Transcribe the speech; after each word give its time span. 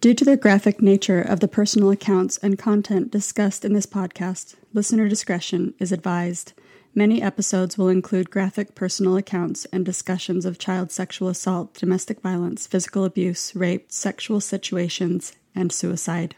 Due 0.00 0.14
to 0.14 0.24
the 0.24 0.34
graphic 0.34 0.80
nature 0.80 1.20
of 1.20 1.40
the 1.40 1.48
personal 1.48 1.90
accounts 1.90 2.38
and 2.38 2.58
content 2.58 3.10
discussed 3.10 3.66
in 3.66 3.74
this 3.74 3.84
podcast, 3.84 4.54
listener 4.72 5.10
discretion 5.10 5.74
is 5.78 5.92
advised. 5.92 6.54
Many 6.94 7.20
episodes 7.20 7.76
will 7.76 7.90
include 7.90 8.30
graphic 8.30 8.74
personal 8.74 9.18
accounts 9.18 9.66
and 9.66 9.84
discussions 9.84 10.46
of 10.46 10.58
child 10.58 10.90
sexual 10.90 11.28
assault, 11.28 11.74
domestic 11.74 12.22
violence, 12.22 12.66
physical 12.66 13.04
abuse, 13.04 13.54
rape, 13.54 13.92
sexual 13.92 14.40
situations, 14.40 15.34
and 15.54 15.70
suicide. 15.70 16.34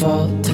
Fault 0.00 0.49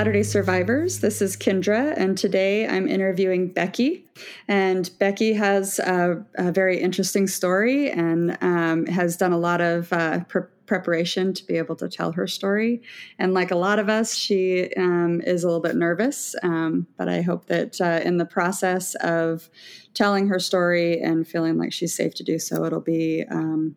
Latter 0.00 0.12
day 0.12 0.22
Survivors. 0.22 1.00
This 1.00 1.20
is 1.20 1.36
Kendra, 1.36 1.92
and 1.94 2.16
today 2.16 2.66
I'm 2.66 2.88
interviewing 2.88 3.48
Becky. 3.48 4.06
And 4.48 4.90
Becky 4.98 5.34
has 5.34 5.78
a, 5.78 6.24
a 6.36 6.50
very 6.50 6.80
interesting 6.80 7.26
story 7.26 7.90
and 7.90 8.38
um, 8.40 8.86
has 8.86 9.18
done 9.18 9.32
a 9.32 9.38
lot 9.38 9.60
of 9.60 9.92
uh, 9.92 10.24
pre- 10.24 10.48
preparation 10.64 11.34
to 11.34 11.44
be 11.44 11.58
able 11.58 11.76
to 11.76 11.86
tell 11.86 12.12
her 12.12 12.26
story. 12.26 12.80
And 13.18 13.34
like 13.34 13.50
a 13.50 13.56
lot 13.56 13.78
of 13.78 13.90
us, 13.90 14.14
she 14.14 14.72
um, 14.78 15.20
is 15.20 15.44
a 15.44 15.46
little 15.46 15.60
bit 15.60 15.76
nervous, 15.76 16.34
um, 16.42 16.86
but 16.96 17.10
I 17.10 17.20
hope 17.20 17.44
that 17.48 17.78
uh, 17.78 18.00
in 18.02 18.16
the 18.16 18.24
process 18.24 18.94
of 19.02 19.50
telling 19.92 20.28
her 20.28 20.38
story 20.38 20.98
and 20.98 21.28
feeling 21.28 21.58
like 21.58 21.74
she's 21.74 21.94
safe 21.94 22.14
to 22.14 22.24
do 22.24 22.38
so, 22.38 22.64
it'll 22.64 22.80
be 22.80 23.26
um, 23.30 23.76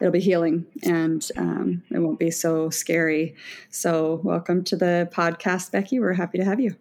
it'll 0.00 0.12
be 0.12 0.20
healing 0.20 0.66
and 0.82 1.26
um, 1.36 1.82
it 1.90 1.98
won't 1.98 2.18
be 2.18 2.30
so 2.30 2.70
scary. 2.70 3.34
So, 3.70 4.20
welcome 4.22 4.64
to 4.64 4.76
the 4.76 5.08
podcast, 5.12 5.72
Becky. 5.72 6.00
We're 6.00 6.12
happy 6.12 6.38
to 6.38 6.44
have 6.44 6.60
you. 6.60 6.76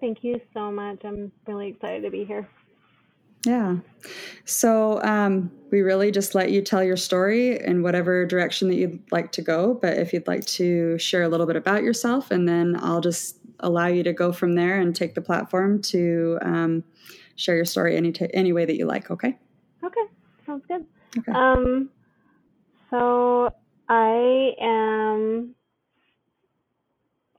Thank 0.00 0.22
you 0.22 0.40
so 0.52 0.70
much. 0.70 1.00
I'm 1.04 1.32
really 1.46 1.68
excited 1.68 2.02
to 2.02 2.10
be 2.10 2.24
here. 2.24 2.48
Yeah. 3.44 3.76
So, 4.44 5.02
um, 5.02 5.50
we 5.70 5.80
really 5.80 6.10
just 6.10 6.34
let 6.34 6.50
you 6.50 6.62
tell 6.62 6.82
your 6.82 6.96
story 6.96 7.60
in 7.60 7.82
whatever 7.82 8.26
direction 8.26 8.68
that 8.68 8.76
you'd 8.76 9.00
like 9.10 9.32
to 9.32 9.42
go. 9.42 9.74
But 9.74 9.98
if 9.98 10.12
you'd 10.12 10.26
like 10.26 10.44
to 10.46 10.98
share 10.98 11.22
a 11.22 11.28
little 11.28 11.46
bit 11.46 11.56
about 11.56 11.82
yourself, 11.82 12.30
and 12.30 12.48
then 12.48 12.76
I'll 12.80 13.00
just 13.00 13.38
allow 13.60 13.86
you 13.86 14.02
to 14.02 14.12
go 14.12 14.32
from 14.32 14.54
there 14.54 14.80
and 14.80 14.94
take 14.94 15.14
the 15.14 15.20
platform 15.20 15.80
to 15.80 16.38
um, 16.42 16.84
share 17.36 17.56
your 17.56 17.64
story 17.64 17.96
any, 17.96 18.12
t- 18.12 18.28
any 18.34 18.52
way 18.52 18.64
that 18.64 18.76
you 18.76 18.86
like. 18.86 19.10
Okay. 19.10 19.38
Okay, 19.82 20.00
sounds 20.44 20.64
good. 20.66 20.84
Okay. 21.18 21.32
Um, 21.32 21.90
so 22.90 23.50
I 23.88 24.50
am, 24.60 25.54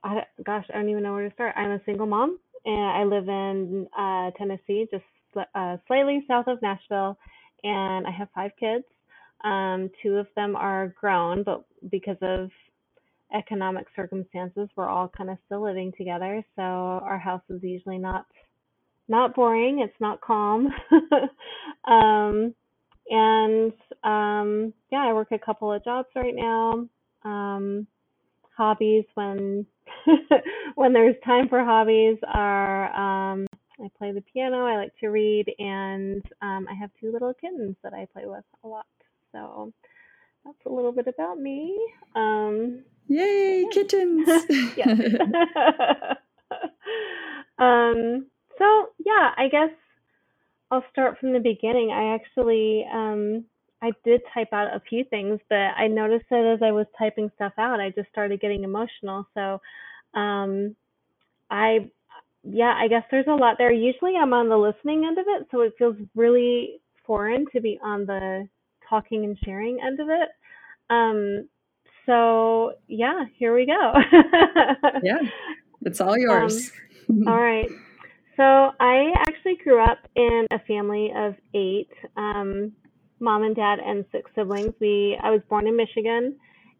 I, 0.04 0.22
gosh, 0.44 0.66
I 0.72 0.78
don't 0.78 0.88
even 0.88 1.02
know 1.02 1.14
where 1.14 1.28
to 1.28 1.34
start. 1.34 1.54
I'm 1.56 1.72
a 1.72 1.80
single 1.84 2.06
mom 2.06 2.38
and 2.64 2.80
I 2.84 3.04
live 3.04 3.28
in 3.28 3.86
uh, 3.98 4.30
Tennessee, 4.36 4.86
just 4.90 5.04
uh, 5.54 5.76
slightly 5.86 6.24
south 6.28 6.46
of 6.48 6.60
Nashville, 6.62 7.18
and 7.64 8.06
I 8.06 8.10
have 8.10 8.28
five 8.34 8.52
kids. 8.58 8.84
Um, 9.44 9.90
two 10.02 10.16
of 10.16 10.26
them 10.36 10.56
are 10.56 10.94
grown, 11.00 11.42
but 11.44 11.64
because 11.90 12.16
of 12.22 12.50
economic 13.34 13.86
circumstances, 13.94 14.68
we're 14.76 14.88
all 14.88 15.08
kind 15.16 15.30
of 15.30 15.38
still 15.46 15.62
living 15.62 15.92
together. 15.96 16.44
So 16.56 16.62
our 16.62 17.18
house 17.18 17.42
is 17.50 17.62
usually 17.62 17.98
not 17.98 18.26
not 19.08 19.34
boring. 19.34 19.80
It's 19.80 20.00
not 20.00 20.20
calm. 20.20 20.68
um, 21.88 22.54
and 23.10 23.72
um, 24.04 24.72
yeah, 24.90 25.04
I 25.06 25.12
work 25.12 25.32
a 25.32 25.38
couple 25.38 25.72
of 25.72 25.84
jobs 25.84 26.08
right 26.14 26.34
now. 26.34 26.86
Um, 27.24 27.86
hobbies 28.56 29.04
when 29.14 29.66
when 30.74 30.92
there's 30.92 31.16
time 31.24 31.48
for 31.48 31.64
hobbies 31.64 32.18
are 32.26 32.92
um, 32.94 33.46
I 33.80 33.88
play 33.96 34.12
the 34.12 34.22
piano. 34.32 34.66
I 34.66 34.76
like 34.76 34.96
to 35.00 35.08
read, 35.08 35.52
and 35.58 36.22
um, 36.42 36.66
I 36.70 36.74
have 36.74 36.90
two 37.00 37.12
little 37.12 37.32
kittens 37.34 37.76
that 37.82 37.94
I 37.94 38.06
play 38.12 38.24
with 38.26 38.44
a 38.64 38.68
lot. 38.68 38.86
So 39.32 39.72
that's 40.44 40.66
a 40.66 40.70
little 40.70 40.92
bit 40.92 41.06
about 41.06 41.38
me. 41.38 41.78
Um, 42.16 42.84
Yay, 43.06 43.62
yeah. 43.62 43.68
kittens. 43.72 44.28
yes. 44.76 44.88
um, 47.58 48.26
so 48.58 48.88
yeah, 49.04 49.32
I 49.36 49.48
guess 49.50 49.70
I'll 50.70 50.84
start 50.90 51.18
from 51.18 51.32
the 51.32 51.40
beginning. 51.40 51.90
I 51.90 52.14
actually 52.14 52.84
um, 52.92 53.44
I 53.80 53.92
did 54.04 54.20
type 54.34 54.52
out 54.52 54.74
a 54.74 54.82
few 54.88 55.04
things, 55.04 55.40
but 55.48 55.56
I 55.56 55.86
noticed 55.86 56.26
that 56.30 56.52
as 56.54 56.62
I 56.62 56.72
was 56.72 56.86
typing 56.98 57.30
stuff 57.36 57.52
out, 57.58 57.80
I 57.80 57.90
just 57.90 58.08
started 58.10 58.40
getting 58.40 58.64
emotional. 58.64 59.26
So 59.34 59.60
um, 60.18 60.74
I 61.50 61.88
yeah, 62.44 62.74
I 62.76 62.88
guess 62.88 63.04
there's 63.10 63.26
a 63.28 63.34
lot 63.34 63.56
there. 63.58 63.72
Usually 63.72 64.14
I'm 64.16 64.32
on 64.32 64.48
the 64.48 64.56
listening 64.56 65.04
end 65.04 65.18
of 65.18 65.26
it, 65.28 65.46
so 65.50 65.60
it 65.60 65.74
feels 65.78 65.96
really 66.14 66.80
foreign 67.06 67.46
to 67.52 67.60
be 67.60 67.78
on 67.82 68.06
the 68.06 68.48
talking 68.88 69.24
and 69.24 69.38
sharing 69.44 69.80
end 69.80 70.00
of 70.00 70.08
it. 70.08 70.28
Um, 70.90 71.48
so 72.06 72.72
yeah, 72.88 73.24
here 73.36 73.54
we 73.54 73.66
go. 73.66 73.92
yeah, 75.02 75.18
it's 75.82 76.00
all 76.00 76.16
yours. 76.16 76.70
Um, 77.08 77.28
all 77.28 77.40
right. 77.40 77.68
So 78.38 78.44
I 78.44 79.12
actually 79.18 79.56
grew 79.64 79.82
up 79.82 79.98
in 80.14 80.46
a 80.52 80.60
family 80.60 81.10
of 81.14 81.34
eight, 81.54 81.90
um, 82.16 82.70
mom 83.18 83.42
and 83.42 83.56
dad 83.56 83.80
and 83.84 84.04
six 84.12 84.30
siblings. 84.36 84.72
We 84.80 85.18
I 85.20 85.30
was 85.30 85.40
born 85.48 85.66
in 85.66 85.76
Michigan, 85.76 86.36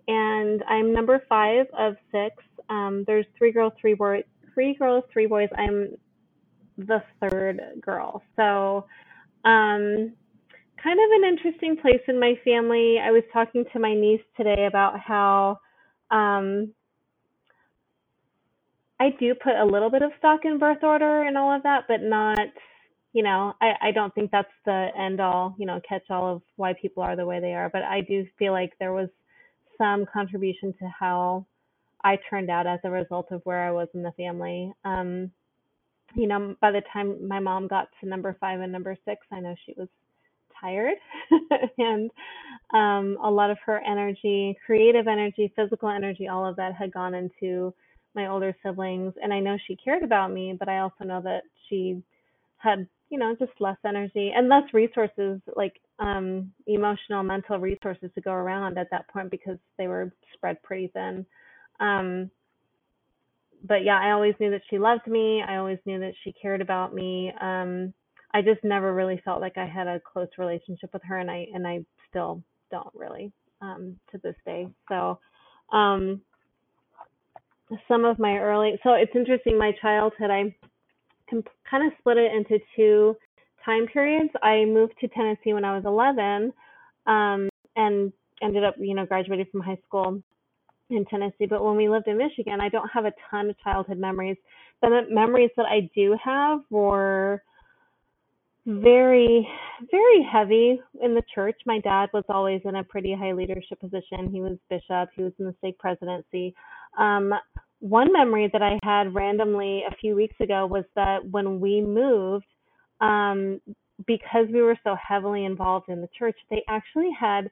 and 0.07 0.63
I'm 0.69 0.93
number 0.93 1.21
five 1.29 1.67
of 1.77 1.97
six. 2.13 2.37
Um, 2.71 3.03
there's 3.09 3.27
three 3.37 3.51
girls, 3.51 3.73
three 3.81 3.95
boys, 3.95 4.23
three 4.55 4.75
girls, 4.75 5.03
three 5.13 5.27
boys. 5.27 5.49
I'm 5.59 5.97
the 6.77 7.03
third 7.21 7.61
girl. 7.81 8.23
So, 8.37 8.87
um, 9.45 10.13
kind 10.81 11.01
of 11.01 11.11
an 11.11 11.25
interesting 11.27 11.77
place 11.77 12.03
in 12.07 12.21
my 12.21 12.35
family. 12.45 13.01
I 13.03 13.11
was 13.11 13.25
talking 13.33 13.65
to 13.73 13.81
my 13.81 13.95
niece 13.95 14.23
today 14.37 14.67
about 14.69 15.01
how 15.01 15.59
um, 16.13 16.73
I 19.01 19.11
do 19.19 19.35
put 19.35 19.55
a 19.55 19.65
little 19.65 19.91
bit 19.91 20.03
of 20.03 20.13
stock 20.19 20.41
in 20.45 20.59
birth 20.59 20.83
order 20.83 21.23
and 21.23 21.39
all 21.39 21.55
of 21.55 21.63
that, 21.63 21.85
but 21.89 22.03
not, 22.03 22.39
you 23.13 23.23
know, 23.23 23.55
I, 23.61 23.89
I 23.89 23.91
don't 23.93 24.15
think 24.15 24.31
that's 24.31 24.49
the 24.65 24.89
end 24.99 25.21
all, 25.21 25.55
you 25.59 25.67
know, 25.67 25.81
catch 25.89 26.11
all 26.11 26.37
of 26.37 26.43
why 26.57 26.75
people 26.75 27.03
are 27.03 27.17
the 27.17 27.27
way 27.27 27.41
they 27.41 27.55
are. 27.55 27.69
But 27.69 27.83
I 27.83 28.01
do 28.01 28.27
feel 28.39 28.53
like 28.53 28.73
there 28.79 28.93
was 28.93 29.09
some 29.79 30.05
contribution 30.13 30.75
to 30.81 30.89
how 30.99 31.47
I 32.03 32.19
turned 32.29 32.51
out 32.51 32.67
as 32.67 32.81
a 32.85 32.91
result 32.91 33.29
of 33.31 33.41
where 33.45 33.67
I 33.67 33.71
was 33.71 33.89
in 33.95 34.03
the 34.03 34.13
family. 34.13 34.73
Um, 34.85 35.31
you 36.15 36.27
know, 36.27 36.57
by 36.61 36.73
the 36.73 36.83
time 36.93 37.27
my 37.27 37.39
mom 37.39 37.69
got 37.69 37.89
to 38.01 38.09
number 38.09 38.37
five 38.41 38.61
and 38.61 38.73
number 38.73 38.97
six, 39.05 39.27
I 39.31 39.41
know 39.41 39.55
she 39.65 39.75
was 39.77 39.89
tired 40.61 40.95
and 41.79 42.11
um, 42.75 43.17
a 43.23 43.31
lot 43.31 43.51
of 43.51 43.59
her 43.65 43.81
energy, 43.81 44.57
creative 44.65 45.07
energy, 45.07 45.53
physical 45.55 45.89
energy, 45.89 46.29
all 46.29 46.45
of 46.45 46.57
that 46.57 46.75
had 46.75 46.93
gone 46.93 47.15
into 47.15 47.73
my 48.19 48.31
older 48.31 48.55
siblings. 48.65 49.15
And 49.23 49.33
I 49.33 49.41
know 49.41 49.57
she 49.67 49.77
cared 49.77 50.03
about 50.03 50.33
me, 50.33 50.55
but 50.59 50.69
I 50.69 50.81
also 50.81 51.05
know 51.05 51.21
that 51.23 51.43
she 51.69 52.03
had, 52.57 52.87
you 53.11 53.19
know, 53.19 53.35
just 53.39 53.53
less 53.61 53.77
energy 53.87 54.33
and 54.35 54.49
less 54.49 54.65
resources, 54.73 55.41
like 55.57 55.81
um, 56.01 56.53
emotional, 56.67 57.23
mental 57.23 57.59
resources 57.59 58.11
to 58.15 58.21
go 58.21 58.33
around 58.33 58.77
at 58.77 58.91
that 58.91 59.09
point 59.09 59.31
because 59.31 59.59
they 59.79 59.87
were 59.87 60.13
spread 60.35 60.61
pretty 60.63 60.89
thin. 60.89 61.25
Um, 61.79 62.31
but 63.65 63.85
yeah, 63.85 63.99
I 64.01 64.11
always 64.11 64.35
knew 64.41 64.51
that 64.51 64.63
she 64.69 64.79
loved 64.79 65.07
me. 65.07 65.43
I 65.47 65.57
always 65.57 65.79
knew 65.87 66.01
that 66.01 66.15
she 66.25 66.33
cared 66.33 66.61
about 66.61 66.95
me. 66.95 67.33
Um, 67.41 67.95
I 68.35 68.43
just 68.43 68.63
never 68.65 68.93
really 68.95 69.21
felt 69.25 69.41
like 69.41 69.57
I 69.57 69.67
had 69.67 69.87
a 69.87 70.01
close 70.01 70.29
relationship 70.37 70.91
with 70.93 71.03
her, 71.05 71.19
and 71.19 71.31
I 71.31 71.47
and 71.55 71.67
I 71.67 71.85
still 72.09 72.43
don't 72.71 72.93
really 72.95 73.33
um, 73.63 73.97
to 74.13 74.19
this 74.23 74.37
day. 74.45 74.69
So, 74.89 75.19
um, 75.73 76.21
some 77.87 78.05
of 78.05 78.19
my 78.19 78.39
early 78.39 78.79
so 78.83 78.93
it's 78.95 79.15
interesting. 79.15 79.59
My 79.59 79.73
childhood, 79.81 80.31
I 80.31 80.55
can 81.29 81.43
kind 81.71 81.87
of 81.87 81.93
split 81.99 82.17
it 82.17 82.33
into 82.33 82.59
two 82.77 83.17
time 83.65 83.87
periods. 83.87 84.31
I 84.43 84.65
moved 84.65 84.95
to 85.01 85.09
Tennessee 85.09 85.53
when 85.53 85.65
I 85.65 85.75
was 85.77 85.85
11, 85.85 86.53
um, 87.07 87.49
and 87.77 88.13
ended 88.43 88.65
up, 88.65 88.75
you 88.79 88.95
know, 88.95 89.07
graduating 89.07 89.47
from 89.53 89.61
high 89.61 89.79
school 89.87 90.23
in 90.91 91.05
Tennessee. 91.07 91.47
But 91.47 91.65
when 91.65 91.77
we 91.77 91.89
lived 91.89 92.09
in 92.09 92.17
Michigan, 92.17 92.61
I 92.61 92.69
don't 92.69 92.89
have 92.89 93.05
a 93.05 93.13
ton 93.31 93.51
of 93.51 93.59
childhood 93.61 93.99
memories. 93.99 94.37
The 94.81 95.03
memories 95.11 95.51
that 95.57 95.67
I 95.67 95.91
do 95.95 96.17
have 96.25 96.61
were 96.71 97.43
very, 98.69 99.49
very 99.91 100.23
heavy 100.31 100.79
in 101.03 101.15
the 101.15 101.23
church. 101.35 101.57
My 101.65 101.79
dad 101.81 102.11
was 102.13 102.25
always 102.29 102.61
in 102.67 102.77
a 102.77 102.85
pretty 102.85 103.15
high 103.15 103.33
leadership 103.33 103.81
position. 103.81 104.31
He 104.31 104.43
was 104.43 104.59
bishop, 104.69 105.09
he 105.17 105.23
was 105.23 105.33
in 105.39 105.47
the 105.47 105.55
stake 105.59 105.79
presidency. 105.79 106.55
Um, 106.99 107.33
one 107.81 108.13
memory 108.13 108.51
that 108.53 108.61
I 108.61 108.79
had 108.83 109.15
randomly 109.15 109.85
a 109.91 109.95
few 109.97 110.15
weeks 110.15 110.35
ago 110.41 110.67
was 110.67 110.85
that 110.97 111.25
when 111.31 111.61
we 111.61 111.81
moved, 111.81 112.45
um, 113.01 113.61
because 114.07 114.47
we 114.53 114.61
were 114.61 114.77
so 114.85 114.95
heavily 114.97 115.47
involved 115.47 115.89
in 115.89 116.03
the 116.03 116.09
church, 116.19 116.37
they 116.51 116.63
actually 116.69 117.11
had 117.19 117.49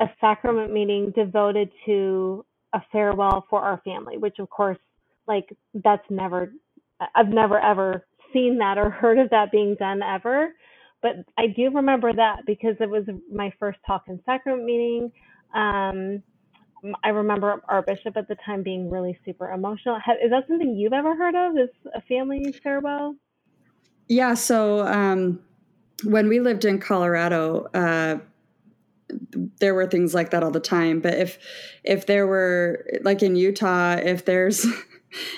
a 0.00 0.06
sacrament 0.20 0.72
meeting 0.72 1.10
devoted 1.16 1.68
to 1.86 2.44
a 2.74 2.82
farewell 2.92 3.44
for 3.50 3.60
our 3.60 3.80
family, 3.84 4.18
which 4.18 4.38
of 4.38 4.48
course, 4.50 4.78
like 5.26 5.48
that's 5.74 6.04
never, 6.10 6.52
I've 7.14 7.28
never 7.28 7.58
ever 7.58 8.06
seen 8.32 8.58
that 8.58 8.78
or 8.78 8.90
heard 8.90 9.18
of 9.18 9.30
that 9.30 9.50
being 9.50 9.76
done 9.78 10.02
ever. 10.02 10.54
But 11.00 11.16
I 11.36 11.48
do 11.48 11.70
remember 11.70 12.12
that 12.12 12.46
because 12.46 12.76
it 12.80 12.88
was 12.88 13.04
my 13.32 13.52
first 13.58 13.78
talk 13.86 14.04
in 14.08 14.20
sacrament 14.24 14.64
meeting. 14.64 15.10
Um, 15.54 16.22
I 17.04 17.10
remember 17.10 17.60
our 17.68 17.82
bishop 17.82 18.16
at 18.16 18.28
the 18.28 18.36
time 18.44 18.62
being 18.62 18.90
really 18.90 19.18
super 19.24 19.50
emotional. 19.50 19.96
Is 19.96 20.30
that 20.30 20.44
something 20.48 20.76
you've 20.76 20.92
ever 20.92 21.14
heard 21.14 21.34
of? 21.34 21.56
Is 21.56 21.70
a 21.94 22.00
family 22.02 22.54
farewell? 22.62 23.16
Yeah. 24.08 24.34
So 24.34 24.86
um, 24.86 25.40
when 26.04 26.28
we 26.28 26.40
lived 26.40 26.64
in 26.64 26.78
Colorado, 26.78 27.68
uh, 27.74 28.18
there 29.60 29.74
were 29.74 29.86
things 29.86 30.14
like 30.14 30.30
that 30.30 30.42
all 30.42 30.50
the 30.50 30.60
time. 30.60 31.00
But 31.00 31.14
if 31.14 31.38
if 31.84 32.06
there 32.06 32.26
were 32.26 32.84
like 33.02 33.22
in 33.22 33.36
Utah, 33.36 33.94
if 33.94 34.24
there's 34.24 34.66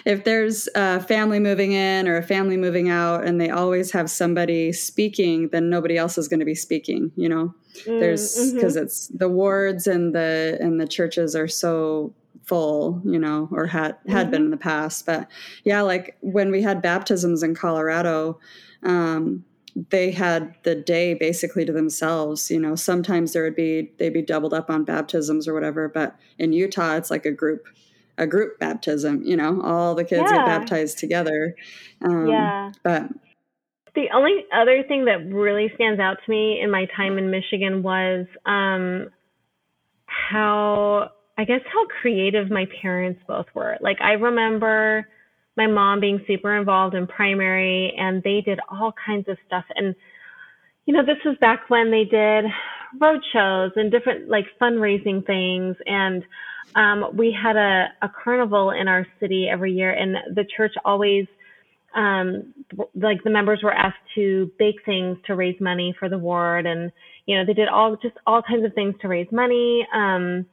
if 0.04 0.24
there's 0.24 0.68
a 0.74 1.00
family 1.00 1.38
moving 1.38 1.72
in 1.72 2.08
or 2.08 2.16
a 2.16 2.22
family 2.22 2.56
moving 2.56 2.88
out 2.88 3.24
and 3.24 3.40
they 3.40 3.50
always 3.50 3.92
have 3.92 4.10
somebody 4.10 4.72
speaking 4.72 5.48
then 5.50 5.70
nobody 5.70 5.96
else 5.96 6.18
is 6.18 6.28
going 6.28 6.40
to 6.40 6.46
be 6.46 6.54
speaking 6.54 7.10
you 7.16 7.28
know 7.28 7.54
mm, 7.86 8.00
there's 8.00 8.52
because 8.52 8.74
mm-hmm. 8.76 8.84
it's 8.84 9.08
the 9.08 9.28
wards 9.28 9.86
and 9.86 10.14
the 10.14 10.58
and 10.60 10.80
the 10.80 10.86
churches 10.86 11.34
are 11.34 11.48
so 11.48 12.14
full 12.44 13.00
you 13.04 13.18
know 13.18 13.48
or 13.52 13.66
had 13.66 13.96
had 14.06 14.24
mm-hmm. 14.24 14.30
been 14.30 14.42
in 14.42 14.50
the 14.50 14.56
past 14.56 15.06
but 15.06 15.28
yeah 15.64 15.80
like 15.80 16.16
when 16.20 16.50
we 16.50 16.62
had 16.62 16.82
baptisms 16.82 17.42
in 17.42 17.54
colorado 17.54 18.38
um 18.82 19.44
they 19.90 20.12
had 20.12 20.54
the 20.62 20.74
day 20.74 21.14
basically 21.14 21.64
to 21.64 21.72
themselves 21.72 22.50
you 22.50 22.60
know 22.60 22.76
sometimes 22.76 23.32
there 23.32 23.42
would 23.42 23.56
be 23.56 23.90
they'd 23.98 24.12
be 24.12 24.22
doubled 24.22 24.54
up 24.54 24.70
on 24.70 24.84
baptisms 24.84 25.48
or 25.48 25.54
whatever 25.54 25.88
but 25.88 26.16
in 26.38 26.52
utah 26.52 26.94
it's 26.94 27.10
like 27.10 27.26
a 27.26 27.32
group 27.32 27.66
a 28.18 28.26
group 28.26 28.58
baptism 28.58 29.22
you 29.24 29.36
know 29.36 29.60
all 29.62 29.94
the 29.94 30.04
kids 30.04 30.22
yeah. 30.30 30.38
get 30.38 30.46
baptized 30.46 30.98
together. 30.98 31.54
Um, 32.04 32.28
yeah. 32.28 32.72
but 32.82 33.08
the 33.94 34.06
only 34.12 34.44
other 34.52 34.82
thing 34.82 35.04
that 35.04 35.32
really 35.32 35.70
stands 35.76 36.00
out 36.00 36.16
to 36.24 36.30
me 36.30 36.60
in 36.60 36.70
my 36.70 36.86
time 36.96 37.18
in 37.18 37.30
michigan 37.30 37.82
was 37.82 38.26
um, 38.46 39.10
how 40.06 41.10
i 41.38 41.44
guess 41.44 41.60
how 41.72 41.86
creative 42.00 42.50
my 42.50 42.66
parents 42.82 43.20
both 43.26 43.46
were. 43.54 43.76
Like 43.80 44.00
i 44.00 44.12
remember 44.12 45.06
my 45.56 45.66
mom 45.66 46.00
being 46.00 46.20
super 46.26 46.56
involved 46.56 46.94
in 46.94 47.06
primary 47.06 47.94
and 47.96 48.22
they 48.22 48.40
did 48.44 48.58
all 48.68 48.92
kinds 49.06 49.28
of 49.28 49.38
stuff. 49.46 49.64
And 49.74 49.94
you 50.86 50.94
know 50.94 51.04
this 51.04 51.22
was 51.24 51.36
back 51.40 51.70
when 51.70 51.90
they 51.90 52.04
did 52.04 52.44
road 53.00 53.20
shows 53.32 53.72
and 53.76 53.90
different 53.90 54.28
like 54.28 54.46
fundraising 54.60 55.24
things. 55.26 55.76
And 55.86 56.24
um, 56.74 57.16
we 57.16 57.36
had 57.40 57.56
a, 57.56 57.86
a 58.02 58.10
carnival 58.22 58.70
in 58.70 58.88
our 58.88 59.06
city 59.20 59.48
every 59.50 59.72
year 59.72 59.92
and 59.92 60.16
the 60.34 60.44
church 60.56 60.74
always 60.84 61.26
um, 61.94 62.52
like 62.94 63.22
the 63.22 63.30
members 63.30 63.60
were 63.62 63.72
asked 63.72 63.96
to 64.16 64.50
bake 64.58 64.84
things 64.84 65.16
to 65.26 65.36
raise 65.36 65.60
money 65.60 65.94
for 65.98 66.08
the 66.08 66.18
ward 66.18 66.66
and 66.66 66.90
you 67.26 67.36
know 67.36 67.44
they 67.46 67.52
did 67.52 67.68
all 67.68 67.96
just 68.02 68.16
all 68.26 68.42
kinds 68.42 68.64
of 68.64 68.74
things 68.74 68.94
to 69.00 69.08
raise 69.08 69.28
money. 69.30 69.86
Um, 69.94 70.46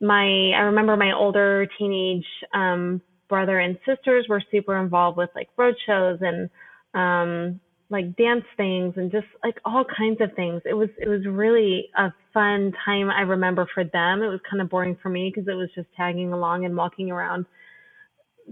my 0.00 0.52
i 0.56 0.60
remember 0.60 0.96
my 0.96 1.12
older 1.12 1.66
teenage 1.78 2.24
um, 2.54 3.00
brother 3.28 3.58
and 3.58 3.78
sisters 3.86 4.26
were 4.28 4.42
super 4.50 4.76
involved 4.76 5.16
with 5.16 5.30
like 5.34 5.48
road 5.56 5.74
shows 5.86 6.18
and 6.20 6.48
um, 6.94 7.60
like 7.90 8.16
dance 8.16 8.44
things 8.56 8.94
and 8.96 9.10
just 9.10 9.26
like 9.42 9.56
all 9.64 9.84
kinds 9.84 10.20
of 10.20 10.34
things. 10.34 10.62
It 10.64 10.74
was 10.74 10.90
it 10.98 11.08
was 11.08 11.24
really 11.26 11.88
a 11.96 12.12
fun 12.34 12.72
time 12.84 13.10
I 13.10 13.22
remember 13.22 13.66
for 13.72 13.84
them. 13.84 14.22
It 14.22 14.28
was 14.28 14.40
kind 14.48 14.60
of 14.60 14.68
boring 14.68 14.96
for 15.02 15.08
me 15.08 15.32
because 15.34 15.48
it 15.48 15.54
was 15.54 15.70
just 15.74 15.88
tagging 15.96 16.32
along 16.32 16.64
and 16.64 16.76
walking 16.76 17.10
around 17.10 17.46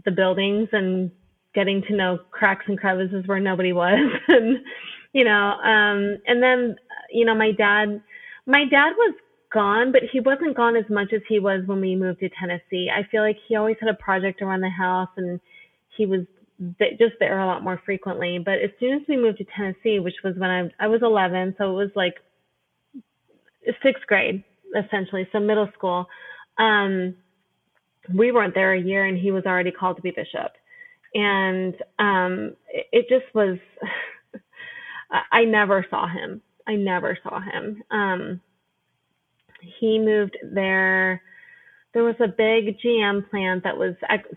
the 0.05 0.11
buildings 0.11 0.69
and 0.73 1.11
getting 1.55 1.83
to 1.89 1.97
know 1.97 2.19
cracks 2.31 2.65
and 2.69 2.79
crevices 2.79 3.27
where 3.27 3.41
nobody 3.41 3.73
was 3.73 3.99
and 4.29 4.59
you 5.13 5.25
know 5.25 5.31
um 5.65 6.19
and 6.27 6.43
then 6.43 6.77
you 7.11 7.25
know 7.25 7.35
my 7.35 7.51
dad 7.53 8.03
my 8.47 8.65
dad 8.71 8.91
was 8.97 9.15
gone 9.53 9.91
but 9.91 10.03
he 10.13 10.21
wasn't 10.21 10.55
gone 10.57 10.77
as 10.77 10.85
much 10.91 11.13
as 11.15 11.23
he 11.29 11.39
was 11.39 11.63
when 11.67 11.81
we 11.81 11.97
moved 11.97 12.21
to 12.21 12.29
Tennessee. 12.29 12.89
I 12.95 13.09
feel 13.11 13.23
like 13.23 13.39
he 13.49 13.57
always 13.57 13.77
had 13.81 13.89
a 13.89 13.95
project 13.95 14.43
around 14.43 14.61
the 14.61 14.69
house 14.69 15.09
and 15.17 15.41
he 15.97 16.05
was 16.05 16.21
just 16.99 17.15
there 17.21 17.39
a 17.41 17.47
lot 17.47 17.63
more 17.63 17.81
frequently. 17.85 18.39
But 18.39 18.55
as 18.55 18.71
soon 18.81 18.95
as 18.95 19.03
we 19.09 19.17
moved 19.17 19.39
to 19.39 19.45
Tennessee, 19.57 19.99
which 19.99 20.17
was 20.25 20.35
when 20.37 20.51
I 20.51 20.85
I 20.85 20.89
was 20.89 21.03
11, 21.03 21.55
so 21.59 21.71
it 21.71 21.75
was 21.75 21.91
like 21.95 22.15
sixth 23.83 24.07
grade 24.07 24.43
essentially, 24.77 25.29
so 25.33 25.41
middle 25.41 25.69
school. 25.75 26.07
Um, 26.59 27.15
we 28.15 28.33
weren't 28.33 28.55
there 28.55 28.73
a 28.73 28.81
year, 28.81 29.05
and 29.05 29.19
he 29.19 29.31
was 29.33 29.45
already 29.47 29.71
called 29.71 29.97
to 29.97 30.03
be 30.03 30.11
bishop, 30.11 30.53
and 31.15 31.75
um, 31.99 32.57
it, 32.69 32.87
it 32.93 33.07
just 33.09 33.33
was. 33.35 33.59
I 35.33 35.45
never 35.45 35.87
saw 35.89 36.09
him. 36.09 36.43
I 36.67 36.75
never 36.75 37.17
saw 37.23 37.41
him. 37.41 37.83
Um, 37.93 38.41
he 39.79 39.99
moved 39.99 40.37
there 40.43 41.23
there 41.97 42.05
was 42.05 42.17
a 42.21 42.29
big 42.29 42.79
GM 42.85 43.27
plant 43.31 43.65
that 43.65 43.79
was 43.79 43.95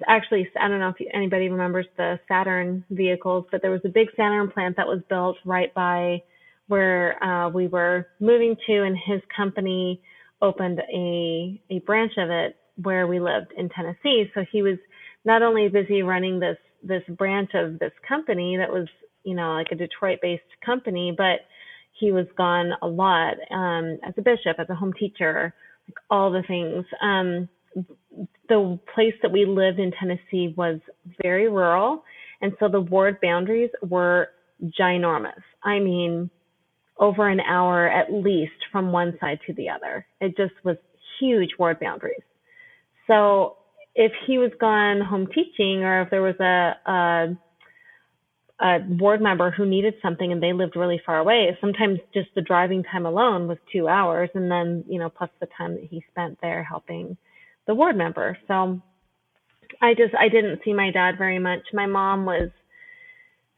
actually, 0.08 0.48
I 0.58 0.70
don't 0.70 0.80
know 0.80 0.94
if 0.98 1.08
anybody 1.14 1.50
remembers 1.50 1.88
the 1.98 2.18
Saturn 2.26 2.86
vehicles, 2.90 3.48
but 3.52 3.62
there 3.62 3.70
was 3.70 3.82
a 3.84 3.90
big 3.90 4.08
Saturn 4.16 4.50
plant 4.50 4.78
that 4.78 4.88
was 4.88 5.02
built 5.10 5.36
right 5.44 5.74
by 5.74 6.24
where 6.70 7.22
uh, 7.22 7.50
we 7.50 7.68
were 7.68 8.08
moving 8.22 8.56
to, 8.66 8.84
and 8.84 8.96
his 9.06 9.20
company 9.36 10.02
opened 10.42 10.80
a, 10.80 11.62
a 11.70 11.80
branch 11.80 12.14
of 12.18 12.30
it 12.30 12.56
where 12.82 13.08
we 13.08 13.20
lived 13.20 13.52
in 13.58 13.68
Tennessee. 13.68 14.32
So 14.34 14.46
he 14.50 14.62
was 14.62 14.78
not 15.26 15.42
only 15.42 15.68
busy 15.68 16.02
running 16.02 16.40
this, 16.40 16.58
this 16.82 17.04
branch 17.10 17.50
of 17.56 17.78
this 17.78 17.92
company 18.08 18.56
that 18.56 18.72
was, 18.72 18.88
you 19.26 19.36
know, 19.36 19.52
like 19.52 19.68
a 19.74 19.76
Detroit 19.76 20.20
based 20.22 20.44
company, 20.66 21.14
but 21.18 21.42
he 22.00 22.14
was 22.14 22.26
gone 22.38 22.72
a 22.82 22.88
lot 22.88 23.34
um, 23.52 24.00
as 24.08 24.14
a 24.18 24.22
bishop, 24.22 24.56
as 24.60 24.70
a 24.70 24.76
home 24.76 24.94
teacher, 24.98 25.54
all 26.10 26.32
the 26.32 26.44
things. 26.48 26.86
Um, 27.02 27.50
the 28.48 28.80
place 28.94 29.14
that 29.22 29.32
we 29.32 29.46
lived 29.46 29.80
in 29.80 29.92
Tennessee 29.92 30.54
was 30.58 30.80
very 31.22 31.48
rural, 31.50 32.04
and 32.42 32.54
so 32.60 32.68
the 32.68 32.82
ward 32.82 33.20
boundaries 33.22 33.70
were 33.82 34.30
ginormous. 34.80 35.42
I 35.64 35.80
mean, 35.80 36.30
over 37.00 37.28
an 37.30 37.40
hour 37.40 37.90
at 37.90 38.12
least 38.12 38.52
from 38.72 38.92
one 38.92 39.18
side 39.20 39.40
to 39.48 39.54
the 39.54 39.70
other. 39.70 40.06
It 40.20 40.36
just 40.36 40.54
was 40.64 40.78
huge 41.20 41.52
ward 41.58 41.80
boundaries. 41.80 42.22
So 43.08 43.58
if 43.96 44.12
he 44.28 44.38
was 44.38 44.52
gone 44.60 45.02
home 45.02 45.28
teaching, 45.28 45.84
or 45.84 46.02
if 46.02 46.10
there 46.10 46.22
was 46.22 46.40
a, 46.40 46.92
a 46.92 47.38
a 48.60 48.80
board 48.80 49.22
member 49.22 49.52
who 49.52 49.66
needed 49.66 49.94
something 50.02 50.32
and 50.32 50.44
they 50.44 50.54
lived 50.54 50.76
really 50.76 51.02
far 51.06 51.18
away, 51.20 51.58
sometimes 51.62 52.00
just 52.14 52.30
the 52.36 52.42
driving 52.42 52.84
time 52.84 53.06
alone 53.06 53.48
was 53.48 53.58
two 53.72 53.88
hours, 53.88 54.30
and 54.34 54.52
then 54.52 54.84
you 54.88 55.00
know 55.00 55.10
plus 55.10 55.30
the 55.40 55.48
time 55.58 55.76
that 55.76 55.86
he 55.90 56.04
spent 56.12 56.38
there 56.42 56.64
helping 56.64 57.18
the 57.68 57.76
ward 57.76 57.96
member. 57.96 58.38
So 58.48 58.82
I 59.82 59.94
just 59.94 60.14
I 60.20 60.30
didn't 60.30 60.62
see 60.66 60.74
my 60.74 60.92
dad 60.92 61.18
very 61.18 61.40
much. 61.40 61.62
My 61.74 61.86
mom 61.86 62.26
was 62.26 62.50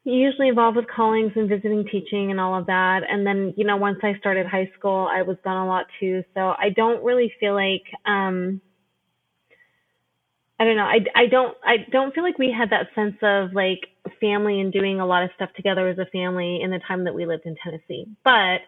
usually 0.03 0.49
involved 0.49 0.77
with 0.77 0.87
callings 0.87 1.31
and 1.35 1.47
visiting 1.47 1.85
teaching 1.91 2.31
and 2.31 2.39
all 2.39 2.57
of 2.57 2.65
that. 2.65 3.01
And 3.07 3.25
then, 3.25 3.53
you 3.55 3.65
know, 3.65 3.77
once 3.77 3.99
I 4.01 4.17
started 4.17 4.47
high 4.47 4.69
school, 4.77 5.07
I 5.11 5.21
was 5.21 5.37
gone 5.43 5.63
a 5.63 5.67
lot 5.67 5.85
too. 5.99 6.23
So 6.33 6.41
I 6.41 6.69
don't 6.75 7.03
really 7.03 7.31
feel 7.39 7.53
like 7.53 7.83
um 8.05 8.61
I 10.59 10.63
don't 10.65 10.77
know. 10.77 10.83
I, 10.83 10.99
I 11.15 11.25
don't 11.27 11.57
I 11.63 11.75
don't 11.91 12.13
feel 12.13 12.23
like 12.23 12.37
we 12.37 12.55
had 12.55 12.69
that 12.69 12.87
sense 12.93 13.15
of 13.21 13.53
like 13.53 13.79
family 14.21 14.61
and 14.61 14.71
doing 14.71 15.01
a 15.01 15.05
lot 15.05 15.23
of 15.23 15.31
stuff 15.35 15.49
together 15.55 15.89
as 15.89 15.97
a 15.97 16.05
family 16.05 16.61
in 16.61 16.71
the 16.71 16.79
time 16.87 17.03
that 17.03 17.15
we 17.15 17.25
lived 17.25 17.45
in 17.45 17.57
Tennessee. 17.61 18.05
But 18.23 18.59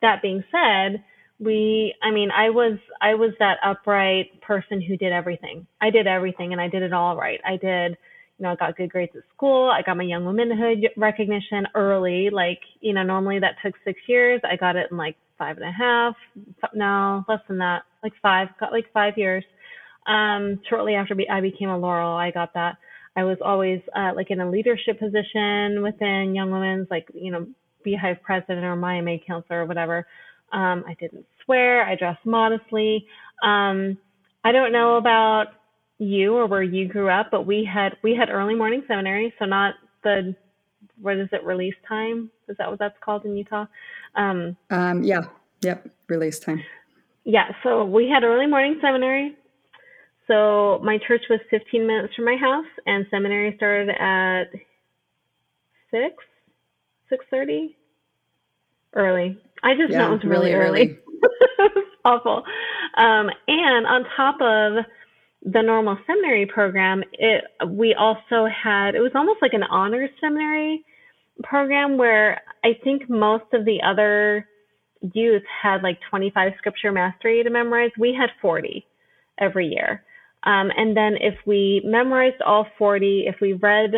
that 0.00 0.22
being 0.22 0.42
said, 0.50 1.04
we 1.38 1.94
I 2.02 2.10
mean, 2.10 2.30
I 2.30 2.50
was 2.50 2.78
I 3.00 3.14
was 3.14 3.30
that 3.38 3.58
upright 3.64 4.40
person 4.40 4.80
who 4.80 4.96
did 4.96 5.12
everything. 5.12 5.66
I 5.80 5.90
did 5.90 6.06
everything 6.06 6.52
and 6.52 6.60
I 6.60 6.68
did 6.68 6.82
it 6.82 6.92
all 6.92 7.16
right. 7.16 7.40
I 7.46 7.56
did 7.56 7.96
you 8.38 8.44
know, 8.44 8.52
I 8.52 8.56
got 8.56 8.76
good 8.76 8.90
grades 8.90 9.12
at 9.14 9.22
school. 9.36 9.70
I 9.70 9.82
got 9.82 9.96
my 9.96 10.02
young 10.02 10.24
womanhood 10.24 10.88
recognition 10.96 11.66
early. 11.76 12.28
Like, 12.32 12.58
you 12.80 12.92
know, 12.92 13.04
normally 13.04 13.38
that 13.38 13.56
took 13.64 13.74
six 13.84 14.00
years. 14.08 14.40
I 14.42 14.56
got 14.56 14.74
it 14.74 14.88
in 14.90 14.96
like 14.96 15.16
five 15.38 15.58
and 15.58 15.68
a 15.68 15.72
half. 15.72 16.14
No, 16.74 17.24
less 17.28 17.40
than 17.46 17.58
that. 17.58 17.82
Like 18.02 18.14
five. 18.20 18.48
Got 18.58 18.72
like 18.72 18.86
five 18.92 19.14
years. 19.16 19.44
Um, 20.06 20.60
shortly 20.68 20.94
after 20.94 21.14
I 21.30 21.40
became 21.40 21.68
a 21.68 21.78
Laurel, 21.78 22.16
I 22.16 22.32
got 22.32 22.54
that. 22.54 22.78
I 23.14 23.24
was 23.24 23.38
always 23.44 23.80
uh, 23.94 24.12
like 24.14 24.30
in 24.30 24.40
a 24.40 24.50
leadership 24.50 24.98
position 24.98 25.82
within 25.82 26.34
Young 26.34 26.50
Women's, 26.50 26.88
like 26.90 27.08
you 27.14 27.30
know, 27.30 27.46
Beehive 27.84 28.22
president 28.22 28.64
or 28.64 28.76
Mia 28.76 29.02
Maid 29.02 29.22
counselor 29.26 29.62
or 29.62 29.66
whatever. 29.66 30.06
Um, 30.52 30.84
I 30.86 30.94
didn't 30.98 31.26
swear. 31.44 31.84
I 31.84 31.94
dressed 31.94 32.24
modestly. 32.24 33.06
Um, 33.42 33.98
I 34.44 34.52
don't 34.52 34.72
know 34.72 34.96
about 34.96 35.46
you 35.98 36.34
or 36.34 36.46
where 36.46 36.62
you 36.62 36.88
grew 36.88 37.08
up, 37.08 37.30
but 37.30 37.46
we 37.46 37.64
had 37.64 37.96
we 38.02 38.14
had 38.14 38.28
early 38.28 38.54
morning 38.54 38.82
seminary, 38.88 39.32
so 39.38 39.44
not 39.44 39.74
the 40.02 40.34
what 41.00 41.16
is 41.16 41.28
it 41.32 41.44
release 41.44 41.74
time? 41.88 42.30
Is 42.48 42.56
that 42.58 42.70
what 42.70 42.78
that's 42.78 42.96
called 43.00 43.24
in 43.24 43.36
Utah? 43.36 43.66
Um, 44.14 44.56
um, 44.70 45.02
yeah, 45.02 45.22
yep, 45.62 45.88
release 46.08 46.38
time. 46.38 46.62
Yeah, 47.24 47.50
so 47.62 47.84
we 47.84 48.08
had 48.08 48.24
early 48.24 48.46
morning 48.46 48.78
seminary. 48.80 49.36
So 50.28 50.80
my 50.82 50.98
church 51.06 51.22
was 51.28 51.40
15 51.50 51.86
minutes 51.86 52.14
from 52.14 52.24
my 52.24 52.36
house, 52.36 52.66
and 52.86 53.06
seminary 53.10 53.54
started 53.56 53.90
at 53.90 54.44
six, 55.90 56.14
six 57.08 57.24
thirty, 57.30 57.76
early. 58.94 59.38
I 59.62 59.74
just 59.74 59.92
yeah, 59.92 59.98
know 59.98 60.08
it 60.08 60.12
was 60.12 60.24
really, 60.24 60.52
really 60.54 60.66
early. 60.66 60.98
early. 61.60 61.82
awful. 62.04 62.42
Um, 62.96 63.30
and 63.48 63.86
on 63.86 64.04
top 64.16 64.36
of 64.40 64.84
the 65.44 65.62
normal 65.62 65.98
seminary 66.06 66.46
program, 66.46 67.02
it 67.12 67.44
we 67.68 67.94
also 67.94 68.46
had 68.46 68.94
it 68.94 69.00
was 69.00 69.12
almost 69.14 69.42
like 69.42 69.54
an 69.54 69.64
honors 69.64 70.10
seminary 70.20 70.84
program 71.42 71.96
where 71.96 72.40
I 72.64 72.70
think 72.84 73.08
most 73.08 73.44
of 73.52 73.64
the 73.64 73.80
other 73.82 74.46
youth 75.14 75.42
had 75.62 75.82
like 75.82 75.98
25 76.10 76.52
scripture 76.58 76.92
mastery 76.92 77.42
to 77.42 77.50
memorize. 77.50 77.90
We 77.98 78.14
had 78.14 78.30
40 78.40 78.86
every 79.38 79.68
year. 79.68 80.04
Um, 80.44 80.70
and 80.76 80.96
then 80.96 81.16
if 81.20 81.34
we 81.46 81.82
memorized 81.84 82.42
all 82.42 82.66
40, 82.78 83.24
if 83.26 83.36
we 83.40 83.52
read 83.52 83.92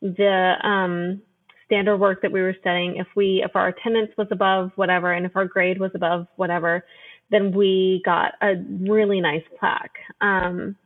the 0.00 0.54
um, 0.62 1.22
standard 1.66 1.96
work 1.98 2.22
that 2.22 2.32
we 2.32 2.40
were 2.40 2.54
studying, 2.60 2.96
if 2.96 3.06
we 3.16 3.42
if 3.44 3.56
our 3.56 3.68
attendance 3.68 4.10
was 4.16 4.28
above 4.30 4.70
whatever, 4.76 5.12
and 5.12 5.26
if 5.26 5.36
our 5.36 5.46
grade 5.46 5.80
was 5.80 5.90
above 5.94 6.26
whatever, 6.36 6.84
then 7.30 7.52
we 7.52 8.02
got 8.04 8.32
a 8.42 8.54
really 8.80 9.20
nice 9.20 9.44
plaque. 9.58 9.94
Um, 10.20 10.76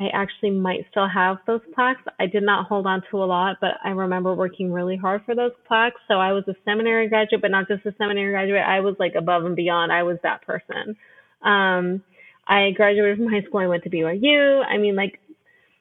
I 0.00 0.08
actually 0.12 0.50
might 0.50 0.86
still 0.90 1.08
have 1.08 1.36
those 1.46 1.60
plaques. 1.72 2.02
I 2.18 2.26
did 2.26 2.42
not 2.42 2.66
hold 2.66 2.84
on 2.86 3.02
to 3.10 3.22
a 3.22 3.24
lot, 3.24 3.58
but 3.60 3.72
I 3.84 3.90
remember 3.90 4.34
working 4.34 4.72
really 4.72 4.96
hard 4.96 5.22
for 5.24 5.36
those 5.36 5.52
plaques. 5.68 6.00
So 6.08 6.14
I 6.14 6.32
was 6.32 6.42
a 6.48 6.54
seminary 6.64 7.08
graduate, 7.08 7.40
but 7.40 7.52
not 7.52 7.68
just 7.68 7.86
a 7.86 7.94
seminary 7.96 8.32
graduate. 8.32 8.62
I 8.66 8.80
was 8.80 8.96
like 8.98 9.14
above 9.14 9.44
and 9.44 9.54
beyond. 9.54 9.92
I 9.92 10.02
was 10.02 10.18
that 10.24 10.42
person. 10.42 10.96
Um, 11.42 12.02
I 12.46 12.70
graduated 12.72 13.18
from 13.18 13.28
high 13.28 13.42
school. 13.42 13.60
I 13.60 13.66
went 13.66 13.84
to 13.84 13.90
BYU. 13.90 14.64
I 14.64 14.78
mean, 14.78 14.96
like, 14.96 15.20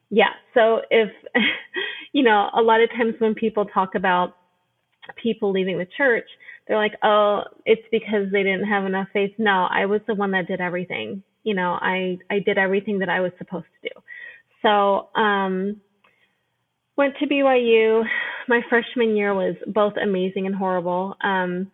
yeah. 0.09 0.31
So 0.53 0.81
if, 0.89 1.09
you 2.13 2.23
know, 2.23 2.49
a 2.55 2.61
lot 2.61 2.81
of 2.81 2.89
times 2.91 3.15
when 3.19 3.35
people 3.35 3.65
talk 3.65 3.95
about 3.95 4.35
people 5.21 5.51
leaving 5.51 5.77
the 5.77 5.87
church, 5.97 6.27
they're 6.67 6.77
like, 6.77 6.93
oh, 7.03 7.41
it's 7.65 7.81
because 7.91 8.31
they 8.31 8.43
didn't 8.43 8.67
have 8.67 8.85
enough 8.85 9.07
faith. 9.11 9.33
No, 9.37 9.67
I 9.69 9.85
was 9.85 10.01
the 10.07 10.15
one 10.15 10.31
that 10.31 10.47
did 10.47 10.61
everything. 10.61 11.23
You 11.43 11.55
know, 11.55 11.77
I, 11.81 12.19
I 12.31 12.39
did 12.39 12.57
everything 12.57 12.99
that 12.99 13.09
I 13.09 13.19
was 13.19 13.31
supposed 13.37 13.65
to 13.81 13.89
do. 13.89 14.01
So, 14.61 15.09
um, 15.19 15.81
went 16.95 17.15
to 17.19 17.27
BYU. 17.27 18.03
My 18.47 18.61
freshman 18.69 19.15
year 19.15 19.33
was 19.33 19.55
both 19.67 19.93
amazing 20.01 20.45
and 20.45 20.55
horrible. 20.55 21.15
Um, 21.21 21.71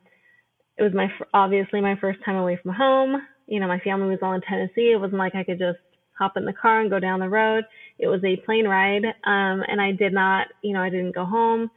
it 0.78 0.84
was 0.84 0.94
my 0.94 1.08
obviously 1.34 1.82
my 1.82 1.96
first 2.00 2.20
time 2.24 2.38
away 2.38 2.58
from 2.62 2.74
home. 2.74 3.22
You 3.50 3.60
know, 3.60 3.68
my 3.68 3.80
family 3.80 4.10
was 4.10 4.20
all 4.22 4.34
in 4.34 4.42
Tennessee. 4.42 4.92
It 4.94 5.00
wasn't 5.00 5.20
like 5.20 5.36
I 5.36 5.44
could 5.44 5.60
just 5.60 5.80
hop 6.18 6.38
in 6.38 6.46
the 6.46 6.54
car 6.54 6.82
and 6.82 6.90
go 6.90 7.00
down 7.00 7.20
the 7.20 7.30
road. 7.30 7.66
It 7.98 8.08
was 8.08 8.24
a 8.24 8.38
plane 8.46 8.68
ride, 8.68 9.06
um, 9.06 9.64
and 9.68 9.82
I 9.82 9.92
did 9.92 10.14
not, 10.14 10.48
you 10.62 10.74
know, 10.74 10.82
I 10.82 10.90
didn't 10.90 11.16
go 11.16 11.26
home 11.26 11.72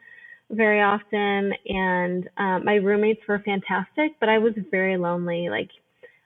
very 0.50 0.82
often. 0.82 1.52
And 1.66 2.28
um, 2.36 2.64
my 2.64 2.74
roommates 2.74 3.22
were 3.28 3.42
fantastic, 3.44 4.12
but 4.20 4.28
I 4.28 4.38
was 4.38 4.54
very 4.70 4.96
lonely. 4.96 5.48
Like, 5.50 5.70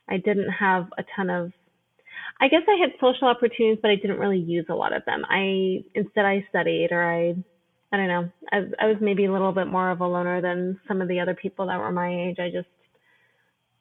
I 0.08 0.18
didn't 0.18 0.50
have 0.50 0.88
a 0.98 1.04
ton 1.16 1.30
of 1.30 1.52
I 2.40 2.48
guess 2.48 2.62
I 2.68 2.78
had 2.80 2.90
social 3.00 3.28
opportunities, 3.28 3.78
but 3.80 3.90
I 3.90 3.96
didn't 3.96 4.18
really 4.18 4.38
use 4.38 4.66
a 4.68 4.74
lot 4.74 4.94
of 4.94 5.04
them. 5.06 5.24
I 5.28 5.84
instead 5.94 6.24
I 6.24 6.44
studied, 6.50 6.88
or 6.90 7.02
I, 7.02 7.34
I 7.92 7.96
don't 7.96 8.08
know. 8.08 8.30
I, 8.52 8.84
I 8.84 8.86
was 8.86 8.96
maybe 9.00 9.24
a 9.24 9.32
little 9.32 9.52
bit 9.52 9.68
more 9.68 9.90
of 9.90 10.00
a 10.00 10.06
loner 10.06 10.42
than 10.42 10.78
some 10.86 11.00
of 11.00 11.08
the 11.08 11.20
other 11.20 11.34
people 11.34 11.66
that 11.68 11.78
were 11.78 11.92
my 11.92 12.28
age. 12.28 12.36
I 12.38 12.50
just 12.50 12.68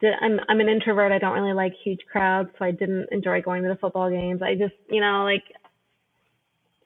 did. 0.01 0.13
I'm 0.21 0.39
I'm 0.49 0.59
an 0.59 0.69
introvert. 0.69 1.11
I 1.11 1.19
don't 1.19 1.33
really 1.33 1.53
like 1.53 1.73
huge 1.83 2.01
crowds, 2.11 2.49
so 2.57 2.65
I 2.65 2.71
didn't 2.71 3.07
enjoy 3.11 3.41
going 3.41 3.63
to 3.63 3.69
the 3.69 3.75
football 3.75 4.09
games. 4.09 4.41
I 4.41 4.55
just, 4.55 4.75
you 4.89 5.01
know, 5.01 5.23
like. 5.23 5.43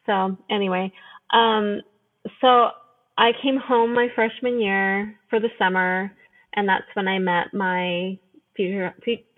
So 0.05 0.37
anyway, 0.49 0.91
um, 1.31 1.81
so 2.41 2.69
I 3.17 3.31
came 3.43 3.57
home 3.57 3.93
my 3.93 4.07
freshman 4.15 4.59
year 4.59 5.15
for 5.29 5.39
the 5.39 5.49
summer, 5.59 6.11
and 6.55 6.67
that's 6.67 6.85
when 6.93 7.07
I 7.07 7.19
met 7.19 7.53
my 7.53 8.17
future 8.55 8.93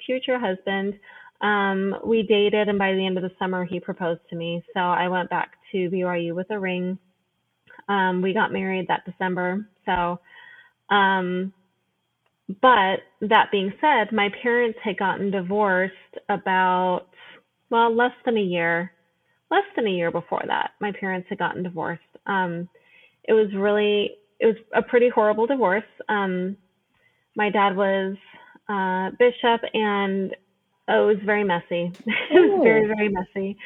future 0.05 0.39
husband. 0.39 0.95
Um, 1.41 1.95
we 2.05 2.23
dated, 2.23 2.69
and 2.69 2.77
by 2.77 2.93
the 2.93 3.05
end 3.05 3.17
of 3.17 3.23
the 3.23 3.31
summer, 3.39 3.65
he 3.65 3.79
proposed 3.79 4.21
to 4.29 4.35
me. 4.35 4.63
So 4.73 4.79
I 4.79 5.07
went 5.07 5.29
back 5.29 5.53
to 5.71 5.89
BYU 5.89 6.35
with 6.35 6.51
a 6.51 6.59
ring. 6.59 6.99
Um, 7.89 8.21
we 8.21 8.33
got 8.33 8.53
married 8.53 8.87
that 8.87 9.05
December. 9.05 9.67
So, 9.85 10.19
um, 10.93 11.53
but 12.61 12.99
that 13.21 13.51
being 13.51 13.73
said, 13.79 14.11
my 14.11 14.29
parents 14.41 14.79
had 14.83 14.97
gotten 14.97 15.31
divorced 15.31 15.93
about, 16.29 17.07
well, 17.69 17.95
less 17.95 18.11
than 18.25 18.37
a 18.37 18.41
year, 18.41 18.91
less 19.49 19.63
than 19.75 19.87
a 19.87 19.91
year 19.91 20.11
before 20.11 20.43
that. 20.47 20.71
My 20.79 20.91
parents 20.91 21.27
had 21.29 21.37
gotten 21.39 21.63
divorced. 21.63 22.01
Um, 22.25 22.67
it 23.23 23.33
was 23.33 23.53
really, 23.55 24.11
it 24.39 24.47
was 24.47 24.55
a 24.75 24.81
pretty 24.81 25.09
horrible 25.09 25.47
divorce. 25.47 25.83
Um, 26.09 26.57
my 27.35 27.49
dad 27.49 27.75
was 27.75 28.17
uh, 28.67 29.11
bishop 29.17 29.61
and 29.73 30.35
Oh, 30.91 31.09
it 31.09 31.15
was 31.15 31.23
very 31.25 31.43
messy. 31.43 31.91
it 32.05 32.33
was 32.33 32.61
very, 32.63 32.87
very 32.87 33.09
messy. 33.09 33.57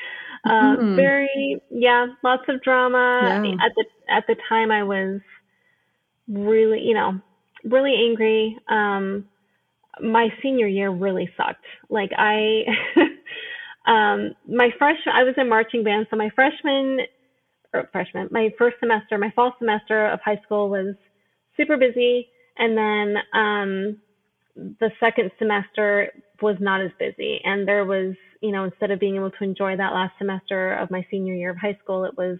Uh, 0.45 0.75
mm-hmm. 0.77 0.95
Very, 0.95 1.61
yeah, 1.71 2.07
lots 2.23 2.43
of 2.47 2.61
drama. 2.61 3.41
Yeah. 3.43 3.65
At 3.65 3.71
the 3.75 3.85
at 4.09 4.23
the 4.27 4.35
time, 4.47 4.71
I 4.71 4.83
was 4.83 5.21
really, 6.27 6.81
you 6.81 6.93
know, 6.93 7.19
really 7.69 7.95
angry. 8.09 8.57
Um, 8.69 9.25
my 10.01 10.29
senior 10.41 10.67
year 10.67 10.89
really 10.91 11.29
sucked. 11.37 11.65
Like 11.89 12.11
I, 12.17 12.63
um, 13.87 14.35
my 14.47 14.69
freshman, 14.77 15.15
I 15.15 15.23
was 15.23 15.35
in 15.37 15.49
marching 15.49 15.83
band, 15.83 16.07
so 16.09 16.15
my 16.15 16.29
freshman, 16.35 16.99
or 17.73 17.89
freshman, 17.91 18.29
my 18.31 18.49
first 18.57 18.77
semester, 18.79 19.17
my 19.17 19.31
fall 19.35 19.53
semester 19.59 20.07
of 20.07 20.19
high 20.23 20.39
school 20.43 20.69
was 20.69 20.95
super 21.57 21.77
busy, 21.77 22.27
and 22.57 22.77
then 22.77 23.15
um, 23.33 23.97
the 24.79 24.91
second 24.99 25.31
semester 25.39 26.11
was 26.41 26.55
not 26.59 26.81
as 26.81 26.91
busy. 26.99 27.39
And 27.43 27.67
there 27.67 27.85
was, 27.85 28.15
you 28.41 28.51
know, 28.51 28.63
instead 28.63 28.91
of 28.91 28.99
being 28.99 29.15
able 29.15 29.31
to 29.31 29.43
enjoy 29.43 29.77
that 29.77 29.93
last 29.93 30.13
semester 30.17 30.73
of 30.73 30.91
my 30.91 31.05
senior 31.09 31.33
year 31.33 31.51
of 31.51 31.57
high 31.57 31.77
school, 31.83 32.05
it 32.05 32.17
was, 32.17 32.37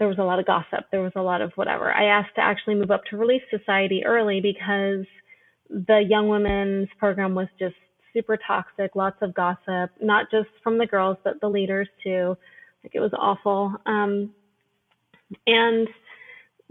there 0.00 0.08
was 0.08 0.18
a 0.18 0.24
lot 0.24 0.40
of 0.40 0.46
gossip. 0.46 0.86
There 0.90 1.02
was 1.02 1.12
a 1.14 1.22
lot 1.22 1.42
of 1.42 1.52
whatever. 1.54 1.92
I 1.92 2.06
asked 2.06 2.34
to 2.36 2.40
actually 2.40 2.74
move 2.74 2.90
up 2.90 3.04
to 3.10 3.16
Relief 3.16 3.42
Society 3.56 4.02
early 4.04 4.40
because 4.40 5.06
the 5.68 6.02
Young 6.08 6.28
Women's 6.28 6.88
program 6.98 7.34
was 7.34 7.46
just 7.58 7.76
super 8.12 8.36
toxic, 8.44 8.96
lots 8.96 9.18
of 9.20 9.34
gossip, 9.34 9.90
not 10.02 10.30
just 10.30 10.48
from 10.64 10.78
the 10.78 10.86
girls, 10.86 11.18
but 11.22 11.40
the 11.40 11.48
leaders 11.48 11.88
too. 12.02 12.36
Like 12.82 12.94
it 12.94 13.00
was 13.00 13.12
awful. 13.16 13.74
Um, 13.86 14.30
and 15.46 15.86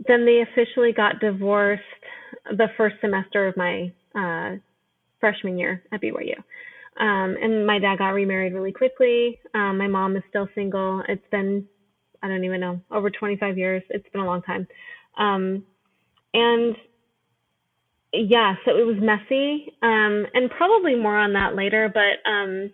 then 0.08 0.26
they 0.26 0.42
officially 0.42 0.92
got 0.92 1.20
divorced 1.20 1.84
the 2.50 2.68
first 2.78 2.96
semester 3.00 3.48
of 3.48 3.56
my 3.56 3.94
uh, 4.16 4.58
freshman 5.20 5.58
year 5.58 5.84
at 5.92 6.02
BYU. 6.02 6.36
Um, 7.00 7.38
and 7.42 7.66
my 7.66 7.80
dad 7.80 8.00
got 8.00 8.10
remarried 8.10 8.54
really 8.54 8.74
quickly. 8.74 9.40
Um, 9.54 9.78
my 9.78 9.88
mom 9.88 10.18
is 10.18 10.24
still 10.30 10.50
single. 10.56 11.04
It's 11.08 11.26
been, 11.32 11.66
I 12.22 12.28
don't 12.28 12.44
even 12.44 12.60
know, 12.60 12.82
over 12.92 13.10
25 13.10 13.58
years. 13.58 13.84
It's 13.90 14.08
been 14.10 14.22
a 14.22 14.26
long 14.26 14.42
time. 14.42 14.68
Um, 15.18 15.64
and 16.34 16.76
yeah, 18.14 18.56
so 18.66 18.72
it 18.78 18.86
was 18.86 18.98
messy. 19.00 19.74
Um, 19.82 20.26
and 20.34 20.50
probably 20.50 20.96
more 20.96 21.18
on 21.18 21.34
that 21.34 21.56
later. 21.56 21.92
But 21.94 22.30
um, 22.30 22.72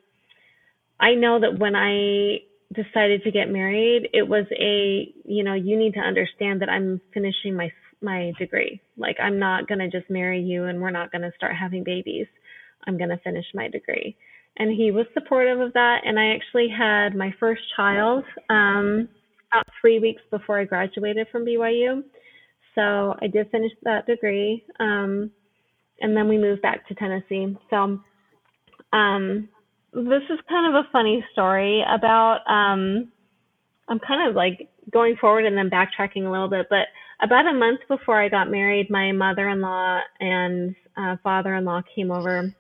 I 1.00 1.16
know 1.16 1.40
that 1.40 1.60
when 1.60 1.75
I 1.75 2.40
decided 2.74 3.24
to 3.24 3.32
get 3.32 3.50
married, 3.50 4.10
it 4.14 4.28
was 4.28 4.46
a, 4.52 5.14
you 5.25 5.44
know, 5.44 5.54
you 5.54 5.78
need 5.78 5.94
to 5.94 6.00
understand 6.00 6.62
that 6.62 6.70
I'm 6.70 7.02
finishing 7.14 7.56
my 7.56 7.72
my 8.02 8.34
degree. 8.38 8.82
Like 8.98 9.18
I'm 9.22 9.40
not 9.40 9.68
going 9.68 9.80
to 9.80 9.90
just 9.90 10.10
marry 10.10 10.42
you 10.42 10.66
and 10.66 10.82
we're 10.82 10.92
not 10.92 11.12
going 11.12 11.22
to 11.24 11.32
start 11.36 11.56
having 11.56 11.84
babies. 11.84 12.28
I'm 12.86 12.98
going 12.98 13.10
to 13.10 13.18
finish 13.24 13.46
my 13.54 13.68
degree. 13.68 14.16
And 14.58 14.72
he 14.72 14.92
was 14.92 15.06
supportive 15.14 15.60
of 15.60 15.74
that 15.74 16.02
and 16.06 16.20
I 16.20 16.36
actually 16.36 16.68
had 16.70 17.16
my 17.16 17.34
first 17.40 17.62
child 17.75 18.24
um 18.50 19.10
about 19.55 19.67
3 19.81 20.00
weeks 20.00 20.21
before 20.31 20.59
I 20.59 20.65
graduated 20.65 21.27
from 21.31 21.45
BYU. 21.45 22.03
So 22.75 23.15
I 23.21 23.27
did 23.27 23.50
finish 23.51 23.71
that 23.83 24.05
degree. 24.05 24.63
Um 24.79 25.31
and 26.01 26.15
then 26.15 26.27
we 26.27 26.38
moved 26.38 26.62
back 26.62 26.88
to 26.88 26.95
Tennessee. 26.95 27.57
So 27.69 28.00
um 28.91 29.50
this 29.93 30.24
is 30.29 30.39
kind 30.50 30.75
of 30.75 30.83
a 30.83 30.89
funny 30.91 31.24
story 31.31 31.83
about 31.88 32.39
um 32.47 33.12
I'm 33.88 34.00
kind 34.00 34.29
of 34.29 34.35
like 34.35 34.69
going 34.91 35.15
forward 35.15 35.45
and 35.45 35.57
then 35.57 35.69
backtracking 35.69 36.25
a 36.25 36.31
little 36.31 36.50
bit, 36.50 36.67
but 36.69 36.88
about 37.21 37.47
a 37.47 37.53
month 37.53 37.79
before 37.88 38.21
I 38.21 38.29
got 38.29 38.51
married, 38.51 38.89
my 38.89 39.12
mother-in-law 39.12 40.00
and 40.19 40.75
uh, 40.97 41.15
father-in-law 41.24 41.83
came 41.95 42.12
over. 42.12 42.53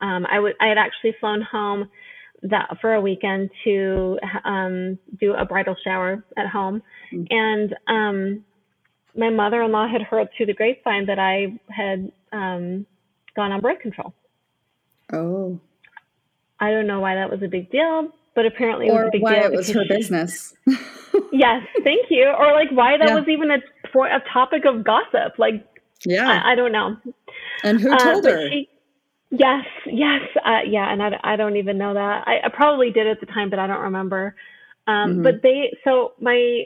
Um, 0.00 0.26
I 0.30 0.40
would 0.40 0.54
I 0.60 0.68
had 0.68 0.78
actually 0.78 1.14
flown 1.20 1.42
home 1.42 1.90
that 2.44 2.76
for 2.80 2.94
a 2.94 3.00
weekend 3.00 3.50
to 3.64 4.18
um, 4.44 4.98
do 5.18 5.34
a 5.34 5.44
bridal 5.44 5.76
shower 5.82 6.24
at 6.36 6.46
home, 6.46 6.82
mm-hmm. 7.12 7.24
and 7.30 7.74
um, 7.88 8.44
my 9.16 9.30
mother-in-law 9.30 9.88
had 9.88 10.02
heard 10.02 10.28
through 10.36 10.46
the 10.46 10.54
grapevine 10.54 11.06
that 11.06 11.18
I 11.18 11.58
had 11.70 12.12
um, 12.32 12.86
gone 13.36 13.52
on 13.52 13.60
birth 13.60 13.80
control. 13.80 14.14
Oh. 15.12 15.60
I 16.60 16.70
don't 16.70 16.86
know 16.86 17.00
why 17.00 17.14
that 17.14 17.30
was 17.30 17.42
a 17.42 17.48
big 17.48 17.70
deal, 17.70 18.10
but 18.34 18.46
apparently 18.46 18.86
it 18.86 18.92
was 18.92 19.08
a 19.08 19.10
big 19.10 19.22
why 19.22 19.34
deal. 19.40 19.44
it 19.44 19.52
was 19.52 19.70
her 19.70 19.84
business. 19.88 20.54
yes, 21.32 21.62
thank 21.82 22.06
you. 22.10 22.26
Or 22.26 22.52
like 22.52 22.70
why 22.70 22.96
that 22.96 23.08
yeah. 23.08 23.14
was 23.14 23.28
even 23.28 23.50
a 23.50 23.58
a 24.02 24.20
topic 24.32 24.64
of 24.64 24.84
gossip. 24.84 25.38
Like, 25.38 25.64
yeah, 26.04 26.42
I, 26.44 26.52
I 26.52 26.54
don't 26.54 26.72
know. 26.72 26.96
And 27.62 27.80
who 27.80 27.92
uh, 27.92 27.98
told 27.98 28.26
uh, 28.26 28.30
her? 28.30 28.50
She, 28.50 28.68
yes, 29.38 29.64
yes, 29.86 30.20
uh, 30.44 30.60
yeah. 30.66 30.92
And 30.92 31.02
I, 31.02 31.20
I 31.22 31.36
don't 31.36 31.56
even 31.56 31.78
know 31.78 31.94
that. 31.94 32.24
I, 32.26 32.46
I, 32.46 32.48
probably 32.52 32.90
did 32.90 33.06
at 33.06 33.20
the 33.20 33.26
time, 33.26 33.50
but 33.50 33.58
I 33.58 33.66
don't 33.66 33.82
remember. 33.82 34.34
Um, 34.86 34.94
mm-hmm. 34.94 35.22
But 35.22 35.42
they, 35.42 35.76
so 35.84 36.12
my 36.20 36.64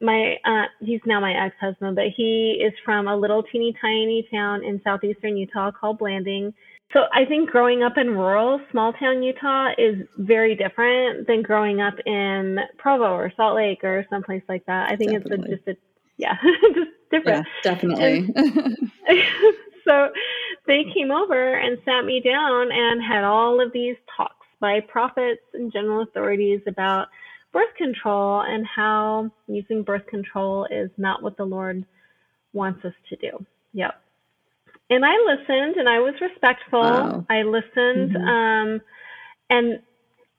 my 0.00 0.36
uh, 0.44 0.66
he's 0.80 1.00
now 1.06 1.20
my 1.20 1.32
ex-husband, 1.32 1.96
but 1.96 2.06
he 2.16 2.62
is 2.64 2.72
from 2.84 3.08
a 3.08 3.16
little 3.16 3.42
teeny 3.42 3.74
tiny 3.80 4.26
town 4.30 4.62
in 4.64 4.80
southeastern 4.84 5.36
Utah 5.36 5.70
called 5.70 5.98
Blanding. 5.98 6.52
So 6.92 7.00
I 7.12 7.24
think 7.24 7.50
growing 7.50 7.82
up 7.82 7.94
in 7.96 8.10
rural 8.10 8.60
small 8.70 8.92
town 8.92 9.22
Utah 9.22 9.70
is 9.76 10.06
very 10.18 10.54
different 10.54 11.26
than 11.26 11.42
growing 11.42 11.80
up 11.80 11.94
in 12.06 12.58
Provo 12.78 13.12
or 13.12 13.32
Salt 13.36 13.56
Lake 13.56 13.82
or 13.82 14.06
someplace 14.08 14.42
like 14.48 14.64
that. 14.66 14.90
I 14.90 14.96
think 14.96 15.12
Definitely. 15.12 15.52
it's 15.52 15.62
a, 15.66 15.72
just 15.72 15.78
a 15.78 15.82
yeah, 16.18 16.36
just 16.74 16.90
different. 17.10 17.46
Yeah, 17.64 17.72
definitely. 17.72 18.34
so 19.86 20.10
they 20.66 20.84
came 20.94 21.10
over 21.10 21.54
and 21.54 21.78
sat 21.84 22.04
me 22.04 22.20
down 22.20 22.70
and 22.72 23.02
had 23.02 23.24
all 23.24 23.60
of 23.60 23.72
these 23.72 23.96
talks 24.16 24.46
by 24.60 24.80
prophets 24.80 25.42
and 25.54 25.72
general 25.72 26.02
authorities 26.02 26.60
about 26.66 27.08
birth 27.52 27.74
control 27.76 28.42
and 28.42 28.66
how 28.66 29.30
using 29.46 29.82
birth 29.82 30.06
control 30.06 30.66
is 30.70 30.90
not 30.96 31.22
what 31.22 31.36
the 31.36 31.44
Lord 31.44 31.84
wants 32.52 32.84
us 32.84 32.94
to 33.08 33.16
do. 33.16 33.44
Yep. 33.72 34.00
And 34.90 35.04
I 35.04 35.16
listened 35.26 35.76
and 35.76 35.88
I 35.88 35.98
was 36.00 36.14
respectful. 36.20 36.80
Wow. 36.80 37.26
I 37.28 37.42
listened 37.42 38.12
mm-hmm. 38.12 38.28
um, 38.28 38.80
and 39.50 39.80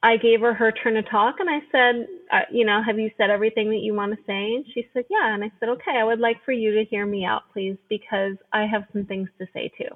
I 0.03 0.17
gave 0.17 0.41
her 0.41 0.53
her 0.53 0.71
turn 0.71 0.93
to 0.93 1.01
talk 1.01 1.35
and 1.39 1.49
I 1.49 1.59
said, 1.71 2.07
uh, 2.31 2.41
you 2.51 2.65
know, 2.65 2.81
have 2.85 2.99
you 2.99 3.09
said 3.17 3.29
everything 3.29 3.69
that 3.71 3.81
you 3.81 3.93
want 3.93 4.13
to 4.13 4.23
say? 4.27 4.55
And 4.55 4.65
she 4.73 4.87
said, 4.93 5.05
yeah. 5.09 5.33
And 5.33 5.43
I 5.43 5.51
said, 5.59 5.69
okay, 5.69 5.97
I 5.97 6.03
would 6.03 6.19
like 6.19 6.37
for 6.45 6.51
you 6.51 6.73
to 6.75 6.85
hear 6.85 7.05
me 7.05 7.25
out, 7.25 7.43
please, 7.51 7.77
because 7.89 8.35
I 8.53 8.67
have 8.67 8.83
some 8.93 9.05
things 9.05 9.29
to 9.39 9.47
say 9.53 9.71
too. 9.77 9.89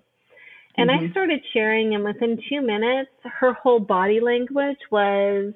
And 0.77 0.89
mm-hmm. 0.89 1.05
I 1.05 1.11
started 1.11 1.41
sharing, 1.53 1.93
and 1.95 2.03
within 2.03 2.39
two 2.49 2.61
minutes, 2.61 3.11
her 3.23 3.53
whole 3.53 3.79
body 3.79 4.19
language 4.21 4.77
was 4.89 5.53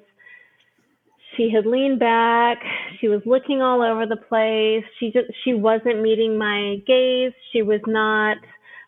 she 1.36 1.50
had 1.50 1.66
leaned 1.66 1.98
back, 1.98 2.58
she 3.00 3.08
was 3.08 3.22
looking 3.26 3.62
all 3.62 3.82
over 3.82 4.06
the 4.06 4.16
place. 4.16 4.84
She 5.00 5.10
just 5.10 5.28
she 5.44 5.54
wasn't 5.54 6.02
meeting 6.02 6.38
my 6.38 6.76
gaze. 6.86 7.32
She 7.52 7.62
was 7.62 7.80
not 7.86 8.38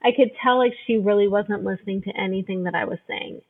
I 0.03 0.11
could 0.17 0.31
tell 0.43 0.59
like 0.59 0.73
she 0.87 0.97
really 0.97 1.29
wasn't 1.29 1.65
listening 1.65 2.03
to 2.03 2.17
anything 2.17 2.65
that 2.65 2.75
I 2.75 2.85
was 2.85 2.99
saying. 3.09 3.41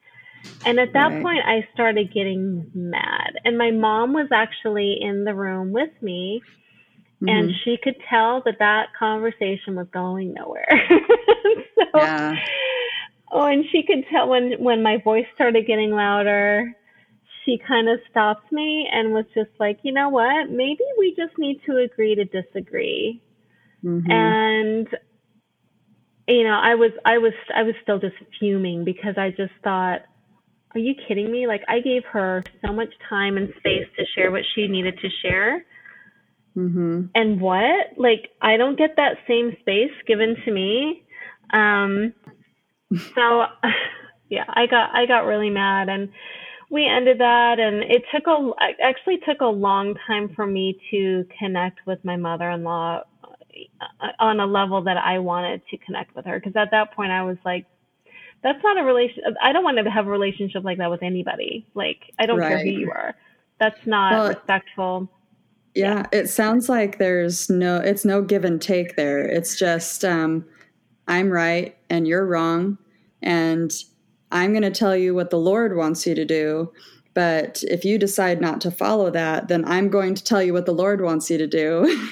And 0.64 0.78
at 0.80 0.92
that 0.92 1.08
right. 1.08 1.22
point, 1.22 1.40
I 1.44 1.66
started 1.72 2.12
getting 2.12 2.70
mad. 2.74 3.34
And 3.44 3.56
my 3.56 3.70
mom 3.70 4.12
was 4.12 4.28
actually 4.32 4.98
in 5.00 5.24
the 5.24 5.34
room 5.34 5.72
with 5.72 5.90
me, 6.02 6.42
mm-hmm. 7.22 7.28
and 7.28 7.52
she 7.64 7.78
could 7.82 7.96
tell 8.10 8.42
that 8.44 8.58
that 8.58 8.88
conversation 8.98 9.76
was 9.76 9.86
going 9.92 10.34
nowhere. 10.34 10.66
so, 11.76 11.84
yeah. 11.94 12.34
Oh, 13.30 13.46
and 13.46 13.64
she 13.70 13.82
could 13.82 14.04
tell 14.10 14.28
when 14.28 14.54
when 14.58 14.82
my 14.82 14.98
voice 15.02 15.26
started 15.34 15.66
getting 15.66 15.90
louder. 15.90 16.72
She 17.44 17.58
kind 17.66 17.88
of 17.88 17.98
stopped 18.10 18.52
me 18.52 18.86
and 18.92 19.14
was 19.14 19.24
just 19.34 19.50
like, 19.58 19.78
you 19.82 19.90
know 19.90 20.10
what? 20.10 20.50
Maybe 20.50 20.84
we 20.98 21.14
just 21.16 21.38
need 21.38 21.62
to 21.64 21.78
agree 21.78 22.14
to 22.14 22.24
disagree. 22.26 23.22
Mm-hmm. 23.82 24.10
And 24.10 24.88
you 26.26 26.44
know, 26.44 26.58
I 26.62 26.74
was 26.74 26.92
I 27.04 27.18
was 27.18 27.32
I 27.54 27.62
was 27.62 27.74
still 27.82 27.98
just 27.98 28.16
fuming 28.38 28.84
because 28.84 29.14
I 29.16 29.30
just 29.30 29.52
thought 29.64 30.00
are 30.74 30.80
you 30.80 30.94
kidding 31.06 31.30
me? 31.30 31.46
Like 31.46 31.62
I 31.68 31.80
gave 31.80 32.04
her 32.12 32.44
so 32.64 32.72
much 32.72 32.92
time 33.08 33.36
and 33.36 33.48
space 33.58 33.86
to 33.98 34.04
share 34.14 34.30
what 34.30 34.42
she 34.54 34.68
needed 34.68 34.98
to 35.00 35.08
share. 35.22 35.64
Mm-hmm. 36.56 37.06
And 37.14 37.40
what? 37.40 37.92
Like 37.96 38.30
I 38.42 38.56
don't 38.56 38.76
get 38.76 38.96
that 38.96 39.18
same 39.26 39.56
space 39.60 39.92
given 40.06 40.36
to 40.44 40.52
me. 40.52 41.04
Um, 41.52 42.12
so 43.14 43.44
yeah, 44.28 44.44
I 44.48 44.66
got 44.66 44.94
I 44.94 45.06
got 45.06 45.20
really 45.20 45.50
mad 45.50 45.88
and 45.88 46.10
we 46.70 46.86
ended 46.86 47.18
that 47.18 47.58
and 47.58 47.82
it 47.82 48.02
took 48.14 48.26
a 48.26 48.50
actually 48.82 49.18
took 49.26 49.40
a 49.40 49.46
long 49.46 49.94
time 50.06 50.30
for 50.34 50.46
me 50.46 50.78
to 50.90 51.24
connect 51.38 51.78
with 51.86 52.04
my 52.04 52.16
mother-in-law 52.16 53.00
uh, 53.00 54.06
on 54.18 54.38
a 54.38 54.46
level 54.46 54.82
that 54.84 54.98
I 54.98 55.18
wanted 55.18 55.62
to 55.70 55.78
connect 55.78 56.14
with 56.14 56.26
her 56.26 56.38
because 56.38 56.56
at 56.56 56.70
that 56.72 56.94
point 56.94 57.10
I 57.10 57.22
was 57.22 57.38
like 57.44 57.64
that's 58.42 58.62
not 58.62 58.78
a 58.78 58.84
relation. 58.84 59.22
I 59.42 59.52
don't 59.52 59.64
want 59.64 59.78
to 59.78 59.90
have 59.90 60.06
a 60.06 60.10
relationship 60.10 60.64
like 60.64 60.78
that 60.78 60.90
with 60.90 61.02
anybody. 61.02 61.66
Like, 61.74 62.12
I 62.18 62.26
don't 62.26 62.38
right. 62.38 62.48
care 62.48 62.58
who 62.58 62.70
you 62.70 62.90
are. 62.90 63.14
That's 63.58 63.86
not 63.86 64.12
well, 64.12 64.28
respectful. 64.28 65.08
Yeah, 65.74 65.96
yeah, 65.96 66.06
it 66.12 66.28
sounds 66.28 66.68
like 66.68 66.98
there's 66.98 67.50
no, 67.50 67.78
it's 67.78 68.04
no 68.04 68.22
give 68.22 68.44
and 68.44 68.60
take 68.60 68.96
there. 68.96 69.20
It's 69.20 69.58
just, 69.58 70.04
um, 70.04 70.44
I'm 71.08 71.30
right 71.30 71.76
and 71.90 72.06
you're 72.06 72.26
wrong. 72.26 72.78
And 73.22 73.72
I'm 74.30 74.52
going 74.52 74.62
to 74.62 74.70
tell 74.70 74.96
you 74.96 75.14
what 75.14 75.30
the 75.30 75.38
Lord 75.38 75.76
wants 75.76 76.06
you 76.06 76.14
to 76.14 76.24
do. 76.24 76.72
But 77.14 77.64
if 77.68 77.84
you 77.84 77.98
decide 77.98 78.40
not 78.40 78.60
to 78.60 78.70
follow 78.70 79.10
that, 79.10 79.48
then 79.48 79.64
I'm 79.64 79.88
going 79.88 80.14
to 80.14 80.22
tell 80.22 80.42
you 80.42 80.52
what 80.52 80.66
the 80.66 80.72
Lord 80.72 81.00
wants 81.00 81.28
you 81.30 81.38
to 81.38 81.46
do. 81.46 82.10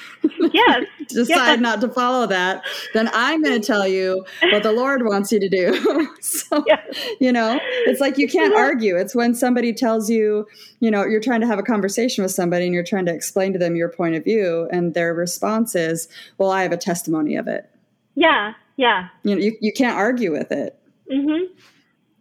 Yes. 0.53 0.85
decide 1.07 1.27
yes. 1.27 1.59
not 1.59 1.81
to 1.81 1.89
follow 1.89 2.27
that, 2.27 2.63
then 2.93 3.09
I'm 3.13 3.41
going 3.41 3.59
to 3.59 3.65
tell 3.65 3.87
you 3.87 4.25
what 4.51 4.63
the 4.63 4.71
Lord 4.71 5.05
wants 5.05 5.31
you 5.31 5.39
to 5.39 5.49
do. 5.49 6.09
so, 6.21 6.63
yes. 6.67 6.79
you 7.19 7.31
know, 7.31 7.59
it's 7.85 8.01
like 8.01 8.17
you 8.17 8.27
can't 8.27 8.53
argue. 8.53 8.95
It's 8.97 9.15
when 9.15 9.33
somebody 9.33 9.73
tells 9.73 10.09
you, 10.09 10.45
you 10.79 10.91
know, 10.91 11.05
you're 11.05 11.21
trying 11.21 11.41
to 11.41 11.47
have 11.47 11.59
a 11.59 11.63
conversation 11.63 12.23
with 12.23 12.31
somebody 12.31 12.65
and 12.65 12.73
you're 12.73 12.83
trying 12.83 13.05
to 13.05 13.13
explain 13.13 13.53
to 13.53 13.59
them 13.59 13.75
your 13.75 13.89
point 13.89 14.15
of 14.15 14.23
view, 14.23 14.67
and 14.71 14.93
their 14.93 15.13
response 15.13 15.75
is, 15.75 16.07
well, 16.37 16.51
I 16.51 16.63
have 16.63 16.71
a 16.71 16.77
testimony 16.77 17.35
of 17.35 17.47
it. 17.47 17.69
Yeah. 18.15 18.53
Yeah. 18.75 19.07
You 19.23 19.35
know, 19.35 19.41
you, 19.41 19.57
you 19.61 19.71
can't 19.71 19.97
argue 19.97 20.31
with 20.31 20.51
it. 20.51 20.77
Mm-hmm 21.11 21.53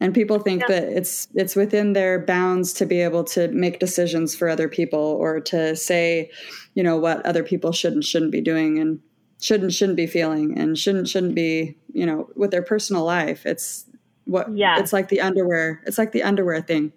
and 0.07 0.15
people 0.15 0.39
think 0.39 0.63
yeah. 0.63 0.69
that 0.69 0.97
it's 0.97 1.27
it's 1.35 1.57
within 1.57 1.93
their 1.93 2.21
bounds 2.21 2.73
to 2.75 2.87
be 2.87 3.01
able 3.01 3.25
to 3.25 3.49
make 3.49 3.81
decisions 3.81 4.37
for 4.37 4.49
other 4.49 4.69
people 4.69 5.01
or 5.01 5.41
to 5.41 5.75
say 5.75 6.31
you 6.75 6.83
know 6.85 6.97
what 6.97 7.27
other 7.27 7.43
people 7.43 7.73
should 7.73 7.93
and 7.93 8.05
shouldn't 8.05 8.31
be 8.31 8.41
doing 8.41 8.79
and 8.79 9.01
should 9.43 9.63
and 9.63 9.75
shouldn't 9.75 9.97
be 9.97 10.07
feeling 10.07 10.57
and 10.57 10.79
shouldn't 10.79 11.09
shouldn't 11.09 11.35
be 11.35 11.77
you 11.93 12.07
know 12.07 12.31
with 12.37 12.53
their 12.53 12.63
personal 12.63 13.03
life. 13.03 13.45
It's 13.45 13.85
what 14.27 14.47
yeah. 14.57 14.79
it's 14.79 14.93
like 14.93 15.09
the 15.09 15.21
underwear 15.21 15.83
it's 15.87 15.99
like 15.99 16.13
the 16.13 16.23
underwear 16.23 16.63
thing. 16.63 16.93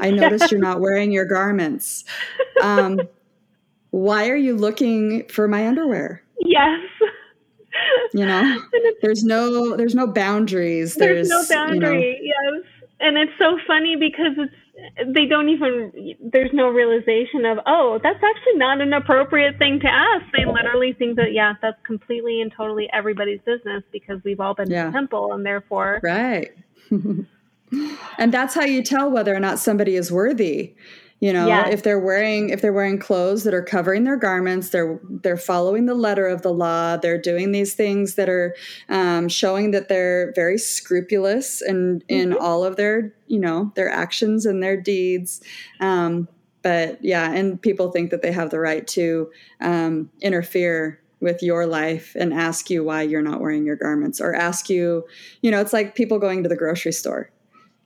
I 0.00 0.10
noticed 0.10 0.50
you're 0.50 0.60
not 0.60 0.80
wearing 0.80 1.12
your 1.12 1.26
garments. 1.26 2.04
Um, 2.62 3.00
why 3.88 4.28
are 4.28 4.36
you 4.36 4.54
looking 4.54 5.26
for 5.28 5.48
my 5.48 5.66
underwear? 5.66 6.22
Yes 6.40 6.78
you 8.12 8.26
know? 8.26 8.62
There's 9.02 9.24
no 9.24 9.76
there's 9.76 9.94
no 9.94 10.06
boundaries. 10.06 10.94
There's, 10.94 11.28
there's 11.28 11.50
no 11.50 11.54
boundary 11.54 12.18
you 12.22 12.34
know, 12.50 12.56
yes. 12.56 12.64
And 13.00 13.16
it's 13.16 13.32
so 13.38 13.58
funny 13.66 13.96
because 13.96 14.32
it's 14.36 14.54
they 15.06 15.26
don't 15.26 15.48
even 15.48 16.16
there's 16.20 16.50
no 16.52 16.68
realization 16.68 17.44
of 17.44 17.58
oh 17.66 17.98
that's 18.02 18.22
actually 18.22 18.56
not 18.56 18.80
an 18.80 18.92
appropriate 18.92 19.58
thing 19.58 19.80
to 19.80 19.88
ask. 19.88 20.24
They 20.36 20.44
literally 20.44 20.92
think 20.92 21.16
that 21.16 21.32
yeah 21.32 21.54
that's 21.60 21.80
completely 21.84 22.40
and 22.40 22.52
totally 22.56 22.88
everybody's 22.92 23.40
business 23.42 23.82
because 23.92 24.22
we've 24.24 24.40
all 24.40 24.54
been 24.54 24.70
yeah. 24.70 24.86
the 24.86 24.92
temple 24.92 25.32
and 25.32 25.44
therefore 25.44 26.00
right. 26.02 26.50
And 28.18 28.34
that's 28.34 28.52
how 28.52 28.64
you 28.64 28.82
tell 28.82 29.12
whether 29.12 29.32
or 29.32 29.38
not 29.38 29.60
somebody 29.60 29.94
is 29.94 30.10
worthy 30.10 30.74
you 31.20 31.32
know 31.32 31.46
if 31.68 31.82
they're 31.82 31.98
wearing 32.00 32.48
if 32.48 32.62
they're 32.62 32.72
wearing 32.72 32.98
clothes 32.98 33.44
that 33.44 33.54
are 33.54 33.62
covering 33.62 34.04
their 34.04 34.16
garments 34.16 34.70
they're 34.70 34.98
they're 35.22 35.36
following 35.36 35.86
the 35.86 35.94
letter 35.94 36.26
of 36.26 36.42
the 36.42 36.52
law 36.52 36.96
they're 36.96 37.20
doing 37.20 37.52
these 37.52 37.74
things 37.74 38.14
that 38.14 38.28
are 38.28 38.56
um, 38.88 39.28
showing 39.28 39.70
that 39.70 39.88
they're 39.88 40.32
very 40.34 40.58
scrupulous 40.58 41.62
in 41.62 42.02
in 42.08 42.32
all 42.32 42.64
of 42.64 42.76
their 42.76 43.14
you 43.26 43.38
know 43.38 43.70
their 43.76 43.88
actions 43.88 44.44
and 44.44 44.62
their 44.62 44.76
deeds. 44.76 45.40
Um, 45.78 46.28
but 46.62 47.02
yeah 47.02 47.32
and 47.32 47.60
people 47.60 47.90
think 47.90 48.10
that 48.10 48.22
they 48.22 48.32
have 48.32 48.50
the 48.50 48.60
right 48.60 48.86
to 48.86 49.30
um, 49.60 50.10
interfere 50.20 51.00
with 51.20 51.42
your 51.42 51.66
life 51.66 52.14
and 52.18 52.32
ask 52.32 52.70
you 52.70 52.82
why 52.82 53.02
you're 53.02 53.22
not 53.22 53.40
wearing 53.40 53.64
your 53.64 53.76
garments 53.76 54.20
or 54.20 54.34
ask 54.34 54.68
you 54.68 55.04
you 55.42 55.50
know 55.50 55.60
it's 55.60 55.72
like 55.72 55.94
people 55.94 56.18
going 56.18 56.42
to 56.42 56.48
the 56.48 56.56
grocery 56.56 56.92
store 56.92 57.30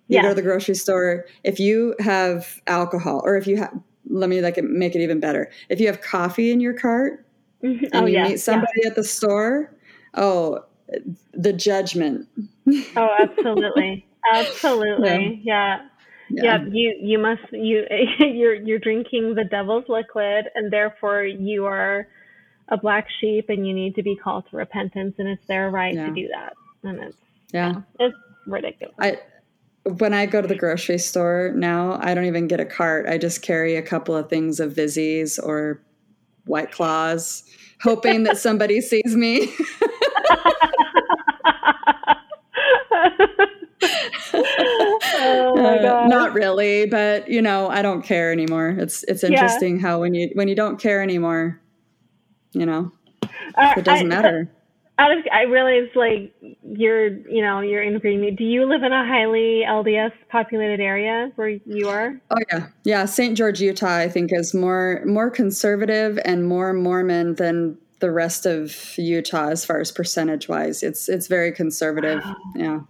you 0.08 0.20
go 0.22 0.28
to 0.28 0.34
the 0.34 0.42
grocery 0.42 0.74
store 0.74 1.24
if 1.44 1.58
you 1.58 1.94
have 1.98 2.60
alcohol 2.66 3.20
or 3.24 3.36
if 3.36 3.46
you 3.46 3.56
have 3.56 3.72
let 4.10 4.28
me 4.28 4.40
like 4.40 4.62
make 4.62 4.94
it 4.94 5.00
even 5.00 5.18
better 5.20 5.50
if 5.70 5.80
you 5.80 5.86
have 5.86 6.00
coffee 6.02 6.50
in 6.50 6.60
your 6.60 6.74
cart 6.74 7.24
Mhm. 7.62 7.82
and 7.84 7.94
oh 7.94 8.04
you 8.06 8.14
yeah. 8.14 8.28
meet 8.28 8.40
somebody 8.40 8.84
at 8.86 8.94
the 8.94 9.04
store 9.04 9.72
oh 10.14 10.64
the 11.32 11.52
judgment. 11.52 12.28
Oh, 12.94 13.08
absolutely. 13.18 14.06
Absolutely. 14.34 15.40
Yeah. 15.42 15.86
Yeah. 16.30 16.62
You 16.70 16.94
you 17.00 17.18
must 17.18 17.42
you 17.52 17.84
you're 18.20 18.54
you're 18.54 18.78
drinking 18.78 19.34
the 19.34 19.44
devil's 19.44 19.84
liquid 19.88 20.46
and 20.54 20.70
therefore 20.72 21.24
you 21.24 21.64
are 21.66 22.06
a 22.68 22.76
black 22.76 23.06
sheep 23.20 23.46
and 23.48 23.66
you 23.66 23.72
need 23.74 23.94
to 23.96 24.02
be 24.02 24.14
called 24.14 24.44
to 24.50 24.56
repentance 24.56 25.14
and 25.18 25.26
it's 25.28 25.44
their 25.46 25.70
right 25.70 25.94
Yeah. 25.94 26.06
to 26.08 26.14
do 26.14 26.28
that. 26.28 26.52
And 26.84 26.98
it's 27.00 27.16
yeah 27.52 27.80
it's 27.98 28.16
ridiculous. 28.46 28.94
i 29.00 29.18
when 29.84 30.14
i 30.14 30.24
go 30.26 30.40
to 30.40 30.48
the 30.48 30.54
grocery 30.54 30.98
store 30.98 31.52
now 31.54 31.98
i 32.02 32.14
don't 32.14 32.24
even 32.24 32.46
get 32.48 32.60
a 32.60 32.64
cart 32.64 33.06
i 33.08 33.18
just 33.18 33.42
carry 33.42 33.76
a 33.76 33.82
couple 33.82 34.16
of 34.16 34.28
things 34.30 34.58
of 34.60 34.72
Vizzies 34.72 35.38
or 35.42 35.82
white 36.46 36.72
claws 36.72 37.42
hoping 37.82 38.22
that 38.24 38.38
somebody 38.38 38.80
sees 38.80 39.14
me 39.16 39.48
oh 44.34 45.54
my 45.62 45.78
Uh, 45.78 45.82
god. 45.82 46.08
not 46.08 46.32
really, 46.34 46.86
but 46.86 47.28
you 47.28 47.42
know, 47.42 47.68
I 47.68 47.82
don't 47.82 48.02
care 48.02 48.32
anymore. 48.32 48.74
It's 48.78 49.02
it's 49.04 49.22
Yeah. 49.22 49.30
interesting 49.30 49.78
how 49.78 50.00
when 50.00 50.14
you 50.14 50.30
when 50.34 50.48
you 50.48 50.54
don't 50.54 50.78
care 50.78 51.02
anymore, 51.02 51.60
you 52.52 52.66
know, 52.66 52.92
Uh, 53.56 53.74
it 53.76 53.84
doesn't 53.84 54.10
I- 54.10 54.16
matter. 54.16 54.50
Out 54.96 55.10
of, 55.10 55.24
I 55.32 55.42
realize 55.42 55.88
like 55.96 56.32
you're, 56.62 57.08
you 57.28 57.42
know, 57.42 57.60
you're 57.60 57.82
interviewing 57.82 58.20
me. 58.20 58.30
Do 58.30 58.44
you 58.44 58.64
live 58.64 58.82
in 58.84 58.92
a 58.92 59.04
highly 59.04 59.62
LDS 59.66 60.12
populated 60.28 60.80
area 60.80 61.32
where 61.34 61.48
you 61.48 61.88
are? 61.88 62.20
Oh 62.30 62.36
yeah, 62.52 62.68
yeah. 62.84 63.04
St. 63.04 63.36
George, 63.36 63.60
Utah, 63.60 63.96
I 63.96 64.08
think 64.08 64.30
is 64.32 64.54
more 64.54 65.02
more 65.04 65.30
conservative 65.30 66.18
and 66.24 66.46
more 66.46 66.72
Mormon 66.72 67.34
than 67.34 67.76
the 67.98 68.12
rest 68.12 68.46
of 68.46 68.94
Utah 68.96 69.48
as 69.48 69.64
far 69.64 69.80
as 69.80 69.90
percentage 69.90 70.48
wise. 70.48 70.82
It's 70.82 71.08
it's 71.08 71.26
very 71.26 71.50
conservative. 71.50 72.22
Yeah, 72.54 72.80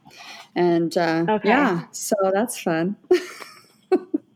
and 0.55 0.97
uh, 0.99 1.25
Okay. 1.29 1.49
yeah, 1.49 1.85
so 1.93 2.17
that's 2.35 2.61
fun. 2.61 2.97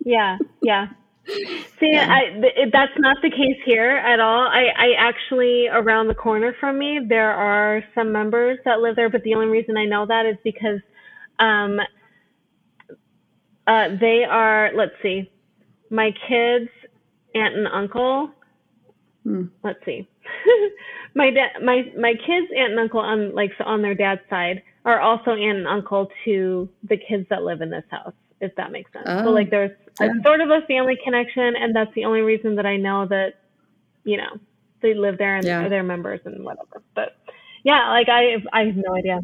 Yeah, 0.09 0.39
yeah. 0.63 0.87
See. 1.29 1.97
I, 1.97 2.41
th- 2.41 2.73
that's 2.73 2.93
not 2.99 3.19
the 3.23 3.31
case 3.31 3.61
here 3.65 3.97
at 3.97 4.19
all. 4.19 4.49
I, 4.49 4.69
I 4.77 4.93
actually, 4.99 5.69
around 5.69 6.09
the 6.09 6.15
corner 6.15 6.55
from 6.59 6.79
me, 6.79 7.01
there 7.07 7.33
are 7.33 7.85
some 7.95 8.13
members 8.13 8.59
that 8.65 8.81
live 8.81 8.97
there, 8.97 9.11
but 9.11 9.23
the 9.25 9.35
only 9.35 9.49
reason 9.49 9.77
I 9.77 9.85
know 9.85 10.07
that 10.07 10.27
is 10.27 10.37
because 10.43 10.81
um, 11.39 11.79
uh, 13.67 13.89
they 14.01 14.25
are, 14.29 14.71
let's 14.75 14.93
see, 15.03 15.31
my 15.91 16.11
kids' 16.29 16.71
aunt 17.35 17.55
and 17.55 17.67
uncle. 17.69 18.31
Hmm. 19.25 19.45
Let's 19.63 19.79
see. 19.85 20.09
my 21.15 21.31
dad, 21.31 21.63
my 21.63 21.83
my 21.99 22.13
kids' 22.15 22.49
aunt 22.57 22.73
and 22.73 22.81
uncle 22.81 23.01
on 23.01 23.35
like 23.35 23.51
so 23.59 23.65
on 23.65 23.83
their 23.83 23.95
dad's 23.95 24.21
side 24.31 24.63
are 24.85 25.01
also 25.01 25.33
aunt 25.33 25.59
and 25.59 25.69
uncle 25.69 26.09
to 26.25 26.69
the 26.89 26.97
kids 26.97 27.27
that 27.31 27.43
live 27.43 27.61
in 27.61 27.71
this 27.71 27.85
house, 27.91 28.15
if 28.41 28.55
that 28.57 28.73
makes 28.73 28.93
sense. 28.93 29.07
So 29.07 29.29
Oh, 29.29 29.33
like 29.33 29.51
there's 29.51 29.73
yeah. 30.01 30.13
sort 30.25 30.41
of 30.41 30.51
a 30.51 30.63
family 30.67 30.99
connection, 31.03 31.55
and 31.57 31.75
that's 31.75 31.93
the 31.95 32.05
only 32.05 32.21
reason 32.21 32.57
that 32.57 32.67
I 32.67 32.77
know 32.77 33.07
that, 33.07 33.35
you 34.05 34.17
know, 34.17 34.39
they 34.81 34.95
live 34.95 35.19
there 35.19 35.37
and 35.37 35.45
Yeah. 35.45 35.67
are 35.67 35.83
members 35.83 36.21
and 36.25 36.45
whatever. 36.45 36.83
But 36.95 37.17
yeah, 37.65 37.91
like 37.91 38.09
I 38.09 38.37
I 38.53 38.65
have 38.67 38.77
no 38.77 38.95
idea. 38.95 39.21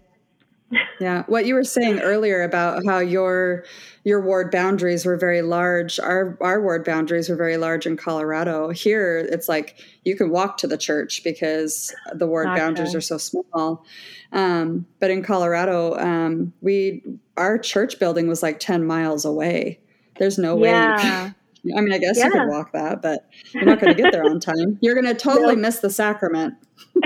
Yeah, 1.01 1.23
what 1.27 1.47
you 1.47 1.55
were 1.55 1.63
saying 1.65 2.01
earlier 2.01 2.43
about 2.43 2.85
how 2.87 2.99
your 2.99 3.65
your 4.03 4.21
ward 4.21 4.51
boundaries 4.51 5.05
were 5.05 5.17
very 5.17 5.43
large. 5.43 6.01
Our 6.01 6.37
our 6.41 6.61
ward 6.61 6.85
boundaries 6.85 7.29
were 7.29 7.37
very 7.37 7.57
large 7.57 7.87
in 7.87 7.97
Colorado. 7.97 8.71
Here, 8.71 9.19
it's 9.19 9.49
like 9.49 9.77
you 10.05 10.17
can 10.17 10.31
walk 10.31 10.57
to 10.59 10.67
the 10.67 10.79
church 10.79 11.23
because 11.23 11.95
the 12.13 12.27
ward 12.27 12.49
boundaries 12.57 12.95
are 12.95 13.01
so 13.01 13.19
small. 13.19 13.85
Um, 14.33 14.87
but 14.99 15.11
in 15.11 15.23
Colorado, 15.23 15.97
um, 15.97 16.53
we 16.61 17.03
our 17.37 17.59
church 17.59 17.99
building 17.99 18.27
was 18.29 18.43
like 18.43 18.59
ten 18.61 18.87
miles 18.87 19.25
away. 19.25 19.81
There's 20.19 20.39
no 20.39 20.55
way. 20.57 20.73
I 21.77 21.81
mean, 21.81 21.93
I 21.95 21.99
guess 21.99 22.19
you 22.19 22.31
could 22.31 22.49
walk 22.49 22.73
that, 22.73 23.01
but 23.01 23.27
you're 23.53 23.65
not 23.65 23.81
going 23.81 23.97
to 23.97 24.03
get 24.03 24.13
there 24.13 24.25
on 24.25 24.39
time. 24.39 24.79
You're 24.83 24.95
going 24.95 25.07
to 25.07 25.15
totally 25.15 25.57
miss 25.57 25.79
the 25.79 25.89
sacrament. 25.89 26.53
Which 26.93 27.05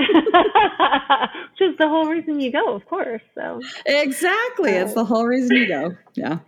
is 1.61 1.77
the 1.77 1.87
whole 1.87 2.07
reason 2.07 2.41
you 2.41 2.51
go, 2.51 2.73
of 2.75 2.85
course. 2.85 3.21
So 3.35 3.61
Exactly. 3.85 4.71
It's 4.71 4.93
the 4.93 5.05
whole 5.05 5.25
reason 5.25 5.55
you 5.55 5.67
go. 5.67 5.95
Yeah. 6.15 6.39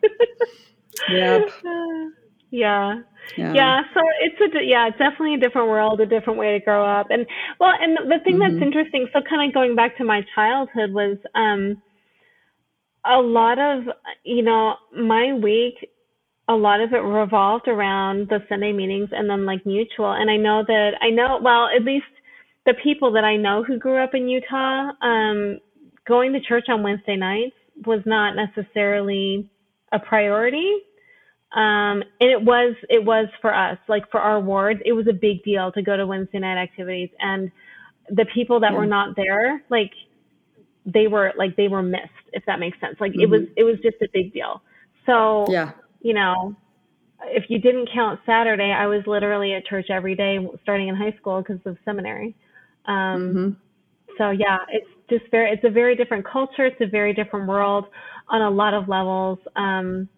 Yep. 1.10 1.50
yeah. 2.52 2.96
Yeah. 3.38 3.54
yeah 3.54 3.82
so 3.94 4.02
it's 4.24 4.56
a 4.56 4.63
yeah 4.65 4.88
it's 4.88 4.98
definitely 4.98 5.36
a 5.36 5.38
different 5.39 5.70
world 5.70 6.02
a 6.02 6.06
different 6.06 6.38
way 6.39 6.58
to 6.58 6.65
grow 6.65 6.84
up 6.84 7.08
and 7.12 7.26
well 7.60 7.72
and 7.80 7.96
the 8.12 8.17
thing 8.24 8.36
Mhm. 8.38 8.50
that's 8.50 8.62
interesting 8.62 9.08
so 9.13 9.22
kind 9.22 9.48
of 9.48 9.54
going 9.54 9.76
back 9.76 9.96
to 9.98 10.04
my 10.04 10.26
childhood 10.36 10.91
was 10.91 11.17
um 11.36 11.82
a 13.06 13.20
lot 13.20 13.60
of 13.60 13.84
you 14.24 14.44
know 14.44 14.76
my 14.98 15.34
week 15.34 15.76
a 16.48 16.54
lot 16.54 16.82
of 16.82 16.94
it 16.94 16.98
revolved 16.98 17.68
around 17.68 18.28
the 18.30 18.40
sunday 18.50 18.74
meetings 18.74 19.10
and 19.12 19.30
then 19.30 19.46
like 19.46 19.66
mutual. 19.66 20.12
And 20.12 20.30
i 20.30 20.38
know 20.38 20.64
that 20.68 20.92
i 21.02 21.10
know 21.10 21.40
well 21.42 21.68
at 21.76 21.84
least 21.84 22.06
the 22.66 22.74
people 22.84 23.12
that 23.14 23.24
i 23.24 23.36
know 23.38 23.64
who 23.64 23.78
grew 23.78 24.04
up 24.04 24.14
in 24.14 24.28
utah 24.28 24.92
um 25.02 25.60
going 26.08 26.34
to 26.34 26.42
church 26.42 26.66
on 26.70 26.84
wednesday 26.84 27.16
nights 27.16 27.56
was 27.86 28.02
not 28.06 28.36
necessarily 28.36 29.50
a 29.92 30.00
priority. 30.00 30.74
Um, 31.54 32.04
and 32.22 32.32
it 32.32 32.42
was 32.42 32.76
it 32.90 33.04
was 33.04 33.28
for 33.42 33.54
us, 33.54 33.78
like 33.90 34.10
for 34.10 34.20
our 34.22 34.40
ward, 34.40 34.82
it 34.86 34.94
was 34.94 35.08
a 35.10 35.14
big 35.14 35.44
deal 35.44 35.72
to 35.74 35.82
go 35.82 35.98
to 35.98 36.08
Wednesday 36.08 36.40
night 36.40 36.62
activities. 36.62 37.10
And 37.20 37.52
the 38.10 38.26
people 38.34 38.62
that 38.62 38.74
were 38.74 38.86
not 38.86 39.16
there, 39.18 39.62
like 39.70 39.92
they 40.86 41.08
were 41.08 41.34
like 41.38 41.56
they 41.56 41.67
were 41.67 41.84
missed, 41.84 42.10
if 42.34 42.44
that 42.46 42.60
makes 42.60 42.80
sense. 42.80 42.98
Like 43.00 43.13
it 43.20 43.28
was 43.28 43.41
it 43.56 43.63
was 43.63 43.76
just 43.84 43.98
a 44.02 44.08
big 44.13 44.34
deal. 44.34 44.62
So 45.06 45.46
Yeah. 45.50 45.72
you 46.02 46.13
know, 46.13 46.56
if 47.26 47.46
you 47.50 47.60
didn't 47.60 47.89
count 47.94 48.20
Saturday, 48.26 48.72
I 48.72 48.88
was 48.88 49.04
literally 49.06 49.54
at 49.54 49.65
church 49.65 49.88
every 49.89 50.15
day 50.15 50.39
starting 50.63 50.88
in 50.88 50.96
high 50.96 51.15
school 51.20 51.41
because 51.41 51.62
of 51.65 51.78
seminary. 51.86 52.36
Um, 52.86 53.32
hmm 53.32 53.50
so 54.17 54.32
yeah, 54.32 54.58
it's 54.70 54.88
just 55.10 55.30
very, 55.32 55.52
it's 55.52 55.63
a 55.63 55.70
very 55.70 55.96
different 55.96 56.26
culture. 56.26 56.65
It's 56.65 56.82
a 56.82 56.88
very 56.88 57.13
different 57.13 57.48
world 57.48 57.86
on 58.30 58.41
a 58.41 58.50
lot 58.50 58.74
of 58.74 58.88
levels. 58.88 59.39
Um, 59.56 60.10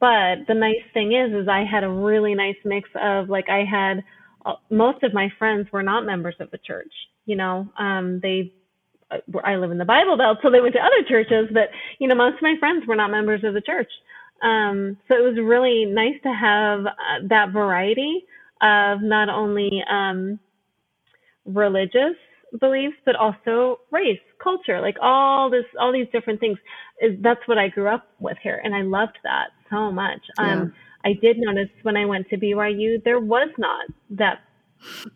but 0.00 0.46
the 0.46 0.54
nice 0.54 0.84
thing 0.94 1.12
is, 1.12 1.32
is 1.32 1.48
I 1.48 1.64
had 1.64 1.82
a 1.84 1.88
really 1.88 2.34
nice 2.34 2.56
mix 2.64 2.88
of 3.00 3.28
like 3.28 3.48
I 3.48 3.64
had 3.64 4.04
uh, 4.46 4.54
most 4.70 5.02
of 5.02 5.12
my 5.14 5.28
friends 5.38 5.68
were 5.72 5.82
not 5.82 6.04
members 6.06 6.36
of 6.40 6.50
the 6.50 6.58
church. 6.58 6.92
You 7.26 7.36
know, 7.36 7.68
um, 7.78 8.20
they 8.22 8.52
I 9.44 9.56
live 9.56 9.70
in 9.70 9.78
the 9.78 9.84
Bible 9.84 10.16
Belt, 10.16 10.38
so 10.42 10.50
they 10.50 10.60
went 10.60 10.74
to 10.74 10.80
other 10.80 11.08
churches, 11.08 11.48
but 11.52 11.70
you 11.98 12.08
know, 12.08 12.14
most 12.14 12.36
of 12.36 12.42
my 12.42 12.56
friends 12.58 12.86
were 12.86 12.96
not 12.96 13.10
members 13.10 13.42
of 13.44 13.54
the 13.54 13.60
church. 13.60 13.90
Um, 14.42 14.96
so 15.08 15.14
it 15.14 15.22
was 15.22 15.38
really 15.42 15.84
nice 15.84 16.20
to 16.22 16.32
have 16.32 16.86
uh, 16.86 17.26
that 17.28 17.52
variety 17.52 18.24
of 18.60 19.02
not 19.02 19.28
only 19.28 19.82
um, 19.90 20.38
religious 21.44 22.14
beliefs, 22.60 22.96
but 23.04 23.16
also 23.16 23.80
race, 23.90 24.20
culture, 24.42 24.80
like 24.80 24.96
all 25.02 25.50
this, 25.50 25.64
all 25.80 25.92
these 25.92 26.06
different 26.12 26.40
things. 26.40 26.58
Is 27.00 27.12
that's 27.20 27.40
what 27.46 27.58
I 27.58 27.68
grew 27.68 27.88
up 27.88 28.08
with 28.18 28.36
here, 28.42 28.60
and 28.62 28.74
I 28.74 28.82
loved 28.82 29.18
that 29.24 29.48
so 29.70 29.90
much. 29.92 30.20
Um, 30.38 30.72
I 31.04 31.12
did 31.14 31.38
notice 31.38 31.70
when 31.82 31.96
I 31.96 32.04
went 32.04 32.28
to 32.30 32.36
BYU, 32.36 33.02
there 33.04 33.20
was 33.20 33.50
not 33.58 33.86
that 34.10 34.40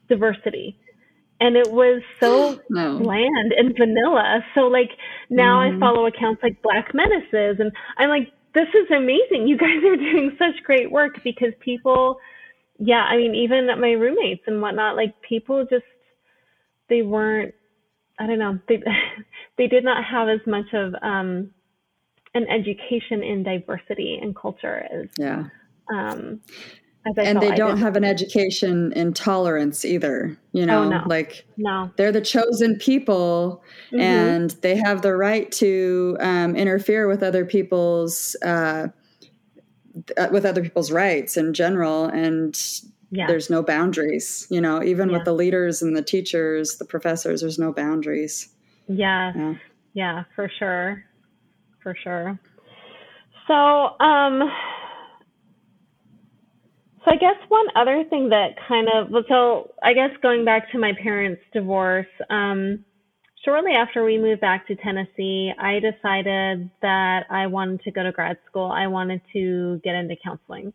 diversity, 0.09 0.79
and 1.43 1.57
it 1.57 1.69
was 1.71 2.03
so 2.21 2.59
No. 2.71 2.99
bland 2.99 3.53
and 3.59 3.77
vanilla. 3.77 4.45
So 4.55 4.63
like 4.69 4.91
now 5.29 5.61
I 5.61 5.71
Mhm. 5.71 5.81
follow 5.81 6.07
accounts 6.07 6.43
like 6.43 6.63
Black 6.63 6.95
Menaces, 6.95 7.59
and 7.61 7.73
I'm 7.99 8.09
like, 8.09 8.29
this 8.55 8.69
is 8.75 8.91
amazing. 8.91 9.49
You 9.49 9.57
guys 9.57 9.83
are 9.85 9.97
doing 9.97 10.37
such 10.39 10.63
great 10.65 10.91
work 10.91 11.21
because 11.25 11.53
people, 11.61 12.19
yeah, 12.79 13.03
I 13.05 13.17
mean, 13.17 13.35
even 13.35 13.67
my 13.81 13.93
roommates 13.93 14.43
and 14.47 14.63
whatnot, 14.63 14.97
like 14.97 15.21
people 15.29 15.67
just 15.69 15.85
they 16.89 17.03
weren't. 17.03 17.55
I 18.19 18.27
don't 18.27 18.39
know. 18.39 18.59
They 18.69 18.83
they 19.59 19.67
did 19.67 19.85
not 19.85 20.05
have 20.05 20.29
as 20.29 20.41
much 20.47 20.73
of 20.75 20.95
um, 21.03 21.51
an 22.35 22.47
education 22.49 23.23
in 23.23 23.43
diversity 23.43 24.19
and 24.23 24.35
culture 24.37 24.87
as 24.93 25.09
Yeah. 25.19 25.45
um, 25.93 26.41
and 27.05 27.41
they 27.41 27.55
don't 27.55 27.79
have 27.79 27.97
an 27.97 28.05
education 28.05 28.93
in 28.93 29.13
tolerance 29.13 29.85
either 29.85 30.37
you 30.53 30.65
know 30.65 30.85
oh, 30.85 30.89
no. 30.89 31.03
like 31.07 31.45
no 31.57 31.91
they're 31.97 32.13
the 32.13 32.21
chosen 32.21 32.77
people 32.77 33.63
mm-hmm. 33.89 34.01
and 34.01 34.51
they 34.63 34.77
have 34.77 35.03
the 35.03 35.15
right 35.15 35.51
to 35.51 36.17
um, 36.21 36.55
interfere 36.55 37.09
with 37.09 37.23
other 37.23 37.45
people's 37.45 38.37
uh, 38.45 38.89
uh, 40.17 40.29
with 40.31 40.45
other 40.45 40.63
people's 40.63 40.93
rights 40.93 41.37
in 41.37 41.53
general 41.53 42.05
and 42.07 42.59
yeah. 43.11 43.27
there's 43.27 43.51
no 43.51 43.63
boundaries 43.63 44.47
you 44.51 44.61
know 44.61 44.83
even 44.83 45.11
yeah. 45.11 45.17
with 45.17 45.25
the 45.25 45.35
leaders 45.35 45.83
and 45.83 45.97
the 45.97 46.03
teachers 46.03 46.77
the 46.77 46.85
professors 46.85 47.41
there's 47.41 47.59
no 47.59 47.73
boundaries 47.73 48.49
yeah 48.87 49.33
yeah, 49.35 49.55
yeah 49.95 50.25
for 50.37 50.51
sure 50.59 51.05
for 51.83 51.97
sure 52.03 52.39
so 53.49 53.55
um 54.05 54.51
so 57.05 57.11
I 57.11 57.17
guess 57.17 57.37
one 57.49 57.67
other 57.75 58.05
thing 58.09 58.29
that 58.29 58.51
kind 58.69 58.89
of 58.89 59.25
so 59.29 59.73
I 59.83 59.93
guess 59.93 60.11
going 60.23 60.45
back 60.45 60.71
to 60.73 60.79
my 60.79 60.93
parents' 61.03 61.43
divorce, 61.53 62.07
um, 62.31 62.85
shortly 63.45 63.73
after 63.73 64.05
we 64.05 64.19
moved 64.19 64.41
back 64.41 64.67
to 64.69 64.77
Tennessee, 64.77 65.53
I 65.59 65.81
decided 65.81 66.71
that 66.81 67.25
I 67.31 67.47
wanted 67.49 67.83
to 67.83 67.91
go 67.91 68.05
to 68.05 68.13
grad 68.13 68.39
school. 68.49 68.71
I 68.71 68.87
wanted 68.87 69.21
to 69.33 69.81
get 69.83 69.97
into 69.97 70.15
counseling, 70.23 70.73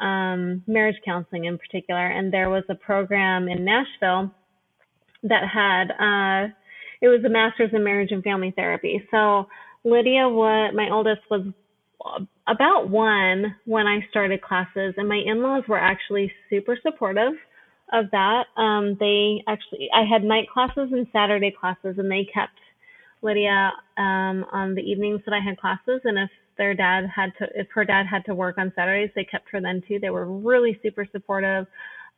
um, 0.00 0.62
marriage 0.66 0.96
counseling 1.04 1.44
in 1.44 1.56
particular, 1.58 2.06
and 2.06 2.32
there 2.32 2.50
was 2.50 2.64
a 2.68 2.74
program 2.74 3.48
in 3.48 3.64
Nashville 3.64 4.34
that 5.22 5.42
had 5.46 5.90
uh, 5.92 6.48
it 7.00 7.08
was 7.08 7.24
a 7.24 7.28
master's 7.28 7.70
in 7.72 7.84
marriage 7.84 8.10
and 8.10 8.24
family 8.24 8.52
therapy. 8.56 9.02
So 9.10 9.46
Lydia, 9.84 10.28
what 10.28 10.74
my 10.74 10.88
oldest 10.90 11.22
was 11.30 11.42
about 12.46 12.88
one 12.88 13.54
when 13.66 13.86
I 13.86 14.00
started 14.10 14.42
classes, 14.42 14.94
and 14.96 15.08
my 15.08 15.20
in-laws 15.24 15.64
were 15.68 15.78
actually 15.78 16.32
super 16.48 16.78
supportive 16.82 17.34
of 17.92 18.06
that. 18.12 18.44
Um, 18.56 18.96
they 19.00 19.42
actually, 19.48 19.88
I 19.94 20.04
had 20.04 20.24
night 20.24 20.48
classes 20.52 20.88
and 20.92 21.06
Saturday 21.12 21.54
classes, 21.58 21.96
and 21.98 22.10
they 22.10 22.26
kept 22.32 22.58
Lydia 23.22 23.72
um, 23.98 24.46
on 24.52 24.74
the 24.74 24.82
evenings 24.82 25.20
that 25.26 25.34
I 25.34 25.40
had 25.40 25.58
classes. 25.58 26.00
And 26.04 26.18
if 26.18 26.30
their 26.56 26.74
dad 26.74 27.04
had 27.14 27.32
to, 27.38 27.46
if 27.54 27.68
her 27.74 27.84
dad 27.84 28.06
had 28.06 28.24
to 28.26 28.34
work 28.34 28.58
on 28.58 28.72
Saturdays, 28.74 29.10
they 29.14 29.24
kept 29.24 29.50
her 29.50 29.60
then 29.60 29.82
too. 29.86 29.98
They 29.98 30.10
were 30.10 30.26
really 30.26 30.78
super 30.82 31.06
supportive. 31.10 31.66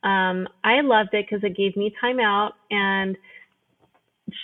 Um, 0.03 0.49
I 0.65 0.81
loved 0.81 1.11
it 1.13 1.27
because 1.29 1.45
it 1.45 1.57
gave 1.57 1.77
me 1.77 1.95
time 2.01 2.19
out 2.19 2.55
and 2.71 3.17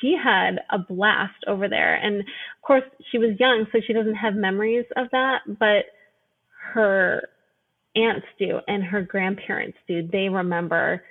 she 0.00 0.16
had 0.22 0.60
a 0.70 0.78
blast 0.78 1.44
over 1.46 1.68
there. 1.68 1.94
And 1.96 2.20
of 2.20 2.26
course, 2.62 2.84
she 3.10 3.18
was 3.18 3.38
young, 3.40 3.66
so 3.72 3.80
she 3.86 3.92
doesn't 3.92 4.14
have 4.16 4.34
memories 4.34 4.86
of 4.96 5.08
that, 5.12 5.40
but 5.58 5.86
her 6.74 7.22
aunts 7.96 8.26
do 8.38 8.60
and 8.68 8.82
her 8.84 9.02
grandparents 9.02 9.78
do. 9.88 10.08
They 10.10 10.28
remember 10.28 11.02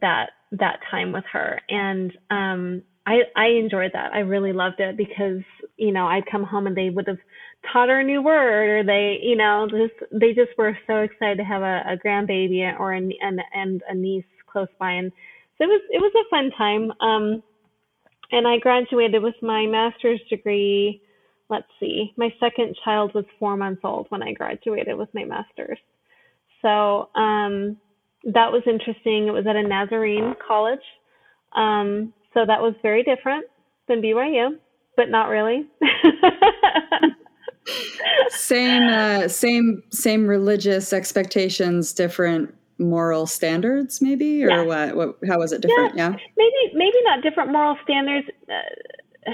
that 0.00 0.30
that 0.52 0.80
time 0.90 1.12
with 1.12 1.24
her. 1.32 1.60
And 1.68 2.12
um 2.30 2.82
I 3.06 3.20
I 3.36 3.46
enjoyed 3.48 3.92
that. 3.94 4.12
I 4.14 4.20
really 4.20 4.52
loved 4.52 4.80
it 4.80 4.96
because, 4.96 5.42
you 5.76 5.92
know, 5.92 6.06
I'd 6.06 6.26
come 6.30 6.44
home 6.44 6.66
and 6.66 6.76
they 6.76 6.90
would 6.90 7.06
have 7.06 7.18
taught 7.72 7.88
her 7.88 8.00
a 8.00 8.04
new 8.04 8.22
word 8.22 8.80
or 8.80 8.84
they, 8.84 9.18
you 9.22 9.36
know, 9.36 9.68
just 9.70 9.94
they 10.12 10.32
just 10.32 10.56
were 10.58 10.76
so 10.86 10.98
excited 10.98 11.38
to 11.38 11.44
have 11.44 11.62
a, 11.62 11.82
a 11.92 11.96
grandbaby 12.04 12.78
or 12.78 12.92
a, 12.94 12.98
and 12.98 13.40
and 13.52 13.82
a 13.88 13.94
niece 13.94 14.24
close 14.50 14.68
by 14.78 14.92
and 14.92 15.12
so 15.58 15.64
it 15.64 15.68
was 15.68 15.82
it 15.90 15.98
was 16.00 16.12
a 16.16 16.30
fun 16.30 16.50
time. 16.56 16.92
Um 17.00 17.42
and 18.34 18.48
I 18.48 18.58
graduated 18.58 19.22
with 19.22 19.36
my 19.42 19.66
master's 19.66 20.20
degree. 20.28 21.00
Let's 21.48 21.68
see, 21.78 22.12
my 22.16 22.34
second 22.40 22.76
child 22.84 23.14
was 23.14 23.24
four 23.38 23.56
months 23.56 23.82
old 23.84 24.06
when 24.08 24.22
I 24.22 24.32
graduated 24.32 24.96
with 24.96 25.08
my 25.14 25.24
master's. 25.24 25.78
So 26.60 27.10
um, 27.14 27.76
that 28.24 28.50
was 28.50 28.62
interesting. 28.66 29.28
It 29.28 29.32
was 29.32 29.46
at 29.46 29.54
a 29.54 29.62
Nazarene 29.62 30.34
college. 30.46 30.80
Um, 31.54 32.12
so 32.32 32.44
that 32.44 32.60
was 32.60 32.74
very 32.82 33.04
different 33.04 33.46
than 33.86 34.02
BYU, 34.02 34.58
but 34.96 35.10
not 35.10 35.28
really. 35.28 35.68
same, 38.30 38.88
uh, 38.88 39.28
same, 39.28 39.82
same 39.92 40.26
religious 40.26 40.92
expectations, 40.92 41.92
different 41.92 42.52
moral 42.78 43.26
standards 43.26 44.00
maybe 44.00 44.44
or 44.44 44.48
yeah. 44.48 44.62
what, 44.62 44.96
what 44.96 45.18
how 45.28 45.38
was 45.38 45.52
it 45.52 45.60
different 45.60 45.96
yeah. 45.96 46.10
yeah, 46.10 46.16
maybe 46.36 46.74
maybe 46.74 46.96
not 47.04 47.22
different 47.22 47.52
moral 47.52 47.76
standards 47.84 48.26
uh, 48.50 49.30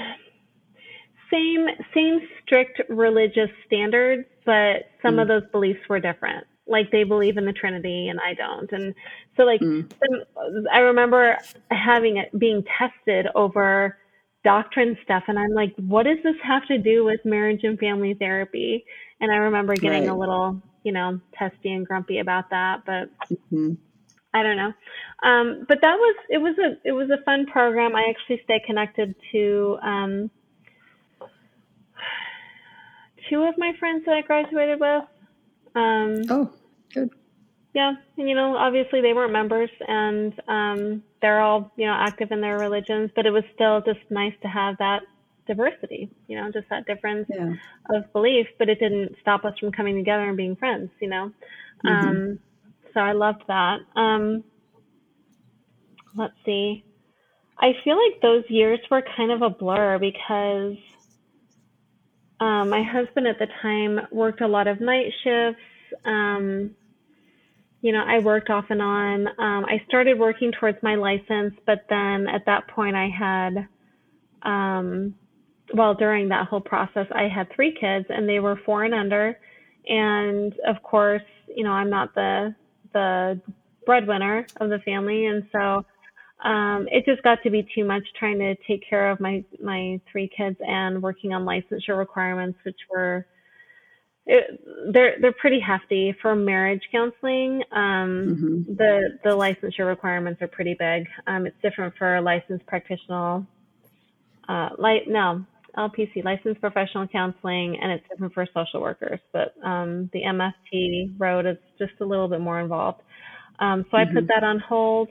same 1.31 1.65
same 1.93 2.19
strict 2.43 2.81
religious 2.89 3.49
standards 3.65 4.25
but 4.45 4.89
some 5.01 5.15
mm. 5.15 5.21
of 5.21 5.27
those 5.27 5.43
beliefs 5.51 5.79
were 5.89 5.99
different 5.99 6.45
like 6.67 6.91
they 6.91 7.03
believe 7.03 7.37
in 7.37 7.45
the 7.45 7.53
trinity 7.53 8.09
and 8.09 8.19
i 8.19 8.33
don't 8.33 8.71
and 8.71 8.93
so 9.35 9.43
like 9.43 9.61
mm. 9.61 9.89
i 10.71 10.79
remember 10.79 11.37
having 11.71 12.17
it 12.17 12.37
being 12.37 12.63
tested 12.77 13.25
over 13.33 13.97
doctrine 14.43 14.95
stuff 15.03 15.23
and 15.27 15.39
i'm 15.39 15.53
like 15.53 15.73
what 15.77 16.03
does 16.03 16.17
this 16.23 16.35
have 16.43 16.65
to 16.67 16.77
do 16.77 17.03
with 17.03 17.19
marriage 17.25 17.61
and 17.63 17.79
family 17.79 18.13
therapy 18.13 18.83
and 19.19 19.31
i 19.31 19.35
remember 19.35 19.73
getting 19.75 20.03
right. 20.03 20.11
a 20.11 20.15
little 20.15 20.61
you 20.83 20.91
know, 20.91 21.19
testy 21.37 21.71
and 21.71 21.85
grumpy 21.85 22.19
about 22.19 22.49
that, 22.49 22.83
but 22.85 23.09
mm-hmm. 23.29 23.73
I 24.33 24.43
don't 24.43 24.57
know. 24.57 24.73
Um, 25.23 25.65
but 25.67 25.79
that 25.81 25.95
was 25.95 26.15
it 26.29 26.37
was 26.37 26.57
a 26.57 26.87
it 26.87 26.91
was 26.93 27.09
a 27.09 27.23
fun 27.23 27.45
program. 27.47 27.95
I 27.95 28.05
actually 28.09 28.41
stay 28.43 28.61
connected 28.65 29.15
to 29.31 29.77
um, 29.83 30.31
two 33.29 33.43
of 33.43 33.55
my 33.57 33.73
friends 33.79 34.05
that 34.05 34.15
I 34.15 34.21
graduated 34.21 34.79
with. 34.79 35.03
Um, 35.75 36.21
oh, 36.29 36.53
good. 36.93 37.09
Yeah, 37.73 37.93
and 38.17 38.27
you 38.27 38.35
know, 38.35 38.55
obviously 38.57 39.01
they 39.01 39.13
weren't 39.13 39.31
members, 39.31 39.69
and 39.87 40.33
um, 40.47 41.03
they're 41.21 41.41
all 41.41 41.71
you 41.75 41.85
know 41.85 41.93
active 41.93 42.31
in 42.31 42.41
their 42.41 42.57
religions, 42.57 43.11
but 43.15 43.25
it 43.25 43.31
was 43.31 43.43
still 43.53 43.81
just 43.81 43.99
nice 44.09 44.33
to 44.41 44.47
have 44.47 44.77
that 44.77 45.03
diversity, 45.51 46.09
you 46.27 46.37
know, 46.37 46.49
just 46.51 46.69
that 46.69 46.85
difference 46.85 47.27
yeah. 47.29 47.53
of 47.89 48.11
belief, 48.13 48.47
but 48.57 48.69
it 48.69 48.79
didn't 48.79 49.15
stop 49.21 49.43
us 49.43 49.57
from 49.59 49.71
coming 49.71 49.95
together 49.95 50.23
and 50.23 50.37
being 50.37 50.55
friends, 50.55 50.89
you 51.01 51.09
know. 51.09 51.31
Mm-hmm. 51.85 52.07
Um, 52.07 52.39
so 52.93 53.01
I 53.01 53.11
loved 53.11 53.43
that. 53.47 53.79
Um, 53.95 54.43
let's 56.15 56.33
see. 56.45 56.85
I 57.59 57.73
feel 57.83 57.97
like 57.97 58.21
those 58.21 58.43
years 58.49 58.79
were 58.89 59.03
kind 59.17 59.31
of 59.31 59.41
a 59.41 59.49
blur 59.49 59.99
because 59.99 60.77
um, 62.39 62.69
my 62.69 62.81
husband 62.81 63.27
at 63.27 63.37
the 63.37 63.47
time 63.61 63.99
worked 64.11 64.41
a 64.41 64.47
lot 64.47 64.67
of 64.67 64.79
night 64.79 65.11
shifts. 65.23 65.61
Um, 66.05 66.75
you 67.81 67.91
know, 67.91 68.03
I 68.05 68.19
worked 68.19 68.49
off 68.49 68.65
and 68.69 68.81
on. 68.81 69.27
Um, 69.27 69.65
I 69.65 69.83
started 69.87 70.17
working 70.17 70.51
towards 70.51 70.77
my 70.81 70.95
license, 70.95 71.55
but 71.65 71.85
then 71.89 72.27
at 72.27 72.45
that 72.45 72.67
point 72.67 72.95
I 72.95 73.09
had 73.09 73.67
um, 74.43 75.15
well, 75.73 75.93
during 75.93 76.29
that 76.29 76.47
whole 76.47 76.61
process, 76.61 77.07
I 77.11 77.27
had 77.27 77.53
three 77.55 77.75
kids 77.79 78.05
and 78.09 78.27
they 78.27 78.39
were 78.39 78.59
four 78.65 78.83
and 78.83 78.93
under. 78.93 79.37
And 79.87 80.53
of 80.67 80.81
course, 80.83 81.23
you 81.55 81.63
know, 81.63 81.71
I'm 81.71 81.89
not 81.89 82.13
the, 82.15 82.55
the 82.93 83.41
breadwinner 83.85 84.45
of 84.57 84.69
the 84.69 84.79
family. 84.79 85.25
And 85.25 85.43
so, 85.51 85.85
um, 86.43 86.87
it 86.91 87.05
just 87.05 87.21
got 87.21 87.37
to 87.43 87.51
be 87.51 87.67
too 87.75 87.85
much 87.85 88.03
trying 88.17 88.39
to 88.39 88.55
take 88.67 88.87
care 88.89 89.11
of 89.11 89.19
my, 89.19 89.43
my 89.61 89.99
three 90.11 90.29
kids 90.35 90.57
and 90.59 91.01
working 91.01 91.33
on 91.33 91.45
licensure 91.45 91.97
requirements, 91.97 92.57
which 92.63 92.79
were, 92.89 93.25
it, 94.25 94.93
they're 94.93 95.15
they're 95.19 95.33
pretty 95.33 95.59
hefty 95.59 96.15
for 96.21 96.35
marriage 96.35 96.81
counseling. 96.91 97.63
Um, 97.71 98.63
mm-hmm. 98.65 98.75
The 98.75 99.19
the 99.23 99.29
licensure 99.31 99.87
requirements 99.87 100.41
are 100.41 100.47
pretty 100.47 100.75
big. 100.77 101.07
Um, 101.27 101.47
it's 101.47 101.57
different 101.61 101.95
for 101.97 102.15
a 102.15 102.21
licensed 102.21 102.65
practitioner. 102.67 103.45
Uh, 104.47 104.69
like 104.77 105.07
no, 105.07 105.45
LPC, 105.77 106.23
licensed 106.23 106.61
professional 106.61 107.07
counseling, 107.07 107.77
and 107.81 107.91
it's 107.91 108.03
different 108.09 108.33
for 108.33 108.47
social 108.53 108.81
workers. 108.81 109.19
But 109.31 109.53
um, 109.63 110.09
the 110.13 110.21
MFT 110.21 111.19
road 111.19 111.45
is 111.45 111.57
just 111.79 111.93
a 112.01 112.05
little 112.05 112.27
bit 112.27 112.41
more 112.41 112.59
involved. 112.59 113.01
Um, 113.59 113.85
so 113.89 113.97
mm-hmm. 113.97 114.09
I 114.09 114.13
put 114.13 114.23
mm-hmm. 114.23 114.27
that 114.27 114.43
on 114.43 114.59
hold 114.59 115.09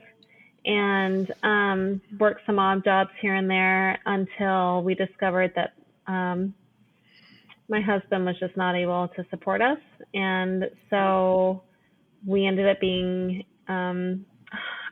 and 0.63 1.31
um, 1.43 2.01
worked 2.19 2.41
some 2.45 2.59
odd 2.59 2.83
jobs 2.83 3.09
here 3.21 3.35
and 3.35 3.49
there 3.49 3.99
until 4.05 4.83
we 4.83 4.93
discovered 4.93 5.53
that 5.55 5.73
um, 6.11 6.53
my 7.67 7.81
husband 7.81 8.25
was 8.25 8.35
just 8.39 8.55
not 8.57 8.75
able 8.75 9.07
to 9.15 9.25
support 9.29 9.61
us. 9.61 9.79
And 10.13 10.65
so 10.89 11.63
we 12.25 12.45
ended 12.45 12.67
up 12.67 12.79
being 12.79 13.45
um, 13.67 14.25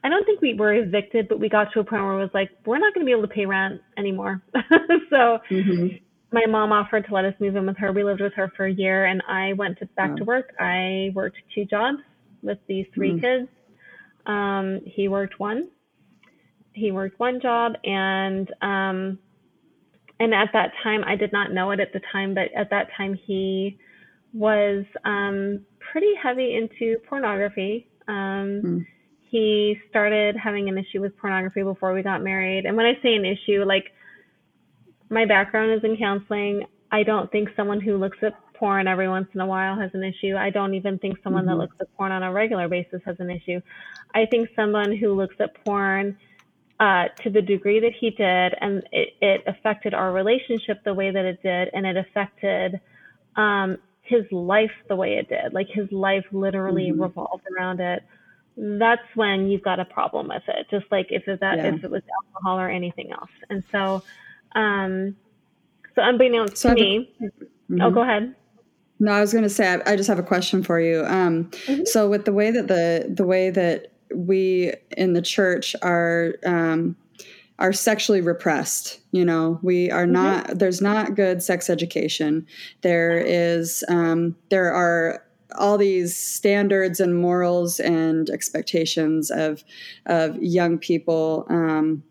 I 0.03 0.09
don't 0.09 0.25
think 0.25 0.41
we 0.41 0.53
were 0.53 0.73
evicted, 0.73 1.27
but 1.27 1.39
we 1.39 1.49
got 1.49 1.71
to 1.73 1.79
a 1.79 1.83
point 1.83 2.03
where 2.03 2.13
it 2.13 2.21
was 2.21 2.29
like, 2.33 2.49
we're 2.65 2.79
not 2.79 2.93
going 2.93 3.05
to 3.05 3.09
be 3.09 3.11
able 3.11 3.27
to 3.27 3.33
pay 3.33 3.45
rent 3.45 3.81
anymore. 3.97 4.41
so 5.09 5.39
mm-hmm. 5.49 5.87
my 6.31 6.45
mom 6.47 6.71
offered 6.71 7.05
to 7.07 7.13
let 7.13 7.25
us 7.25 7.33
move 7.39 7.55
in 7.55 7.65
with 7.65 7.77
her. 7.77 7.91
We 7.91 8.03
lived 8.03 8.21
with 8.21 8.33
her 8.35 8.51
for 8.55 8.65
a 8.65 8.71
year 8.71 9.05
and 9.05 9.21
I 9.27 9.53
went 9.53 9.79
to, 9.79 9.85
back 9.97 10.15
to 10.17 10.23
work. 10.23 10.53
I 10.59 11.11
worked 11.13 11.37
two 11.53 11.65
jobs 11.65 11.99
with 12.41 12.59
these 12.67 12.85
3 12.93 13.09
mm-hmm. 13.09 13.19
kids. 13.19 13.49
Um, 14.25 14.81
he 14.85 15.07
worked 15.07 15.39
one. 15.39 15.69
He 16.73 16.91
worked 16.91 17.19
one 17.19 17.41
job 17.41 17.73
and, 17.83 18.49
um, 18.61 19.19
and 20.21 20.33
at 20.33 20.49
that 20.53 20.71
time, 20.83 21.03
I 21.05 21.15
did 21.15 21.31
not 21.31 21.51
know 21.53 21.71
it 21.71 21.79
at 21.79 21.93
the 21.93 22.01
time, 22.11 22.33
but 22.33 22.49
at 22.55 22.69
that 22.69 22.87
time 22.95 23.17
he 23.25 23.77
was, 24.33 24.85
um, 25.03 25.65
pretty 25.91 26.13
heavy 26.21 26.55
into 26.55 26.97
pornography 27.07 27.87
Um, 28.07 28.61
mm. 28.63 28.85
He 29.29 29.77
started 29.89 30.35
having 30.35 30.69
an 30.69 30.77
issue 30.77 31.01
with 31.01 31.15
pornography 31.17 31.63
before 31.63 31.93
we 31.93 32.01
got 32.01 32.23
married. 32.23 32.65
And 32.65 32.75
when 32.75 32.85
I 32.85 32.93
say 33.01 33.15
an 33.15 33.25
issue, 33.25 33.63
like 33.63 33.93
my 35.09 35.25
background 35.25 35.71
is 35.71 35.83
in 35.83 35.97
counseling. 35.97 36.65
I 36.91 37.03
don't 37.03 37.31
think 37.31 37.49
someone 37.55 37.81
who 37.81 37.97
looks 37.97 38.17
at 38.21 38.33
porn 38.55 38.87
every 38.87 39.07
once 39.07 39.27
in 39.33 39.41
a 39.41 39.45
while 39.45 39.79
has 39.79 39.91
an 39.93 40.03
issue. 40.03 40.35
I 40.35 40.49
don't 40.49 40.73
even 40.73 40.99
think 40.99 41.17
someone 41.23 41.43
mm-hmm. 41.43 41.51
that 41.51 41.57
looks 41.57 41.75
at 41.79 41.95
porn 41.95 42.11
on 42.11 42.23
a 42.23 42.31
regular 42.31 42.67
basis 42.67 43.01
has 43.05 43.15
an 43.19 43.29
issue. 43.29 43.61
I 44.13 44.25
think 44.25 44.49
someone 44.55 44.95
who 44.95 45.13
looks 45.13 45.35
at 45.39 45.63
porn 45.63 46.17
uh, 46.79 47.05
to 47.23 47.29
the 47.29 47.41
degree 47.41 47.79
that 47.79 47.93
he 47.99 48.09
did, 48.09 48.55
and 48.61 48.83
it, 48.91 49.09
it, 49.21 49.43
affected 49.47 49.93
our 49.93 50.13
relationship 50.13 50.83
the 50.83 50.93
way 50.93 51.11
that 51.11 51.25
it 51.25 51.41
did, 51.43 51.69
and 51.73 51.85
it 51.85 51.97
affected 51.97 52.79
um, 53.35 53.77
his 54.01 54.23
life 54.31 54.71
the 54.87 54.95
way 54.95 55.15
it 55.15 55.27
did. 55.29 55.53
Like 55.53 55.67
his 55.67 55.91
life 55.91 56.25
literally 56.31 56.89
mm-hmm. 56.91 57.01
revolved 57.01 57.43
around 57.57 57.79
it. 57.79 58.03
That's 58.61 59.01
when 59.15 59.47
you've 59.47 59.63
got 59.63 59.79
a 59.79 59.85
problem 59.85 60.27
with 60.27 60.43
it. 60.47 60.67
Just 60.69 60.85
like 60.91 61.07
if 61.11 61.27
it, 61.27 61.39
that 61.39 61.57
yeah. 61.57 61.73
if 61.73 61.83
it 61.83 61.89
was 61.89 62.01
alcohol 62.25 62.59
or 62.59 62.69
anything 62.69 63.11
else. 63.13 63.29
And 63.49 63.63
so, 63.71 64.03
um, 64.53 65.15
so 65.95 66.01
unbeknownst 66.01 66.57
so 66.57 66.69
to 66.69 66.75
me, 66.75 67.15
oh, 67.21 67.25
mm-hmm. 67.25 67.81
oh, 67.81 67.91
go 67.91 68.01
ahead. 68.01 68.35
No, 68.99 69.13
I 69.13 69.21
was 69.21 69.31
going 69.31 69.43
to 69.43 69.49
say 69.49 69.73
I, 69.73 69.93
I, 69.93 69.95
just 69.95 70.09
have 70.09 70.19
a 70.19 70.23
question 70.23 70.61
for 70.61 70.77
you. 70.77 71.05
Um, 71.05 71.45
mm-hmm. 71.45 71.85
So 71.85 72.09
with 72.09 72.25
the 72.25 72.33
way 72.33 72.51
that 72.51 72.67
the 72.67 73.09
the 73.15 73.25
way 73.25 73.49
that 73.49 73.93
we 74.13 74.73
in 74.97 75.13
the 75.13 75.21
church 75.21 75.73
are 75.81 76.35
um, 76.45 76.97
are 77.59 77.73
sexually 77.73 78.21
repressed. 78.21 78.99
You 79.11 79.25
know, 79.25 79.59
we 79.61 79.91
are 79.91 80.03
mm-hmm. 80.03 80.13
not. 80.13 80.59
There's 80.59 80.81
not 80.81 81.15
good 81.15 81.43
sex 81.43 81.69
education. 81.69 82.45
There 82.81 83.17
is. 83.17 83.83
Um, 83.87 84.35
there 84.49 84.73
are 84.73 85.23
all 85.57 85.77
these 85.77 86.15
standards 86.15 86.99
and 86.99 87.19
morals 87.19 87.79
and 87.79 88.29
expectations 88.29 89.31
of 89.31 89.63
of 90.05 90.35
young 90.41 90.77
people. 90.77 91.45
Um, 91.49 92.03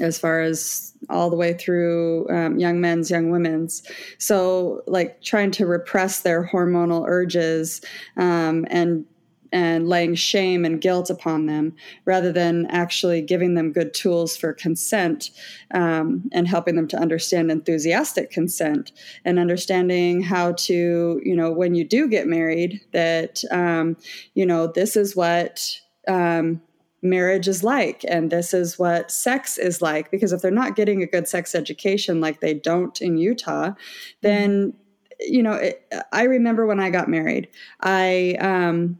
as 0.00 0.18
far 0.18 0.40
as 0.40 0.94
all 1.10 1.28
the 1.28 1.36
way 1.36 1.52
through 1.52 2.26
um, 2.30 2.58
young 2.58 2.80
men's, 2.80 3.10
young 3.10 3.30
women's. 3.30 3.82
So, 4.18 4.82
like 4.86 5.22
trying 5.22 5.50
to 5.52 5.66
repress 5.66 6.22
their 6.22 6.48
hormonal 6.48 7.04
urges 7.06 7.82
um, 8.16 8.64
and 8.70 9.04
and 9.52 9.88
laying 9.88 10.14
shame 10.14 10.64
and 10.64 10.80
guilt 10.80 11.10
upon 11.10 11.46
them 11.46 11.74
rather 12.04 12.32
than 12.32 12.66
actually 12.66 13.20
giving 13.20 13.54
them 13.54 13.72
good 13.72 13.92
tools 13.94 14.36
for 14.36 14.52
consent 14.52 15.30
um, 15.74 16.28
and 16.32 16.48
helping 16.48 16.74
them 16.74 16.88
to 16.88 16.96
understand 16.96 17.50
enthusiastic 17.50 18.30
consent 18.30 18.92
and 19.24 19.38
understanding 19.38 20.22
how 20.22 20.52
to 20.52 21.20
you 21.24 21.36
know 21.36 21.52
when 21.52 21.74
you 21.74 21.84
do 21.84 22.08
get 22.08 22.26
married 22.26 22.80
that 22.92 23.42
um, 23.50 23.96
you 24.34 24.46
know 24.46 24.66
this 24.66 24.96
is 24.96 25.14
what 25.14 25.70
um, 26.08 26.60
marriage 27.02 27.48
is 27.48 27.64
like 27.64 28.04
and 28.08 28.30
this 28.30 28.54
is 28.54 28.78
what 28.78 29.10
sex 29.10 29.58
is 29.58 29.82
like. 29.82 30.10
Because 30.10 30.32
if 30.32 30.40
they're 30.40 30.50
not 30.50 30.76
getting 30.76 31.02
a 31.02 31.06
good 31.06 31.28
sex 31.28 31.54
education 31.54 32.20
like 32.20 32.40
they 32.40 32.54
don't 32.54 33.00
in 33.00 33.16
utah 33.16 33.72
then 34.20 34.72
you 35.20 35.42
know 35.42 35.52
it, 35.52 35.86
i 36.12 36.24
remember 36.24 36.66
when 36.66 36.80
i 36.80 36.90
got 36.90 37.08
married 37.08 37.48
i 37.80 38.36
um 38.40 38.98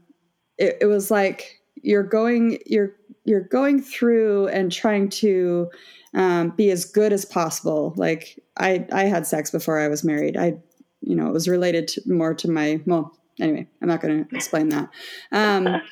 it, 0.63 0.79
it 0.83 0.87
was 0.87 1.11
like 1.11 1.61
you're 1.83 2.05
going 2.05 2.59
you're 2.65 2.95
you're 3.25 3.41
going 3.41 3.83
through 3.83 4.47
and 4.49 4.71
trying 4.71 5.09
to 5.09 5.69
um, 6.15 6.51
be 6.51 6.71
as 6.71 6.85
good 6.85 7.13
as 7.13 7.25
possible. 7.25 7.93
Like 7.97 8.39
i 8.59 8.87
i 8.93 9.05
had 9.05 9.27
sex 9.27 9.51
before 9.51 9.81
i 9.81 9.89
was 9.89 10.05
married. 10.05 10.37
I 10.37 10.59
you 11.01 11.17
know 11.17 11.27
it 11.27 11.33
was 11.33 11.49
related 11.49 11.89
to, 11.89 12.03
more 12.07 12.35
to 12.35 12.49
my 12.49 12.81
well 12.87 13.19
anyway 13.41 13.67
i'm 13.81 13.89
not 13.89 14.01
going 14.01 14.25
to 14.25 14.37
explain 14.37 14.69
that. 14.69 14.89
Um, 15.33 15.83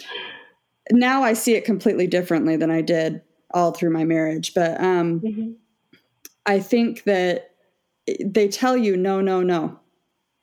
now 0.92 1.22
i 1.22 1.32
see 1.32 1.54
it 1.54 1.64
completely 1.64 2.06
differently 2.06 2.56
than 2.56 2.70
i 2.70 2.80
did 2.80 3.22
all 3.52 3.70
through 3.72 3.90
my 3.90 4.04
marriage 4.04 4.54
but 4.54 4.80
um, 4.80 5.20
mm-hmm. 5.20 5.52
i 6.46 6.58
think 6.58 7.04
that 7.04 7.50
they 8.24 8.48
tell 8.48 8.76
you 8.76 8.96
no 8.96 9.20
no 9.20 9.42
no. 9.42 9.78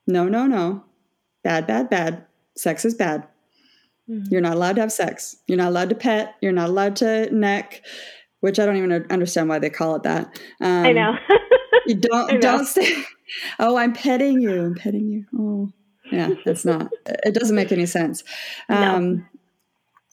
No 0.09 0.27
no 0.29 0.47
no. 0.47 0.83
Bad 1.43 1.67
bad 1.67 1.89
bad. 1.89 2.25
Sex 2.55 2.85
is 2.85 2.95
bad 2.95 3.27
Mm-hmm. 4.09 4.25
You're 4.31 4.41
not 4.41 4.53
allowed 4.53 4.75
to 4.75 4.81
have 4.81 4.91
sex. 4.91 5.35
You're 5.47 5.57
not 5.57 5.67
allowed 5.69 5.89
to 5.89 5.95
pet. 5.95 6.35
You're 6.41 6.53
not 6.53 6.69
allowed 6.69 6.95
to 6.97 7.29
neck, 7.35 7.81
which 8.39 8.59
I 8.59 8.65
don't 8.65 8.77
even 8.77 8.91
understand 9.09 9.49
why 9.49 9.59
they 9.59 9.69
call 9.69 9.95
it 9.95 10.03
that. 10.03 10.39
Um, 10.61 10.85
I 10.85 10.91
know. 10.93 11.15
you 11.85 11.95
don't 11.99 12.33
know. 12.33 12.39
don't 12.39 12.65
say, 12.65 13.03
"Oh, 13.59 13.75
I'm 13.75 13.93
petting 13.93 14.41
you. 14.41 14.63
I'm 14.63 14.75
petting 14.75 15.09
you." 15.09 15.25
Oh, 15.37 15.69
yeah, 16.11 16.29
that's 16.45 16.63
not. 16.63 16.89
it 17.05 17.33
doesn't 17.33 17.55
make 17.55 17.71
any 17.71 17.85
sense. 17.85 18.23
Um, 18.69 19.15
no. 19.15 19.23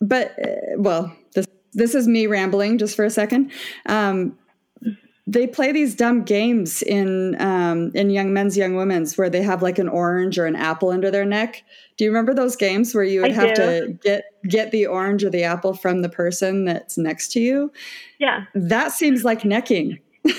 But 0.00 0.32
uh, 0.44 0.76
well, 0.76 1.16
this 1.34 1.46
this 1.72 1.94
is 1.94 2.08
me 2.08 2.26
rambling 2.26 2.78
just 2.78 2.96
for 2.96 3.04
a 3.04 3.10
second. 3.10 3.52
Um, 3.86 4.36
they 5.26 5.46
play 5.46 5.72
these 5.72 5.94
dumb 5.94 6.22
games 6.22 6.82
in 6.82 7.40
um, 7.40 7.90
in 7.94 8.10
young 8.10 8.32
men's 8.32 8.56
young 8.56 8.76
women's 8.76 9.16
where 9.16 9.30
they 9.30 9.42
have 9.42 9.62
like 9.62 9.78
an 9.78 9.88
orange 9.88 10.38
or 10.38 10.44
an 10.44 10.56
apple 10.56 10.90
under 10.90 11.10
their 11.10 11.24
neck. 11.24 11.62
Do 11.96 12.04
you 12.04 12.10
remember 12.10 12.34
those 12.34 12.56
games 12.56 12.94
where 12.94 13.04
you 13.04 13.22
would 13.22 13.32
I 13.32 13.34
have 13.34 13.54
do. 13.54 13.62
to 13.62 13.98
get 14.02 14.24
get 14.48 14.70
the 14.70 14.86
orange 14.86 15.24
or 15.24 15.30
the 15.30 15.44
apple 15.44 15.74
from 15.74 16.02
the 16.02 16.10
person 16.10 16.66
that's 16.66 16.98
next 16.98 17.32
to 17.32 17.40
you? 17.40 17.72
Yeah. 18.18 18.44
That 18.54 18.92
seems 18.92 19.24
like 19.24 19.44
necking. 19.44 19.98
Uh, 20.26 20.30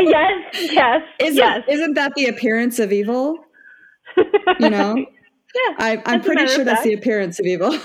yes 0.00 0.32
yes 0.70 1.02
isn't, 1.20 1.36
yes. 1.36 1.64
isn't 1.68 1.94
that 1.94 2.12
the 2.14 2.26
appearance 2.26 2.78
of 2.78 2.92
evil? 2.92 3.42
You 4.60 4.70
know 4.70 5.06
yeah 5.56 5.74
I, 5.78 6.02
i'm 6.06 6.22
pretty 6.22 6.46
sure 6.48 6.64
that's 6.64 6.82
the 6.82 6.92
appearance 6.92 7.38
of 7.40 7.46
evil 7.46 7.76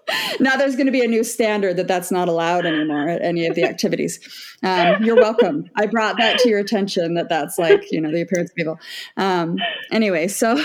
now 0.40 0.56
there's 0.56 0.76
going 0.76 0.86
to 0.86 0.92
be 0.92 1.04
a 1.04 1.08
new 1.08 1.24
standard 1.24 1.76
that 1.76 1.88
that's 1.88 2.10
not 2.10 2.28
allowed 2.28 2.66
anymore 2.66 3.08
at 3.08 3.22
any 3.22 3.46
of 3.46 3.54
the 3.54 3.64
activities. 3.68 4.20
Um, 4.62 5.02
you're 5.02 5.16
welcome. 5.16 5.68
I 5.76 5.86
brought 5.86 6.16
that 6.18 6.38
to 6.40 6.48
your 6.48 6.58
attention 6.58 7.14
that 7.14 7.28
that's 7.28 7.58
like 7.58 7.90
you 7.90 8.00
know 8.00 8.10
the 8.10 8.20
appearance 8.20 8.50
of 8.50 8.58
evil. 8.58 8.78
Um, 9.16 9.56
anyway, 9.90 10.28
so 10.28 10.62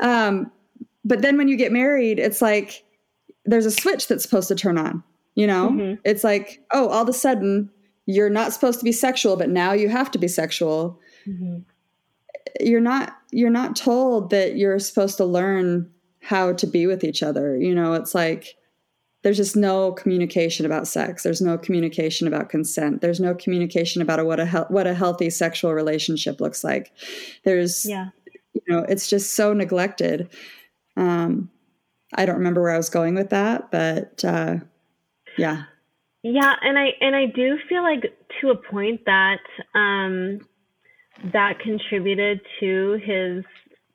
um, 0.00 0.50
but 1.04 1.22
then 1.22 1.36
when 1.36 1.48
you 1.48 1.56
get 1.56 1.72
married, 1.72 2.18
it's 2.18 2.42
like 2.42 2.84
there's 3.44 3.66
a 3.66 3.70
switch 3.70 4.08
that's 4.08 4.22
supposed 4.22 4.48
to 4.48 4.54
turn 4.54 4.78
on. 4.78 5.02
You 5.34 5.46
know, 5.46 5.70
mm-hmm. 5.70 5.94
it's 6.04 6.24
like 6.24 6.62
oh, 6.72 6.88
all 6.88 7.02
of 7.02 7.08
a 7.08 7.12
sudden 7.12 7.70
you're 8.06 8.30
not 8.30 8.52
supposed 8.52 8.80
to 8.80 8.84
be 8.84 8.92
sexual, 8.92 9.36
but 9.36 9.48
now 9.48 9.72
you 9.72 9.88
have 9.88 10.10
to 10.10 10.18
be 10.18 10.28
sexual. 10.28 10.98
Mm-hmm. 11.26 11.60
You're 12.60 12.80
not 12.80 13.16
you're 13.30 13.50
not 13.50 13.76
told 13.76 14.30
that 14.30 14.56
you're 14.56 14.78
supposed 14.78 15.16
to 15.16 15.24
learn 15.24 15.90
how 16.20 16.52
to 16.52 16.66
be 16.66 16.86
with 16.86 17.04
each 17.04 17.22
other. 17.22 17.56
You 17.56 17.74
know, 17.74 17.94
it's 17.94 18.14
like 18.14 18.56
there's 19.22 19.36
just 19.36 19.56
no 19.56 19.92
communication 19.92 20.66
about 20.66 20.88
sex. 20.88 21.22
There's 21.22 21.40
no 21.40 21.56
communication 21.56 22.26
about 22.26 22.48
consent. 22.48 23.00
There's 23.00 23.20
no 23.20 23.34
communication 23.34 24.02
about 24.02 24.18
a, 24.18 24.24
what 24.24 24.40
a 24.40 24.46
he- 24.46 24.72
what 24.72 24.86
a 24.86 24.94
healthy 24.94 25.30
sexual 25.30 25.74
relationship 25.74 26.40
looks 26.40 26.64
like. 26.64 26.92
There's 27.44 27.86
yeah. 27.86 28.08
you 28.52 28.62
know, 28.68 28.84
it's 28.88 29.08
just 29.08 29.34
so 29.34 29.52
neglected. 29.52 30.30
Um 30.96 31.50
I 32.14 32.26
don't 32.26 32.36
remember 32.36 32.60
where 32.60 32.74
I 32.74 32.76
was 32.76 32.90
going 32.90 33.14
with 33.14 33.30
that, 33.30 33.70
but 33.70 34.24
uh 34.24 34.56
yeah. 35.38 35.64
Yeah, 36.22 36.54
and 36.60 36.78
I 36.78 36.90
and 37.00 37.16
I 37.16 37.26
do 37.26 37.58
feel 37.68 37.82
like 37.82 38.12
to 38.40 38.50
a 38.50 38.56
point 38.56 39.02
that 39.06 39.40
um 39.74 40.40
that 41.32 41.58
contributed 41.60 42.40
to 42.60 43.00
his 43.04 43.44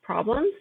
problems 0.03 0.53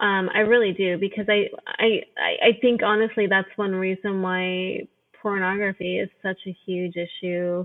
um, 0.00 0.28
I 0.34 0.40
really 0.40 0.72
do 0.72 0.98
because 0.98 1.26
I, 1.28 1.50
I 1.66 2.02
I 2.18 2.58
think 2.60 2.82
honestly 2.82 3.26
that's 3.28 3.48
one 3.56 3.74
reason 3.74 4.22
why 4.22 4.88
pornography 5.22 5.98
is 5.98 6.08
such 6.22 6.38
a 6.46 6.56
huge 6.66 6.96
issue 6.96 7.64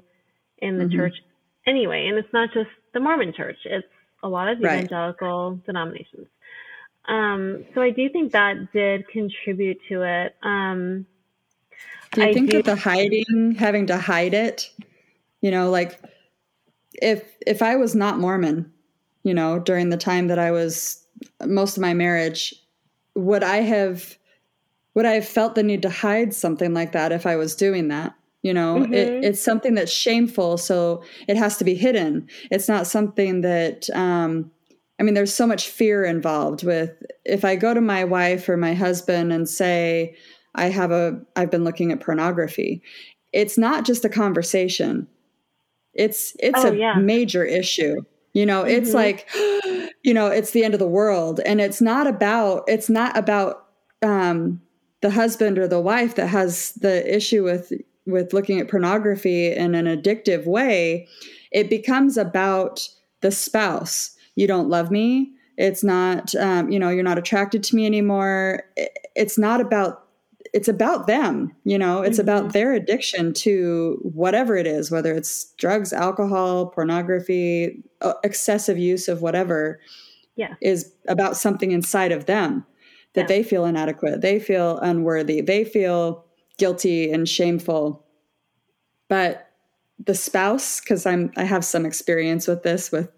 in 0.59 0.77
the 0.77 0.85
mm-hmm. 0.85 0.95
church 0.95 1.15
anyway, 1.65 2.07
and 2.07 2.17
it's 2.17 2.31
not 2.31 2.49
just 2.53 2.69
the 2.93 2.99
Mormon 2.99 3.33
church; 3.35 3.57
it's 3.65 3.87
a 4.21 4.29
lot 4.29 4.47
of 4.47 4.59
evangelical 4.59 5.51
right. 5.51 5.65
denominations. 5.65 6.27
Um, 7.07 7.65
so 7.73 7.81
I 7.81 7.89
do 7.89 8.07
think 8.09 8.31
that 8.33 8.71
did 8.73 9.07
contribute 9.09 9.79
to 9.89 10.03
it. 10.03 10.35
Um, 10.43 11.07
do 12.11 12.21
you 12.21 12.27
I 12.27 12.33
think 12.33 12.51
do, 12.51 12.57
that 12.57 12.65
the 12.65 12.75
hiding, 12.75 13.55
having 13.57 13.87
to 13.87 13.97
hide 13.97 14.35
it, 14.35 14.69
you 15.41 15.49
know, 15.49 15.71
like 15.71 15.99
if 16.93 17.35
if 17.45 17.61
I 17.61 17.75
was 17.75 17.95
not 17.95 18.19
Mormon, 18.19 18.71
you 19.23 19.33
know, 19.33 19.59
during 19.59 19.89
the 19.89 19.97
time 19.97 20.27
that 20.27 20.39
I 20.39 20.51
was 20.51 21.05
most 21.45 21.77
of 21.77 21.81
my 21.81 21.93
marriage, 21.93 22.53
would 23.15 23.43
I 23.43 23.57
have 23.57 24.17
would 24.95 25.05
I 25.05 25.13
have 25.13 25.27
felt 25.27 25.55
the 25.55 25.63
need 25.63 25.81
to 25.83 25.89
hide 25.89 26.33
something 26.33 26.73
like 26.73 26.91
that 26.93 27.11
if 27.11 27.25
I 27.25 27.35
was 27.35 27.55
doing 27.55 27.87
that? 27.89 28.15
You 28.41 28.53
know, 28.53 28.77
mm-hmm. 28.77 28.93
it, 28.93 29.23
it's 29.23 29.41
something 29.41 29.75
that's 29.75 29.91
shameful, 29.91 30.57
so 30.57 31.03
it 31.27 31.35
has 31.35 31.57
to 31.57 31.65
be 31.65 31.75
hidden. 31.75 32.27
It's 32.49 32.69
not 32.69 32.87
something 32.87 33.41
that 33.41 33.89
um, 33.91 34.51
I 34.99 35.03
mean, 35.03 35.13
there's 35.13 35.33
so 35.33 35.47
much 35.47 35.69
fear 35.69 36.03
involved 36.03 36.63
with 36.63 36.91
if 37.23 37.45
I 37.45 37.55
go 37.55 37.73
to 37.73 37.81
my 37.81 38.03
wife 38.03 38.49
or 38.49 38.57
my 38.57 38.73
husband 38.73 39.31
and 39.31 39.47
say, 39.47 40.15
I 40.55 40.65
have 40.65 40.91
a, 40.91 41.21
I've 41.35 41.51
been 41.51 41.63
looking 41.63 41.91
at 41.91 42.01
pornography. 42.01 42.83
It's 43.31 43.57
not 43.57 43.85
just 43.85 44.03
a 44.03 44.09
conversation. 44.09 45.07
It's, 45.93 46.35
it's 46.39 46.63
oh, 46.63 46.71
a 46.71 46.75
yeah. 46.75 46.95
major 46.95 47.43
issue. 47.43 48.01
You 48.33 48.45
know, 48.45 48.63
mm-hmm. 48.63 48.83
it's 48.83 48.93
like, 48.93 49.27
you 50.03 50.13
know, 50.13 50.27
it's 50.27 50.51
the 50.51 50.63
end 50.63 50.73
of 50.73 50.79
the 50.79 50.87
world. 50.87 51.39
And 51.45 51.59
it's 51.59 51.81
not 51.81 52.07
about, 52.07 52.63
it's 52.67 52.89
not 52.89 53.17
about, 53.17 53.65
um, 54.01 54.61
the 55.01 55.09
husband 55.09 55.57
or 55.57 55.67
the 55.67 55.79
wife 55.79 56.15
that 56.15 56.27
has 56.27 56.73
the 56.73 57.15
issue 57.15 57.43
with 57.43 57.71
with 58.05 58.33
looking 58.33 58.59
at 58.59 58.67
pornography 58.67 59.53
in 59.53 59.75
an 59.75 59.85
addictive 59.85 60.45
way, 60.45 61.07
it 61.51 61.69
becomes 61.69 62.17
about 62.17 62.87
the 63.21 63.31
spouse. 63.31 64.15
You 64.35 64.47
don't 64.47 64.69
love 64.69 64.91
me. 64.91 65.31
It's 65.57 65.83
not, 65.83 66.33
um, 66.35 66.71
you 66.71 66.79
know, 66.79 66.89
you're 66.89 67.03
not 67.03 67.17
attracted 67.17 67.63
to 67.63 67.75
me 67.75 67.85
anymore. 67.85 68.63
It's 69.15 69.37
not 69.37 69.61
about 69.61 70.05
it's 70.53 70.67
about 70.67 71.07
them 71.07 71.55
you 71.63 71.77
know 71.77 72.01
it's 72.01 72.19
mm-hmm. 72.19 72.29
about 72.29 72.53
their 72.53 72.73
addiction 72.73 73.33
to 73.33 73.99
whatever 74.01 74.55
it 74.55 74.67
is 74.67 74.91
whether 74.91 75.13
it's 75.13 75.53
drugs 75.57 75.93
alcohol 75.93 76.67
pornography 76.67 77.83
uh, 78.01 78.13
excessive 78.23 78.77
use 78.77 79.07
of 79.07 79.21
whatever 79.21 79.79
yeah. 80.35 80.55
is 80.61 80.93
about 81.07 81.35
something 81.35 81.71
inside 81.71 82.11
of 82.11 82.25
them 82.25 82.65
that 83.13 83.21
yeah. 83.21 83.27
they 83.27 83.43
feel 83.43 83.65
inadequate 83.65 84.21
they 84.21 84.39
feel 84.39 84.77
unworthy 84.79 85.41
they 85.41 85.63
feel 85.63 86.25
guilty 86.57 87.11
and 87.11 87.27
shameful 87.27 88.05
but 89.07 89.49
the 90.05 90.15
spouse 90.15 90.79
because 90.79 91.05
i'm 91.05 91.31
i 91.37 91.43
have 91.43 91.65
some 91.65 91.85
experience 91.85 92.47
with 92.47 92.63
this 92.63 92.91
with 92.91 93.09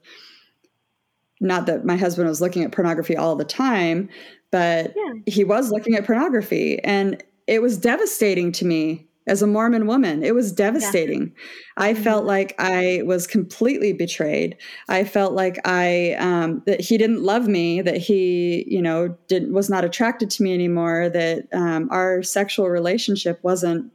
not 1.41 1.65
that 1.65 1.83
my 1.83 1.97
husband 1.97 2.27
was 2.27 2.39
looking 2.39 2.63
at 2.63 2.71
pornography 2.71 3.17
all 3.17 3.35
the 3.35 3.43
time 3.43 4.09
but 4.51 4.93
yeah. 4.95 5.13
he 5.25 5.43
was 5.43 5.71
looking 5.71 5.95
at 5.95 6.05
pornography 6.05 6.79
and 6.83 7.21
it 7.47 7.61
was 7.61 7.77
devastating 7.77 8.51
to 8.53 8.65
me 8.65 9.07
as 9.27 9.41
a 9.41 9.47
Mormon 9.47 9.87
woman. 9.87 10.23
It 10.23 10.33
was 10.33 10.51
devastating. 10.51 11.27
Yeah. 11.27 11.83
I 11.85 11.93
mm-hmm. 11.93 12.03
felt 12.03 12.25
like 12.25 12.55
I 12.59 13.01
was 13.05 13.27
completely 13.27 13.93
betrayed. 13.93 14.57
I 14.89 15.03
felt 15.03 15.33
like 15.33 15.59
I 15.63 16.15
um, 16.19 16.63
that 16.65 16.81
he 16.81 16.97
didn't 16.97 17.23
love 17.23 17.47
me, 17.47 17.81
that 17.81 17.97
he, 17.97 18.65
you 18.67 18.81
know, 18.81 19.15
didn't 19.27 19.53
was 19.53 19.69
not 19.69 19.85
attracted 19.85 20.29
to 20.31 20.43
me 20.43 20.53
anymore. 20.53 21.09
That 21.09 21.47
um, 21.53 21.87
our 21.91 22.23
sexual 22.23 22.69
relationship 22.69 23.39
wasn't 23.43 23.91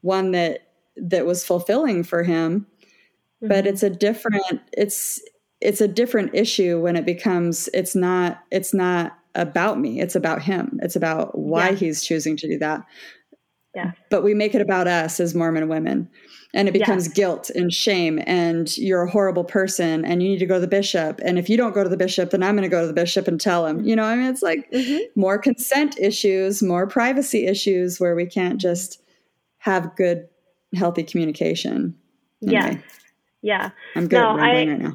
one 0.00 0.32
that 0.32 0.68
that 0.96 1.24
was 1.24 1.46
fulfilling 1.46 2.02
for 2.02 2.22
him. 2.22 2.66
Mm-hmm. 3.42 3.48
But 3.48 3.66
it's 3.66 3.82
a 3.82 3.90
different. 3.90 4.60
It's 4.72 5.20
it's 5.64 5.80
a 5.80 5.88
different 5.88 6.34
issue 6.34 6.80
when 6.80 6.96
it 6.96 7.04
becomes. 7.04 7.68
It's 7.74 7.96
not. 7.96 8.44
It's 8.50 8.74
not 8.74 9.18
about 9.34 9.80
me. 9.80 10.00
It's 10.00 10.14
about 10.14 10.42
him. 10.42 10.78
It's 10.82 10.96
about 10.96 11.36
why 11.36 11.70
yeah. 11.70 11.76
he's 11.76 12.04
choosing 12.04 12.36
to 12.36 12.48
do 12.48 12.58
that. 12.58 12.84
Yeah. 13.74 13.92
But 14.10 14.22
we 14.22 14.34
make 14.34 14.54
it 14.54 14.60
about 14.60 14.86
us 14.86 15.18
as 15.18 15.34
Mormon 15.34 15.68
women. 15.68 16.08
And 16.56 16.68
it 16.68 16.72
becomes 16.72 17.06
yes. 17.06 17.14
guilt 17.14 17.50
and 17.50 17.72
shame, 17.72 18.20
and 18.28 18.78
you're 18.78 19.02
a 19.02 19.10
horrible 19.10 19.42
person, 19.42 20.04
and 20.04 20.22
you 20.22 20.28
need 20.28 20.38
to 20.38 20.46
go 20.46 20.54
to 20.54 20.60
the 20.60 20.68
bishop. 20.68 21.20
And 21.24 21.36
if 21.36 21.50
you 21.50 21.56
don't 21.56 21.74
go 21.74 21.82
to 21.82 21.88
the 21.88 21.96
bishop, 21.96 22.30
then 22.30 22.44
I'm 22.44 22.54
going 22.54 22.62
to 22.62 22.68
go 22.68 22.82
to 22.82 22.86
the 22.86 22.92
bishop 22.92 23.26
and 23.26 23.40
tell 23.40 23.66
him. 23.66 23.84
You 23.84 23.96
know, 23.96 24.04
I 24.04 24.14
mean, 24.14 24.26
it's 24.26 24.40
like 24.40 24.70
mm-hmm. 24.70 25.02
more 25.20 25.36
consent 25.36 25.98
issues, 25.98 26.62
more 26.62 26.86
privacy 26.86 27.48
issues 27.48 27.98
where 27.98 28.14
we 28.14 28.24
can't 28.24 28.60
just 28.60 29.02
have 29.58 29.96
good, 29.96 30.28
healthy 30.76 31.02
communication. 31.02 31.96
Anyway, 32.40 32.74
yes. 32.74 32.82
Yeah. 33.42 33.70
I'm 33.96 34.06
good 34.06 34.20
no, 34.20 34.38
I, 34.38 34.52
right 34.52 34.78
now. 34.78 34.94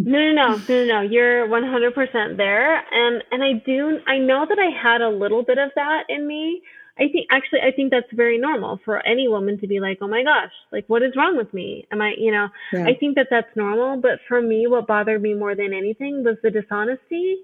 No, 0.00 0.18
no, 0.18 0.32
no, 0.32 0.56
no, 0.68 0.84
no. 0.84 1.00
You're 1.00 1.48
100% 1.48 2.36
there, 2.36 2.76
and 2.92 3.22
and 3.32 3.42
I 3.42 3.54
do. 3.66 3.98
I 4.06 4.18
know 4.18 4.46
that 4.48 4.58
I 4.58 4.70
had 4.70 5.00
a 5.00 5.08
little 5.08 5.42
bit 5.42 5.58
of 5.58 5.70
that 5.74 6.04
in 6.08 6.26
me. 6.26 6.62
I 6.98 7.08
think 7.12 7.26
actually, 7.30 7.60
I 7.60 7.72
think 7.72 7.90
that's 7.90 8.06
very 8.12 8.38
normal 8.38 8.80
for 8.84 9.04
any 9.06 9.28
woman 9.28 9.58
to 9.60 9.66
be 9.66 9.80
like, 9.80 9.98
oh 10.00 10.08
my 10.08 10.22
gosh, 10.22 10.52
like 10.72 10.84
what 10.86 11.02
is 11.02 11.14
wrong 11.16 11.36
with 11.36 11.52
me? 11.52 11.86
Am 11.92 12.00
I, 12.00 12.14
you 12.16 12.30
know? 12.32 12.48
Yeah. 12.72 12.84
I 12.84 12.94
think 12.94 13.16
that 13.16 13.28
that's 13.30 13.54
normal. 13.56 14.00
But 14.00 14.20
for 14.28 14.40
me, 14.40 14.66
what 14.66 14.86
bothered 14.86 15.20
me 15.20 15.34
more 15.34 15.54
than 15.54 15.72
anything 15.72 16.24
was 16.24 16.36
the 16.42 16.50
dishonesty. 16.50 17.38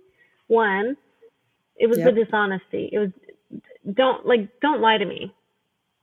One, 0.46 0.96
it 1.76 1.88
was 1.88 1.98
yep. 1.98 2.14
the 2.14 2.24
dishonesty. 2.24 2.88
It 2.92 2.98
was 2.98 3.10
don't 3.92 4.26
like 4.26 4.60
don't 4.60 4.80
lie 4.80 4.98
to 4.98 5.04
me. 5.04 5.34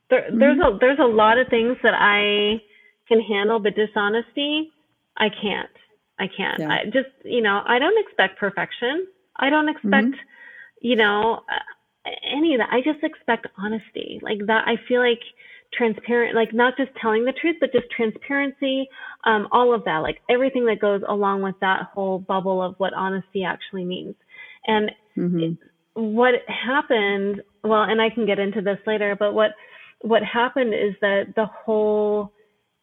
There, 0.10 0.22
mm-hmm. 0.22 0.40
There's 0.40 0.60
a 0.60 0.78
there's 0.80 1.00
a 1.00 1.04
lot 1.04 1.38
of 1.38 1.48
things 1.48 1.78
that 1.84 1.94
I 1.94 2.62
can 3.08 3.22
handle, 3.22 3.60
but 3.60 3.76
dishonesty, 3.76 4.72
I 5.18 5.30
can't. 5.30 5.70
I 6.22 6.28
can't. 6.28 6.60
Yeah. 6.60 6.70
I 6.70 6.86
just, 6.86 7.14
you 7.24 7.42
know, 7.42 7.62
I 7.66 7.80
don't 7.80 8.00
expect 8.06 8.40
perfection. 8.40 9.08
I 9.38 9.50
don't 9.50 9.70
expect, 9.70 10.08
mm-hmm. 10.08 10.82
you 10.82 10.96
know, 10.96 11.42
uh, 11.50 12.10
any 12.38 12.54
of 12.54 12.60
that. 12.60 12.70
I 12.72 12.82
just 12.82 13.04
expect 13.04 13.48
honesty. 13.58 14.20
Like 14.22 14.40
that, 14.48 14.68
I 14.68 14.76
feel 14.88 15.02
like 15.02 15.22
transparent, 15.74 16.36
like 16.36 16.54
not 16.54 16.78
just 16.78 16.92
telling 17.02 17.26
the 17.26 17.34
truth, 17.34 17.56
but 17.60 17.72
just 17.72 17.90
transparency, 17.96 18.88
um, 19.24 19.48
all 19.52 19.74
of 19.74 19.84
that, 19.86 20.00
like 20.00 20.20
everything 20.30 20.66
that 20.66 20.80
goes 20.80 21.02
along 21.08 21.42
with 21.42 21.56
that 21.62 21.90
whole 21.94 22.20
bubble 22.20 22.62
of 22.62 22.76
what 22.78 22.94
honesty 22.94 23.44
actually 23.44 23.86
means. 23.86 24.16
And 24.68 24.92
mm-hmm. 25.18 25.54
what 26.16 26.34
happened, 26.48 27.42
well, 27.64 27.84
and 27.84 28.02
I 28.02 28.10
can 28.10 28.26
get 28.26 28.38
into 28.38 28.62
this 28.62 28.80
later, 28.86 29.16
but 29.18 29.34
what, 29.34 29.52
what 30.02 30.24
happened 30.24 30.74
is 30.74 30.94
that 31.02 31.34
the 31.36 31.46
whole, 31.46 32.32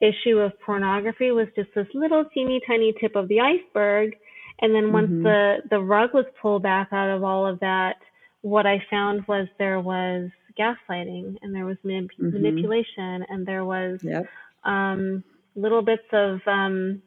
issue 0.01 0.39
of 0.39 0.53
pornography 0.61 1.31
was 1.33 1.49
just 1.57 1.71
this 1.75 1.87
little 1.95 2.25
teeny 2.33 2.61
tiny 2.67 2.95
tip 3.01 3.17
of 3.17 3.29
the 3.29 3.41
iceberg. 3.41 4.17
And 4.61 4.75
then 4.75 4.93
once 4.93 5.11
mm-hmm. 5.11 5.23
the, 5.23 5.57
the 5.71 5.81
rug 5.81 6.11
was 6.15 6.25
pulled 6.41 6.63
back 6.63 6.89
out 6.93 7.11
of 7.15 7.23
all 7.23 7.47
of 7.47 7.61
that, 7.61 7.97
what 8.43 8.67
I 8.67 8.83
found 8.91 9.27
was 9.27 9.49
there 9.59 9.81
was 9.81 10.31
gaslighting 10.59 11.37
and 11.43 11.55
there 11.55 11.67
was 11.67 11.77
manip- 11.85 12.11
mm-hmm. 12.21 12.33
manipulation 12.33 13.25
and 13.29 13.47
there 13.47 13.65
was 13.65 14.01
yep. 14.03 14.27
um, 14.65 15.23
little 15.55 15.83
bits 15.83 16.03
of 16.13 16.41
um, 16.47 17.03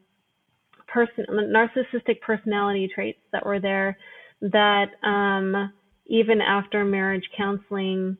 person 0.86 1.24
narcissistic 1.30 2.20
personality 2.20 2.90
traits 2.94 3.18
that 3.32 3.44
were 3.44 3.60
there 3.60 3.96
that 4.42 4.90
um, 5.02 5.72
even 6.06 6.40
after 6.40 6.84
marriage 6.84 7.28
counseling, 7.36 8.16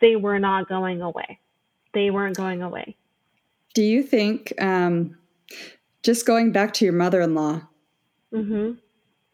they 0.00 0.16
were 0.16 0.38
not 0.38 0.68
going 0.68 1.02
away. 1.02 1.38
They 1.92 2.10
weren't 2.10 2.36
going 2.36 2.62
away. 2.62 2.96
Do 3.74 3.82
you 3.82 4.02
think, 4.02 4.52
um, 4.60 5.16
just 6.02 6.26
going 6.26 6.52
back 6.52 6.72
to 6.74 6.84
your 6.84 6.94
mother 6.94 7.20
in 7.20 7.34
law, 7.34 7.62
mm-hmm. 8.32 8.72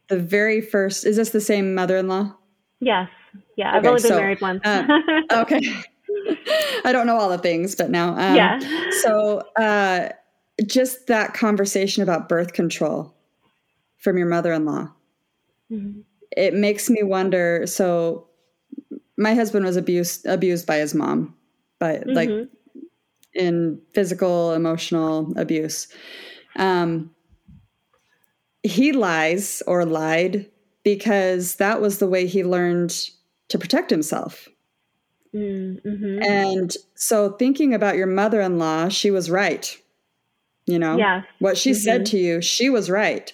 the 0.09 0.19
very 0.19 0.61
first, 0.61 1.05
is 1.05 1.17
this 1.17 1.31
the 1.31 1.41
same 1.41 1.75
mother 1.75 1.97
in 1.97 2.09
law? 2.09 2.35
Yes. 2.81 3.09
Yeah. 3.57 3.75
I've 3.75 3.85
only 3.85 4.01
been 4.01 4.11
so, 4.11 4.17
married 4.17 4.41
once. 4.41 4.61
uh, 4.65 5.01
okay. 5.33 5.61
I 6.85 6.93
don't 6.93 7.07
know 7.07 7.17
all 7.17 7.29
the 7.29 7.39
things, 7.39 7.75
but 7.75 7.91
now. 7.91 8.11
Um, 8.11 8.35
yeah. 8.35 8.59
So, 9.03 9.43
uh, 9.57 10.09
just 10.67 11.07
that 11.07 11.35
conversation 11.35 12.03
about 12.03 12.29
birth 12.29 12.53
control 12.53 13.15
from 13.99 14.17
your 14.19 14.27
mother 14.27 14.53
in 14.53 14.65
law, 14.65 14.91
mm-hmm. 15.71 16.01
it 16.37 16.55
makes 16.55 16.91
me 16.91 17.03
wonder. 17.03 17.67
So, 17.67 18.29
my 19.17 19.35
husband 19.35 19.65
was 19.65 19.77
abused 19.77 20.27
abused 20.27 20.67
by 20.67 20.79
his 20.79 20.95
mom, 20.95 21.35
but 21.79 22.01
mm-hmm. 22.01 22.13
like 22.13 22.31
in 23.35 23.81
physical, 23.95 24.53
emotional 24.53 25.33
abuse. 25.37 25.89
Um, 26.57 27.11
he 28.63 28.93
lies 28.93 29.63
or 29.67 29.85
lied 29.85 30.51
because 30.83 31.57
that 31.57 31.81
was 31.81 31.99
the 31.99 32.09
way 32.09 32.27
he 32.27 32.45
learned 32.45 33.11
to 33.49 33.59
protect 33.59 33.91
himself. 33.91 34.49
Mm-hmm. 35.35 36.23
And 36.23 36.75
so, 36.95 37.33
thinking 37.33 37.73
about 37.73 37.97
your 37.97 38.07
mother 38.07 38.41
in 38.41 38.59
law, 38.59 38.89
she 38.89 39.11
was 39.11 39.31
right. 39.31 39.77
You 40.67 40.79
know, 40.79 40.97
yes. 40.99 41.25
what 41.39 41.57
she 41.57 41.71
mm-hmm. 41.71 41.79
said 41.79 42.07
to 42.07 42.19
you, 42.19 42.41
she 42.41 42.69
was 42.71 42.91
right. 42.91 43.33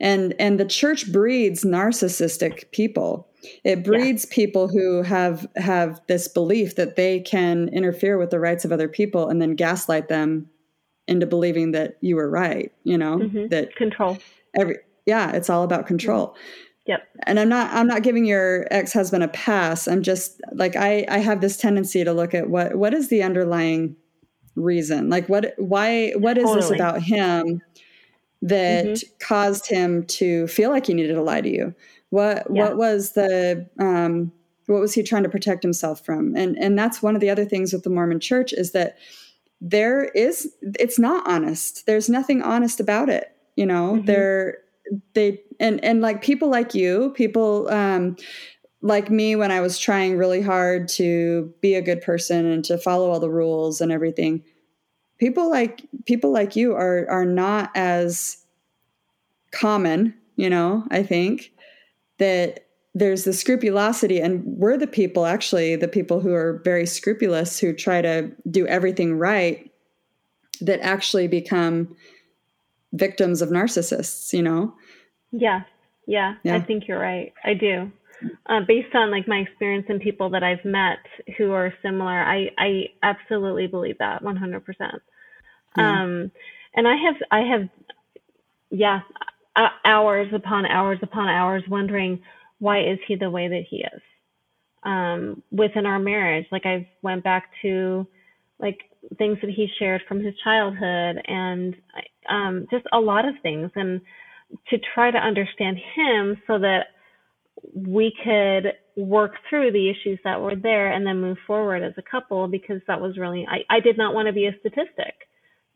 And 0.00 0.34
and 0.38 0.60
the 0.60 0.64
church 0.64 1.10
breeds 1.10 1.64
narcissistic 1.64 2.70
people 2.72 3.27
it 3.64 3.84
breeds 3.84 4.26
yeah. 4.28 4.34
people 4.34 4.68
who 4.68 5.02
have 5.02 5.46
have 5.56 6.00
this 6.08 6.28
belief 6.28 6.76
that 6.76 6.96
they 6.96 7.20
can 7.20 7.68
interfere 7.68 8.18
with 8.18 8.30
the 8.30 8.40
rights 8.40 8.64
of 8.64 8.72
other 8.72 8.88
people 8.88 9.28
and 9.28 9.40
then 9.40 9.54
gaslight 9.54 10.08
them 10.08 10.48
into 11.06 11.26
believing 11.26 11.72
that 11.72 11.96
you 12.00 12.16
were 12.16 12.30
right 12.30 12.72
you 12.84 12.98
know 12.98 13.18
mm-hmm. 13.18 13.48
that 13.48 13.74
control 13.76 14.18
every 14.58 14.76
yeah 15.06 15.32
it's 15.32 15.50
all 15.50 15.62
about 15.62 15.86
control 15.86 16.36
yep 16.86 17.08
and 17.26 17.40
i'm 17.40 17.48
not 17.48 17.72
i'm 17.72 17.86
not 17.86 18.02
giving 18.02 18.24
your 18.24 18.66
ex-husband 18.70 19.22
a 19.22 19.28
pass 19.28 19.88
i'm 19.88 20.02
just 20.02 20.40
like 20.52 20.76
i 20.76 21.04
i 21.08 21.18
have 21.18 21.40
this 21.40 21.56
tendency 21.56 22.04
to 22.04 22.12
look 22.12 22.34
at 22.34 22.50
what 22.50 22.76
what 22.76 22.92
is 22.92 23.08
the 23.08 23.22
underlying 23.22 23.96
reason 24.54 25.08
like 25.08 25.28
what 25.28 25.54
why 25.56 26.10
what 26.16 26.36
is 26.36 26.44
totally. 26.44 26.60
this 26.60 26.70
about 26.70 27.00
him 27.00 27.62
that 28.42 28.84
mm-hmm. 28.84 29.08
caused 29.18 29.66
him 29.68 30.04
to 30.04 30.46
feel 30.48 30.70
like 30.70 30.86
he 30.86 30.94
needed 30.94 31.14
to 31.14 31.22
lie 31.22 31.40
to 31.40 31.48
you 31.48 31.74
what 32.10 32.46
yeah. 32.50 32.62
what 32.62 32.76
was 32.76 33.12
the 33.12 33.68
um, 33.78 34.32
what 34.66 34.80
was 34.80 34.94
he 34.94 35.02
trying 35.02 35.22
to 35.22 35.28
protect 35.28 35.62
himself 35.62 36.04
from? 36.04 36.34
And 36.36 36.56
and 36.58 36.78
that's 36.78 37.02
one 37.02 37.14
of 37.14 37.20
the 37.20 37.30
other 37.30 37.44
things 37.44 37.72
with 37.72 37.82
the 37.82 37.90
Mormon 37.90 38.20
Church 38.20 38.52
is 38.52 38.72
that 38.72 38.98
there 39.60 40.04
is 40.06 40.52
it's 40.62 40.98
not 40.98 41.26
honest. 41.28 41.86
There's 41.86 42.08
nothing 42.08 42.42
honest 42.42 42.80
about 42.80 43.08
it. 43.08 43.34
You 43.56 43.66
know, 43.66 43.94
mm-hmm. 43.94 44.06
they're 44.06 44.58
they 45.14 45.40
and 45.60 45.82
and 45.84 46.00
like 46.00 46.22
people 46.22 46.48
like 46.48 46.74
you, 46.74 47.10
people 47.16 47.68
um, 47.68 48.16
like 48.82 49.10
me 49.10 49.36
when 49.36 49.50
I 49.50 49.60
was 49.60 49.78
trying 49.78 50.16
really 50.16 50.42
hard 50.42 50.88
to 50.90 51.52
be 51.60 51.74
a 51.74 51.82
good 51.82 52.00
person 52.00 52.46
and 52.46 52.64
to 52.66 52.78
follow 52.78 53.10
all 53.10 53.20
the 53.20 53.30
rules 53.30 53.80
and 53.80 53.90
everything. 53.90 54.44
People 55.18 55.50
like 55.50 55.84
people 56.06 56.32
like 56.32 56.56
you 56.56 56.74
are 56.74 57.06
are 57.10 57.26
not 57.26 57.70
as 57.74 58.44
common, 59.50 60.14
you 60.36 60.48
know, 60.48 60.84
I 60.90 61.02
think 61.02 61.52
that 62.18 62.68
there's 62.94 63.24
the 63.24 63.32
scrupulosity 63.32 64.20
and 64.20 64.42
we're 64.44 64.76
the 64.76 64.86
people 64.86 65.26
actually 65.26 65.76
the 65.76 65.88
people 65.88 66.20
who 66.20 66.32
are 66.32 66.60
very 66.64 66.86
scrupulous 66.86 67.58
who 67.58 67.72
try 67.72 68.02
to 68.02 68.30
do 68.50 68.66
everything 68.66 69.16
right 69.16 69.70
that 70.60 70.80
actually 70.80 71.28
become 71.28 71.94
victims 72.92 73.40
of 73.42 73.50
narcissists 73.50 74.32
you 74.32 74.42
know? 74.42 74.74
Yeah. 75.32 75.62
Yeah, 76.06 76.36
yeah. 76.42 76.56
i 76.56 76.60
think 76.60 76.88
you're 76.88 76.98
right. 76.98 77.34
I 77.44 77.52
do. 77.54 77.92
Uh, 78.46 78.60
based 78.66 78.94
on 78.94 79.10
like 79.10 79.28
my 79.28 79.36
experience 79.36 79.86
and 79.88 80.00
people 80.00 80.30
that 80.30 80.42
i've 80.42 80.64
met 80.64 80.98
who 81.36 81.52
are 81.52 81.72
similar 81.82 82.20
i 82.20 82.50
i 82.58 82.86
absolutely 83.04 83.68
believe 83.68 83.96
that 83.98 84.24
100% 84.24 84.64
yeah. 85.76 86.02
um 86.02 86.32
and 86.74 86.88
i 86.88 86.96
have 86.96 87.14
i 87.30 87.40
have 87.40 87.68
yeah 88.70 89.02
hours 89.84 90.28
upon 90.34 90.66
hours 90.66 90.98
upon 91.02 91.28
hours 91.28 91.62
wondering 91.68 92.20
why 92.60 92.80
is 92.80 92.98
he 93.06 93.16
the 93.16 93.30
way 93.30 93.48
that 93.48 93.64
he 93.68 93.78
is. 93.78 94.02
Um, 94.84 95.42
within 95.50 95.86
our 95.86 95.98
marriage 95.98 96.46
like 96.52 96.64
i 96.64 96.88
went 97.02 97.24
back 97.24 97.50
to 97.62 98.06
like 98.60 98.78
things 99.18 99.38
that 99.42 99.50
he 99.50 99.68
shared 99.78 100.02
from 100.08 100.22
his 100.24 100.34
childhood 100.44 101.16
and 101.26 101.74
um, 102.30 102.66
just 102.70 102.84
a 102.92 103.00
lot 103.00 103.28
of 103.28 103.34
things 103.42 103.70
and 103.76 104.00
to 104.70 104.78
try 104.94 105.10
to 105.10 105.18
understand 105.18 105.78
him 105.96 106.36
so 106.46 106.58
that 106.58 106.86
we 107.74 108.12
could 108.24 108.72
work 108.96 109.32
through 109.48 109.72
the 109.72 109.90
issues 109.90 110.18
that 110.24 110.40
were 110.40 110.56
there 110.56 110.92
and 110.92 111.06
then 111.06 111.20
move 111.20 111.38
forward 111.46 111.82
as 111.82 111.94
a 111.98 112.02
couple 112.10 112.48
because 112.48 112.80
that 112.86 113.00
was 113.00 113.18
really 113.18 113.46
I, 113.48 113.76
I 113.76 113.80
did 113.80 113.98
not 113.98 114.14
want 114.14 114.26
to 114.28 114.32
be 114.32 114.46
a 114.46 114.52
statistic. 114.60 115.14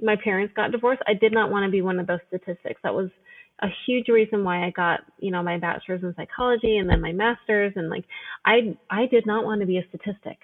My 0.01 0.17
parents 0.23 0.55
got 0.57 0.73
divorced. 0.73 1.03
I 1.07 1.15
did 1.15 1.33
not 1.33 1.51
want 1.51 1.67
to 1.67 1.71
be 1.71 1.83
one 1.83 1.99
of 1.99 2.07
those 2.07 2.21
statistics. 2.29 2.81
That 2.83 2.95
was 2.95 3.11
a 3.63 3.69
huge 3.87 4.09
reason 4.09 4.45
why 4.45 4.67
I 4.67 4.71
got, 4.71 5.01
you 5.19 5.31
know, 5.31 5.43
my 5.43 5.59
bachelor's 5.59 6.03
in 6.03 6.15
psychology 6.17 6.77
and 6.79 6.91
then 6.91 7.01
my 7.01 7.13
master's 7.13 7.73
and 7.77 7.89
like 7.89 8.05
I 8.45 8.77
I 8.91 9.07
did 9.07 9.25
not 9.27 9.45
want 9.45 9.61
to 9.61 9.67
be 9.67 9.79
a 9.79 9.87
statistic. 9.89 10.39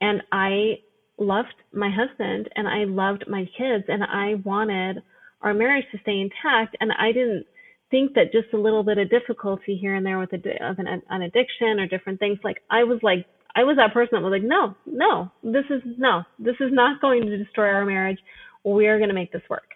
And 0.00 0.22
I 0.32 0.78
loved 1.18 1.54
my 1.72 1.90
husband 1.90 2.48
and 2.56 2.66
I 2.66 2.84
loved 2.84 3.24
my 3.28 3.44
kids 3.58 3.84
and 3.88 4.02
I 4.02 4.34
wanted 4.42 5.02
our 5.42 5.52
marriage 5.52 5.84
to 5.92 5.98
stay 6.00 6.18
intact 6.18 6.76
and 6.80 6.90
I 6.92 7.12
didn't 7.12 7.44
think 7.90 8.14
that 8.14 8.32
just 8.32 8.54
a 8.54 8.58
little 8.58 8.82
bit 8.82 8.98
of 8.98 9.10
difficulty 9.10 9.76
here 9.76 9.94
and 9.94 10.06
there 10.06 10.18
with 10.18 10.32
a, 10.32 10.36
of 10.64 10.78
an, 10.78 11.02
an 11.08 11.22
addiction 11.22 11.78
or 11.78 11.86
different 11.86 12.18
things 12.18 12.38
like 12.42 12.62
I 12.70 12.84
was 12.84 13.00
like 13.02 13.26
I 13.54 13.64
was 13.64 13.76
that 13.76 13.92
person 13.92 14.10
that 14.12 14.22
was 14.22 14.30
like 14.30 14.42
no 14.42 14.74
no 14.86 15.30
this 15.42 15.64
is 15.68 15.82
no 15.98 16.22
this 16.38 16.56
is 16.60 16.70
not 16.72 17.00
going 17.00 17.26
to 17.26 17.36
destroy 17.36 17.68
our 17.68 17.84
marriage 17.84 18.18
we 18.64 18.86
are 18.86 18.98
going 18.98 19.08
to 19.08 19.14
make 19.14 19.32
this 19.32 19.42
work 19.50 19.70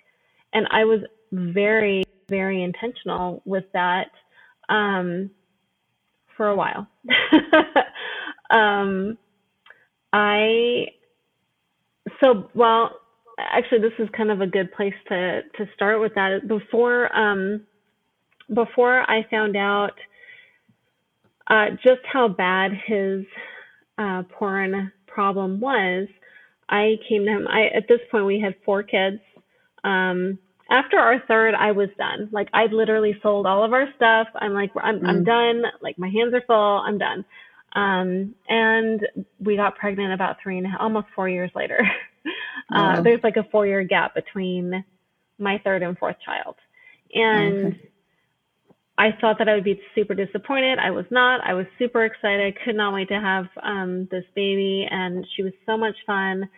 and 0.52 0.66
I 0.70 0.84
was 0.84 1.00
very 1.32 2.03
very 2.28 2.62
intentional 2.62 3.42
with 3.44 3.64
that 3.72 4.08
um, 4.68 5.30
for 6.36 6.48
a 6.48 6.56
while. 6.56 6.86
um, 8.50 9.18
I 10.12 10.86
so 12.22 12.48
well 12.54 12.90
actually 13.38 13.80
this 13.80 13.92
is 13.98 14.08
kind 14.16 14.30
of 14.30 14.40
a 14.40 14.46
good 14.46 14.72
place 14.72 14.94
to 15.08 15.42
to 15.56 15.66
start 15.74 16.00
with 16.00 16.14
that 16.14 16.46
before 16.48 17.14
um, 17.16 17.62
before 18.52 19.08
I 19.10 19.26
found 19.30 19.56
out 19.56 19.92
uh, 21.48 21.70
just 21.82 22.00
how 22.10 22.28
bad 22.28 22.72
his 22.86 23.24
uh, 23.98 24.22
porn 24.38 24.92
problem 25.06 25.60
was. 25.60 26.08
I 26.68 26.96
came 27.08 27.24
to 27.24 27.30
him. 27.30 27.46
I 27.48 27.66
at 27.76 27.84
this 27.88 28.00
point 28.10 28.26
we 28.26 28.40
had 28.40 28.54
four 28.64 28.82
kids. 28.82 29.18
Um, 29.84 30.38
after 30.70 30.98
our 30.98 31.22
third, 31.26 31.54
I 31.54 31.72
was 31.72 31.88
done. 31.98 32.28
Like 32.32 32.48
I 32.52 32.66
literally 32.66 33.18
sold 33.22 33.46
all 33.46 33.64
of 33.64 33.72
our 33.72 33.86
stuff. 33.96 34.28
I'm 34.36 34.54
like, 34.54 34.70
I'm, 34.76 35.00
mm. 35.00 35.08
I'm 35.08 35.24
done. 35.24 35.62
Like 35.82 35.98
my 35.98 36.08
hands 36.08 36.34
are 36.34 36.42
full. 36.46 36.56
I'm 36.56 36.98
done. 36.98 37.24
Um, 37.74 38.34
and 38.48 39.00
we 39.40 39.56
got 39.56 39.76
pregnant 39.76 40.12
about 40.12 40.36
three 40.42 40.58
and 40.58 40.66
a 40.66 40.70
half, 40.70 40.80
almost 40.80 41.08
four 41.14 41.28
years 41.28 41.50
later. 41.54 41.80
uh, 42.74 43.00
there's 43.02 43.22
like 43.22 43.36
a 43.36 43.44
four 43.50 43.66
year 43.66 43.82
gap 43.82 44.14
between 44.14 44.84
my 45.38 45.60
third 45.64 45.82
and 45.82 45.98
fourth 45.98 46.16
child. 46.24 46.56
And 47.12 47.74
okay. 47.74 47.90
I 48.96 49.10
thought 49.20 49.38
that 49.38 49.48
I 49.48 49.54
would 49.54 49.64
be 49.64 49.80
super 49.94 50.14
disappointed. 50.14 50.78
I 50.78 50.92
was 50.92 51.06
not. 51.10 51.40
I 51.44 51.54
was 51.54 51.66
super 51.78 52.04
excited. 52.04 52.54
I 52.54 52.64
could 52.64 52.76
not 52.76 52.94
wait 52.94 53.08
to 53.08 53.20
have 53.20 53.46
um, 53.62 54.08
this 54.10 54.24
baby, 54.36 54.86
and 54.88 55.26
she 55.34 55.42
was 55.42 55.52
so 55.66 55.76
much 55.76 55.96
fun. 56.06 56.48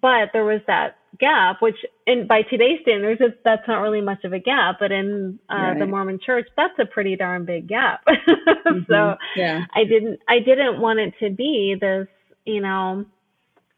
But 0.00 0.30
there 0.32 0.44
was 0.44 0.60
that 0.68 0.96
gap, 1.18 1.60
which 1.60 1.76
in 2.06 2.26
by 2.26 2.42
today's 2.42 2.80
standards, 2.82 3.20
it's, 3.22 3.36
that's 3.44 3.66
not 3.66 3.80
really 3.80 4.00
much 4.00 4.24
of 4.24 4.32
a 4.32 4.38
gap, 4.38 4.76
but 4.80 4.92
in 4.92 5.38
uh, 5.50 5.54
right. 5.54 5.78
the 5.78 5.86
Mormon 5.86 6.18
Church, 6.24 6.46
that's 6.56 6.78
a 6.78 6.86
pretty 6.86 7.16
darn 7.16 7.44
big 7.44 7.68
gap. 7.68 8.04
mm-hmm. 8.08 8.80
So 8.88 9.14
yeah. 9.36 9.64
I 9.74 9.84
didn't 9.84 10.20
I 10.28 10.38
didn't 10.38 10.80
want 10.80 11.00
it 11.00 11.14
to 11.20 11.30
be 11.30 11.76
this, 11.80 12.06
you 12.44 12.60
know, 12.60 13.04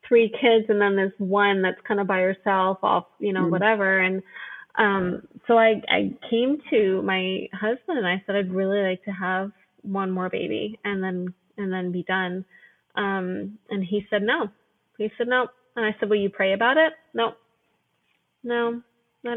three 0.06 0.30
kids 0.30 0.66
and 0.68 0.80
then 0.80 0.96
this 0.96 1.12
one 1.18 1.62
that's 1.62 1.80
kind 1.86 2.00
of 2.00 2.06
by 2.06 2.20
herself 2.20 2.78
off, 2.82 3.06
you 3.18 3.32
know, 3.32 3.42
mm-hmm. 3.42 3.50
whatever. 3.50 3.98
And 3.98 4.22
um, 4.76 5.22
so 5.46 5.58
I 5.58 5.82
I 5.88 6.14
came 6.30 6.58
to 6.70 7.02
my 7.02 7.48
husband 7.52 7.98
and 7.98 8.06
I 8.06 8.22
said 8.26 8.36
I'd 8.36 8.52
really 8.52 8.80
like 8.82 9.04
to 9.04 9.12
have 9.12 9.52
one 9.82 10.10
more 10.10 10.28
baby 10.28 10.78
and 10.84 11.02
then 11.02 11.34
and 11.56 11.72
then 11.72 11.92
be 11.92 12.02
done. 12.02 12.44
Um, 12.94 13.58
and 13.70 13.84
he 13.84 14.06
said 14.10 14.22
no. 14.22 14.48
He 14.96 15.10
said 15.16 15.28
no 15.28 15.48
and 15.78 15.86
I 15.86 15.96
said, 15.98 16.10
Will 16.10 16.16
you 16.16 16.30
pray 16.30 16.52
about 16.52 16.76
it? 16.76 16.92
No. 17.14 17.34
No, 18.42 18.82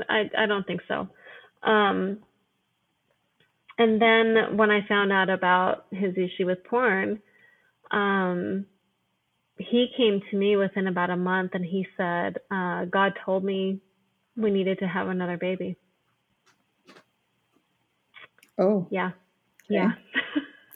I, 0.09 0.29
I 0.37 0.45
don't 0.45 0.65
think 0.65 0.81
so. 0.87 1.07
Um, 1.63 2.19
and 3.77 4.01
then 4.01 4.57
when 4.57 4.69
I 4.69 4.87
found 4.87 5.11
out 5.11 5.29
about 5.29 5.85
his 5.91 6.13
issue 6.17 6.45
with 6.45 6.63
porn, 6.63 7.21
um, 7.89 8.65
he 9.57 9.87
came 9.95 10.21
to 10.29 10.37
me 10.37 10.55
within 10.55 10.87
about 10.87 11.09
a 11.09 11.17
month 11.17 11.51
and 11.53 11.65
he 11.65 11.87
said, 11.97 12.37
uh, 12.49 12.85
God 12.85 13.13
told 13.25 13.43
me 13.43 13.79
we 14.35 14.51
needed 14.51 14.79
to 14.79 14.87
have 14.87 15.07
another 15.07 15.37
baby. 15.37 15.77
Oh. 18.57 18.87
Yeah. 18.89 19.07
Okay. 19.07 19.15
Yeah. 19.69 19.91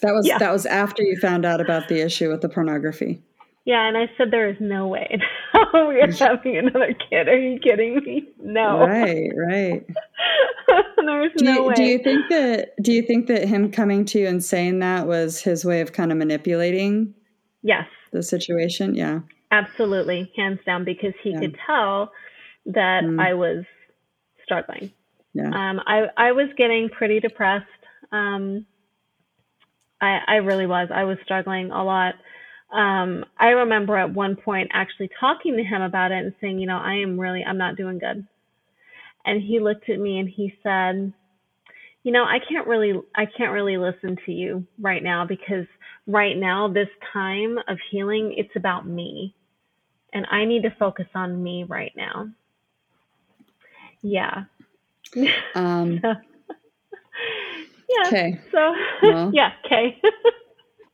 That 0.02 0.14
was 0.14 0.28
yeah. 0.28 0.38
that 0.38 0.52
was 0.52 0.66
after 0.66 1.04
you 1.04 1.18
found 1.18 1.46
out 1.46 1.62
about 1.62 1.88
the 1.88 2.04
issue 2.04 2.30
with 2.30 2.42
the 2.42 2.50
pornography. 2.50 3.22
Yeah, 3.66 3.88
and 3.88 3.98
I 3.98 4.12
said 4.16 4.30
there 4.30 4.48
is 4.48 4.58
no 4.60 4.88
way 4.88 5.20
we 5.74 6.00
are 6.00 6.12
having 6.12 6.58
another 6.58 6.94
kid. 7.10 7.28
Are 7.28 7.38
you 7.38 7.60
kidding 7.60 7.96
me? 7.96 8.30
No. 8.40 8.86
Right, 8.86 9.32
right. 9.36 9.86
There's 10.98 11.32
do 11.36 11.46
no 11.46 11.54
you, 11.54 11.64
way. 11.64 11.74
Do 11.74 11.84
you 11.84 12.00
think 12.00 12.26
that 12.30 12.74
do 12.82 12.92
you 12.92 13.02
think 13.02 13.26
that 13.28 13.48
him 13.48 13.72
coming 13.72 14.06
to 14.06 14.20
you 14.20 14.28
and 14.28 14.44
saying 14.44 14.80
that 14.80 15.08
was 15.08 15.42
his 15.42 15.66
way 15.66 15.82
of 15.82 15.94
kind 15.94 16.12
of 16.12 16.18
manipulating 16.18 17.16
Yes. 17.64 17.88
the 18.12 18.22
situation? 18.22 18.94
Yeah. 18.94 19.22
Absolutely, 19.52 20.32
hands 20.36 20.60
down 20.66 20.86
because 20.86 21.14
he 21.24 21.32
yeah. 21.32 21.40
could 21.40 21.58
tell 21.66 22.12
that 22.68 23.04
mm. 23.04 23.20
I 23.20 23.34
was 23.34 23.66
struggling. 24.44 24.92
Yeah. 25.34 25.48
Um 25.48 25.82
I 25.88 26.06
I 26.18 26.32
was 26.34 26.50
getting 26.56 26.90
pretty 26.90 27.20
depressed. 27.20 27.66
Um 28.12 28.68
I 30.02 30.20
I 30.28 30.36
really 30.36 30.68
was. 30.68 30.90
I 30.94 31.06
was 31.06 31.18
struggling 31.24 31.72
a 31.72 31.84
lot 31.84 32.14
um, 32.72 33.26
I 33.38 33.50
remember 33.50 33.98
at 33.98 34.14
one 34.14 34.36
point 34.36 34.70
actually 34.74 35.10
talking 35.20 35.58
to 35.58 35.64
him 35.64 35.82
about 35.82 36.12
it 36.12 36.24
and 36.24 36.34
saying, 36.42 36.60
you 36.60 36.68
know, 36.68 36.78
I 36.78 36.96
am 36.96 37.20
really, 37.20 37.44
I'm 37.44 37.58
not 37.58 37.78
doing 37.78 38.00
good. 38.00 38.26
And 39.26 39.42
he 39.42 39.60
looked 39.60 39.90
at 39.90 40.00
me 40.00 40.20
and 40.20 40.30
he 40.30 40.54
said, 40.62 41.14
you 42.04 42.12
know, 42.12 42.24
I 42.24 42.40
can't 42.48 42.68
really, 42.68 42.94
I 43.16 43.26
can't 43.26 43.52
really 43.52 43.78
listen 43.78 44.18
to 44.26 44.32
you 44.32 44.66
right 44.80 45.02
now 45.02 45.26
because 45.26 45.66
right 46.08 46.38
now, 46.38 46.68
this 46.68 46.90
time 47.12 47.58
of 47.68 47.78
healing, 47.90 48.36
it's 48.38 48.56
about 48.56 48.88
me. 48.88 49.34
And 50.14 50.26
I 50.30 50.46
need 50.46 50.64
to 50.64 50.76
focus 50.78 51.08
on 51.16 51.42
me 51.42 51.64
right 51.64 51.92
now. 51.96 52.30
Yeah. 54.02 54.44
Um, 55.56 55.94
yeah. 56.04 56.14
Okay. 58.08 58.40
So, 58.52 58.74
well. 59.04 59.32
yeah. 59.34 59.52
Okay. 59.66 60.00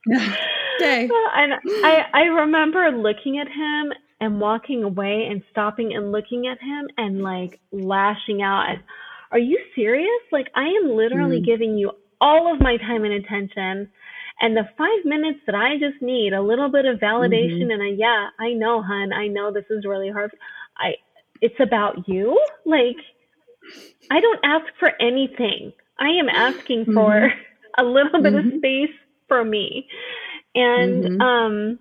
Day. 0.79 1.07
And 1.35 1.53
I, 1.83 2.05
I 2.13 2.21
remember 2.21 2.91
looking 2.91 3.37
at 3.37 3.47
him 3.47 3.93
and 4.19 4.39
walking 4.39 4.83
away 4.83 5.27
and 5.29 5.43
stopping 5.51 5.93
and 5.95 6.11
looking 6.11 6.47
at 6.47 6.59
him 6.61 6.87
and 6.97 7.21
like 7.21 7.59
lashing 7.71 8.41
out. 8.41 8.77
Are 9.31 9.39
you 9.39 9.59
serious? 9.75 10.21
Like 10.31 10.47
I 10.55 10.63
am 10.63 10.95
literally 10.95 11.41
mm. 11.41 11.45
giving 11.45 11.77
you 11.77 11.91
all 12.21 12.53
of 12.53 12.61
my 12.61 12.77
time 12.77 13.03
and 13.03 13.13
attention. 13.13 13.89
And 14.39 14.57
the 14.57 14.67
five 14.77 15.05
minutes 15.05 15.39
that 15.45 15.55
I 15.55 15.77
just 15.77 16.01
need, 16.01 16.33
a 16.33 16.41
little 16.41 16.69
bit 16.69 16.85
of 16.85 16.99
validation 16.99 17.63
mm-hmm. 17.63 17.71
and 17.71 17.81
a 17.81 17.95
yeah, 17.97 18.29
I 18.39 18.53
know, 18.53 18.81
hun, 18.81 19.13
I 19.13 19.27
know 19.27 19.51
this 19.51 19.65
is 19.69 19.85
really 19.85 20.09
hard. 20.09 20.31
I 20.77 20.93
it's 21.41 21.59
about 21.59 22.07
you. 22.07 22.39
Like 22.65 22.97
I 24.09 24.19
don't 24.19 24.39
ask 24.43 24.65
for 24.79 24.91
anything. 24.99 25.73
I 25.99 26.09
am 26.09 26.29
asking 26.29 26.81
mm-hmm. 26.81 26.93
for 26.93 27.33
a 27.77 27.83
little 27.83 28.21
bit 28.21 28.33
mm-hmm. 28.33 28.55
of 28.55 28.59
space 28.59 28.95
for 29.31 29.45
me. 29.45 29.87
And 30.53 31.03
mm-hmm. 31.05 31.21
um 31.21 31.79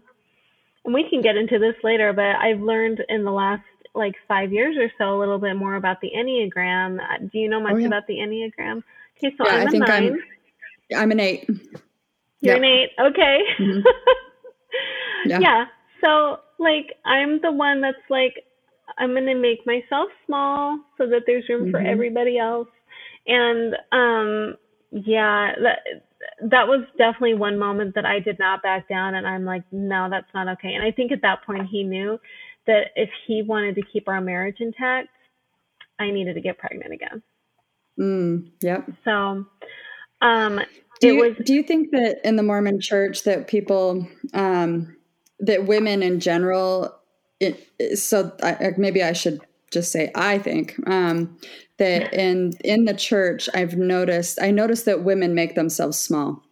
we 0.85 1.05
can 1.11 1.21
get 1.21 1.37
into 1.37 1.59
this 1.59 1.75
later, 1.83 2.13
but 2.13 2.37
I've 2.37 2.61
learned 2.61 3.03
in 3.09 3.25
the 3.25 3.33
last 3.33 3.65
like 3.93 4.15
five 4.29 4.53
years 4.53 4.77
or 4.79 4.89
so 4.97 5.17
a 5.17 5.19
little 5.19 5.39
bit 5.39 5.57
more 5.57 5.75
about 5.75 6.01
the 6.01 6.11
Enneagram. 6.17 7.01
Uh, 7.01 7.19
do 7.33 7.39
you 7.39 7.49
know 7.49 7.61
much 7.61 7.73
oh, 7.75 7.79
yeah. 7.79 7.89
about 7.89 8.07
the 8.07 8.15
Enneagram? 8.15 8.85
Okay, 9.19 9.35
so 9.37 9.45
yeah, 9.45 9.53
I'm 9.53 9.61
I 9.61 9.65
a 9.65 9.71
think 9.71 9.89
nine. 9.89 10.19
I'm 10.93 10.99
I'm 11.01 11.11
an 11.11 11.19
eight. 11.19 11.49
You're 12.41 12.55
yep. 12.55 12.59
an 12.59 12.65
eight. 12.65 12.91
Okay. 13.01 13.39
Mm-hmm. 13.59 13.81
Yeah. 15.27 15.39
yeah. 15.41 15.65
So 16.01 16.39
like 16.59 16.95
I'm 17.05 17.43
the 17.43 17.53
one 17.53 17.83
that's 17.83 17.99
like 18.09 18.43
I'm 18.97 19.13
gonna 19.13 19.35
make 19.35 19.67
myself 19.67 20.09
small 20.25 20.79
so 20.97 21.07
that 21.09 21.25
there's 21.27 21.45
room 21.51 21.65
mm-hmm. 21.65 21.73
for 21.73 21.81
everybody 21.81 22.39
else. 22.39 22.69
And 23.27 23.75
um 23.93 24.55
yeah, 24.93 25.53
that 25.63 26.10
that 26.43 26.69
was 26.69 26.85
definitely 26.99 27.35
one 27.35 27.59
moment 27.59 27.95
that 27.95 28.05
I 28.05 28.21
did 28.21 28.39
not 28.39 28.63
back 28.63 28.89
down 28.89 29.15
and 29.15 29.27
I'm 29.27 29.45
like, 29.45 29.65
no, 29.73 30.09
that's 30.11 30.33
not 30.35 30.49
okay. 30.49 30.75
And 30.75 30.85
I 30.85 30.91
think 30.91 31.13
at 31.13 31.23
that 31.23 31.45
point 31.45 31.69
he 31.71 31.83
knew 31.83 32.19
that 32.67 32.89
if 32.95 33.09
he 33.27 33.43
wanted 33.43 33.75
to 33.77 33.83
keep 33.93 34.09
our 34.09 34.21
marriage 34.21 34.57
intact, 34.61 35.09
I 35.99 36.11
needed 36.11 36.35
to 36.35 36.41
get 36.41 36.59
pregnant 36.59 36.93
again. 36.93 37.23
Mm, 37.99 38.51
yep. 38.63 38.89
So 39.05 39.47
um 40.23 40.61
do 41.01 41.15
you, 41.15 41.17
was, 41.17 41.33
do 41.45 41.55
you 41.55 41.63
think 41.63 41.93
that 41.93 42.21
in 42.25 42.37
the 42.37 42.43
Mormon 42.43 42.81
church 42.81 43.25
that 43.25 43.49
people 43.49 44.07
um 44.35 44.97
that 45.41 45.67
women 45.67 46.03
in 46.03 46.21
general 46.21 46.95
it, 47.41 47.99
so 47.99 48.33
I, 48.43 48.75
maybe 48.77 49.03
I 49.03 49.13
should 49.13 49.41
just 49.71 49.91
say 49.93 50.11
I 50.15 50.39
think 50.39 50.77
um, 50.87 51.39
that 51.81 52.13
in 52.13 52.53
in 52.63 52.85
the 52.85 52.95
church 52.95 53.49
I've 53.55 53.77
noticed 53.77 54.39
I 54.41 54.51
noticed 54.51 54.85
that 54.85 55.03
women 55.03 55.35
make 55.35 55.55
themselves 55.55 55.99
small. 55.99 56.43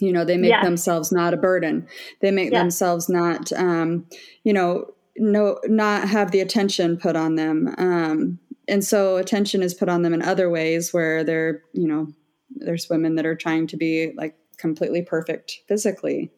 You 0.00 0.12
know, 0.12 0.24
they 0.24 0.36
make 0.36 0.50
yes. 0.50 0.64
themselves 0.64 1.10
not 1.10 1.34
a 1.34 1.36
burden. 1.36 1.88
They 2.20 2.30
make 2.30 2.52
yes. 2.52 2.60
themselves 2.60 3.08
not 3.08 3.52
um, 3.52 4.04
you 4.44 4.52
know 4.52 4.92
no 5.16 5.58
not 5.64 6.08
have 6.08 6.32
the 6.32 6.40
attention 6.40 6.98
put 6.98 7.16
on 7.16 7.36
them. 7.36 7.74
Um, 7.78 8.38
and 8.66 8.84
so 8.84 9.16
attention 9.16 9.62
is 9.62 9.74
put 9.74 9.88
on 9.88 10.02
them 10.02 10.12
in 10.12 10.22
other 10.22 10.50
ways 10.50 10.92
where 10.92 11.24
they're 11.24 11.62
you 11.72 11.86
know 11.86 12.08
there's 12.50 12.90
women 12.90 13.14
that 13.14 13.26
are 13.26 13.36
trying 13.36 13.68
to 13.68 13.76
be 13.76 14.12
like 14.16 14.36
completely 14.56 15.02
perfect 15.02 15.60
physically. 15.68 16.32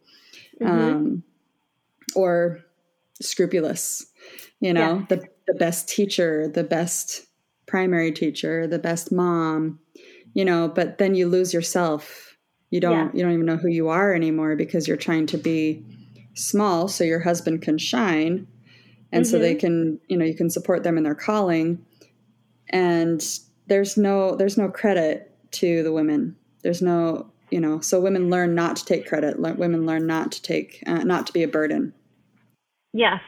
Mm-hmm. 0.61 0.79
Um, 0.79 1.23
or 2.14 2.61
scrupulous 3.23 4.05
you 4.61 4.73
know 4.73 4.99
yeah. 4.99 5.16
the, 5.16 5.25
the 5.47 5.55
best 5.55 5.89
teacher 5.89 6.49
the 6.49 6.64
best 6.64 7.27
primary 7.71 8.11
teacher 8.11 8.66
the 8.66 8.79
best 8.79 9.12
mom 9.12 9.79
you 10.35 10.45
know 10.45 10.68
but 10.68 10.99
then 10.99 11.14
you 11.14 11.29
lose 11.29 11.55
yourself 11.55 12.37
you 12.71 12.81
don't 12.81 12.93
yeah. 12.93 13.11
you 13.14 13.23
don't 13.23 13.33
even 13.33 13.47
know 13.47 13.57
who 13.57 13.68
you 13.68 13.89
are 13.89 14.12
anymore 14.12 14.57
because 14.57 14.89
you're 14.89 14.97
trying 14.97 15.27
to 15.27 15.39
be 15.39 15.85
small 16.35 16.89
so 16.89 17.05
your 17.05 17.21
husband 17.21 17.62
can 17.62 17.79
shine 17.79 18.47
and 19.12 19.25
mm-hmm. 19.25 19.31
so 19.31 19.39
they 19.39 19.53
mm-hmm. 19.53 19.61
can 19.61 20.01
you 20.09 20.16
know 20.16 20.25
you 20.25 20.35
can 20.35 20.51
support 20.51 20.83
them 20.83 20.99
in 20.99 21.05
their 21.05 21.14
calling 21.14 21.85
and 22.71 23.39
there's 23.68 23.97
no 23.97 24.35
there's 24.35 24.59
no 24.59 24.68
credit 24.68 25.33
to 25.53 25.83
the 25.83 25.93
women 25.93 26.37
there's 26.62 26.83
no 26.83 27.31
you 27.51 27.61
know 27.61 27.81
so 27.81 28.01
women 28.01 28.31
learn 28.31 28.55
not 28.55 28.77
to 28.77 28.85
take 28.85 29.07
credit 29.07 29.39
women 29.39 29.87
learn 29.87 30.07
not 30.07 30.33
to 30.33 30.43
take 30.43 30.83
uh, 30.87 31.05
not 31.05 31.27
to 31.27 31.33
be 31.33 31.43
a 31.43 31.49
burden 31.49 31.93
Yes. 32.93 33.21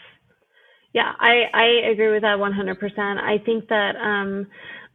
Yeah, 0.92 1.12
I, 1.18 1.44
I 1.54 1.64
agree 1.90 2.12
with 2.12 2.22
that 2.22 2.38
100%. 2.38 2.98
I 2.98 3.38
think 3.44 3.68
that, 3.68 3.96
um, 3.96 4.46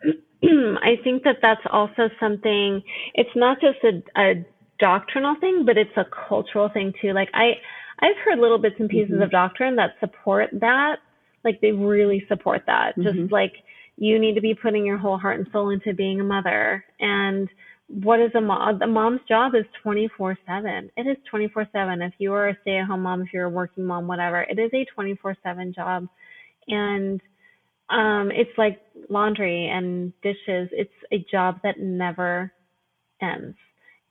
I 0.44 0.96
think 1.04 1.24
that 1.24 1.38
that's 1.42 1.62
also 1.72 2.10
something, 2.20 2.84
it's 3.16 3.36
not 3.36 3.58
just 3.60 3.80
a, 3.84 4.22
a 4.22 4.46
doctrinal 4.80 5.36
thing, 5.40 5.64
but 5.66 5.78
it's 5.78 5.96
a 5.98 6.06
cultural 6.28 6.70
thing 6.70 6.94
too. 7.02 7.14
Like 7.14 7.30
I, 7.34 7.54
I've 8.00 8.18
heard 8.24 8.40
little 8.40 8.60
bits 8.60 8.76
and 8.80 8.90
pieces 8.90 9.14
mm-hmm. 9.14 9.24
of 9.24 9.32
doctrine 9.32 9.76
that 9.78 9.96
support 10.00 10.50
that. 10.54 10.98
Like 11.44 11.62
they 11.62 11.72
really 11.72 12.26
support 12.28 12.64
that. 12.68 12.98
Mm-hmm. 12.98 13.20
Just 13.22 13.32
like 13.32 13.54
you 13.98 14.20
need 14.20 14.36
to 14.36 14.42
be 14.42 14.54
putting 14.54 14.86
your 14.86 14.98
whole 14.98 15.18
heart 15.18 15.40
and 15.40 15.48
soul 15.52 15.70
into 15.70 15.94
being 15.94 16.22
a 16.22 16.24
mother 16.24 16.86
and 17.00 17.50
what 17.88 18.20
is 18.20 18.32
a 18.36 18.42
mom? 18.42 18.80
The 18.80 18.88
mom's 18.88 19.22
job 19.28 19.56
is 19.56 19.66
24 19.82 20.38
7. 20.46 20.92
It 20.98 21.02
is 21.02 21.18
24 21.30 21.68
7. 21.72 22.02
If 22.02 22.14
you 22.18 22.34
are 22.34 22.50
a 22.50 22.58
stay 22.62 22.78
at 22.78 22.86
home 22.86 23.04
mom, 23.04 23.22
if 23.22 23.30
you're 23.34 23.46
a 23.46 23.50
working 23.50 23.86
mom, 23.86 24.08
whatever, 24.08 24.42
it 24.42 24.60
is 24.60 24.72
a 24.74 24.86
24 24.94 25.38
7 25.42 25.74
job. 25.74 26.08
And 26.68 27.22
um, 27.90 28.32
it's 28.32 28.58
like 28.58 28.82
laundry 29.10 29.68
and 29.68 30.12
dishes. 30.22 30.70
It's 30.72 30.92
a 31.12 31.26
job 31.32 31.60
that 31.64 31.80
never 31.80 32.52
ends. 33.22 33.58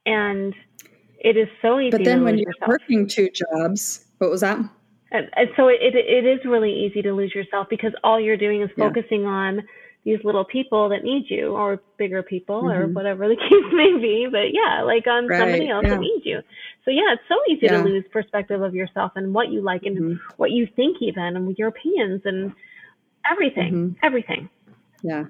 And 0.06 0.54
it 1.18 1.36
is 1.36 1.48
so 1.60 1.78
easy. 1.78 1.90
But 1.90 2.04
then 2.04 2.24
when 2.24 2.38
you're 2.38 2.48
yourself. 2.48 2.68
working 2.68 3.06
two 3.06 3.28
jobs, 3.30 4.06
what 4.18 4.30
was 4.30 4.40
that? 4.40 4.58
And, 5.10 5.28
and 5.36 5.48
so 5.56 5.68
it, 5.68 5.78
it 5.80 6.24
is 6.24 6.40
really 6.44 6.72
easy 6.72 7.02
to 7.02 7.12
lose 7.12 7.34
yourself 7.34 7.68
because 7.68 7.92
all 8.02 8.18
you're 8.18 8.36
doing 8.36 8.62
is 8.62 8.70
focusing 8.76 9.22
yeah. 9.22 9.28
on 9.28 9.62
these 10.06 10.22
little 10.22 10.44
people 10.44 10.88
that 10.88 11.02
need 11.02 11.24
you 11.28 11.48
or 11.48 11.82
bigger 11.98 12.22
people 12.22 12.62
mm-hmm. 12.62 12.80
or 12.80 12.86
whatever 12.86 13.28
the 13.28 13.34
case 13.48 13.72
may 13.72 13.98
be 14.00 14.26
but 14.30 14.52
yeah 14.52 14.82
like 14.82 15.06
on 15.06 15.26
right. 15.26 15.40
somebody 15.40 15.68
else 15.68 15.82
yeah. 15.82 15.90
that 15.90 16.00
needs 16.00 16.24
you 16.24 16.40
so 16.84 16.90
yeah 16.92 17.12
it's 17.12 17.22
so 17.28 17.34
easy 17.50 17.66
yeah. 17.66 17.78
to 17.78 17.82
lose 17.82 18.04
perspective 18.12 18.62
of 18.62 18.74
yourself 18.74 19.12
and 19.16 19.34
what 19.34 19.50
you 19.50 19.60
like 19.60 19.82
and 19.82 19.98
mm-hmm. 19.98 20.32
what 20.36 20.52
you 20.52 20.66
think 20.76 20.96
even 21.00 21.36
and 21.36 21.58
your 21.58 21.68
opinions 21.68 22.22
and 22.24 22.52
everything 23.30 23.72
mm-hmm. 23.72 24.06
everything 24.06 24.48
yeah 25.02 25.24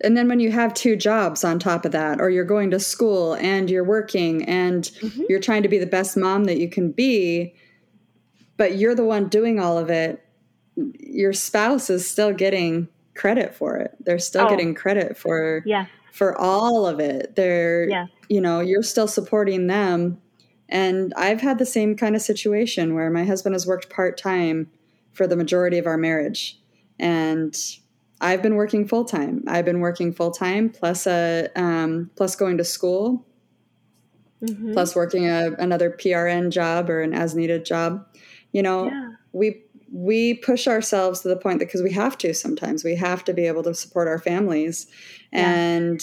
and 0.00 0.16
then 0.16 0.26
when 0.26 0.40
you 0.40 0.50
have 0.50 0.72
two 0.72 0.96
jobs 0.96 1.44
on 1.44 1.58
top 1.58 1.84
of 1.84 1.92
that 1.92 2.18
or 2.18 2.30
you're 2.30 2.44
going 2.44 2.70
to 2.70 2.80
school 2.80 3.34
and 3.34 3.70
you're 3.70 3.84
working 3.84 4.42
and 4.46 4.84
mm-hmm. 4.84 5.22
you're 5.28 5.38
trying 5.38 5.62
to 5.62 5.68
be 5.68 5.78
the 5.78 5.86
best 5.86 6.16
mom 6.16 6.44
that 6.44 6.56
you 6.56 6.68
can 6.68 6.90
be 6.90 7.54
but 8.56 8.76
you're 8.78 8.94
the 8.94 9.04
one 9.04 9.28
doing 9.28 9.60
all 9.60 9.76
of 9.76 9.90
it 9.90 10.26
your 10.98 11.34
spouse 11.34 11.90
is 11.90 12.08
still 12.08 12.32
getting 12.32 12.88
credit 13.14 13.54
for 13.54 13.76
it. 13.76 13.96
They're 14.00 14.18
still 14.18 14.46
oh. 14.46 14.48
getting 14.48 14.74
credit 14.74 15.16
for 15.16 15.62
yeah. 15.66 15.86
for 16.12 16.36
all 16.38 16.86
of 16.86 17.00
it. 17.00 17.36
They're 17.36 17.88
yeah. 17.88 18.06
you 18.28 18.40
know, 18.40 18.60
you're 18.60 18.82
still 18.82 19.08
supporting 19.08 19.66
them. 19.66 20.20
And 20.68 21.12
I've 21.16 21.40
had 21.40 21.58
the 21.58 21.66
same 21.66 21.96
kind 21.96 22.16
of 22.16 22.22
situation 22.22 22.94
where 22.94 23.10
my 23.10 23.24
husband 23.24 23.54
has 23.54 23.66
worked 23.66 23.90
part-time 23.90 24.70
for 25.12 25.26
the 25.26 25.36
majority 25.36 25.76
of 25.76 25.86
our 25.86 25.98
marriage. 25.98 26.58
And 26.98 27.54
I've 28.22 28.40
been 28.40 28.54
working 28.54 28.88
full 28.88 29.04
time. 29.04 29.44
I've 29.46 29.64
been 29.64 29.80
working 29.80 30.12
full 30.12 30.30
time 30.30 30.70
plus 30.70 31.06
a 31.06 31.48
um, 31.56 32.10
plus 32.16 32.36
going 32.36 32.56
to 32.58 32.64
school, 32.64 33.26
mm-hmm. 34.42 34.72
plus 34.72 34.94
working 34.94 35.28
a, 35.28 35.52
another 35.58 35.90
PRN 35.90 36.50
job 36.50 36.88
or 36.88 37.02
an 37.02 37.12
as 37.12 37.34
needed 37.34 37.66
job. 37.66 38.06
You 38.52 38.62
know, 38.62 38.86
yeah. 38.86 39.08
we 39.32 39.61
we 39.92 40.34
push 40.34 40.66
ourselves 40.66 41.20
to 41.20 41.28
the 41.28 41.36
point 41.36 41.58
that 41.58 41.66
because 41.66 41.82
we 41.82 41.92
have 41.92 42.16
to 42.16 42.32
sometimes 42.32 42.82
we 42.82 42.96
have 42.96 43.22
to 43.22 43.34
be 43.34 43.46
able 43.46 43.62
to 43.62 43.74
support 43.74 44.08
our 44.08 44.18
families 44.18 44.86
yeah. 45.32 45.52
and 45.52 46.00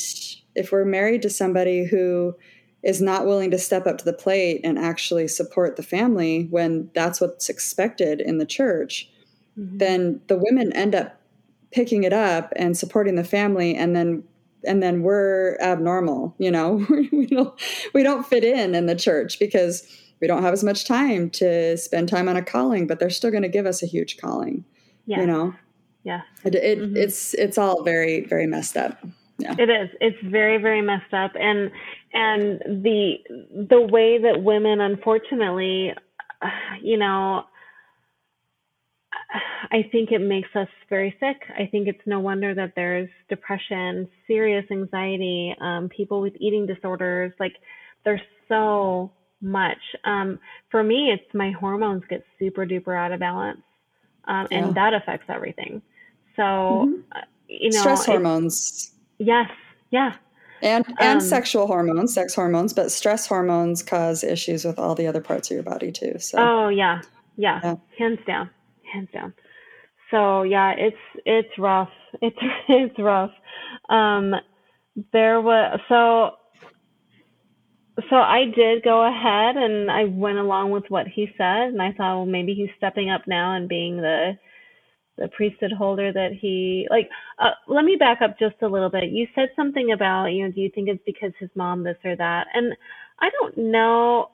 if 0.55 0.71
we're 0.71 0.85
married 0.85 1.23
to 1.23 1.29
somebody 1.29 1.85
who 1.85 2.35
is 2.83 3.01
not 3.01 3.25
willing 3.25 3.49
to 3.51 3.57
step 3.57 3.87
up 3.87 3.97
to 3.97 4.05
the 4.05 4.13
plate 4.13 4.61
and 4.63 4.77
actually 4.77 5.27
support 5.27 5.75
the 5.75 5.83
family 5.83 6.47
when 6.51 6.89
that's 6.93 7.19
what's 7.19 7.49
expected 7.49 8.21
in 8.21 8.37
the 8.37 8.45
church 8.45 9.09
mm-hmm. 9.57 9.77
then 9.79 10.21
the 10.27 10.37
women 10.37 10.71
end 10.73 10.93
up 10.93 11.19
picking 11.71 12.03
it 12.03 12.13
up 12.13 12.53
and 12.55 12.77
supporting 12.77 13.15
the 13.15 13.23
family 13.23 13.75
and 13.75 13.95
then 13.95 14.23
and 14.65 14.83
then 14.83 15.01
we're 15.01 15.57
abnormal 15.61 16.35
you 16.37 16.51
know 16.51 16.85
we 17.11 17.25
don't 17.25 17.59
we 17.93 18.03
don't 18.03 18.27
fit 18.27 18.43
in 18.43 18.75
in 18.75 18.85
the 18.85 18.95
church 18.95 19.39
because 19.39 19.87
we 20.21 20.27
don't 20.27 20.43
have 20.43 20.53
as 20.53 20.63
much 20.63 20.85
time 20.85 21.29
to 21.31 21.77
spend 21.77 22.09
time 22.09 22.27
on 22.27 22.35
a 22.35 22.41
calling, 22.43 22.87
but 22.87 22.99
they're 22.99 23.09
still 23.09 23.31
going 23.31 23.43
to 23.43 23.49
give 23.49 23.65
us 23.65 23.81
a 23.81 23.85
huge 23.85 24.17
calling. 24.17 24.65
Yeah. 25.05 25.21
You 25.21 25.27
know? 25.27 25.55
Yeah. 26.03 26.21
It, 26.43 26.55
it 26.55 26.79
mm-hmm. 26.79 26.97
it's, 26.97 27.33
it's 27.33 27.57
all 27.57 27.83
very, 27.83 28.25
very 28.25 28.47
messed 28.47 28.77
up. 28.77 28.99
Yeah. 29.37 29.55
It 29.57 29.69
is. 29.69 29.89
It's 30.01 30.17
very, 30.23 30.57
very 30.57 30.81
messed 30.81 31.13
up. 31.13 31.31
And, 31.35 31.71
and 32.13 32.83
the, 32.83 33.13
the 33.69 33.81
way 33.81 34.17
that 34.17 34.43
women, 34.43 34.81
unfortunately, 34.81 35.93
you 36.81 36.97
know, 36.97 37.43
I 39.71 39.87
think 39.91 40.11
it 40.11 40.19
makes 40.19 40.49
us 40.55 40.67
very 40.89 41.15
sick. 41.19 41.37
I 41.57 41.67
think 41.67 41.87
it's 41.87 42.01
no 42.05 42.19
wonder 42.19 42.53
that 42.55 42.73
there's 42.75 43.09
depression, 43.29 44.09
serious 44.27 44.65
anxiety, 44.71 45.55
um, 45.61 45.89
people 45.89 46.21
with 46.21 46.33
eating 46.39 46.65
disorders. 46.65 47.31
Like, 47.39 47.53
there's 48.05 48.21
so 48.47 49.11
much. 49.41 49.77
Um, 50.03 50.39
for 50.69 50.83
me, 50.83 51.11
it's 51.11 51.33
my 51.33 51.51
hormones 51.51 52.03
get 52.09 52.23
super 52.37 52.65
duper 52.65 52.97
out 52.97 53.11
of 53.11 53.19
balance, 53.19 53.61
um, 54.25 54.47
and 54.51 54.67
yeah. 54.67 54.71
that 54.73 54.93
affects 54.93 55.25
everything. 55.29 55.81
So, 56.35 56.43
mm-hmm. 56.43 57.01
uh, 57.11 57.21
you 57.47 57.71
know, 57.71 57.79
stress 57.79 58.05
hormones. 58.05 58.91
Yes, 59.17 59.49
yeah, 59.91 60.13
and 60.61 60.85
and 60.99 61.19
um, 61.19 61.21
sexual 61.21 61.67
hormones, 61.67 62.13
sex 62.13 62.33
hormones, 62.33 62.73
but 62.73 62.91
stress 62.91 63.27
hormones 63.27 63.83
cause 63.83 64.23
issues 64.23 64.65
with 64.65 64.77
all 64.79 64.95
the 64.95 65.07
other 65.07 65.21
parts 65.21 65.49
of 65.49 65.55
your 65.55 65.63
body 65.63 65.91
too. 65.91 66.17
So. 66.19 66.37
Oh 66.39 66.69
yeah, 66.69 67.01
yeah, 67.37 67.59
yeah. 67.63 67.75
hands 67.97 68.19
down, 68.25 68.49
hands 68.91 69.09
down. 69.13 69.33
So 70.11 70.43
yeah, 70.43 70.73
it's 70.77 70.97
it's 71.25 71.57
rough. 71.57 71.89
It's 72.21 72.37
it's 72.67 72.97
rough. 72.97 73.31
Um, 73.87 74.33
there 75.13 75.39
was 75.41 75.79
so 75.87 76.31
so 78.09 78.15
I 78.17 78.45
did 78.55 78.83
go 78.83 79.05
ahead 79.07 79.57
and 79.57 79.91
I 79.91 80.05
went 80.05 80.37
along 80.39 80.71
with 80.71 80.85
what 80.89 81.07
he 81.07 81.27
said, 81.37 81.69
and 81.69 81.81
I 81.81 81.91
thought, 81.93 82.17
well, 82.17 82.25
maybe 82.25 82.53
he's 82.53 82.69
stepping 82.77 83.09
up 83.09 83.21
now 83.27 83.55
and 83.55 83.69
being 83.69 83.97
the 83.97 84.33
the 85.17 85.29
priesthood 85.29 85.71
holder 85.77 86.11
that 86.13 86.31
he 86.39 86.87
like 86.89 87.09
uh, 87.39 87.51
let 87.67 87.85
me 87.85 87.97
back 87.99 88.19
up 88.23 88.39
just 88.39 88.55
a 88.63 88.67
little 88.67 88.89
bit. 88.89 89.11
You 89.11 89.27
said 89.35 89.49
something 89.55 89.91
about 89.91 90.27
you 90.27 90.45
know 90.45 90.51
do 90.51 90.61
you 90.61 90.71
think 90.73 90.89
it's 90.89 91.03
because 91.05 91.31
his 91.39 91.49
mom 91.55 91.83
this 91.83 91.97
or 92.05 92.15
that? 92.15 92.47
And 92.53 92.73
i 93.19 93.29
don't 93.29 93.57
know. 93.71 94.29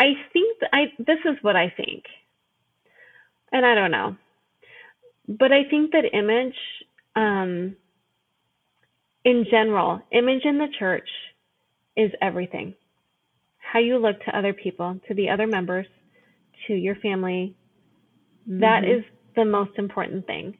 I 0.00 0.14
think 0.32 0.58
i 0.72 0.84
this 0.98 1.18
is 1.24 1.36
what 1.42 1.56
i 1.56 1.72
think. 1.76 2.04
And 3.52 3.66
i 3.66 3.74
don't 3.74 3.90
know. 3.92 4.16
But 5.28 5.52
i 5.52 5.64
think 5.70 5.92
that 5.92 6.04
image 6.14 6.56
um 7.16 7.76
in 9.24 9.46
general 9.50 10.02
image 10.12 10.44
in 10.44 10.58
the 10.58 10.68
church 10.78 11.08
is 11.96 12.10
everything 12.20 12.74
how 13.58 13.78
you 13.78 13.96
look 13.96 14.22
to 14.24 14.36
other 14.36 14.52
people 14.52 15.00
to 15.08 15.14
the 15.14 15.30
other 15.30 15.46
members 15.46 15.86
to 16.66 16.74
your 16.74 16.94
family 16.96 17.54
that 18.46 18.84
Mhm. 18.84 18.98
is 18.98 19.04
the 19.34 19.44
most 19.44 19.78
important 19.78 20.26
thing. 20.26 20.58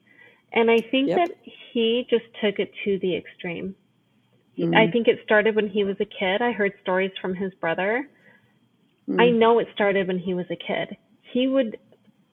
And 0.53 0.69
I 0.71 0.81
think 0.81 1.09
Yep. 1.09 1.17
that 1.17 1.37
he 1.43 2.05
just 2.09 2.25
took 2.41 2.59
it 2.59 2.73
to 2.83 2.97
the 2.99 3.15
extreme. 3.15 3.75
Mhm. 4.57 4.75
I 4.75 4.87
think 4.87 5.07
it 5.07 5.21
started 5.23 5.55
when 5.55 5.67
he 5.67 5.83
was 5.83 5.99
a 5.99 6.05
kid. 6.05 6.41
I 6.41 6.51
heard 6.51 6.73
stories 6.81 7.15
from 7.17 7.35
his 7.35 7.53
brother. 7.55 8.07
Mm. 9.07 9.19
I 9.19 9.29
know 9.31 9.59
it 9.59 9.67
started 9.73 10.07
when 10.07 10.19
he 10.19 10.33
was 10.33 10.49
a 10.49 10.55
kid. 10.55 10.95
He 11.21 11.47
would, 11.47 11.77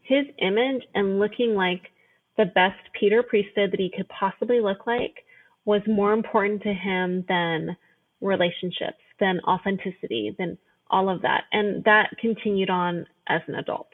his 0.02 0.26
image 0.38 0.86
and 0.94 1.18
looking 1.18 1.54
like 1.54 1.90
the 2.36 2.46
best 2.46 2.80
Peter 2.92 3.22
priesthood 3.22 3.72
that 3.72 3.80
he 3.80 3.90
could 3.90 4.08
possibly 4.08 4.60
look 4.60 4.86
like 4.86 5.24
was 5.64 5.86
more 5.86 6.12
important 6.12 6.62
to 6.62 6.72
him 6.72 7.22
than 7.28 7.76
relationships, 8.20 8.98
than 9.18 9.40
authenticity, 9.46 10.34
than 10.38 10.58
all 10.90 11.08
of 11.08 11.22
that. 11.22 11.44
And 11.52 11.84
that 11.84 12.10
continued 12.20 12.70
on 12.70 13.06
as 13.28 13.40
an 13.46 13.54
adult. 13.56 13.88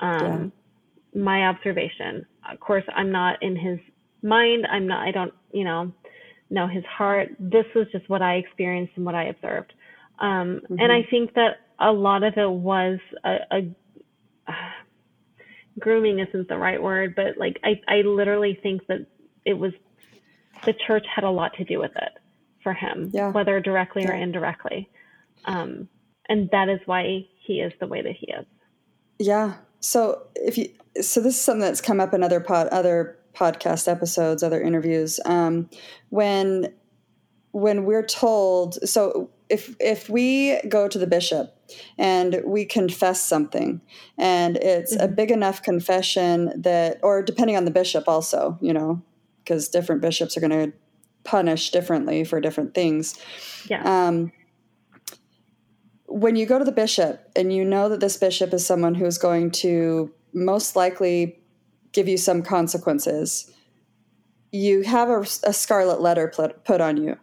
Um, 0.00 0.52
My 1.14 1.48
observation. 1.48 2.26
Of 2.50 2.60
course, 2.60 2.84
I'm 2.94 3.10
not 3.10 3.42
in 3.42 3.56
his 3.56 3.78
mind. 4.22 4.66
I'm 4.70 4.86
not, 4.86 5.06
I 5.06 5.10
don't, 5.10 5.32
you 5.52 5.64
know, 5.64 5.92
know 6.50 6.66
his 6.66 6.84
heart. 6.84 7.28
This 7.38 7.64
was 7.74 7.86
just 7.92 8.08
what 8.08 8.22
I 8.22 8.34
experienced 8.34 8.92
and 8.96 9.04
what 9.04 9.14
I 9.14 9.24
observed. 9.24 9.72
Um, 10.18 10.60
Mhm. 10.70 10.76
And 10.80 10.92
I 10.92 11.02
think 11.04 11.34
that 11.34 11.60
a 11.78 11.92
lot 11.92 12.22
of 12.24 12.36
it 12.36 12.50
was 12.50 12.98
a, 13.24 13.36
a 13.50 14.52
grooming 15.78 16.18
isn't 16.18 16.48
the 16.48 16.58
right 16.58 16.82
word, 16.82 17.14
but 17.14 17.38
like 17.38 17.60
I, 17.64 17.80
I 17.86 18.02
literally 18.02 18.58
think 18.62 18.86
that 18.88 19.06
it 19.44 19.54
was 19.54 19.72
the 20.64 20.72
church 20.86 21.06
had 21.14 21.24
a 21.24 21.30
lot 21.30 21.54
to 21.54 21.64
do 21.64 21.78
with 21.78 21.94
it 21.96 22.12
for 22.68 22.74
him, 22.74 23.10
Yeah. 23.14 23.30
whether 23.32 23.60
directly 23.60 24.06
or 24.06 24.12
indirectly. 24.12 24.90
Um, 25.46 25.88
and 26.28 26.50
that 26.50 26.68
is 26.68 26.80
why 26.84 27.26
he 27.46 27.60
is 27.60 27.72
the 27.80 27.86
way 27.86 28.02
that 28.02 28.12
he 28.14 28.30
is. 28.30 28.44
Yeah. 29.18 29.54
So 29.80 30.26
if 30.34 30.58
you 30.58 30.68
so 31.00 31.20
this 31.20 31.34
is 31.36 31.40
something 31.40 31.60
that's 31.60 31.80
come 31.80 32.00
up 32.00 32.12
in 32.12 32.22
other 32.22 32.40
pod 32.40 32.66
other 32.68 33.16
podcast 33.34 33.88
episodes, 33.90 34.42
other 34.42 34.60
interviews. 34.60 35.18
Um, 35.24 35.70
when 36.10 36.74
when 37.52 37.84
we're 37.86 38.04
told 38.06 38.74
so 38.86 39.30
if 39.48 39.74
if 39.80 40.10
we 40.10 40.60
go 40.68 40.88
to 40.88 40.98
the 40.98 41.06
bishop 41.06 41.54
and 41.96 42.42
we 42.44 42.66
confess 42.66 43.22
something 43.22 43.80
and 44.18 44.56
it's 44.58 44.94
a 44.94 45.08
Mhm. 45.08 45.16
big 45.16 45.30
enough 45.30 45.62
confession 45.62 46.52
that 46.60 46.98
or 47.02 47.22
depending 47.22 47.56
on 47.56 47.64
the 47.64 47.70
bishop 47.70 48.04
also, 48.08 48.58
you 48.60 48.74
know, 48.74 49.00
because 49.42 49.68
different 49.68 50.02
bishops 50.02 50.36
are 50.36 50.40
going 50.40 50.50
to 50.70 50.72
punish 51.28 51.70
differently 51.70 52.24
for 52.24 52.40
different 52.40 52.74
things. 52.74 53.18
Yeah. 53.68 53.82
Um, 53.84 54.32
when 56.06 56.36
you 56.36 56.46
go 56.46 56.58
to 56.58 56.64
the 56.64 56.72
bishop 56.72 57.30
and 57.36 57.52
you 57.52 57.64
know 57.64 57.88
that 57.90 58.00
this 58.00 58.16
bishop 58.16 58.54
is 58.54 58.66
someone 58.66 58.94
who's 58.94 59.18
going 59.18 59.50
to 59.50 60.10
most 60.32 60.74
likely 60.74 61.38
give 61.92 62.08
you 62.08 62.16
some 62.16 62.42
consequences, 62.42 63.52
you 64.52 64.82
have 64.82 65.10
a, 65.10 65.20
a 65.44 65.52
scarlet 65.52 66.00
letter 66.00 66.32
put, 66.34 66.64
put 66.64 66.80
on 66.80 66.96
you. 66.96 67.16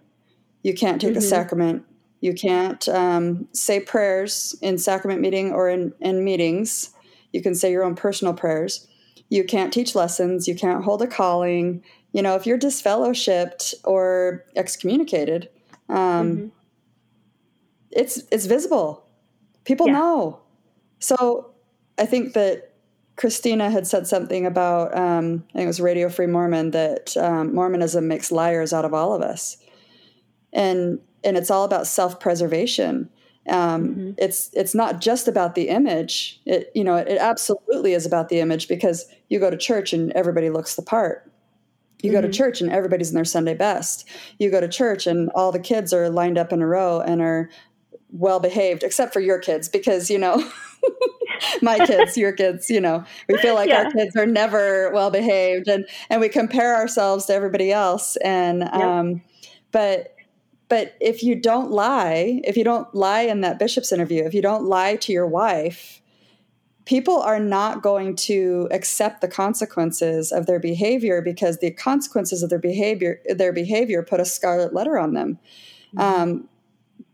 You 0.62 0.76
can't 0.76 1.02
take 1.02 1.16
a 1.16 1.20
Mhm. 1.20 1.30
sacrament. 1.30 1.84
You 2.22 2.34
can't 2.34 2.88
um, 2.90 3.48
say 3.54 3.80
prayers 3.80 4.56
in 4.62 4.78
sacrament 4.78 5.22
meeting 5.22 5.52
or 5.52 5.70
in, 5.70 5.94
in 6.00 6.24
meetings. 6.24 6.92
You 7.34 7.42
can 7.42 7.56
say 7.56 7.72
your 7.72 7.84
own 7.84 7.96
personal 7.96 8.34
prayers. 8.34 8.88
You 9.30 9.44
can't 9.44 9.74
teach 9.74 9.96
lessons. 9.96 10.48
You 10.48 10.56
can't 10.56 10.84
hold 10.84 11.02
a 11.02 11.08
calling. 11.08 11.84
You 12.16 12.22
know, 12.22 12.36
if 12.36 12.48
you're 12.48 12.58
disfellowshipped 12.58 13.74
or 13.84 14.46
excommunicated, 14.56 15.50
um, 15.90 16.38
Mhm. 16.38 16.52
it's 17.92 18.24
it's 18.32 18.46
visible. 18.46 19.04
People 19.66 19.88
Yeah. 19.88 19.94
know. 19.94 20.40
So 21.00 21.52
I 21.98 22.06
think 22.06 22.34
that 22.34 22.72
Christina 23.18 23.70
had 23.70 23.86
said 23.86 24.08
something 24.08 24.46
about 24.46 24.96
um, 24.98 25.44
I 25.50 25.54
think 25.58 25.66
it 25.66 25.68
was 25.68 25.82
Radio 25.82 26.08
Free 26.08 26.28
Mormon 26.28 26.72
that 26.72 27.18
um, 27.18 27.54
Mormonism 27.54 28.08
makes 28.08 28.32
liars 28.32 28.72
out 28.72 28.86
of 28.86 28.94
all 28.94 29.14
of 29.14 29.22
us, 29.22 29.58
and 30.54 31.00
and 31.26 31.36
it's 31.38 31.52
all 31.52 31.66
about 31.66 31.86
self 31.86 32.20
preservation. 32.22 33.10
Um, 33.50 33.96
Mhm. 33.96 34.16
It's 34.18 34.50
it's 34.54 34.74
not 34.74 35.02
just 35.02 35.28
about 35.28 35.56
the 35.56 35.68
image. 35.68 36.42
It 36.46 36.72
you 36.76 36.84
know 36.86 36.96
it 36.96 37.18
absolutely 37.20 37.94
is 37.94 38.06
about 38.06 38.30
the 38.30 38.40
image 38.40 38.70
because 38.70 39.06
you 39.30 39.40
go 39.40 39.50
to 39.50 39.58
church 39.58 39.92
and 39.94 40.14
everybody 40.14 40.50
looks 40.50 40.76
the 40.78 40.82
part. 40.82 41.30
You 42.02 42.12
go 42.12 42.22
to 42.22 42.28
Mhm. 42.28 42.34
church 42.34 42.62
and 42.62 42.72
everybody's 42.72 43.10
in 43.10 43.16
their 43.16 43.26
Sunday 43.26 43.56
best. 43.56 44.08
You 44.40 44.52
go 44.52 44.60
to 44.62 44.68
church 44.68 45.08
and 45.08 45.30
all 45.36 45.52
the 45.52 45.60
kids 45.60 45.94
are 45.94 46.10
lined 46.10 46.38
up 46.38 46.54
in 46.54 46.62
a 46.62 46.68
row 46.68 47.02
and 47.02 47.22
are 47.22 47.50
well 48.12 48.40
behaved, 48.40 48.84
except 48.84 49.14
for 49.14 49.20
your 49.20 49.40
kids, 49.40 49.68
because 49.68 50.10
you 50.10 50.18
know, 50.20 50.44
my 51.62 51.80
kids, 51.80 52.18
your 52.18 52.32
kids, 52.32 52.70
you 52.70 52.80
know, 52.80 53.04
we 53.28 53.38
feel 53.38 53.56
like 53.56 53.74
our 53.74 53.86
kids 53.88 54.16
are 54.16 54.26
never 54.26 54.92
well 54.94 55.10
behaved, 55.12 55.68
and 55.68 55.86
and 56.10 56.22
we 56.22 56.30
compare 56.30 56.76
ourselves 56.76 57.26
to 57.26 57.34
everybody 57.34 57.72
else. 57.72 58.16
And 58.18 58.64
um, 58.74 59.22
but 59.72 60.16
but 60.70 60.96
if 61.00 61.24
you 61.24 61.36
don't 61.36 61.72
lie, 61.72 62.42
if 62.44 62.58
you 62.58 62.64
don't 62.64 62.94
lie 62.96 63.22
in 63.22 63.42
that 63.42 63.60
bishop's 63.60 63.92
interview, 63.92 64.24
if 64.26 64.34
you 64.34 64.42
don't 64.42 64.66
lie 64.66 64.96
to 64.98 65.12
your 65.12 65.28
wife, 65.28 65.95
people 66.86 67.20
are 67.20 67.40
not 67.40 67.82
going 67.82 68.16
to 68.16 68.68
accept 68.72 69.22
the 69.22 69.28
consequences 69.28 70.32
of 70.32 70.46
their 70.46 70.60
behavior 70.60 71.22
because 71.22 71.58
the 71.60 71.72
consequences 71.72 72.44
of 72.44 72.50
their 72.50 72.60
behavior 72.60 73.20
their 73.30 73.54
behavior 73.54 74.04
put 74.04 74.20
a 74.20 74.26
scarlet 74.26 74.74
letter 74.74 74.98
on 74.98 75.14
them. 75.14 75.40
Um, 75.98 76.50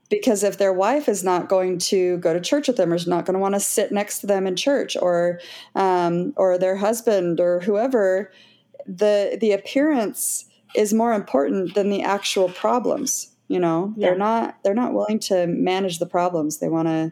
because 0.09 0.43
if 0.43 0.57
their 0.57 0.73
wife 0.73 1.07
is 1.07 1.23
not 1.23 1.47
going 1.47 1.77
to 1.77 2.17
go 2.17 2.33
to 2.33 2.41
church 2.41 2.67
with 2.67 2.75
them 2.75 2.91
or 2.91 2.95
is 2.95 3.07
not 3.07 3.25
going 3.25 3.35
to 3.35 3.39
want 3.39 3.53
to 3.55 3.61
sit 3.61 3.91
next 3.91 4.19
to 4.19 4.27
them 4.27 4.45
in 4.45 4.55
church 4.55 4.97
or 4.97 5.39
um, 5.75 6.33
or 6.35 6.57
their 6.57 6.75
husband 6.75 7.39
or 7.39 7.61
whoever 7.61 8.31
the 8.85 9.37
the 9.39 9.51
appearance 9.51 10.45
is 10.75 10.93
more 10.93 11.13
important 11.13 11.75
than 11.75 11.89
the 11.89 12.01
actual 12.01 12.49
problems 12.49 13.31
you 13.51 13.59
know? 13.59 13.93
Yeah. 13.97 14.07
they're 14.07 14.17
not 14.17 14.57
they're 14.63 14.73
not 14.73 14.93
willing 14.93 15.19
to 15.19 15.45
manage 15.45 15.99
the 15.99 16.05
problems. 16.05 16.59
They 16.59 16.69
want 16.69 16.87
to 16.87 17.11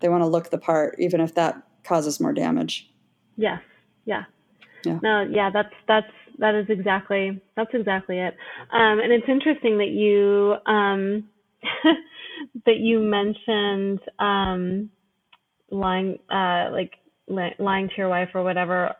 they 0.00 0.10
want 0.10 0.22
to 0.22 0.26
look 0.26 0.50
the 0.50 0.58
part 0.58 0.94
even 0.98 1.22
if 1.22 1.34
that 1.36 1.62
causes 1.84 2.20
more 2.20 2.32
damage 2.32 2.90
Yes. 3.40 3.60
Yeah. 4.04 4.24
Yeah. 4.84 4.98
No, 5.02 5.26
yeah, 5.30 5.50
that's 5.52 5.74
that's 5.86 6.12
that 6.38 6.54
is 6.54 6.66
exactly 6.68 7.40
that's 7.56 7.70
exactly 7.74 8.18
it. 8.18 8.34
Um, 8.72 9.00
and 9.00 9.12
it's 9.12 9.28
interesting 9.28 9.78
that 9.78 9.90
you 9.90 10.54
um, 10.66 11.28
that 12.66 12.78
you 12.78 13.00
mentioned 13.00 14.00
um, 14.18 14.90
lying 15.70 16.18
uh, 16.30 16.70
like 16.72 16.92
li- 17.28 17.54
lying 17.58 17.88
to 17.88 17.94
your 17.96 18.08
wife 18.08 18.30
or 18.34 18.42
whatever. 18.42 18.94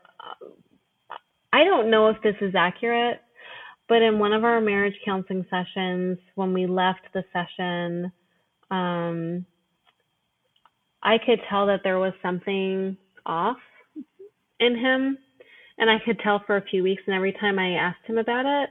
I 1.53 1.65
don't 1.65 1.91
know 1.91 2.09
if 2.09 2.17
this 2.23 2.37
is 2.41 2.55
accurate, 2.55 3.21
but 3.89 4.03
in 4.03 4.19
one 4.19 4.33
of 4.33 4.45
our 4.45 4.61
marriage 4.61 4.95
counseling 5.05 5.47
sessions, 5.51 6.19
when 6.35 6.53
we 6.53 6.67
left 6.67 7.01
the 7.13 7.25
session, 7.33 8.13
um, 8.71 9.47
I 11.03 11.19
could 11.19 11.41
tell 11.49 11.67
that 11.67 11.81
there 11.85 11.99
was 11.99 12.13
something 12.23 12.97
off 13.27 13.57
in 14.59 14.77
him. 14.77 15.19
And 15.79 15.91
I 15.91 15.99
could 16.05 16.19
tell 16.19 16.41
for 16.47 16.57
a 16.57 16.63
few 16.63 16.83
weeks. 16.83 17.03
And 17.07 17.15
every 17.17 17.33
time 17.33 17.59
I 17.59 17.73
asked 17.75 18.05
him 18.05 18.19
about 18.19 18.45
it, 18.45 18.71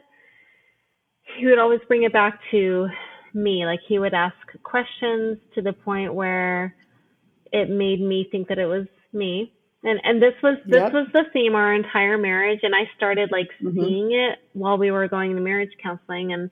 he 1.37 1.45
would 1.47 1.57
always 1.59 1.79
bring 1.87 2.03
it 2.03 2.13
back 2.13 2.39
to 2.51 2.87
me. 3.33 3.65
Like 3.65 3.79
he 3.87 3.97
would 3.99 4.13
ask 4.13 4.35
questions 4.63 5.37
to 5.55 5.61
the 5.61 5.73
point 5.73 6.13
where 6.13 6.75
it 7.51 7.69
made 7.69 7.99
me 7.99 8.27
think 8.31 8.47
that 8.49 8.59
it 8.59 8.67
was 8.67 8.85
me. 9.13 9.51
And 9.83 9.99
and 10.03 10.21
this 10.21 10.33
was 10.43 10.57
this 10.65 10.83
Yep. 10.83 10.93
was 10.93 11.07
the 11.13 11.23
theme 11.33 11.55
our 11.55 11.73
entire 11.73 12.17
marriage. 12.17 12.59
And 12.63 12.75
I 12.75 12.87
started 12.95 13.31
like 13.31 13.47
Mhm. 13.61 13.73
seeing 13.73 14.11
it 14.11 14.37
while 14.53 14.77
we 14.77 14.91
were 14.91 15.07
going 15.07 15.35
to 15.35 15.41
marriage 15.41 15.71
counseling. 15.81 16.33
And 16.33 16.51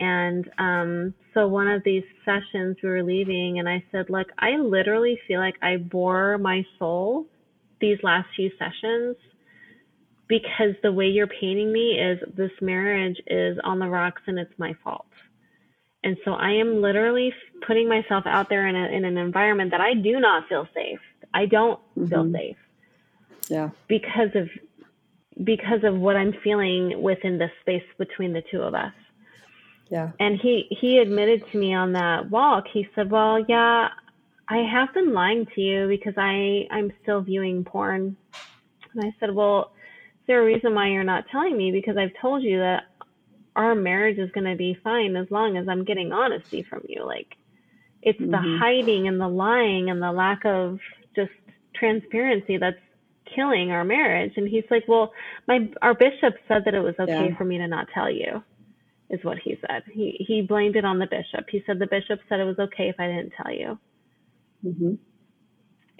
and 0.00 0.50
um, 0.58 1.14
so 1.34 1.46
one 1.48 1.68
of 1.68 1.82
these 1.84 2.04
sessions 2.24 2.76
we 2.82 2.88
were 2.88 3.02
leaving, 3.02 3.58
and 3.58 3.68
I 3.68 3.84
said, 3.90 4.10
"Look, 4.10 4.28
I 4.38 4.56
literally 4.56 5.18
feel 5.26 5.40
like 5.40 5.56
I 5.62 5.76
bore 5.76 6.38
my 6.38 6.64
soul 6.78 7.26
these 7.80 7.98
last 8.02 8.28
few 8.34 8.50
sessions 8.58 9.16
because 10.28 10.74
the 10.82 10.92
way 10.92 11.06
you're 11.06 11.26
painting 11.26 11.72
me 11.72 11.98
is 11.98 12.18
this 12.36 12.52
marriage 12.60 13.20
is 13.26 13.58
on 13.64 13.78
the 13.78 13.88
rocks 13.88 14.22
and 14.26 14.38
it's 14.38 14.58
my 14.58 14.74
fault." 14.84 15.06
And 16.04 16.16
so 16.24 16.32
I 16.32 16.52
am 16.52 16.80
literally 16.80 17.32
putting 17.66 17.88
myself 17.88 18.24
out 18.26 18.48
there 18.48 18.68
in, 18.68 18.76
a, 18.76 18.86
in 18.86 19.04
an 19.04 19.18
environment 19.18 19.72
that 19.72 19.80
I 19.80 19.94
do 19.94 20.20
not 20.20 20.48
feel 20.48 20.68
safe. 20.72 21.00
I 21.34 21.46
don't 21.46 21.80
feel 22.08 22.24
Mhm. 22.24 22.32
safe 22.32 22.56
yeah 23.48 23.70
because 23.88 24.34
of 24.34 24.48
because 25.44 25.84
of 25.84 25.96
what 25.98 26.16
I'm 26.16 26.32
feeling 26.44 27.00
within 27.00 27.38
the 27.38 27.48
space 27.60 27.84
between 27.96 28.32
the 28.32 28.42
two 28.50 28.60
of 28.60 28.74
us. 28.74 28.92
Yeah. 29.90 30.10
And 30.20 30.38
he 30.40 30.66
he 30.70 30.98
admitted 30.98 31.44
to 31.52 31.58
me 31.58 31.74
on 31.74 31.92
that 31.92 32.30
walk. 32.30 32.64
He 32.72 32.86
said, 32.94 33.10
"Well, 33.10 33.44
yeah, 33.48 33.88
I 34.48 34.58
have 34.58 34.92
been 34.92 35.14
lying 35.14 35.46
to 35.54 35.60
you 35.60 35.88
because 35.88 36.14
I 36.16 36.66
I'm 36.70 36.92
still 37.02 37.22
viewing 37.22 37.64
porn." 37.64 38.16
And 38.94 39.04
I 39.04 39.14
said, 39.18 39.34
"Well, 39.34 39.72
is 40.20 40.26
there 40.26 40.42
a 40.42 40.44
reason 40.44 40.74
why 40.74 40.88
you're 40.88 41.04
not 41.04 41.24
telling 41.30 41.56
me? 41.56 41.72
Because 41.72 41.96
I've 41.96 42.12
told 42.20 42.42
you 42.42 42.58
that 42.58 42.84
our 43.56 43.74
marriage 43.74 44.18
is 44.18 44.30
going 44.32 44.48
to 44.48 44.56
be 44.56 44.78
fine 44.84 45.16
as 45.16 45.26
long 45.30 45.56
as 45.56 45.68
I'm 45.68 45.84
getting 45.84 46.12
honesty 46.12 46.62
from 46.62 46.82
you. 46.88 47.04
Like, 47.04 47.34
it's 48.02 48.20
mm-hmm. 48.20 48.30
the 48.30 48.58
hiding 48.60 49.08
and 49.08 49.20
the 49.20 49.28
lying 49.28 49.90
and 49.90 50.00
the 50.02 50.12
lack 50.12 50.44
of 50.44 50.78
just 51.16 51.32
transparency 51.74 52.58
that's 52.58 52.76
killing 53.34 53.70
our 53.70 53.84
marriage." 53.84 54.34
And 54.36 54.46
he's 54.46 54.64
like, 54.70 54.84
"Well, 54.86 55.14
my 55.46 55.70
our 55.80 55.94
bishop 55.94 56.34
said 56.46 56.66
that 56.66 56.74
it 56.74 56.80
was 56.80 56.94
okay 57.00 57.28
yeah. 57.30 57.36
for 57.38 57.46
me 57.46 57.56
to 57.56 57.66
not 57.66 57.88
tell 57.94 58.10
you." 58.10 58.42
Is 59.10 59.24
what 59.24 59.38
he 59.38 59.58
said. 59.60 59.82
He 59.90 60.24
he 60.26 60.42
blamed 60.42 60.76
it 60.76 60.84
on 60.84 60.98
the 60.98 61.06
bishop. 61.06 61.46
He 61.50 61.62
said 61.66 61.78
the 61.78 61.86
bishop 61.86 62.20
said 62.28 62.40
it 62.40 62.44
was 62.44 62.58
okay 62.58 62.88
if 62.88 62.96
I 62.98 63.06
didn't 63.06 63.32
tell 63.42 63.52
you. 63.52 63.78
Mm-hmm. 64.64 64.94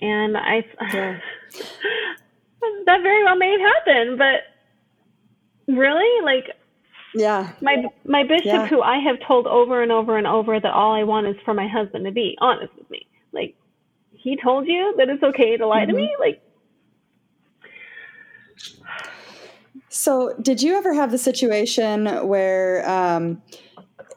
And 0.00 0.36
I 0.36 0.64
yeah. 0.92 1.18
that 2.86 3.02
very 3.02 3.24
well 3.24 3.36
may 3.36 3.50
have 3.50 3.60
happened, 3.60 4.18
but 4.18 5.74
really, 5.74 6.24
like, 6.24 6.56
yeah, 7.14 7.52
my 7.60 7.84
my 8.04 8.22
bishop, 8.24 8.44
yeah. 8.46 8.66
who 8.66 8.82
I 8.82 8.98
have 8.98 9.16
told 9.26 9.46
over 9.46 9.82
and 9.82 9.92
over 9.92 10.16
and 10.16 10.26
over 10.26 10.60
that 10.60 10.72
all 10.72 10.92
I 10.94 11.04
want 11.04 11.26
is 11.26 11.36
for 11.44 11.54
my 11.54 11.68
husband 11.68 12.04
to 12.04 12.12
be 12.12 12.36
honest 12.40 12.72
with 12.76 12.90
me, 12.90 13.06
like, 13.32 13.56
he 14.12 14.36
told 14.42 14.66
you 14.66 14.94
that 14.98 15.08
it's 15.08 15.22
okay 15.22 15.56
to 15.56 15.66
lie 15.66 15.82
mm-hmm. 15.82 15.90
to 15.90 15.96
me, 15.96 16.16
like 16.20 16.42
So, 19.90 20.34
did 20.40 20.62
you 20.62 20.76
ever 20.76 20.92
have 20.92 21.10
the 21.10 21.18
situation 21.18 22.06
where 22.26 22.88
um, 22.88 23.42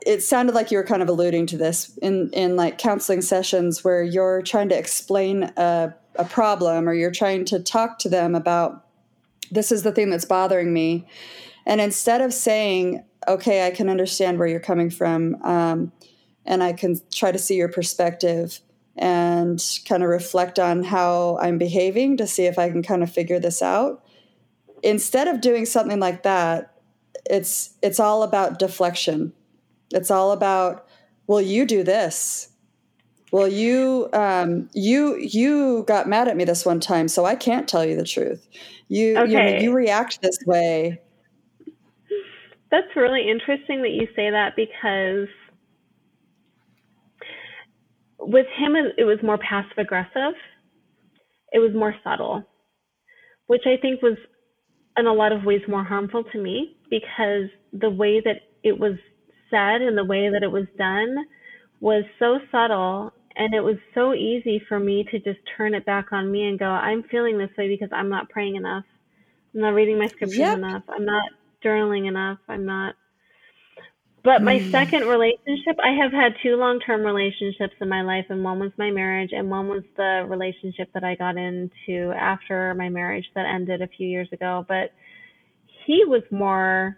it 0.06 0.22
sounded 0.22 0.54
like 0.54 0.72
you 0.72 0.78
were 0.78 0.84
kind 0.84 1.02
of 1.02 1.10
alluding 1.10 1.46
to 1.48 1.58
this 1.58 1.98
in 2.02 2.30
in 2.34 2.56
like 2.56 2.78
counseling 2.78 3.22
sessions 3.22 3.84
where 3.84 4.04
you're 4.04 4.42
trying 4.42 4.70
to 4.70 4.78
explain 4.78 5.44
a, 5.58 5.96
a 6.16 6.26
problem 6.26 6.90
or 6.90 6.94
you're 6.94 7.12
trying 7.12 7.46
to 7.46 7.60
talk 7.60 8.00
to 8.00 8.10
them 8.10 8.36
about 8.36 8.86
this 9.52 9.72
is 9.72 9.84
the 9.84 9.92
thing 9.92 10.10
that's 10.10 10.26
bothering 10.26 10.74
me, 10.74 11.08
and 11.66 11.80
instead 11.80 12.22
of 12.22 12.34
saying, 12.34 13.04
"Okay, 13.28 13.66
I 13.66 13.72
can 13.72 13.90
understand 13.90 14.40
where 14.40 14.48
you're 14.48 14.60
coming 14.60 14.90
from," 14.90 15.36
um, 15.44 15.92
and 16.46 16.64
I 16.64 16.74
can 16.74 17.00
try 17.12 17.32
to 17.32 17.40
see 17.40 17.56
your 17.56 17.70
perspective 17.70 18.60
and 18.98 19.64
kind 19.88 20.04
of 20.04 20.10
reflect 20.10 20.60
on 20.60 20.84
how 20.84 21.38
I'm 21.42 21.58
behaving 21.58 22.18
to 22.18 22.28
see 22.28 22.46
if 22.46 22.60
I 22.60 22.70
can 22.70 22.84
kind 22.84 23.04
of 23.04 23.12
figure 23.12 23.40
this 23.40 23.62
out 23.62 24.04
instead 24.84 25.28
of 25.28 25.42
doing 25.42 25.66
something 25.66 26.00
like 26.00 26.24
that, 26.24 26.74
it's 27.30 27.76
it's 27.82 28.00
all 28.00 28.24
about 28.24 28.60
deflection. 28.60 29.34
It's 29.94 30.12
all 30.12 30.32
about, 30.32 30.88
well, 31.28 31.42
you 31.42 31.66
do 31.66 31.84
this. 31.84 32.50
Well, 33.32 33.48
you 33.48 34.10
um, 34.14 34.70
you 34.74 35.18
you 35.18 35.84
got 35.88 36.08
mad 36.08 36.28
at 36.28 36.36
me 36.36 36.44
this 36.44 36.66
one 36.66 36.80
time, 36.80 37.08
so 37.08 37.26
I 37.26 37.36
can't 37.36 37.68
tell 37.68 37.86
you 37.86 37.96
the 37.96 38.04
truth. 38.04 38.48
You 38.90 39.18
okay. 39.20 39.58
you, 39.58 39.70
you 39.70 39.74
react 39.74 40.22
this 40.22 40.38
way. 40.46 41.00
That's 42.72 42.94
really 42.96 43.30
interesting 43.30 43.82
that 43.82 43.92
you 43.92 44.08
say 44.16 44.32
that 44.32 44.56
because 44.56 45.28
with 48.20 48.48
him 48.58 48.76
it 48.76 49.04
was 49.04 49.20
more 49.24 49.38
passive 49.38 49.78
aggressive. 49.78 50.34
It 51.54 51.60
was 51.60 51.74
more 51.74 51.96
subtle, 52.04 52.44
which 53.48 53.64
I 53.66 53.78
think 53.82 54.02
was 54.02 54.18
in 55.02 55.08
a 55.08 55.14
lot 55.14 55.34
of 55.34 55.44
ways 55.44 55.62
more 55.68 55.84
harmful 55.84 56.24
to 56.32 56.42
me 56.42 56.78
because 56.90 57.50
the 57.74 57.90
way 57.90 58.22
that 58.22 58.44
it 58.64 58.80
was 58.80 58.94
said 59.50 59.82
and 59.82 59.98
the 59.98 60.06
way 60.06 60.30
that 60.30 60.44
it 60.44 60.52
was 60.52 60.66
done 60.78 61.18
was 61.82 62.04
so 62.20 62.40
subtle 62.52 63.12
and 63.36 63.54
it 63.54 63.62
was 63.62 63.76
so 63.94 64.14
easy 64.14 64.62
for 64.70 64.80
me 64.80 65.04
to 65.12 65.20
just 65.20 65.40
turn 65.58 65.74
it 65.74 65.86
back 65.86 66.14
on 66.14 66.32
me 66.32 66.48
and 66.48 66.60
go 66.60 66.66
i'm 66.66 67.04
feeling 67.04 67.38
this 67.38 67.50
way 67.58 67.68
because 67.68 67.90
i'm 67.92 68.10
not 68.10 68.30
praying 68.30 68.56
enough. 68.56 68.86
I'm 69.54 69.62
not 69.62 69.74
reading 69.74 70.00
my 70.00 70.08
scriptures 70.08 70.38
yep. 70.38 70.58
enough. 70.58 70.84
I'm 70.90 71.06
not 71.06 71.24
journaling 71.64 72.08
enough. 72.08 72.40
I'm 72.48 72.66
not 72.66 72.96
but 74.24 74.42
my 74.42 74.60
mm. 74.60 74.72
second 74.72 75.08
relationship, 75.08 75.78
I 75.84 75.92
have 76.02 76.12
had 76.12 76.34
two 76.44 76.56
long 76.56 76.80
term 76.80 77.02
relationships 77.02 77.74
in 77.82 77.90
my 77.90 78.04
life, 78.04 78.26
and 78.30 78.44
one 78.44 78.60
was 78.60 78.72
my 78.78 78.92
marriage, 78.92 79.32
and 79.34 79.50
one 79.50 79.68
was 79.68 79.84
the 79.98 80.26
relationship 80.28 80.90
that 80.94 81.04
I 81.04 81.16
got 81.16 81.38
into 81.38 82.12
after 82.12 82.74
my 82.76 82.90
marriage 82.90 83.26
that 83.36 83.46
ended 83.46 83.82
a 83.82 83.88
few 83.88 84.08
years 84.08 84.30
ago. 84.32 84.66
But 84.68 84.92
he 85.86 86.04
was 86.06 86.22
more 86.32 86.98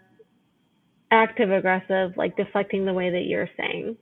active 1.12 1.52
aggressive, 1.52 2.18
like 2.18 2.36
deflecting 2.36 2.86
the 2.86 2.94
way 2.94 3.12
that 3.12 3.24
you're 3.26 3.50
saying. 3.58 3.96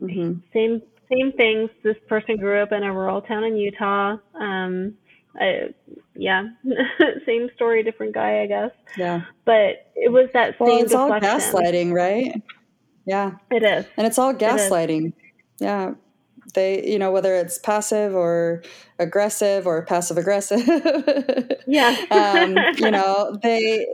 Mm-hmm. 0.00 0.40
Same 0.52 0.82
same 1.10 1.32
things. 1.32 1.70
This 1.82 1.96
person 2.08 2.36
grew 2.36 2.62
up 2.62 2.72
in 2.72 2.82
a 2.82 2.92
rural 2.92 3.22
town 3.22 3.44
in 3.44 3.56
Utah. 3.56 4.16
Um, 4.38 4.94
I, 5.38 5.74
yeah, 6.14 6.48
same 7.26 7.48
story, 7.54 7.82
different 7.82 8.14
guy, 8.14 8.42
I 8.42 8.46
guess. 8.46 8.70
Yeah. 8.96 9.22
But 9.44 9.90
it 9.94 10.12
was 10.12 10.28
that 10.32 10.56
same. 10.58 10.66
well, 10.66 10.78
it's 10.82 10.92
deflection. 10.92 11.28
all 11.28 11.38
gaslighting, 11.38 11.92
right? 11.92 12.42
Yeah. 13.06 13.32
It 13.50 13.62
is. 13.62 13.86
And 13.96 14.06
it's 14.06 14.18
all 14.18 14.34
gaslighting. 14.34 15.08
It 15.08 15.14
yeah. 15.58 15.94
They, 16.54 16.86
you 16.86 16.98
know, 16.98 17.10
whether 17.10 17.34
it's 17.34 17.58
passive 17.58 18.14
or 18.14 18.62
aggressive 18.98 19.66
or 19.66 19.84
passive 19.84 20.16
aggressive. 20.16 20.66
yeah. 21.66 21.96
um, 22.10 22.56
you 22.78 22.90
know, 22.90 23.38
they 23.42 23.86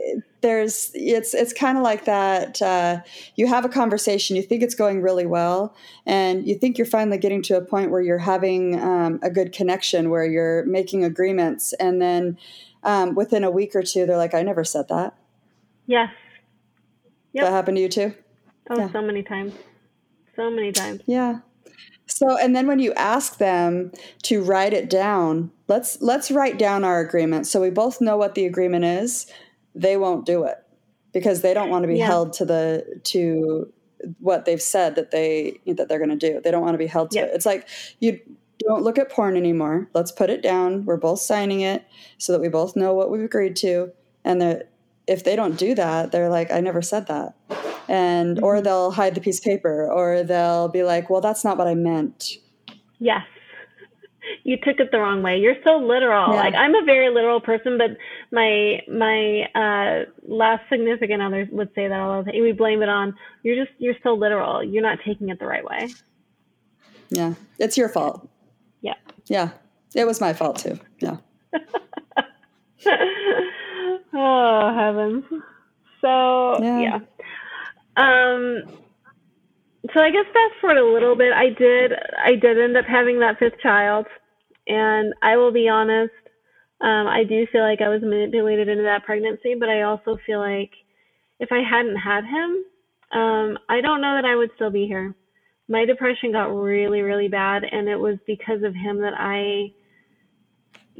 there's 0.43 0.91
it's 0.93 1.33
it's 1.33 1.53
kind 1.53 1.77
of 1.77 1.83
like 1.83 2.05
that 2.05 2.61
uh, 2.61 2.99
you 3.35 3.47
have 3.47 3.65
a 3.65 3.69
conversation 3.69 4.35
you 4.35 4.43
think 4.43 4.61
it's 4.61 4.75
going 4.75 5.01
really 5.01 5.25
well 5.25 5.75
and 6.05 6.45
you 6.45 6.53
think 6.53 6.77
you're 6.77 6.85
finally 6.85 7.17
getting 7.17 7.41
to 7.41 7.57
a 7.57 7.61
point 7.61 7.89
where 7.89 8.01
you're 8.01 8.19
having 8.19 8.79
um, 8.79 9.19
a 9.23 9.31
good 9.31 9.51
connection 9.51 10.11
where 10.11 10.25
you're 10.25 10.65
making 10.65 11.03
agreements 11.03 11.73
and 11.79 11.99
then 12.01 12.37
um, 12.83 13.15
within 13.15 13.43
a 13.43 13.49
week 13.49 13.73
or 13.73 13.81
two 13.81 14.05
they're 14.05 14.17
like 14.17 14.35
i 14.35 14.43
never 14.43 14.63
said 14.63 14.87
that. 14.89 15.15
Yes. 15.87 16.11
Yep. 17.31 17.45
that 17.45 17.51
happened 17.51 17.77
to 17.77 17.81
you 17.81 17.89
too? 17.89 18.13
Oh 18.69 18.77
yeah. 18.77 18.91
so 18.91 19.01
many 19.01 19.23
times. 19.23 19.53
So 20.35 20.51
many 20.51 20.71
times. 20.71 21.01
Yeah. 21.07 21.39
So 22.05 22.37
and 22.37 22.55
then 22.55 22.67
when 22.67 22.79
you 22.79 22.93
ask 22.93 23.37
them 23.37 23.91
to 24.23 24.43
write 24.43 24.73
it 24.73 24.89
down 24.89 25.51
let's 25.67 26.01
let's 26.01 26.29
write 26.29 26.59
down 26.59 26.83
our 26.83 26.99
agreement 26.99 27.47
so 27.47 27.61
we 27.61 27.69
both 27.69 28.01
know 28.01 28.17
what 28.17 28.35
the 28.35 28.45
agreement 28.45 28.85
is 28.85 29.25
they 29.75 29.97
won't 29.97 30.25
do 30.25 30.43
it 30.43 30.57
because 31.13 31.41
they 31.41 31.53
don't 31.53 31.69
want 31.69 31.83
to 31.83 31.87
be 31.87 31.97
yeah. 31.97 32.07
held 32.07 32.33
to 32.33 32.45
the 32.45 32.99
to 33.03 33.71
what 34.19 34.45
they've 34.45 34.61
said 34.61 34.95
that 34.95 35.11
they 35.11 35.59
that 35.65 35.87
they're 35.87 35.99
going 35.99 36.09
to 36.09 36.15
do. 36.15 36.41
They 36.41 36.51
don't 36.51 36.61
want 36.61 36.73
to 36.73 36.79
be 36.79 36.87
held 36.87 37.11
to 37.11 37.19
it. 37.19 37.31
It's 37.33 37.45
like 37.45 37.67
you 37.99 38.19
don't 38.59 38.83
look 38.83 38.97
at 38.97 39.09
porn 39.09 39.37
anymore. 39.37 39.89
Let's 39.93 40.11
put 40.11 40.29
it 40.29 40.41
down. 40.41 40.85
We're 40.85 40.97
both 40.97 41.19
signing 41.19 41.61
it 41.61 41.85
so 42.17 42.31
that 42.33 42.41
we 42.41 42.49
both 42.49 42.75
know 42.75 42.93
what 42.93 43.09
we've 43.09 43.23
agreed 43.23 43.55
to. 43.57 43.91
And 44.23 44.41
that 44.41 44.69
if 45.07 45.23
they 45.23 45.35
don't 45.35 45.57
do 45.57 45.75
that, 45.75 46.11
they're 46.11 46.29
like, 46.29 46.51
I 46.51 46.61
never 46.61 46.81
said 46.81 47.07
that. 47.07 47.35
And 47.89 48.37
mm-hmm. 48.37 48.45
or 48.45 48.61
they'll 48.61 48.91
hide 48.91 49.15
the 49.15 49.21
piece 49.21 49.39
of 49.39 49.43
paper 49.43 49.91
or 49.91 50.23
they'll 50.23 50.69
be 50.69 50.83
like, 50.83 51.09
well, 51.09 51.21
that's 51.21 51.43
not 51.43 51.57
what 51.57 51.67
I 51.67 51.75
meant. 51.75 52.37
Yes 52.99 53.23
you 54.43 54.57
took 54.57 54.79
it 54.79 54.91
the 54.91 54.99
wrong 54.99 55.21
way. 55.21 55.37
You're 55.39 55.55
so 55.63 55.77
literal. 55.77 56.33
Yeah. 56.33 56.39
Like 56.39 56.53
I'm 56.53 56.75
a 56.75 56.83
very 56.85 57.13
literal 57.13 57.41
person, 57.41 57.77
but 57.77 57.91
my 58.33 58.81
my 58.91 59.43
uh 59.53 60.05
last 60.27 60.63
significant 60.69 61.21
other 61.21 61.47
would 61.51 61.69
say 61.75 61.87
that 61.87 61.99
all 61.99 62.23
the 62.23 62.31
time. 62.31 62.41
We 62.41 62.51
blame 62.51 62.81
it 62.81 62.89
on 62.89 63.15
you're 63.43 63.63
just 63.63 63.71
you're 63.77 63.93
so 64.01 64.15
literal. 64.15 64.63
You're 64.63 64.81
not 64.81 64.97
taking 65.05 65.29
it 65.29 65.39
the 65.39 65.45
right 65.45 65.63
way. 65.63 65.89
Yeah. 67.09 67.35
It's 67.59 67.77
your 67.77 67.89
fault. 67.89 68.27
Yeah. 68.81 68.95
Yeah. 69.27 69.51
It 69.95 70.05
was 70.05 70.19
my 70.19 70.33
fault 70.33 70.57
too. 70.57 70.79
Yeah. 70.99 71.17
oh 74.13 74.73
heavens. 74.75 75.23
So 76.01 76.63
yeah. 76.63 76.79
yeah. 76.79 76.99
Um 77.95 78.63
so 79.93 79.99
I 79.99 80.09
guess 80.09 80.25
fast 80.25 80.59
forward 80.59 80.79
a 80.79 80.91
little 80.91 81.15
bit. 81.15 81.33
I 81.33 81.49
did 81.49 81.91
I 82.17 82.31
did 82.33 82.59
end 82.59 82.75
up 82.77 82.85
having 82.85 83.19
that 83.19 83.37
fifth 83.37 83.59
child, 83.61 84.07
and 84.65 85.13
I 85.21 85.37
will 85.37 85.51
be 85.51 85.69
honest. 85.69 86.13
Um, 86.83 87.07
I 87.07 87.23
do 87.23 87.47
feel 87.51 87.61
like 87.61 87.81
I 87.81 87.89
was 87.89 88.01
manipulated 88.01 88.67
into 88.67 88.83
that 88.83 89.05
pregnancy, 89.05 89.55
but 89.57 89.69
I 89.69 89.83
also 89.83 90.17
feel 90.25 90.39
like 90.39 90.71
if 91.39 91.49
I 91.51 91.61
hadn't 91.67 91.95
had 91.95 92.25
him, 92.25 92.65
um, 93.17 93.57
I 93.69 93.81
don't 93.81 94.01
know 94.01 94.15
that 94.15 94.25
I 94.25 94.35
would 94.35 94.51
still 94.55 94.69
be 94.69 94.85
here. 94.85 95.15
My 95.69 95.85
depression 95.85 96.33
got 96.33 96.53
really, 96.53 97.01
really 97.01 97.29
bad, 97.29 97.63
and 97.63 97.87
it 97.87 97.95
was 97.95 98.17
because 98.27 98.63
of 98.63 98.75
him 98.75 98.99
that 98.99 99.13
I 99.17 99.71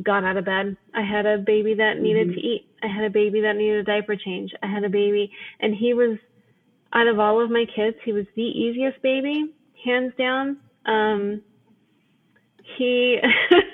got 0.01 0.23
out 0.23 0.37
of 0.37 0.45
bed. 0.45 0.77
I 0.95 1.01
had 1.01 1.25
a 1.25 1.37
baby 1.37 1.73
that 1.75 1.99
needed 1.99 2.29
mm-hmm. 2.29 2.39
to 2.39 2.47
eat. 2.47 2.69
I 2.81 2.87
had 2.87 3.03
a 3.03 3.09
baby 3.09 3.41
that 3.41 3.57
needed 3.57 3.79
a 3.79 3.83
diaper 3.83 4.15
change. 4.15 4.51
I 4.63 4.67
had 4.67 4.85
a 4.85 4.89
baby, 4.89 5.31
and 5.59 5.75
he 5.75 5.93
was 5.93 6.17
out 6.93 7.07
of 7.07 7.19
all 7.19 7.43
of 7.43 7.49
my 7.49 7.65
kids, 7.75 7.97
he 8.05 8.13
was 8.13 8.25
the 8.35 8.41
easiest 8.41 9.01
baby, 9.01 9.53
hands 9.83 10.13
down. 10.17 10.57
Um, 10.85 11.41
he 12.77 13.17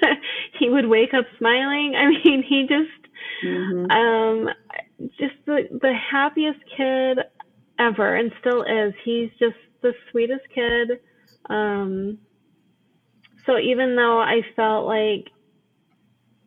he 0.60 0.70
would 0.70 0.88
wake 0.88 1.14
up 1.14 1.26
smiling. 1.38 1.96
I 1.98 2.08
mean, 2.10 2.44
he 2.48 2.68
just 2.68 3.46
mm-hmm. 3.46 3.92
um, 3.92 4.50
just 5.20 5.36
the 5.46 5.64
the 5.82 5.94
happiest 5.94 6.60
kid 6.76 7.20
ever, 7.80 8.16
and 8.16 8.32
still 8.40 8.64
is. 8.64 8.94
He's 9.04 9.30
just 9.40 9.58
the 9.82 9.94
sweetest 10.12 10.44
kid. 10.54 11.00
Um, 11.50 12.20
so 13.46 13.58
even 13.58 13.96
though 13.96 14.20
I 14.20 14.42
felt 14.56 14.86
like 14.86 15.32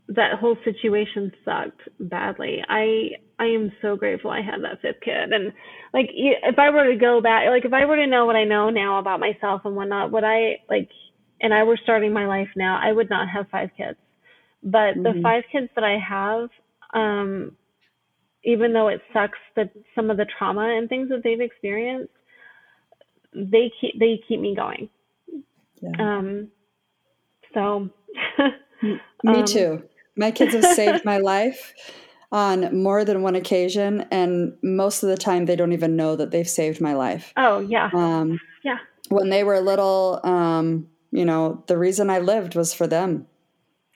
that 0.09 0.39
whole 0.39 0.57
situation 0.65 1.33
sucked 1.45 1.81
badly, 1.99 2.63
I 2.69 3.13
I 3.43 3.47
am 3.47 3.73
so 3.83 3.97
grateful 3.97 4.31
I 4.31 4.41
had 4.41 4.63
that 4.63 4.81
fifth 4.83 5.01
kid. 5.05 5.33
And 5.33 5.53
like, 5.93 6.11
if 6.15 6.59
I 6.59 6.71
were 6.71 6.89
to 6.93 6.97
go 6.97 7.21
back, 7.21 7.49
like 7.49 7.65
if 7.65 7.73
I 7.73 7.87
were 7.87 7.97
to 7.97 8.07
know 8.07 8.25
what 8.25 8.37
I 8.37 8.45
know 8.45 8.71
now 8.71 9.01
about 9.01 9.19
myself 9.19 9.63
and 9.65 9.75
whatnot, 9.75 10.13
would 10.13 10.23
I 10.23 10.59
like, 10.71 10.89
and 11.41 11.53
I 11.53 11.65
were 11.65 11.79
starting 11.83 12.13
my 12.13 12.27
life 12.27 12.51
now, 12.55 12.81
I 12.81 12.93
would 12.93 13.11
not 13.11 13.29
have 13.29 13.49
five 13.51 13.71
kids. 13.77 13.99
But 14.63 14.95
mm-hmm. 14.95 15.03
the 15.03 15.21
five 15.23 15.45
kids 15.51 15.69
that 15.75 15.85
I 15.85 15.99
have, 15.99 16.49
um, 16.95 17.57
even 18.45 18.73
though 18.73 18.89
it 18.89 19.01
sucks 19.13 19.39
that 19.57 19.71
some 19.95 20.11
of 20.11 20.17
the 20.17 20.27
trauma 20.39 20.77
and 20.77 20.89
things 20.89 21.09
that 21.09 21.23
they've 21.25 21.41
experienced, 21.41 22.13
they 23.35 23.71
keep 23.81 23.99
they 23.99 24.21
keep 24.29 24.41
me 24.41 24.55
going. 24.55 24.89
Yeah. 25.81 25.91
Um, 25.99 26.49
so. 27.55 27.89
me 28.83 29.41
um, 29.41 29.45
too. 29.45 29.83
My 30.17 30.31
kids 30.31 30.55
have 30.55 30.65
saved 30.77 31.05
my 31.05 31.19
life 31.19 31.73
on 32.31 32.83
more 32.83 33.05
than 33.05 33.23
one 33.23 33.37
occasion, 33.37 34.07
and 34.11 34.57
most 34.63 35.03
of 35.03 35.09
the 35.09 35.17
time 35.17 35.47
they 35.47 35.57
don't 35.57 35.73
even 35.73 35.97
know 35.97 36.17
that 36.17 36.31
they've 36.31 36.49
saved 36.49 36.81
my 36.81 36.95
life. 36.95 37.33
Oh 37.37 37.61
yeah, 37.61 37.91
um, 37.93 38.41
yeah. 38.65 38.79
When 39.09 39.29
they 39.29 39.45
were 39.45 39.61
little, 39.61 40.21
um, 40.25 40.89
you 41.11 41.25
know, 41.25 41.63
the 41.67 41.79
reason 41.79 42.11
I 42.11 42.19
lived 42.19 42.55
was 42.55 42.73
for 42.73 42.87
them. 42.87 43.27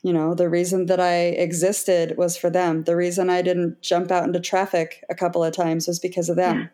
You 0.06 0.12
know, 0.12 0.34
the 0.34 0.48
reason 0.48 0.86
that 0.86 1.00
I 1.00 1.16
existed 1.46 2.16
was 2.16 2.36
for 2.36 2.48
them. 2.48 2.84
The 2.84 2.94
reason 2.94 3.28
I 3.28 3.42
didn't 3.42 3.82
jump 3.82 4.10
out 4.10 4.24
into 4.24 4.40
traffic 4.40 5.04
a 5.10 5.14
couple 5.14 5.42
of 5.42 5.52
times 5.54 5.88
was 5.88 5.98
because 5.98 6.28
of 6.28 6.36
them. 6.36 6.70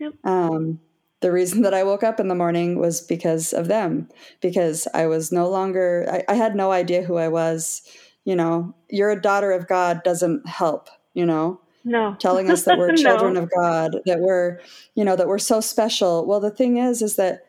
Yeah. 0.00 0.06
Yep. 0.06 0.12
Um, 0.24 0.80
the 1.20 1.30
reason 1.30 1.62
that 1.62 1.74
I 1.74 1.84
woke 1.84 2.02
up 2.02 2.18
in 2.18 2.28
the 2.28 2.34
morning 2.34 2.78
was 2.78 3.02
because 3.02 3.52
of 3.52 3.68
them, 3.68 4.08
because 4.40 4.88
I 4.94 5.06
was 5.06 5.30
no 5.30 5.48
longer, 5.48 6.06
I, 6.10 6.32
I 6.32 6.34
had 6.34 6.56
no 6.56 6.72
idea 6.72 7.02
who 7.02 7.18
I 7.18 7.28
was 7.28 7.82
you 8.24 8.36
know, 8.36 8.74
you're 8.88 9.10
a 9.10 9.20
daughter 9.20 9.52
of 9.52 9.66
God 9.66 10.02
doesn't 10.04 10.46
help, 10.46 10.88
you 11.14 11.24
know. 11.24 11.60
No. 11.84 12.14
Telling 12.18 12.50
us 12.50 12.64
that 12.64 12.78
we're 12.78 12.92
children 12.96 13.34
no. 13.34 13.42
of 13.42 13.50
God, 13.50 13.96
that 14.04 14.20
we're, 14.20 14.60
you 14.94 15.04
know, 15.04 15.16
that 15.16 15.28
we're 15.28 15.38
so 15.38 15.60
special. 15.60 16.26
Well, 16.26 16.40
the 16.40 16.50
thing 16.50 16.76
is, 16.76 17.00
is 17.00 17.16
that 17.16 17.46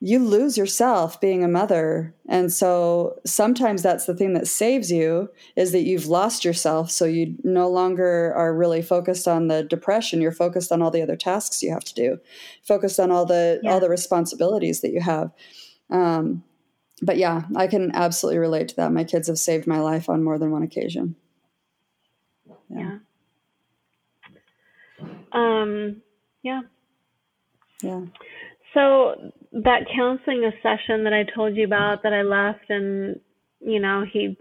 you 0.00 0.18
lose 0.18 0.58
yourself 0.58 1.20
being 1.20 1.42
a 1.42 1.48
mother. 1.48 2.14
And 2.28 2.52
so 2.52 3.18
sometimes 3.24 3.82
that's 3.82 4.04
the 4.04 4.14
thing 4.14 4.34
that 4.34 4.46
saves 4.46 4.92
you 4.92 5.30
is 5.56 5.72
that 5.72 5.84
you've 5.84 6.06
lost 6.06 6.44
yourself. 6.44 6.90
So 6.90 7.06
you 7.06 7.34
no 7.42 7.68
longer 7.68 8.32
are 8.34 8.54
really 8.54 8.82
focused 8.82 9.26
on 9.26 9.48
the 9.48 9.62
depression. 9.62 10.20
You're 10.20 10.32
focused 10.32 10.70
on 10.70 10.82
all 10.82 10.90
the 10.90 11.02
other 11.02 11.16
tasks 11.16 11.62
you 11.62 11.72
have 11.72 11.84
to 11.84 11.94
do, 11.94 12.18
focused 12.62 13.00
on 13.00 13.10
all 13.10 13.24
the, 13.24 13.58
yeah. 13.62 13.72
all 13.72 13.80
the 13.80 13.88
responsibilities 13.88 14.82
that 14.82 14.92
you 14.92 15.00
have. 15.00 15.32
Um, 15.90 16.44
but 17.00 17.16
yeah, 17.16 17.44
I 17.56 17.66
can 17.66 17.90
absolutely 17.94 18.38
relate 18.38 18.68
to 18.68 18.76
that. 18.76 18.92
My 18.92 19.04
kids 19.04 19.28
have 19.28 19.38
saved 19.38 19.66
my 19.66 19.80
life 19.80 20.08
on 20.08 20.22
more 20.22 20.38
than 20.38 20.50
one 20.50 20.62
occasion. 20.62 21.16
Yeah. 22.68 22.98
yeah. 25.00 25.08
Um, 25.32 26.02
yeah. 26.42 26.62
Yeah. 27.82 28.02
So 28.76 29.32
that 29.52 29.86
counseling 29.96 30.50
session 30.62 31.04
that 31.04 31.14
I 31.14 31.24
told 31.34 31.56
you 31.56 31.64
about 31.64 32.02
that 32.02 32.12
I 32.12 32.20
left 32.20 32.68
and, 32.68 33.18
you 33.58 33.80
know, 33.80 34.04
he 34.12 34.36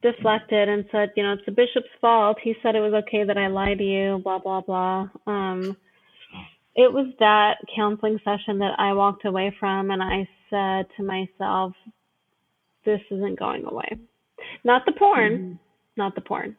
deflected 0.00 0.68
and 0.68 0.84
said, 0.92 1.10
you 1.16 1.24
know, 1.24 1.32
it's 1.32 1.42
the 1.44 1.50
bishop's 1.50 1.88
fault. 2.00 2.38
He 2.40 2.54
said 2.62 2.76
it 2.76 2.80
was 2.80 3.02
okay 3.02 3.24
that 3.24 3.36
I 3.36 3.48
lied 3.48 3.78
to 3.78 3.84
you, 3.84 4.20
blah, 4.22 4.38
blah, 4.38 4.60
blah. 4.60 5.08
Um, 5.26 5.76
it 6.76 6.92
was 6.92 7.12
that 7.18 7.56
counseling 7.74 8.20
session 8.24 8.60
that 8.60 8.78
I 8.78 8.92
walked 8.92 9.24
away 9.24 9.52
from 9.58 9.90
and 9.90 10.00
I 10.00 10.28
said 10.48 10.86
to 10.96 11.02
myself, 11.02 11.72
this 12.84 13.00
isn't 13.10 13.40
going 13.40 13.64
away. 13.64 13.88
Not 14.62 14.86
the 14.86 14.92
porn, 14.92 15.32
mm-hmm. 15.32 15.52
not 15.96 16.14
the 16.14 16.20
porn. 16.20 16.54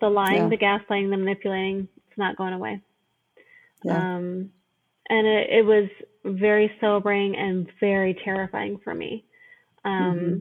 The 0.00 0.08
lying, 0.08 0.44
yeah. 0.44 0.48
the 0.48 0.56
gaslighting, 0.56 1.10
the 1.10 1.18
manipulating, 1.18 1.88
it's 1.96 2.16
not 2.16 2.38
going 2.38 2.54
away. 2.54 2.80
Yeah. 3.84 4.16
Um, 4.16 4.50
and 5.08 5.26
it, 5.26 5.50
it, 5.50 5.64
was 5.64 5.88
very 6.24 6.70
sobering 6.80 7.36
and 7.36 7.66
very 7.80 8.18
terrifying 8.24 8.78
for 8.82 8.94
me. 8.94 9.24
Um, 9.84 9.92
mm-hmm. 9.92 10.38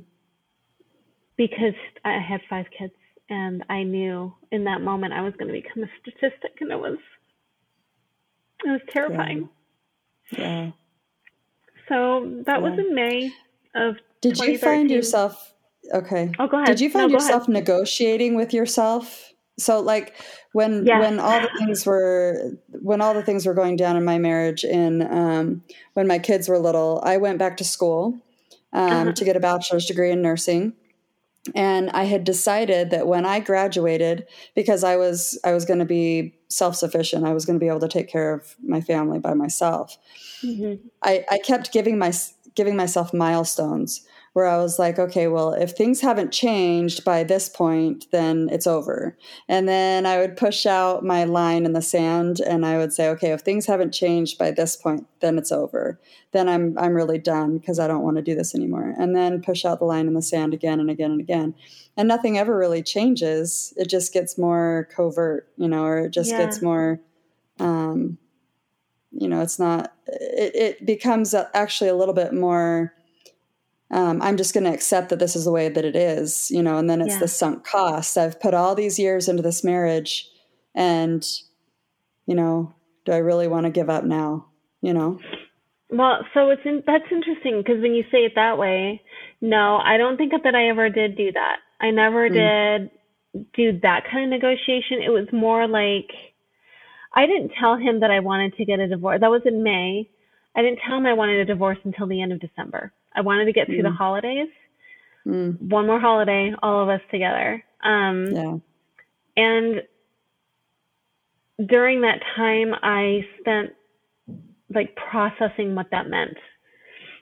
Because 1.37 1.75
I 2.03 2.19
had 2.19 2.41
five 2.49 2.65
kids 2.77 2.93
and 3.29 3.63
I 3.69 3.83
knew 3.83 4.33
in 4.51 4.63
that 4.63 4.81
moment 4.81 5.13
I 5.13 5.21
was 5.21 5.33
going 5.37 5.53
to 5.53 5.53
become 5.53 5.83
a 5.83 5.87
statistic 6.01 6.57
and 6.61 6.71
it 6.71 6.79
was, 6.79 6.97
it 8.65 8.69
was 8.69 8.81
terrifying. 8.91 9.49
yeah. 10.31 10.39
yeah. 10.39 10.71
So 11.89 12.41
that 12.45 12.61
yeah. 12.61 12.69
was 12.69 12.79
in 12.79 12.93
May 12.93 13.31
of. 13.75 13.95
Did 14.21 14.37
you 14.39 14.57
find 14.57 14.89
yourself 14.89 15.53
okay? 15.93 16.31
Oh, 16.39 16.47
go 16.47 16.57
ahead. 16.57 16.67
Did 16.67 16.81
you 16.81 16.89
find 16.89 17.11
no, 17.11 17.17
yourself 17.17 17.47
negotiating 17.47 18.35
with 18.35 18.53
yourself? 18.53 19.33
So, 19.59 19.79
like 19.79 20.13
when 20.53 20.85
yeah. 20.85 20.99
when 20.99 21.19
all 21.19 21.41
the 21.41 21.49
things 21.57 21.85
were 21.85 22.57
when 22.69 23.01
all 23.01 23.13
the 23.13 23.23
things 23.23 23.45
were 23.45 23.53
going 23.53 23.75
down 23.75 23.97
in 23.97 24.05
my 24.05 24.17
marriage, 24.17 24.63
and 24.63 25.03
um, 25.03 25.63
when 25.93 26.07
my 26.07 26.19
kids 26.19 26.47
were 26.47 26.59
little, 26.59 27.01
I 27.03 27.17
went 27.17 27.39
back 27.39 27.57
to 27.57 27.63
school 27.63 28.19
um, 28.73 28.91
uh-huh. 28.91 29.11
to 29.13 29.25
get 29.25 29.35
a 29.35 29.39
bachelor's 29.39 29.85
degree 29.85 30.11
in 30.11 30.21
nursing 30.21 30.73
and 31.55 31.89
i 31.91 32.03
had 32.03 32.23
decided 32.23 32.89
that 32.89 33.07
when 33.07 33.25
i 33.25 33.39
graduated 33.39 34.27
because 34.55 34.83
i 34.83 34.95
was 34.95 35.39
i 35.43 35.53
was 35.53 35.65
going 35.65 35.79
to 35.79 35.85
be 35.85 36.33
self-sufficient 36.49 37.25
i 37.25 37.33
was 37.33 37.45
going 37.45 37.57
to 37.57 37.63
be 37.63 37.69
able 37.69 37.79
to 37.79 37.87
take 37.87 38.07
care 38.07 38.33
of 38.33 38.55
my 38.63 38.81
family 38.81 39.19
by 39.19 39.33
myself 39.33 39.97
mm-hmm. 40.43 40.85
I, 41.01 41.25
I 41.31 41.39
kept 41.39 41.71
giving 41.71 41.97
my 41.97 42.13
giving 42.55 42.75
myself 42.75 43.13
milestones 43.13 44.05
where 44.37 44.45
I 44.45 44.57
was 44.57 44.77
like, 44.77 44.99
okay, 44.99 45.27
well, 45.27 45.51
if 45.51 45.71
things 45.71 45.99
haven't 45.99 46.31
changed 46.31 47.03
by 47.03 47.23
this 47.23 47.49
point, 47.49 48.05
then 48.11 48.49
it's 48.51 48.67
over. 48.67 49.17
And 49.49 49.67
then 49.67 50.05
I 50.05 50.19
would 50.19 50.37
push 50.37 50.67
out 50.67 51.03
my 51.03 51.23
line 51.23 51.65
in 51.65 51.73
the 51.73 51.81
sand 51.81 52.39
and 52.41 52.63
I 52.63 52.77
would 52.77 52.93
say, 52.93 53.09
okay, 53.09 53.31
if 53.31 53.41
things 53.41 53.65
haven't 53.65 53.95
changed 53.95 54.37
by 54.37 54.51
this 54.51 54.75
point, 54.75 55.07
then 55.21 55.39
it's 55.39 55.51
over. 55.51 55.99
Then 56.33 56.47
I'm 56.47 56.77
I'm 56.77 56.93
really 56.93 57.17
done 57.17 57.57
because 57.57 57.79
I 57.79 57.87
don't 57.87 58.03
want 58.03 58.17
to 58.17 58.21
do 58.21 58.35
this 58.35 58.53
anymore. 58.53 58.93
And 58.99 59.15
then 59.15 59.41
push 59.41 59.65
out 59.65 59.79
the 59.79 59.85
line 59.85 60.05
in 60.05 60.13
the 60.13 60.21
sand 60.21 60.53
again 60.53 60.79
and 60.79 60.91
again 60.91 61.09
and 61.09 61.19
again. 61.19 61.55
And 61.97 62.07
nothing 62.07 62.37
ever 62.37 62.55
really 62.55 62.83
changes. 62.83 63.73
It 63.75 63.89
just 63.89 64.13
gets 64.13 64.37
more 64.37 64.87
covert, 64.95 65.47
you 65.57 65.67
know, 65.67 65.83
or 65.83 65.97
it 66.01 66.11
just 66.11 66.29
yeah. 66.29 66.45
gets 66.45 66.61
more 66.61 66.99
um, 67.59 68.19
you 69.11 69.27
know, 69.27 69.41
it's 69.41 69.57
not 69.57 69.95
it, 70.05 70.55
it 70.55 70.85
becomes 70.85 71.33
actually 71.33 71.89
a 71.89 71.95
little 71.95 72.13
bit 72.13 72.35
more 72.35 72.93
um, 73.91 74.21
I'm 74.21 74.37
just 74.37 74.53
going 74.53 74.65
to 74.65 74.73
accept 74.73 75.09
that 75.09 75.19
this 75.19 75.35
is 75.35 75.45
the 75.45 75.51
way 75.51 75.69
that 75.69 75.85
it 75.85 75.95
is, 75.95 76.51
you 76.51 76.61
know, 76.61 76.77
and 76.77 76.89
then 76.89 77.01
it's 77.01 77.13
yeah. 77.13 77.19
the 77.19 77.27
sunk 77.27 77.65
cost. 77.65 78.17
I've 78.17 78.39
put 78.39 78.53
all 78.53 78.75
these 78.75 78.99
years 78.99 79.29
into 79.29 79.41
this 79.41 79.63
marriage 79.63 80.29
and, 80.75 81.25
you 82.25 82.35
know, 82.35 82.73
do 83.05 83.13
I 83.13 83.17
really 83.17 83.47
want 83.47 83.65
to 83.65 83.71
give 83.71 83.89
up 83.89 84.03
now, 84.03 84.47
you 84.81 84.93
know? 84.93 85.19
Well, 85.89 86.25
so 86.33 86.49
it's 86.49 86.61
in, 86.65 86.83
that's 86.85 87.05
interesting 87.09 87.63
because 87.65 87.81
when 87.81 87.93
you 87.93 88.03
say 88.11 88.19
it 88.19 88.33
that 88.35 88.57
way, 88.57 89.01
no, 89.39 89.77
I 89.77 89.95
don't 89.95 90.17
think 90.17 90.33
that 90.43 90.55
I 90.55 90.67
ever 90.67 90.89
did 90.89 91.15
do 91.15 91.31
that. 91.31 91.57
I 91.79 91.91
never 91.91 92.29
mm. 92.29 92.33
did 92.33 92.91
do 93.53 93.79
that 93.79 94.03
kind 94.11 94.25
of 94.25 94.29
negotiation. 94.29 95.01
It 95.01 95.11
was 95.11 95.27
more 95.31 95.65
like 95.67 96.11
I 97.13 97.25
didn't 97.25 97.53
tell 97.59 97.77
him 97.77 98.01
that 98.01 98.11
I 98.11 98.19
wanted 98.19 98.55
to 98.57 98.65
get 98.65 98.79
a 98.79 98.87
divorce. 98.87 99.21
That 99.21 99.29
was 99.29 99.43
in 99.45 99.63
May. 99.63 100.09
I 100.55 100.61
didn't 100.61 100.79
tell 100.85 100.97
him 100.97 101.05
I 101.05 101.13
wanted 101.13 101.39
a 101.39 101.45
divorce 101.45 101.77
until 101.83 102.07
the 102.07 102.21
end 102.21 102.33
of 102.33 102.41
December. 102.41 102.91
I 103.17 103.21
wanted 103.21 103.45
to 103.45 103.53
get 103.53 103.65
through 103.65 103.79
mm. 103.79 103.83
the 103.83 103.91
holidays. 103.91 104.49
Mm. 105.25 105.59
One 105.59 105.87
more 105.87 105.99
holiday, 105.99 106.53
all 106.61 106.83
of 106.83 106.89
us 106.89 107.01
together. 107.11 107.63
Um, 107.83 108.27
yeah. 108.31 108.57
And 109.35 109.81
during 111.67 112.01
that 112.01 112.19
time, 112.35 112.73
I 112.81 113.21
spent 113.39 113.71
like 114.73 114.95
processing 114.95 115.75
what 115.75 115.87
that 115.91 116.09
meant. 116.09 116.37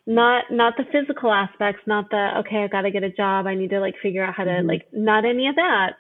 Not 0.06 0.46
not 0.52 0.74
the 0.78 0.84
physical 0.92 1.32
aspects, 1.32 1.82
not 1.88 2.10
the 2.12 2.40
okay, 2.40 2.64
I 2.64 2.68
got 2.68 2.82
to 2.82 2.92
get 2.92 3.04
a 3.04 3.10
job. 3.10 3.48
I 3.48 3.56
need 3.56 3.72
to 3.72 3.80
like 3.80 3.96
figure 4.04 4.24
out 4.24 4.36
how 4.36 4.44
to 4.44 4.52
mm 4.52 4.68
like 4.68 4.88
not 4.94 5.26
any 5.26 5.48
of 5.48 5.56
that. 5.56 5.94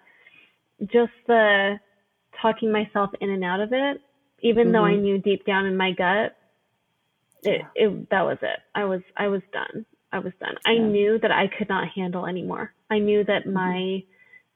Just 0.81 1.13
the 1.27 1.79
talking 2.41 2.71
myself 2.71 3.09
in 3.21 3.29
and 3.29 3.43
out 3.43 3.61
of 3.61 3.71
it, 3.71 4.01
even 4.41 4.65
mm-hmm. 4.65 4.73
though 4.73 4.85
I 4.85 4.91
mm-hmm. 4.91 5.01
knew 5.01 5.17
deep 5.19 5.45
down 5.45 5.65
in 5.65 5.77
my 5.77 5.91
gut 5.91 6.35
it, 7.45 7.61
it 7.75 8.09
that 8.09 8.21
was 8.23 8.37
it. 8.41 8.59
I 8.73 8.85
was 8.85 9.01
I 9.17 9.27
was 9.27 9.41
done. 9.53 9.85
I 10.11 10.19
was 10.19 10.33
done. 10.39 10.55
I 10.65 10.77
knew 10.77 11.19
that 11.19 11.31
I 11.31 11.47
could 11.47 11.69
not 11.69 11.89
handle 11.89 12.25
anymore. 12.25 12.73
I 12.89 12.99
knew 12.99 13.23
that 13.25 13.43
mm-hmm. 13.43 13.53
my 13.53 14.03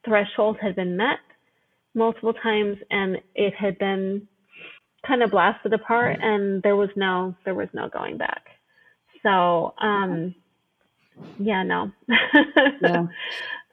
threshold 0.06 0.58
had 0.62 0.76
been 0.76 0.96
met 0.96 1.20
multiple 1.94 2.34
times 2.34 2.78
and 2.90 3.18
it 3.36 3.54
had 3.54 3.78
been 3.78 4.28
kind 5.06 5.24
of 5.24 5.32
blasted 5.32 5.74
apart 5.74 6.18
mm-hmm. 6.18 6.28
and 6.28 6.64
there 6.64 6.76
was 6.76 6.90
no 6.96 7.36
there 7.46 7.56
was 7.56 7.70
no 7.74 7.90
going 7.90 8.18
back. 8.18 8.48
So 9.24 9.74
um 9.80 10.36
yeah, 11.38 11.64
no. 11.64 11.92
yeah. 12.82 13.08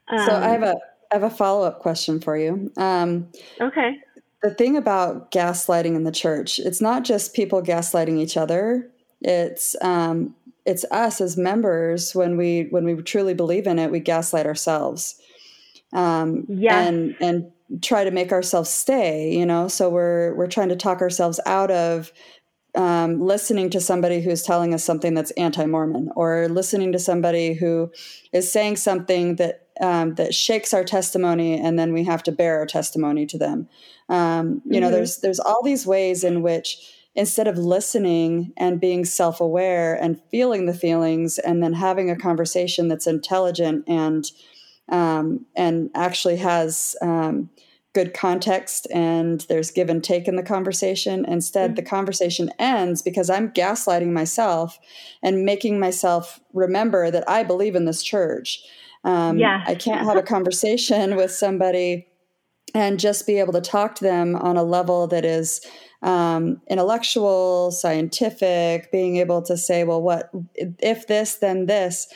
Um, 0.09 0.27
so 0.27 0.37
I 0.37 0.49
have 0.49 0.63
a 0.63 0.77
I 1.11 1.15
have 1.15 1.23
a 1.23 1.31
follow 1.31 1.67
up 1.67 1.81
question 1.81 2.21
for 2.21 2.37
you. 2.37 2.71
Um, 2.77 3.29
okay. 3.61 3.99
The 4.43 4.55
thing 4.55 4.77
about 4.77 5.31
gaslighting 5.31 5.95
in 5.95 6.05
the 6.05 6.13
church, 6.13 6.59
it's 6.59 6.81
not 6.81 7.05
just 7.05 7.35
people 7.35 7.63
gaslighting 7.63 8.19
each 8.19 8.37
other. 8.37 8.91
It's 9.21 9.77
um, 9.83 10.35
it's 10.65 10.85
us 10.91 11.21
as 11.21 11.37
members 11.37 12.15
when 12.15 12.37
we 12.37 12.67
when 12.71 12.85
we 12.85 13.01
truly 13.03 13.35
believe 13.35 13.67
in 13.67 13.79
it, 13.79 13.91
we 13.91 14.01
gaslight 14.01 14.47
ourselves. 14.47 15.21
Um, 15.93 16.45
yeah. 16.49 16.81
And 16.81 17.17
and 17.21 17.53
try 17.83 18.05
to 18.05 18.11
make 18.11 18.33
ourselves 18.33 18.71
stay. 18.71 19.35
You 19.35 19.47
know, 19.47 19.69
so 19.69 19.89
we're 19.89 20.35
we're 20.35 20.47
trying 20.49 20.69
to 20.69 20.77
talk 20.77 21.01
ourselves 21.01 21.41
out 21.47 21.71
of 21.71 22.13
um, 22.77 23.21
listening 23.21 23.71
to 23.71 23.81
somebody 23.81 24.21
who's 24.21 24.43
telling 24.43 24.75
us 24.75 24.85
something 24.85 25.15
that's 25.15 25.31
anti-Mormon, 25.33 26.11
or 26.15 26.49
listening 26.49 26.93
to 26.93 26.99
somebody 26.99 27.55
who 27.55 27.91
is 28.33 28.53
saying 28.53 28.77
something 28.77 29.37
that 29.37 29.69
um, 29.81 30.15
that 30.17 30.35
shakes 30.35 30.75
our 30.75 30.85
testimony, 30.85 31.59
and 31.59 31.79
then 31.79 31.93
we 31.93 32.05
have 32.05 32.23
to 32.25 32.33
bear 32.33 32.59
our 32.59 32.67
testimony 32.67 33.25
to 33.27 33.39
them. 33.39 33.69
Um, 34.09 34.63
you 34.65 34.73
mm-hmm. 34.73 34.81
know, 34.81 34.91
there's 34.91 35.19
there's 35.19 35.41
all 35.41 35.63
these 35.63 35.87
ways 35.87 36.23
in 36.23 36.43
which 36.43 36.96
instead 37.17 37.49
of 37.49 37.59
listening 37.59 38.53
and 38.57 38.81
being 38.81 39.05
self-aware 39.05 39.95
and 39.95 40.21
feeling 40.31 40.67
the 40.67 40.75
feelings, 40.75 41.39
and 41.39 41.63
then 41.63 41.73
having 41.73 42.11
a 42.11 42.17
conversation 42.17 42.89
that's 42.89 43.07
intelligent 43.07 43.85
and 43.89 44.31
um, 44.89 45.45
and 45.57 45.91
actually 45.95 46.37
has 46.37 46.95
um, 47.03 47.51
good 47.97 48.13
context 48.13 48.87
and 48.93 49.47
there's 49.49 49.71
give 49.71 49.89
and 49.89 50.05
take 50.05 50.29
in 50.29 50.37
the 50.37 50.43
conversation. 50.43 51.25
Instead, 51.25 51.71
mm-hmm. 51.71 51.77
the 51.77 51.83
conversation 51.83 52.51
ends 52.59 53.01
because 53.01 53.31
I'm 53.31 53.51
gaslighting 53.53 54.13
myself 54.13 54.79
and 55.23 55.47
making 55.47 55.81
myself 55.81 56.39
remember 56.53 57.11
that 57.11 57.27
I 57.27 57.43
believe 57.43 57.75
in 57.75 57.87
this 57.87 58.03
church. 58.03 58.63
Um, 59.03 59.39
yeah. 59.39 59.65
I 59.67 59.75
can't 59.75 60.05
have 60.05 60.19
a 60.19 60.23
conversation 60.35 61.17
with 61.17 61.33
somebody 61.33 62.07
and 62.75 63.01
just 63.01 63.27
be 63.27 63.39
able 63.39 63.55
to 63.55 63.63
talk 63.63 63.95
to 63.95 64.05
them 64.05 64.37
on 64.37 64.59
a 64.59 64.63
level 64.63 65.07
that 65.07 65.25
is 65.25 65.63
um, 66.03 66.61
intellectual, 66.69 67.71
scientific, 67.71 68.91
being 68.93 69.17
able 69.17 69.43
to 69.43 69.57
say, 69.57 69.85
well, 69.85 70.03
what 70.03 70.31
if 70.55 71.07
this, 71.07 71.37
then 71.37 71.67
this. 71.67 72.09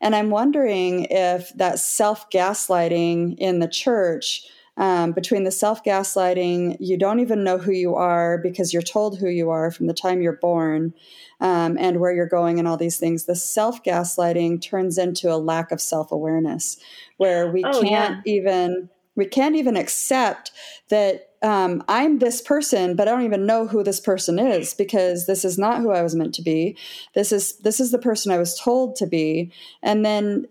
And 0.00 0.16
I'm 0.16 0.30
wondering 0.30 1.06
if 1.10 1.52
that 1.56 1.78
self 1.78 2.28
gaslighting 2.30 3.36
in 3.38 3.60
the 3.60 3.68
church 3.68 4.44
um, 4.76 5.12
between 5.12 5.44
the 5.44 5.50
self 5.50 5.84
gaslighting, 5.84 6.76
you 6.80 6.96
don't 6.96 7.20
even 7.20 7.44
know 7.44 7.58
who 7.58 7.72
you 7.72 7.94
are 7.94 8.38
because 8.38 8.72
you're 8.72 8.82
told 8.82 9.18
who 9.18 9.28
you 9.28 9.50
are 9.50 9.70
from 9.70 9.86
the 9.86 9.94
time 9.94 10.22
you're 10.22 10.38
born 10.38 10.94
um, 11.40 11.76
and 11.78 12.00
where 12.00 12.12
you're 12.12 12.26
going 12.26 12.58
and 12.58 12.66
all 12.66 12.78
these 12.78 12.98
things. 12.98 13.26
The 13.26 13.36
self 13.36 13.82
gaslighting 13.84 14.62
turns 14.62 14.96
into 14.96 15.30
a 15.30 15.36
lack 15.36 15.72
of 15.72 15.80
self 15.80 16.10
awareness 16.10 16.78
where 17.18 17.50
we 17.50 17.62
oh, 17.64 17.82
can't 17.82 18.22
yeah. 18.24 18.32
even 18.32 18.88
we 19.14 19.26
can't 19.26 19.56
even 19.56 19.76
accept 19.76 20.52
that 20.88 21.31
um, 21.42 21.82
I'm 21.88 22.18
this 22.18 22.40
person, 22.40 22.94
but 22.94 23.08
I 23.08 23.10
don't 23.10 23.24
even 23.24 23.46
know 23.46 23.66
who 23.66 23.82
this 23.82 24.00
person 24.00 24.38
is 24.38 24.74
because 24.74 25.26
this 25.26 25.44
is 25.44 25.58
not 25.58 25.80
who 25.80 25.90
I 25.90 26.02
was 26.02 26.14
meant 26.14 26.34
to 26.36 26.42
be. 26.42 26.76
This 27.14 27.32
is 27.32 27.58
this 27.58 27.80
is 27.80 27.90
the 27.90 27.98
person 27.98 28.30
I 28.30 28.38
was 28.38 28.58
told 28.58 28.96
to 28.96 29.06
be, 29.06 29.50
and 29.82 30.04
then 30.04 30.46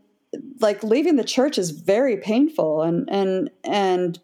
like 0.60 0.84
leaving 0.84 1.16
the 1.16 1.24
church 1.24 1.58
is 1.58 1.72
very 1.72 2.18
painful 2.18 2.82
and 2.82 3.10
and 3.10 3.50
and 3.64 4.20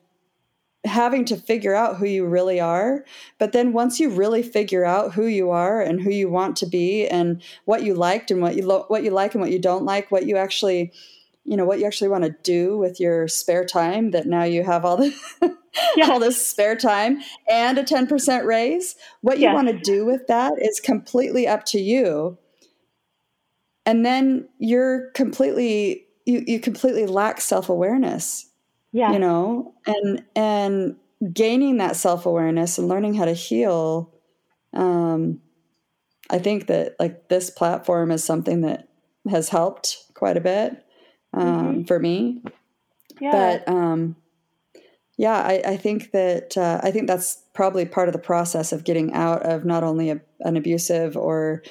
having 0.86 1.26
to 1.26 1.36
figure 1.36 1.76
out 1.76 1.98
who 1.98 2.06
you 2.06 2.26
really 2.26 2.62
are 2.62 3.04
but 3.40 3.52
then 3.52 3.74
once 3.74 4.00
you 4.00 4.10
really 4.10 4.42
figure 4.42 4.86
out 4.86 5.14
who 5.14 5.26
you 5.26 5.50
are 5.50 5.82
and 5.82 6.02
who 6.02 6.10
you 6.10 6.30
want 6.30 6.56
to 6.56 6.66
be 6.66 7.06
and 7.06 7.42
what 7.66 7.84
you 7.84 7.94
liked 7.94 8.32
and 8.32 8.42
what 8.42 8.56
you 8.56 8.66
lo- 8.66 8.86
what 8.88 9.04
you 9.04 9.10
like 9.10 9.34
and 9.34 9.42
what 9.42 9.52
you 9.52 9.60
don't 9.60 9.84
like 9.84 10.10
what 10.12 10.26
you 10.26 10.38
actually 10.38 10.90
you 11.44 11.58
know 11.58 11.66
what 11.66 11.80
you 11.80 11.86
actually 11.86 12.08
want 12.08 12.24
to 12.24 12.36
do 12.44 12.78
with 12.78 13.02
your 13.02 13.28
spare 13.28 13.66
time 13.66 14.12
that 14.12 14.28
now 14.28 14.44
you 14.44 14.64
have 14.64 14.86
all 14.86 14.96
the 14.96 15.14
yeah. 15.96 16.10
all 16.10 16.20
this 16.20 16.46
spare 16.46 16.76
time 16.76 17.22
and 17.50 17.78
a 17.78 17.84
10% 17.84 18.46
raise 18.46 18.96
what 19.22 19.40
you 19.40 19.52
want 19.52 19.68
to 19.68 19.80
do 19.80 20.06
with 20.06 20.28
that 20.28 20.54
is 20.60 20.80
completely 20.80 21.48
up 21.48 21.66
to 21.66 21.80
you 21.80 22.38
and 23.88 24.06
then 24.06 24.48
you're 24.60 25.10
completely 25.12 26.06
you 26.26 26.44
you 26.46 26.60
completely 26.60 27.08
lack 27.08 27.42
self-awareness 27.42 28.52
yeah 28.92 29.12
you 29.12 29.18
know 29.18 29.74
and 29.88 30.24
and 30.36 30.96
gaining 31.34 31.78
that 31.78 31.96
self-awareness 31.96 32.78
and 32.78 32.88
learning 32.88 33.16
how 33.16 33.26
to 33.26 33.34
heal 33.34 34.14
um 34.74 35.40
i 36.30 36.38
think 36.38 36.68
that 36.68 36.96
like 37.00 37.30
this 37.30 37.50
platform 37.50 38.12
is 38.12 38.24
something 38.24 38.62
that 38.62 38.90
has 39.28 39.50
helped 39.50 40.04
quite 40.14 40.38
a 40.38 40.42
bit 40.42 40.86
um 41.34 41.48
mm-hmm. 41.48 41.84
for 41.84 41.98
me 41.98 42.44
yeah. 43.20 43.32
but 43.32 43.74
um 43.74 44.16
yeah 45.18 45.42
i, 45.42 45.62
I 45.66 45.78
think 45.78 46.12
that 46.12 46.58
uh, 46.58 46.80
i 46.84 46.92
think 46.92 47.08
that's 47.08 47.44
probably 47.54 47.86
part 47.86 48.08
of 48.08 48.14
the 48.14 48.20
process 48.20 48.72
of 48.72 48.84
getting 48.84 49.14
out 49.14 49.44
of 49.44 49.66
not 49.66 49.84
only 49.84 50.12
a, 50.12 50.22
an 50.42 50.56
abusive 50.56 51.18
or 51.18 51.64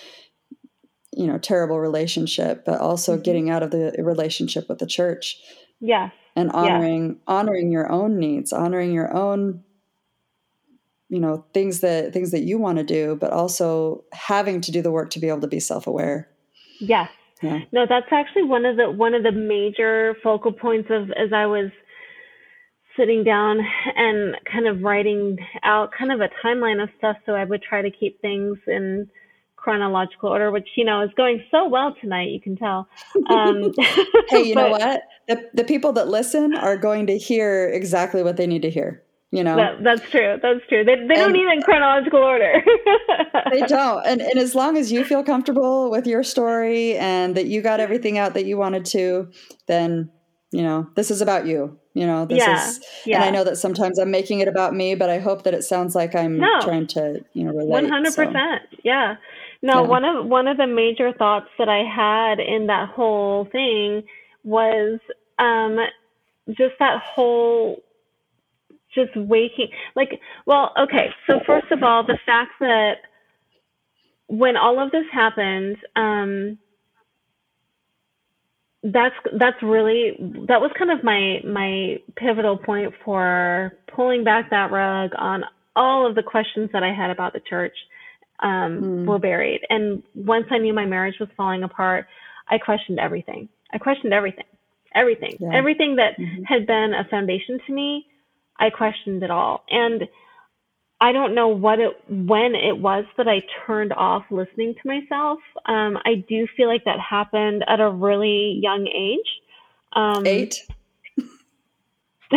you 1.13 1.27
know 1.27 1.39
terrible 1.39 1.81
relationship 1.81 2.65
but 2.65 2.81
also 2.81 3.15
mm-hmm. 3.15 3.23
getting 3.23 3.51
out 3.51 3.63
of 3.63 3.71
the 3.71 3.95
relationship 3.99 4.69
with 4.69 4.79
the 4.79 4.87
church 4.87 5.41
yes 5.81 6.13
and 6.35 6.51
honoring 6.53 7.09
yeah. 7.09 7.15
honoring 7.27 7.73
your 7.73 7.91
own 7.91 8.19
needs 8.19 8.53
honoring 8.53 8.93
your 8.93 9.15
own 9.17 9.63
you 11.09 11.21
know 11.21 11.45
things 11.55 11.81
that 11.81 12.13
things 12.13 12.31
that 12.33 12.43
you 12.43 12.59
want 12.59 12.79
to 12.79 12.85
do 12.85 13.17
but 13.17 13.33
also 13.33 14.05
having 14.13 14.61
to 14.61 14.73
do 14.73 14.83
the 14.83 14.91
work 14.91 15.11
to 15.11 15.19
be 15.19 15.29
able 15.29 15.41
to 15.41 15.47
be 15.47 15.61
self-aware 15.61 16.29
yes 16.81 17.09
yeah. 17.43 17.61
no 17.73 17.87
that's 17.89 18.11
actually 18.11 18.43
one 18.43 18.65
of 18.65 18.77
the 18.77 18.91
one 18.91 19.15
of 19.15 19.23
the 19.23 19.33
major 19.33 20.17
focal 20.23 20.53
points 20.53 20.89
of 20.91 21.11
as 21.13 21.33
i 21.33 21.47
was 21.47 21.71
sitting 22.97 23.25
down 23.25 23.59
and 23.97 24.37
kind 24.51 24.67
of 24.67 24.83
writing 24.83 25.39
out 25.63 25.91
kind 25.97 26.13
of 26.13 26.21
a 26.21 26.29
timeline 26.45 26.83
of 26.83 26.89
stuff 26.99 27.17
so 27.27 27.33
i 27.33 27.45
would 27.45 27.63
try 27.63 27.83
to 27.83 27.91
keep 27.91 28.21
things 28.21 28.57
in 28.67 29.09
chronological 29.67 30.29
order, 30.29 30.53
which 30.53 30.69
you 30.77 30.85
know 30.85 31.03
is 31.03 31.11
going 31.17 31.43
so 31.51 31.67
well 31.67 31.93
tonight. 32.01 32.31
You 32.31 32.41
can 32.41 32.57
tell. 32.57 32.89
Um, 33.29 33.73
hey, 34.29 34.45
you 34.45 34.55
but, 34.55 34.63
know 34.63 34.71
what? 34.71 35.03
The 35.27 35.51
the 35.55 35.65
people 35.65 35.93
that 35.95 36.07
listen 36.07 36.55
are 36.55 36.77
going 36.77 37.09
to 37.09 37.19
hear 37.19 37.69
exactly 37.75 38.23
what 38.23 38.37
they 38.37 38.47
need 38.47 38.63
to 38.63 38.71
hear. 38.71 39.03
You 39.33 39.43
know, 39.43 39.57
that, 39.57 39.83
that's 39.83 40.09
true. 40.09 40.39
That's 40.41 40.61
true. 40.69 40.85
They, 40.85 40.95
they 40.95 41.15
don't 41.15 41.33
need 41.33 41.53
in 41.53 41.61
chronological 41.63 42.21
order. 42.21 42.63
they 43.53 43.63
don't. 43.63 44.07
And 44.07 44.21
and 44.23 44.39
as 44.39 44.55
long 44.55 44.77
as 44.77 44.93
you 44.93 45.05
feel 45.05 45.25
comfortable 45.25 45.91
with 45.91 46.07
your 46.07 46.23
story 46.23 46.97
and 46.97 47.37
that 47.37 47.47
you 47.47 47.61
got 47.61 47.81
everything 47.81 48.19
out 48.19 48.35
that 48.35 48.47
you 48.47 48.57
wanted 48.57 48.85
to, 48.87 49.29
then 49.67 50.11
you 50.57 50.63
know 50.63 50.89
this 50.95 51.11
is 51.11 51.21
about 51.21 51.47
you 51.47 51.79
you 51.95 52.07
know 52.07 52.25
this 52.25 52.39
yeah, 52.39 52.69
is 52.69 52.81
yeah. 53.05 53.17
and 53.17 53.25
i 53.25 53.31
know 53.31 53.45
that 53.45 53.57
sometimes 53.57 53.99
i'm 53.99 54.11
making 54.11 54.41
it 54.41 54.49
about 54.49 54.75
me 54.75 54.95
but 54.95 55.11
i 55.11 55.19
hope 55.19 55.43
that 55.43 55.55
it 55.55 55.63
sounds 55.63 55.95
like 55.95 56.15
i'm 56.15 56.39
no, 56.39 56.61
trying 56.63 56.87
to 56.87 57.25
you 57.35 57.45
know 57.45 57.53
relate 57.53 57.85
100% 57.85 58.13
so. 58.13 58.77
yeah 58.83 59.17
no, 59.63 59.83
yeah. 59.83 59.89
one 59.89 60.05
of 60.05 60.27
one 60.27 60.49
of 60.49 60.57
the 60.59 60.67
major 60.67 61.13
thoughts 61.13 61.49
that 61.59 61.69
I 61.69 61.83
had 61.83 62.41
in 62.41 62.67
that 62.67 62.89
whole 62.91 63.47
thing 63.51 64.05
was 64.45 65.01
um, 65.39 65.79
just 66.49 66.75
that 66.79 67.01
whole 67.03 67.83
just 68.95 69.15
waking 69.17 69.69
like 69.95 70.21
well 70.47 70.73
okay 70.79 71.09
so 71.27 71.41
first 71.47 71.71
of 71.71 71.83
all 71.83 72.03
the 72.07 72.19
fact 72.25 72.53
that 72.61 72.95
when 74.29 74.57
all 74.57 74.83
of 74.83 74.91
this 74.91 75.05
happened 75.13 75.77
um 75.97 76.57
that's 78.93 79.15
that's 79.39 79.61
really 79.63 80.13
that 80.49 80.61
was 80.61 80.71
kind 80.79 80.91
of 80.91 81.03
my 81.03 81.41
my 81.45 81.97
pivotal 82.17 82.57
point 82.57 82.93
for 83.05 83.73
pulling 83.95 84.23
back 84.23 84.51
that 84.51 84.71
rug 84.71 85.11
on 85.19 85.45
all 85.75 86.07
of 86.07 86.15
the 86.15 86.23
questions 86.23 86.71
that 86.73 86.83
I 86.83 86.93
had 86.93 87.11
about 87.11 87.33
the 87.33 87.41
church 87.41 87.77
um, 88.41 88.81
mm. 88.81 89.07
were 89.07 89.19
buried. 89.19 89.61
And 89.69 90.03
once 90.15 90.47
I 90.51 90.59
knew 90.59 90.73
my 90.73 90.87
marriage 90.87 91.17
was 91.19 91.29
falling 91.37 91.63
apart, 91.63 92.07
I 92.49 92.59
questioned 92.59 92.99
everything. 92.99 93.49
I 93.73 93.79
questioned 93.79 94.13
everything, 94.13 94.45
everything, 94.95 95.37
yeah. 95.41 95.51
everything 95.55 95.97
that 95.97 96.19
mm-hmm. 96.19 96.45
had 96.45 96.67
been 96.67 96.93
a 96.95 97.09
foundation 97.11 97.59
to 97.67 97.73
me. 97.73 98.07
I 98.59 98.71
questioned 98.71 99.23
it 99.23 99.31
all. 99.31 99.65
And 99.69 100.03
I 101.01 101.13
don't 101.13 101.35
know 101.35 101.49
what 101.49 101.79
it, 101.79 101.93
when 102.09 102.55
it 102.55 102.79
was 102.79 103.05
that 103.19 103.29
I 103.29 103.43
turned 103.67 103.93
off 103.93 104.25
listening 104.31 104.75
to 104.83 104.89
myself. 104.89 105.41
Um, 105.67 105.99
I 106.05 106.25
do 106.29 106.47
feel 106.57 106.69
like 106.69 106.85
that 106.85 106.99
happened 106.99 107.65
at 107.69 107.81
a 107.81 107.91
really 107.91 108.59
young 108.63 108.87
age. 108.87 109.43
Um, 109.93 110.27
Eight. 110.27 110.67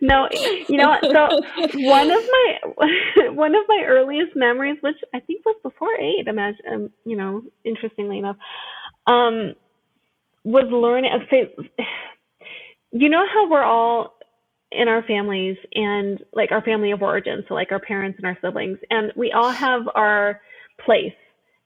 no, 0.00 0.28
you 0.68 0.76
know, 0.76 0.98
so 1.02 1.40
one 1.74 2.10
of 2.10 2.22
my 2.22 2.58
one 3.30 3.54
of 3.54 3.62
my 3.68 3.84
earliest 3.86 4.36
memories, 4.36 4.76
which 4.82 4.96
I 5.14 5.20
think 5.20 5.44
was 5.46 5.56
before 5.62 5.94
eight, 5.98 6.26
imagine, 6.26 6.60
um, 6.70 6.90
you 7.04 7.16
know, 7.16 7.42
interestingly 7.64 8.18
enough, 8.18 8.36
um, 9.06 9.54
was 10.44 10.66
learning. 10.70 11.10
Say, 11.30 11.54
you 12.92 13.08
know 13.08 13.24
how 13.32 13.48
we're 13.50 13.64
all 13.64 14.13
in 14.72 14.88
our 14.88 15.02
families 15.02 15.56
and 15.74 16.22
like 16.32 16.52
our 16.52 16.62
family 16.62 16.90
of 16.90 17.02
origin, 17.02 17.44
so 17.48 17.54
like 17.54 17.72
our 17.72 17.80
parents 17.80 18.18
and 18.18 18.26
our 18.26 18.38
siblings, 18.42 18.78
and 18.90 19.12
we 19.16 19.32
all 19.32 19.50
have 19.50 19.82
our 19.94 20.40
place 20.84 21.12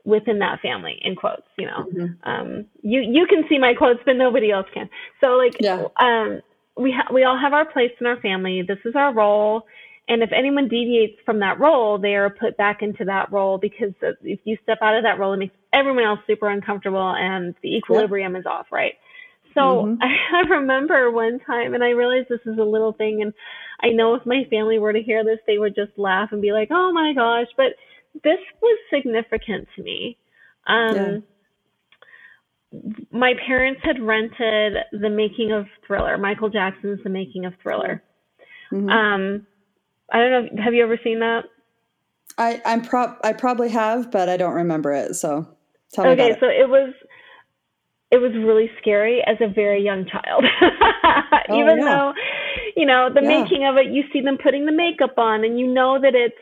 within 0.04 0.38
that 0.38 0.60
family 0.60 0.98
in 1.02 1.14
quotes 1.14 1.42
you 1.58 1.66
know? 1.66 1.84
Mm-hmm. 1.84 2.28
um, 2.28 2.64
you 2.82 3.00
you 3.00 3.26
can 3.26 3.44
see 3.48 3.58
my 3.58 3.74
quotes 3.74 4.00
but 4.04 4.16
nobody 4.16 4.50
else 4.50 4.66
can. 4.72 4.88
So 5.20 5.32
like 5.32 5.56
yeah. 5.60 5.86
um, 6.00 6.40
we 6.76 6.92
ha- 6.92 7.12
we 7.12 7.24
all 7.24 7.38
have 7.38 7.52
our 7.52 7.70
place 7.70 7.92
in 8.00 8.06
our 8.06 8.20
family. 8.20 8.62
This 8.66 8.78
is 8.84 8.94
our 8.94 9.12
role. 9.12 9.64
And 10.08 10.22
if 10.22 10.30
anyone 10.32 10.68
deviates 10.68 11.18
from 11.26 11.40
that 11.40 11.60
role 11.60 11.98
they 11.98 12.14
are 12.14 12.30
put 12.30 12.56
back 12.56 12.80
into 12.80 13.04
that 13.04 13.30
role 13.30 13.58
because 13.58 13.92
if 14.22 14.40
you 14.44 14.56
step 14.62 14.78
out 14.80 14.96
of 14.96 15.02
that 15.02 15.18
role 15.18 15.34
it 15.34 15.38
makes 15.38 15.54
everyone 15.72 16.04
else 16.04 16.20
super 16.26 16.48
uncomfortable 16.48 17.14
and 17.14 17.54
the 17.62 17.76
equilibrium 17.76 18.34
is 18.34 18.46
off 18.46 18.66
right 18.72 18.94
so 19.54 19.60
mm-hmm. 19.60 20.02
I, 20.34 20.40
remember 20.48 21.10
one 21.10 21.40
time 21.46 21.74
and 21.74 21.82
i 21.82 21.90
realized 21.90 22.28
this 22.28 22.40
is 22.46 22.58
a 22.58 22.62
little 22.62 22.92
thing 22.92 23.22
and 23.22 23.32
i 23.80 23.88
know 23.88 24.14
if 24.14 24.26
my 24.26 24.44
family 24.50 24.78
were 24.78 24.92
to 24.92 25.02
hear 25.02 25.24
this 25.24 25.38
they 25.46 25.58
would 25.58 25.74
just 25.74 25.92
laugh 25.96 26.30
and 26.32 26.42
be 26.42 26.52
like 26.52 26.68
oh 26.70 26.92
my 26.92 27.12
gosh 27.14 27.48
but 27.56 27.72
this 28.24 28.38
was 28.60 28.78
significant 28.92 29.68
to 29.76 29.82
me. 29.82 30.16
Um, 30.66 31.24
yeah. 32.72 32.80
My 33.10 33.34
parents 33.46 33.80
had 33.82 34.00
rented 34.00 34.74
the 34.92 35.08
making 35.08 35.52
of 35.52 35.66
Thriller, 35.86 36.18
Michael 36.18 36.50
Jackson's 36.50 37.02
The 37.02 37.08
Making 37.08 37.46
of 37.46 37.54
Thriller. 37.62 38.02
Mm-hmm. 38.70 38.88
Um, 38.88 39.46
I 40.12 40.18
don't 40.18 40.54
know. 40.54 40.62
Have 40.62 40.74
you 40.74 40.82
ever 40.82 40.98
seen 41.02 41.20
that? 41.20 41.44
I 42.36 42.60
I'm 42.66 42.82
prob 42.82 43.16
I 43.24 43.32
probably 43.32 43.70
have, 43.70 44.10
but 44.10 44.28
I 44.28 44.36
don't 44.36 44.54
remember 44.54 44.92
it. 44.92 45.14
So 45.14 45.48
tell 45.92 46.04
me 46.04 46.10
okay, 46.10 46.36
so 46.38 46.46
it. 46.46 46.60
it 46.60 46.68
was 46.68 46.92
it 48.10 48.16
was 48.16 48.32
really 48.32 48.70
scary 48.80 49.22
as 49.26 49.36
a 49.40 49.52
very 49.52 49.84
young 49.84 50.06
child. 50.06 50.44
oh, 51.50 51.60
Even 51.60 51.78
yeah. 51.78 51.84
though, 51.84 52.12
you 52.76 52.86
know, 52.86 53.10
the 53.12 53.20
yeah. 53.22 53.42
making 53.42 53.66
of 53.66 53.76
it, 53.76 53.92
you 53.92 54.04
see 54.12 54.20
them 54.20 54.38
putting 54.42 54.66
the 54.66 54.72
makeup 54.72 55.18
on, 55.18 55.44
and 55.44 55.58
you 55.58 55.66
know 55.66 55.98
that 56.00 56.14
it's 56.14 56.34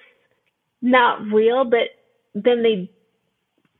not 0.80 1.22
real, 1.32 1.64
but 1.64 1.88
then 2.34 2.62
they 2.62 2.90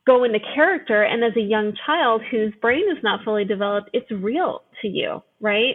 go 0.07 0.25
into 0.25 0.39
character. 0.55 1.03
And 1.03 1.23
as 1.23 1.37
a 1.37 1.41
young 1.41 1.75
child 1.87 2.23
whose 2.31 2.53
brain 2.61 2.85
is 2.91 3.03
not 3.03 3.25
fully 3.25 3.45
developed, 3.45 3.91
it's 3.93 4.11
real 4.11 4.63
to 4.83 4.89
you, 4.89 5.23
right? 5.41 5.75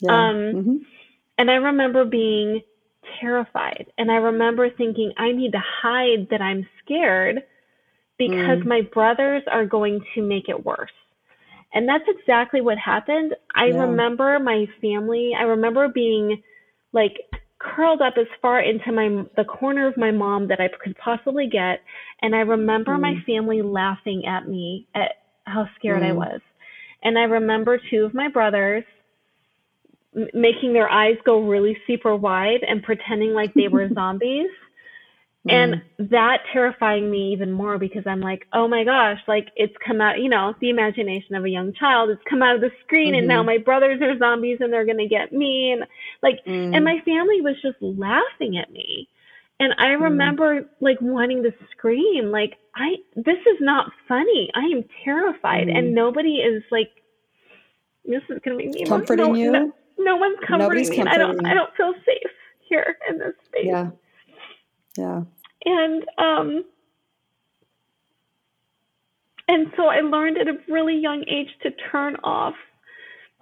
Yeah. 0.00 0.12
Um, 0.12 0.36
mm-hmm. 0.36 0.76
And 1.38 1.50
I 1.50 1.54
remember 1.54 2.04
being 2.04 2.62
terrified. 3.20 3.86
And 3.96 4.10
I 4.10 4.16
remember 4.16 4.68
thinking, 4.70 5.12
I 5.16 5.32
need 5.32 5.52
to 5.52 5.62
hide 5.82 6.28
that 6.30 6.40
I'm 6.40 6.66
scared 6.84 7.42
because 8.18 8.58
mm. 8.58 8.66
my 8.66 8.82
brothers 8.82 9.42
are 9.50 9.64
going 9.64 10.00
to 10.14 10.22
make 10.22 10.48
it 10.48 10.64
worse. 10.64 10.90
And 11.72 11.88
that's 11.88 12.04
exactly 12.08 12.60
what 12.60 12.78
happened. 12.78 13.34
I 13.54 13.66
yeah. 13.66 13.80
remember 13.80 14.38
my 14.38 14.66
family, 14.80 15.32
I 15.38 15.42
remember 15.42 15.88
being 15.88 16.42
like 16.92 17.18
curled 17.58 18.00
up 18.00 18.14
as 18.16 18.26
far 18.40 18.60
into 18.60 18.92
my 18.92 19.24
the 19.36 19.44
corner 19.44 19.86
of 19.86 19.96
my 19.96 20.10
mom 20.10 20.48
that 20.48 20.60
I 20.60 20.68
could 20.82 20.96
possibly 20.96 21.48
get, 21.48 21.80
and 22.22 22.34
I 22.34 22.40
remember 22.40 22.92
mm. 22.92 23.00
my 23.00 23.14
family 23.26 23.62
laughing 23.62 24.24
at 24.26 24.48
me 24.48 24.86
at 24.94 25.12
how 25.44 25.68
scared 25.78 26.02
mm. 26.02 26.10
I 26.10 26.12
was. 26.12 26.40
And 27.02 27.18
I 27.18 27.22
remember 27.22 27.80
two 27.90 28.04
of 28.04 28.14
my 28.14 28.28
brothers 28.28 28.84
m- 30.16 30.28
making 30.34 30.72
their 30.72 30.88
eyes 30.88 31.16
go 31.24 31.46
really 31.46 31.76
super 31.86 32.14
wide 32.16 32.64
and 32.66 32.82
pretending 32.82 33.34
like 33.34 33.52
they 33.54 33.68
were 33.68 33.88
zombies 33.94 34.50
and 35.46 35.74
mm. 35.74 36.10
that 36.10 36.38
terrifying 36.52 37.10
me 37.10 37.32
even 37.32 37.52
more 37.52 37.78
because 37.78 38.02
I'm 38.06 38.20
like, 38.20 38.46
oh 38.52 38.66
my 38.66 38.84
gosh, 38.84 39.18
like 39.28 39.48
it's 39.56 39.74
come 39.86 40.00
out, 40.00 40.18
you 40.18 40.28
know, 40.28 40.54
the 40.60 40.70
imagination 40.70 41.36
of 41.36 41.44
a 41.44 41.48
young 41.48 41.72
child. 41.74 42.10
It's 42.10 42.22
come 42.28 42.42
out 42.42 42.56
of 42.56 42.60
the 42.60 42.70
screen, 42.84 43.12
mm-hmm. 43.12 43.18
and 43.20 43.28
now 43.28 43.40
mm-hmm. 43.40 43.46
my 43.46 43.58
brothers 43.58 44.00
are 44.02 44.18
zombies, 44.18 44.58
and 44.60 44.72
they're 44.72 44.86
gonna 44.86 45.08
get 45.08 45.32
me, 45.32 45.72
and 45.72 45.84
like, 46.22 46.44
mm. 46.46 46.74
and 46.74 46.84
my 46.84 46.98
family 47.04 47.40
was 47.40 47.54
just 47.62 47.76
laughing 47.80 48.58
at 48.58 48.72
me, 48.72 49.08
and 49.60 49.72
I 49.78 49.96
mm. 49.96 50.02
remember 50.02 50.62
mm. 50.62 50.66
like 50.80 50.98
wanting 51.00 51.42
to 51.44 51.52
scream, 51.70 52.30
like 52.30 52.56
I, 52.74 52.96
this 53.16 53.38
is 53.38 53.58
not 53.60 53.92
funny. 54.08 54.50
I 54.54 54.64
am 54.76 54.84
terrified, 55.04 55.68
and 55.68 55.88
mm. 55.88 55.94
nobody 55.94 56.36
is 56.36 56.62
like, 56.70 56.90
this 58.04 58.22
is 58.28 58.40
gonna 58.44 58.56
make 58.56 58.70
me 58.70 58.84
comforting 58.84 59.32
no, 59.32 59.34
you. 59.34 59.52
No, 59.52 59.72
no 59.98 60.16
one's 60.16 60.38
comforting 60.40 60.58
Nobody's 60.58 60.90
me. 60.90 60.96
Comforting. 60.96 61.22
I 61.22 61.26
don't, 61.26 61.46
I 61.46 61.54
don't 61.54 61.74
feel 61.76 61.94
safe 62.04 62.32
here 62.68 62.96
in 63.08 63.18
this 63.18 63.34
space. 63.46 63.66
Yeah. 63.66 63.90
Yeah. 64.96 65.22
And 65.64 66.04
um 66.18 66.64
and 69.48 69.72
so 69.76 69.86
I 69.86 70.00
learned 70.00 70.36
at 70.38 70.46
a 70.46 70.58
really 70.68 70.98
young 70.98 71.24
age 71.26 71.48
to 71.62 71.70
turn 71.90 72.16
off 72.22 72.54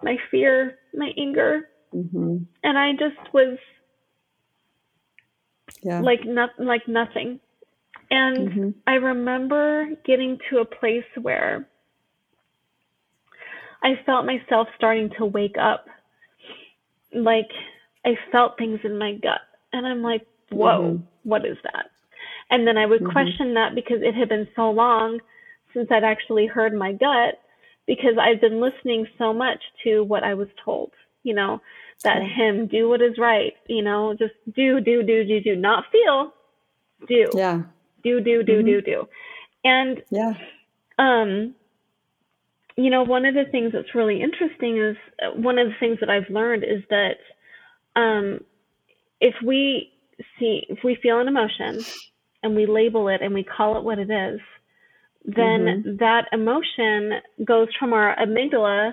my 0.02 0.16
fear, 0.30 0.78
my 0.94 1.10
anger. 1.18 1.68
Mm-hmm. 1.94 2.36
And 2.62 2.78
I 2.78 2.92
just 2.92 3.32
was 3.34 3.58
yeah. 5.82 6.00
like 6.00 6.20
not 6.24 6.50
like 6.58 6.86
nothing. 6.86 7.40
And 8.10 8.48
mm-hmm. 8.48 8.70
I 8.86 8.94
remember 8.94 9.88
getting 10.04 10.38
to 10.50 10.58
a 10.58 10.64
place 10.64 11.04
where 11.20 11.68
I 13.82 14.00
felt 14.04 14.26
myself 14.26 14.68
starting 14.76 15.10
to 15.18 15.26
wake 15.26 15.56
up. 15.60 15.86
Like 17.12 17.50
I 18.04 18.16
felt 18.30 18.58
things 18.58 18.80
in 18.84 18.98
my 18.98 19.14
gut. 19.14 19.40
And 19.72 19.86
I'm 19.86 20.02
like, 20.02 20.26
whoa, 20.50 20.82
mm-hmm. 20.82 21.28
what 21.28 21.44
is 21.44 21.56
that? 21.62 21.90
And 22.50 22.66
then 22.66 22.78
I 22.78 22.86
would 22.86 23.02
mm-hmm. 23.02 23.12
question 23.12 23.54
that 23.54 23.74
because 23.74 23.98
it 24.02 24.14
had 24.14 24.28
been 24.28 24.48
so 24.54 24.70
long 24.70 25.20
since 25.74 25.88
I'd 25.90 26.04
actually 26.04 26.46
heard 26.46 26.74
my 26.74 26.92
gut 26.92 27.40
because 27.86 28.14
I've 28.20 28.40
been 28.40 28.60
listening 28.60 29.06
so 29.18 29.32
much 29.32 29.60
to 29.84 30.02
what 30.02 30.24
I 30.24 30.34
was 30.34 30.48
told, 30.64 30.92
you 31.22 31.34
know, 31.34 31.60
that 32.02 32.22
him 32.22 32.66
do 32.66 32.88
what 32.88 33.00
is 33.00 33.18
right, 33.18 33.54
you 33.68 33.82
know, 33.82 34.14
just 34.18 34.34
do, 34.54 34.80
do, 34.80 35.02
do, 35.02 35.24
do, 35.24 35.40
do, 35.40 35.56
not 35.56 35.84
feel, 35.90 36.32
do. 37.06 37.26
Yeah. 37.34 37.62
Do, 38.02 38.20
do, 38.20 38.42
do, 38.42 38.58
mm-hmm. 38.58 38.66
do, 38.66 38.80
do. 38.82 39.08
And, 39.64 40.02
yeah. 40.10 40.34
Um, 40.98 41.54
you 42.76 42.90
know, 42.90 43.02
one 43.02 43.24
of 43.24 43.34
the 43.34 43.44
things 43.50 43.72
that's 43.72 43.94
really 43.94 44.22
interesting 44.22 44.78
is 44.78 44.96
uh, 45.22 45.30
one 45.30 45.58
of 45.58 45.68
the 45.68 45.74
things 45.80 45.98
that 46.00 46.10
I've 46.10 46.28
learned 46.28 46.62
is 46.62 46.82
that 46.90 47.16
um, 47.96 48.40
if 49.20 49.34
we 49.42 49.92
see, 50.38 50.66
if 50.68 50.78
we 50.84 50.96
feel 51.02 51.20
an 51.20 51.28
emotion 51.28 51.84
and 52.42 52.54
we 52.54 52.66
label 52.66 53.08
it 53.08 53.22
and 53.22 53.34
we 53.34 53.44
call 53.44 53.76
it 53.78 53.84
what 53.84 53.98
it 53.98 54.10
is, 54.10 54.40
then 55.24 55.84
mm-hmm. 55.84 55.96
that 55.96 56.26
emotion 56.32 57.20
goes 57.44 57.68
from 57.78 57.92
our 57.92 58.16
amygdala 58.16 58.92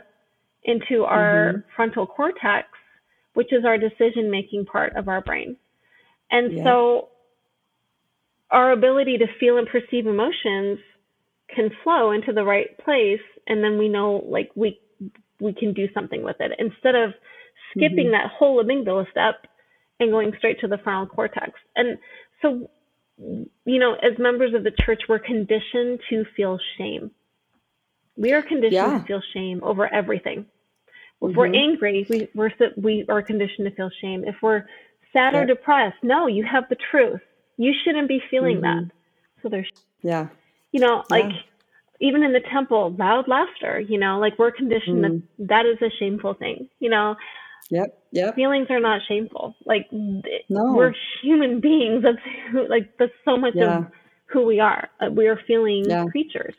into 0.63 1.03
our 1.03 1.53
mm-hmm. 1.53 1.59
frontal 1.75 2.07
cortex, 2.07 2.67
which 3.33 3.51
is 3.51 3.65
our 3.65 3.77
decision 3.77 4.31
making 4.31 4.65
part 4.65 4.95
of 4.95 5.07
our 5.07 5.21
brain. 5.21 5.55
And 6.31 6.57
yeah. 6.57 6.63
so 6.63 7.09
our 8.49 8.71
ability 8.71 9.17
to 9.17 9.27
feel 9.39 9.57
and 9.57 9.67
perceive 9.67 10.07
emotions 10.07 10.79
can 11.53 11.69
flow 11.83 12.11
into 12.11 12.33
the 12.33 12.43
right 12.43 12.77
place 12.83 13.19
and 13.47 13.63
then 13.63 13.77
we 13.77 13.89
know 13.89 14.23
like 14.27 14.49
we 14.55 14.79
we 15.39 15.53
can 15.53 15.73
do 15.73 15.87
something 15.93 16.23
with 16.23 16.37
it 16.39 16.51
instead 16.57 16.95
of 16.95 17.11
skipping 17.71 18.05
mm-hmm. 18.05 18.11
that 18.11 18.31
whole 18.31 18.63
amygdala 18.63 19.09
step 19.11 19.45
and 19.99 20.11
going 20.11 20.33
straight 20.37 20.59
to 20.61 20.67
the 20.67 20.77
frontal 20.77 21.07
cortex. 21.07 21.51
And 21.75 21.97
so 22.41 22.69
you 23.17 23.79
know, 23.79 23.93
as 23.93 24.17
members 24.17 24.53
of 24.53 24.63
the 24.63 24.71
church, 24.85 25.03
we're 25.07 25.19
conditioned 25.19 25.99
to 26.09 26.25
feel 26.35 26.59
shame. 26.77 27.11
We 28.15 28.33
are 28.33 28.41
conditioned 28.41 28.73
yeah. 28.73 28.99
to 28.99 29.05
feel 29.05 29.21
shame 29.33 29.61
over 29.63 29.91
everything. 29.91 30.45
If 31.21 31.29
mm-hmm. 31.29 31.37
we're 31.37 31.53
angry, 31.53 32.05
we, 32.09 32.27
we're, 32.35 32.51
we 32.75 33.05
are 33.09 33.21
conditioned 33.21 33.69
to 33.69 33.75
feel 33.75 33.89
shame. 34.01 34.23
If 34.25 34.35
we're 34.41 34.65
sad 35.13 35.35
or 35.35 35.45
depressed, 35.45 35.97
no, 36.03 36.27
you 36.27 36.43
have 36.43 36.65
the 36.69 36.77
truth. 36.91 37.21
You 37.57 37.73
shouldn't 37.83 38.07
be 38.07 38.21
feeling 38.29 38.57
mm-hmm. 38.61 38.85
that. 38.85 38.91
So 39.41 39.49
there's, 39.49 39.69
yeah, 40.01 40.29
you 40.71 40.79
know, 40.79 41.03
like 41.09 41.25
yeah. 41.25 42.07
even 42.07 42.23
in 42.23 42.33
the 42.33 42.41
temple, 42.51 42.95
loud 42.97 43.27
laughter, 43.27 43.79
you 43.79 43.99
know, 43.99 44.19
like 44.19 44.39
we're 44.39 44.51
conditioned 44.51 45.03
mm. 45.03 45.21
that 45.37 45.47
that 45.49 45.65
is 45.65 45.77
a 45.81 45.89
shameful 45.99 46.33
thing, 46.33 46.69
you 46.79 46.89
know. 46.89 47.15
Yep. 47.69 47.97
Yep. 48.11 48.35
Feelings 48.35 48.67
are 48.69 48.79
not 48.79 49.01
shameful. 49.07 49.55
Like 49.65 49.87
no. 49.91 50.73
we're 50.73 50.93
human 51.21 51.59
beings. 51.59 52.03
That's 52.03 52.17
who, 52.51 52.67
like 52.67 52.97
that's 52.99 53.11
so 53.25 53.37
much 53.37 53.53
yeah. 53.55 53.79
of 53.79 53.87
who 54.25 54.45
we 54.45 54.59
are. 54.59 54.89
Uh, 54.99 55.09
we 55.11 55.27
are 55.27 55.39
feeling 55.47 55.85
yeah. 55.87 56.05
creatures. 56.05 56.55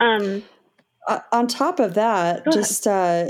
Um. 0.00 0.42
Uh, 1.06 1.18
on 1.32 1.46
top 1.46 1.80
of 1.80 1.92
that, 1.92 2.42
just 2.50 2.86
uh, 2.86 3.26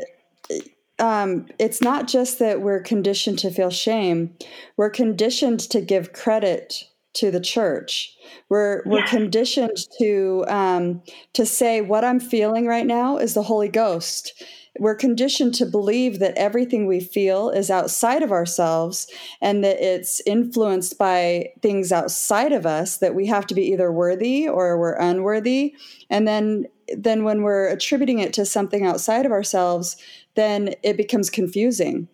um, 0.99 1.47
it's 1.59 1.81
not 1.81 2.07
just 2.07 2.39
that 2.39 2.61
we're 2.61 2.81
conditioned 2.81 3.39
to 3.41 3.51
feel 3.51 3.71
shame. 3.71 4.37
We're 4.77 4.91
conditioned 4.91 5.61
to 5.71 5.81
give 5.81 6.13
credit 6.13 6.85
to 7.15 7.31
the 7.31 7.41
church. 7.41 8.17
We're 8.49 8.83
we're 8.87 9.01
yeah. 9.01 9.07
conditioned 9.07 9.77
to 9.99 10.45
um, 10.49 11.03
to 11.33 11.47
say 11.47 11.81
what 11.81 12.05
I'm 12.05 12.21
feeling 12.21 12.67
right 12.67 12.87
now 12.87 13.17
is 13.17 13.35
the 13.35 13.43
Holy 13.43 13.69
Ghost 13.69 14.43
we're 14.79 14.95
conditioned 14.95 15.55
to 15.55 15.67
believe 15.67 16.19
that 16.19 16.37
everything 16.37 16.87
we 16.87 17.01
feel 17.01 17.51
is 17.51 17.71
outside 17.71 18.23
of 18.23 18.33
ourselves 18.33 19.07
and 19.41 19.63
that 19.63 19.81
it's 19.81 20.21
influenced 20.27 20.99
by 20.99 21.51
things 21.63 21.93
outside 21.93 22.53
of 22.53 22.67
us 22.67 22.99
that 22.99 23.15
we 23.15 23.27
have 23.27 23.47
to 23.47 23.55
be 23.55 23.63
either 23.63 23.93
worthy 23.93 24.49
or 24.49 24.79
we're 24.79 24.95
unworthy. 24.95 25.75
And 26.11 26.27
then 26.27 26.67
then 26.95 27.25
when 27.25 27.43
we're 27.43 27.69
attributing 27.69 28.19
it 28.19 28.35
to 28.35 28.45
something 28.45 28.85
outside 28.85 29.25
of 29.25 29.33
ourselves 29.33 29.97
then 30.35 30.75
it 30.83 30.97
becomes 30.97 31.31
confusing. 31.31 32.09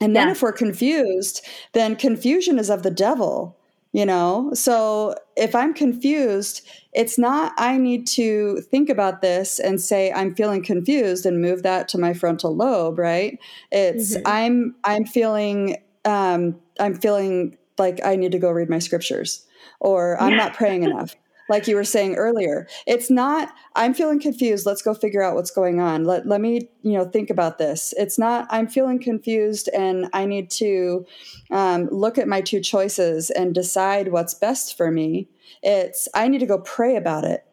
And 0.00 0.14
then 0.14 0.28
yeah. 0.28 0.32
if 0.32 0.42
we're 0.42 0.52
confused 0.52 1.44
then 1.72 1.96
confusion 1.96 2.58
is 2.58 2.70
of 2.70 2.82
the 2.82 2.90
devil 2.90 3.56
you 3.94 4.04
know? 4.04 4.50
So 4.52 5.14
if 5.36 5.54
i'm 5.54 5.74
confused 5.74 6.66
it's 6.92 7.18
not 7.18 7.52
i 7.58 7.76
need 7.76 8.06
to 8.06 8.60
think 8.70 8.88
about 8.88 9.22
this 9.22 9.58
and 9.58 9.80
say 9.80 10.12
i'm 10.12 10.34
feeling 10.34 10.62
confused 10.62 11.26
and 11.26 11.40
move 11.40 11.62
that 11.62 11.88
to 11.88 11.98
my 11.98 12.12
frontal 12.12 12.54
lobe 12.54 12.98
right 12.98 13.38
it's 13.70 14.14
mm-hmm. 14.16 14.26
i'm 14.26 14.74
i'm 14.84 15.04
feeling 15.04 15.76
um 16.04 16.56
i'm 16.80 16.94
feeling 16.94 17.56
like 17.78 18.00
i 18.04 18.16
need 18.16 18.32
to 18.32 18.38
go 18.38 18.50
read 18.50 18.68
my 18.68 18.78
scriptures 18.78 19.44
or 19.80 20.20
i'm 20.20 20.32
yeah. 20.32 20.36
not 20.36 20.54
praying 20.54 20.82
enough 20.82 21.16
like 21.54 21.68
you 21.68 21.76
were 21.76 21.84
saying 21.84 22.16
earlier 22.16 22.66
it's 22.86 23.10
not 23.10 23.52
i'm 23.76 23.94
feeling 23.94 24.20
confused. 24.20 24.66
Let's 24.66 24.82
go 24.82 24.92
figure 24.92 25.22
out 25.22 25.36
what's 25.36 25.50
going 25.50 25.80
on. 25.80 26.04
Let, 26.04 26.26
let 26.26 26.40
me 26.40 26.68
you 26.82 26.92
know 26.92 27.04
think 27.04 27.30
about 27.30 27.58
this. 27.58 27.94
It's 27.96 28.18
not 28.18 28.46
i'm 28.50 28.66
feeling 28.66 28.98
confused 28.98 29.68
and 29.72 30.08
i 30.12 30.26
need 30.26 30.50
to 30.62 31.06
um, 31.50 31.88
look 31.90 32.18
at 32.18 32.28
my 32.28 32.40
two 32.40 32.60
choices 32.60 33.30
and 33.30 33.54
decide 33.54 34.08
what's 34.08 34.34
best 34.34 34.76
for 34.76 34.90
me. 34.90 35.28
It's 35.62 36.08
i 36.14 36.26
need 36.28 36.40
to 36.40 36.46
go 36.46 36.58
pray 36.58 36.96
about 36.96 37.24
it. 37.24 37.44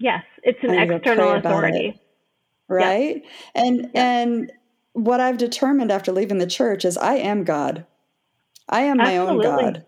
Yes 0.00 0.24
it's 0.42 0.62
an 0.62 0.70
external 0.70 1.32
authority. 1.32 1.88
it, 1.88 2.00
right? 2.68 3.22
Yes. 3.22 3.32
and 3.54 3.76
yes. 3.82 3.90
and 3.94 4.52
what 4.94 5.20
i've 5.20 5.36
determined 5.36 5.92
after 5.92 6.12
leaving 6.12 6.38
the 6.38 6.46
church 6.46 6.84
is 6.86 6.96
i 6.96 7.16
am 7.16 7.44
god. 7.44 7.84
I 8.68 8.82
am 8.82 9.00
Absolutely. 9.00 9.26
my 9.26 9.50
own 9.50 9.72
god 9.72 9.86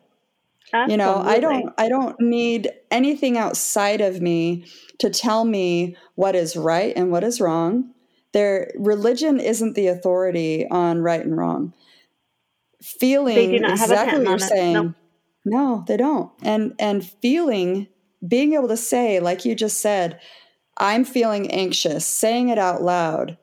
Absolutely. 0.73 0.93
You 0.93 0.97
know, 0.97 1.17
I 1.17 1.41
don't 1.41 1.75
I 1.79 1.89
don't 1.89 2.21
need 2.21 2.71
anything 2.91 3.39
outside 3.39 4.01
of 4.01 4.21
me 4.21 4.67
to 4.99 5.11
tell 5.11 5.45
me 5.45 5.97
what 6.15 6.35
is 6.35 6.57
right 6.57 6.93
and 6.97 7.11
what 7.11 7.25
is 7.25 7.41
wrong. 7.41 7.93
There 8.33 8.71
religion 8.77 9.41
isn't 9.41 9.75
the 9.75 9.87
authority 9.89 10.67
on 10.71 11.01
right 11.01 11.25
and 11.25 11.37
wrong. 11.37 11.75
Feeling 12.83 13.55
exactly 13.55 14.19
what 14.21 14.29
you're 14.29 14.39
saying. 14.39 14.73
No. 14.75 14.95
no, 15.45 15.85
they 15.87 15.97
don't. 15.97 16.31
And 16.43 16.75
and 16.79 17.05
feeling 17.05 17.89
being 18.27 18.55
able 18.55 18.69
to 18.69 18.77
say 18.77 19.21
like 19.21 19.45
you 19.45 19.55
just 19.55 19.81
said, 19.81 20.21
I'm 20.77 21.05
feeling 21.05 21.51
anxious, 21.51 22.07
saying 22.07 22.51
it 22.51 22.59
out 22.59 22.83
loud. 22.83 23.39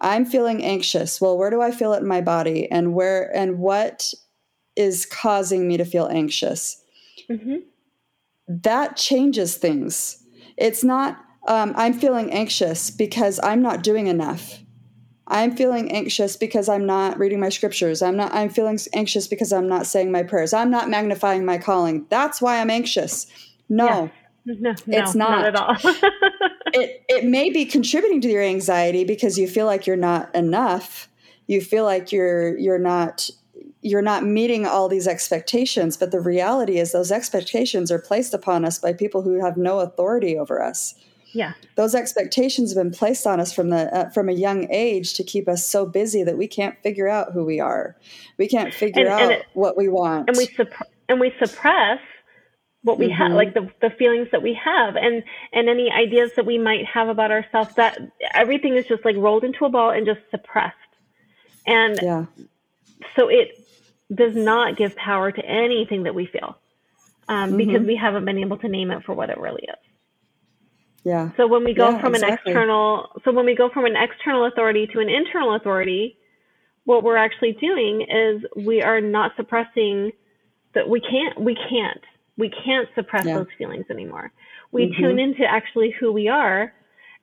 I'm 0.00 0.24
feeling 0.24 0.64
anxious. 0.64 1.20
Well, 1.20 1.36
where 1.36 1.50
do 1.50 1.60
I 1.60 1.70
feel 1.72 1.92
it 1.92 2.00
in 2.00 2.08
my 2.08 2.22
body 2.22 2.70
and 2.70 2.94
where 2.94 3.34
and 3.36 3.58
what 3.58 4.12
is 4.80 5.04
causing 5.04 5.68
me 5.68 5.76
to 5.76 5.84
feel 5.84 6.08
anxious. 6.08 6.82
Mm-hmm. 7.30 7.56
That 8.48 8.96
changes 8.96 9.56
things. 9.56 10.24
It's 10.56 10.82
not, 10.82 11.22
um, 11.46 11.74
I'm 11.76 11.92
feeling 11.92 12.32
anxious 12.32 12.90
because 12.90 13.38
I'm 13.42 13.60
not 13.60 13.82
doing 13.82 14.06
enough. 14.06 14.58
I'm 15.26 15.54
feeling 15.54 15.92
anxious 15.92 16.36
because 16.36 16.68
I'm 16.68 16.86
not 16.86 17.18
reading 17.18 17.38
my 17.38 17.50
scriptures. 17.50 18.02
I'm 18.02 18.16
not 18.16 18.34
I'm 18.34 18.48
feeling 18.48 18.78
anxious 18.94 19.28
because 19.28 19.52
I'm 19.52 19.68
not 19.68 19.86
saying 19.86 20.10
my 20.10 20.24
prayers. 20.24 20.52
I'm 20.52 20.72
not 20.72 20.90
magnifying 20.90 21.44
my 21.44 21.56
calling. 21.56 22.04
That's 22.10 22.42
why 22.42 22.60
I'm 22.60 22.70
anxious. 22.70 23.26
No. 23.68 24.10
No, 24.46 24.74
it's 24.86 25.14
not. 25.14 25.30
not 25.30 25.44
at 25.44 25.54
all. 25.54 25.76
it 26.72 27.04
it 27.08 27.24
may 27.26 27.50
be 27.50 27.66
contributing 27.66 28.22
to 28.22 28.28
your 28.28 28.42
anxiety 28.42 29.04
because 29.04 29.38
you 29.38 29.46
feel 29.46 29.66
like 29.66 29.86
you're 29.86 29.96
not 29.96 30.34
enough. 30.34 31.10
You 31.46 31.60
feel 31.60 31.84
like 31.84 32.10
you're 32.10 32.56
you're 32.58 32.78
not 32.78 33.30
you're 33.82 34.02
not 34.02 34.24
meeting 34.24 34.66
all 34.66 34.88
these 34.88 35.08
expectations 35.08 35.96
but 35.96 36.10
the 36.10 36.20
reality 36.20 36.78
is 36.78 36.92
those 36.92 37.10
expectations 37.10 37.90
are 37.90 37.98
placed 37.98 38.34
upon 38.34 38.64
us 38.64 38.78
by 38.78 38.92
people 38.92 39.22
who 39.22 39.42
have 39.42 39.56
no 39.56 39.80
authority 39.80 40.38
over 40.38 40.62
us. 40.62 40.94
Yeah. 41.32 41.52
Those 41.76 41.94
expectations 41.94 42.74
have 42.74 42.82
been 42.82 42.92
placed 42.92 43.26
on 43.26 43.40
us 43.40 43.52
from 43.52 43.70
the 43.70 43.94
uh, 43.96 44.10
from 44.10 44.28
a 44.28 44.32
young 44.32 44.70
age 44.70 45.14
to 45.14 45.24
keep 45.24 45.48
us 45.48 45.64
so 45.64 45.86
busy 45.86 46.24
that 46.24 46.36
we 46.36 46.48
can't 46.48 46.76
figure 46.82 47.08
out 47.08 47.32
who 47.32 47.44
we 47.44 47.60
are. 47.60 47.96
We 48.36 48.48
can't 48.48 48.74
figure 48.74 49.06
and, 49.06 49.12
out 49.12 49.22
and 49.22 49.32
it, 49.32 49.46
what 49.54 49.76
we 49.76 49.88
want. 49.88 50.28
And 50.28 50.36
we 50.36 50.48
supp- 50.48 50.82
and 51.08 51.20
we 51.20 51.32
suppress 51.38 52.00
what 52.82 52.98
we 52.98 53.06
mm-hmm. 53.06 53.14
have 53.14 53.32
like 53.32 53.54
the, 53.54 53.70
the 53.80 53.90
feelings 53.90 54.28
that 54.32 54.42
we 54.42 54.54
have 54.54 54.96
and 54.96 55.22
and 55.52 55.68
any 55.68 55.90
ideas 55.92 56.32
that 56.36 56.46
we 56.46 56.58
might 56.58 56.84
have 56.86 57.08
about 57.08 57.30
ourselves 57.30 57.74
that 57.76 58.00
everything 58.34 58.76
is 58.76 58.86
just 58.86 59.04
like 59.04 59.16
rolled 59.16 59.44
into 59.44 59.64
a 59.64 59.68
ball 59.68 59.90
and 59.90 60.06
just 60.06 60.20
suppressed. 60.30 60.76
And 61.66 61.98
yeah. 62.02 62.24
so 63.14 63.28
it 63.28 63.59
does 64.14 64.34
not 64.34 64.76
give 64.76 64.96
power 64.96 65.30
to 65.30 65.44
anything 65.44 66.04
that 66.04 66.14
we 66.14 66.26
feel 66.26 66.58
um, 67.28 67.50
mm-hmm. 67.50 67.56
because 67.56 67.86
we 67.86 67.96
haven't 67.96 68.24
been 68.24 68.38
able 68.38 68.58
to 68.58 68.68
name 68.68 68.90
it 68.90 69.04
for 69.04 69.14
what 69.14 69.30
it 69.30 69.38
really 69.38 69.62
is. 69.62 69.90
Yeah. 71.04 71.30
So 71.36 71.46
when 71.46 71.64
we 71.64 71.72
go 71.72 71.90
yeah, 71.90 72.00
from 72.00 72.14
exactly. 72.14 72.52
an 72.52 72.58
external, 72.58 73.08
so 73.24 73.32
when 73.32 73.46
we 73.46 73.54
go 73.54 73.70
from 73.70 73.86
an 73.86 73.96
external 73.96 74.46
authority 74.46 74.86
to 74.88 75.00
an 75.00 75.08
internal 75.08 75.54
authority, 75.54 76.18
what 76.84 77.04
we're 77.04 77.16
actually 77.16 77.52
doing 77.52 78.02
is 78.02 78.42
we 78.64 78.82
are 78.82 79.00
not 79.00 79.32
suppressing 79.36 80.12
that 80.74 80.88
we 80.88 81.00
can't, 81.00 81.40
we 81.40 81.54
can't, 81.54 82.00
we 82.36 82.50
can't 82.50 82.88
suppress 82.94 83.26
yeah. 83.26 83.38
those 83.38 83.46
feelings 83.56 83.86
anymore. 83.90 84.32
We 84.72 84.86
mm-hmm. 84.86 85.02
tune 85.02 85.18
into 85.18 85.44
actually 85.44 85.94
who 85.98 86.12
we 86.12 86.28
are 86.28 86.72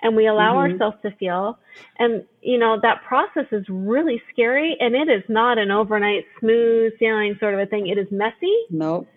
and 0.02 0.16
we 0.16 0.28
allow 0.28 0.56
mm-hmm. 0.56 0.74
ourselves 0.74 0.98
to 1.04 1.12
feel. 1.18 1.58
And, 1.98 2.24
you 2.42 2.58
know, 2.58 2.80
that 2.82 3.04
process 3.04 3.46
is 3.52 3.66
really 3.68 4.22
scary 4.32 4.78
and 4.80 4.96
it 4.96 5.10
is 5.10 5.24
not 5.28 5.58
an 5.58 5.72
overnight 5.72 6.26
smooth 6.40 6.94
sailing 7.00 7.36
sort 7.40 7.54
of 7.54 7.60
a 7.60 7.66
thing. 7.66 7.88
It 7.88 7.98
is 7.98 8.08
messy. 8.12 8.56
Nope. 8.70 9.08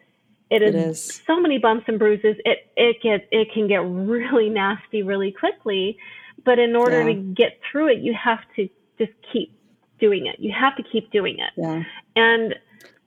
It 0.50 0.62
is, 0.62 0.74
it 0.74 0.78
is. 0.78 1.22
so 1.26 1.38
many 1.38 1.58
bumps 1.58 1.84
and 1.86 1.96
bruises. 1.98 2.34
It 2.44 2.58
it 2.76 3.00
gets 3.00 3.24
it 3.30 3.52
can 3.54 3.68
get 3.68 3.82
really 3.84 4.48
nasty 4.48 5.04
really 5.04 5.30
quickly. 5.30 5.96
But 6.44 6.58
in 6.58 6.74
order 6.74 7.08
yeah. 7.08 7.14
to 7.14 7.14
get 7.14 7.60
through 7.70 7.92
it, 7.92 7.98
you 7.98 8.14
have 8.14 8.40
to 8.56 8.68
just 8.98 9.12
keep 9.32 9.56
doing 10.00 10.26
it. 10.26 10.40
You 10.40 10.52
have 10.58 10.76
to 10.76 10.82
keep 10.82 11.12
doing 11.12 11.38
it. 11.38 11.52
Yeah. 11.56 11.84
And 12.16 12.56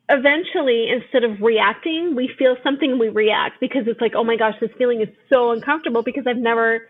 eventually 0.10 0.90
instead 0.90 1.24
of 1.24 1.40
reacting 1.41 2.14
we 2.14 2.30
feel 2.38 2.58
something 2.62 3.00
we 3.00 3.08
react 3.08 3.60
because 3.62 3.88
it's 3.88 4.02
like 4.02 4.12
oh 4.16 4.24
my 4.24 4.36
gosh 4.36 4.54
this 4.60 4.70
feeling 4.78 5.00
is 5.02 5.08
so 5.32 5.52
uncomfortable 5.52 6.04
because 6.04 6.28
i've 6.28 6.36
never 6.36 6.90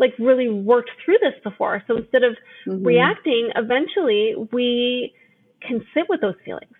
like 0.00 0.14
really 0.18 0.48
worked 0.48 0.90
through 1.04 1.18
this 1.20 1.34
before. 1.44 1.82
So 1.86 1.98
instead 1.98 2.24
of 2.24 2.32
mm-hmm. 2.66 2.84
reacting, 2.84 3.50
eventually 3.54 4.34
we 4.50 5.12
can 5.60 5.86
sit 5.94 6.08
with 6.08 6.22
those 6.22 6.34
feelings 6.44 6.72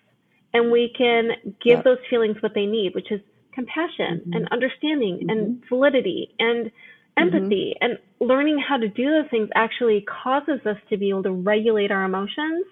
and 0.53 0.71
we 0.71 0.91
can 0.97 1.29
give 1.63 1.83
those 1.83 1.99
feelings 2.09 2.37
what 2.41 2.53
they 2.55 2.65
need, 2.65 2.93
which 2.95 3.11
is 3.11 3.21
compassion 3.53 4.21
mm-hmm. 4.21 4.33
and 4.33 4.47
understanding 4.51 5.19
mm-hmm. 5.19 5.29
and 5.29 5.63
validity 5.69 6.33
and 6.39 6.71
empathy 7.15 7.75
mm-hmm. 7.75 7.91
and 7.91 7.99
learning 8.19 8.57
how 8.57 8.77
to 8.77 8.87
do 8.89 9.05
those 9.11 9.29
things 9.29 9.49
actually 9.53 10.03
causes 10.23 10.59
us 10.65 10.77
to 10.89 10.97
be 10.97 11.09
able 11.09 11.23
to 11.23 11.31
regulate 11.31 11.91
our 11.91 12.03
emotions. 12.03 12.65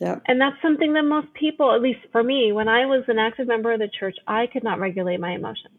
Yep. 0.00 0.22
And 0.28 0.40
that's 0.40 0.56
something 0.62 0.94
that 0.94 1.02
most 1.02 1.26
people, 1.34 1.74
at 1.74 1.82
least 1.82 2.00
for 2.10 2.22
me, 2.22 2.52
when 2.52 2.68
I 2.68 2.86
was 2.86 3.04
an 3.08 3.18
active 3.18 3.48
member 3.48 3.72
of 3.72 3.80
the 3.80 3.90
church, 3.98 4.16
I 4.26 4.46
could 4.46 4.62
not 4.64 4.78
regulate 4.78 5.20
my 5.20 5.32
emotions. 5.32 5.74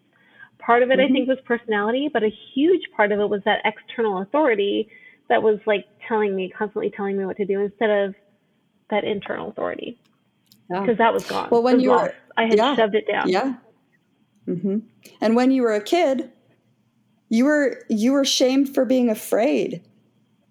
Part 0.59 0.83
of 0.83 0.91
it, 0.91 0.99
mm-hmm. 0.99 1.11
I 1.11 1.13
think, 1.13 1.27
was 1.27 1.39
personality, 1.45 2.09
but 2.11 2.23
a 2.23 2.31
huge 2.53 2.83
part 2.95 3.11
of 3.11 3.19
it 3.19 3.29
was 3.29 3.41
that 3.45 3.61
external 3.65 4.21
authority 4.21 4.89
that 5.29 5.41
was 5.41 5.59
like 5.65 5.85
telling 6.07 6.35
me, 6.35 6.49
constantly 6.49 6.91
telling 6.91 7.17
me 7.17 7.25
what 7.25 7.37
to 7.37 7.45
do 7.45 7.59
instead 7.61 7.89
of 7.89 8.15
that 8.89 9.03
internal 9.03 9.49
authority. 9.49 9.97
Because 10.67 10.87
yeah. 10.87 10.93
that 10.95 11.13
was 11.13 11.25
gone. 11.25 11.49
Well, 11.49 11.63
when 11.63 11.79
you 11.79 11.91
were, 11.91 12.13
I 12.37 12.43
had 12.43 12.57
yeah, 12.57 12.75
shoved 12.75 12.93
it 12.93 13.07
down. 13.07 13.29
Yeah. 13.29 13.55
Mm-hmm. 14.47 14.79
And 15.21 15.35
when 15.35 15.51
you 15.51 15.63
were 15.63 15.73
a 15.73 15.81
kid, 15.81 16.31
you 17.29 17.45
were 17.45 17.83
you 17.89 18.11
were 18.11 18.25
shamed 18.25 18.73
for 18.73 18.85
being 18.85 19.09
afraid. 19.09 19.81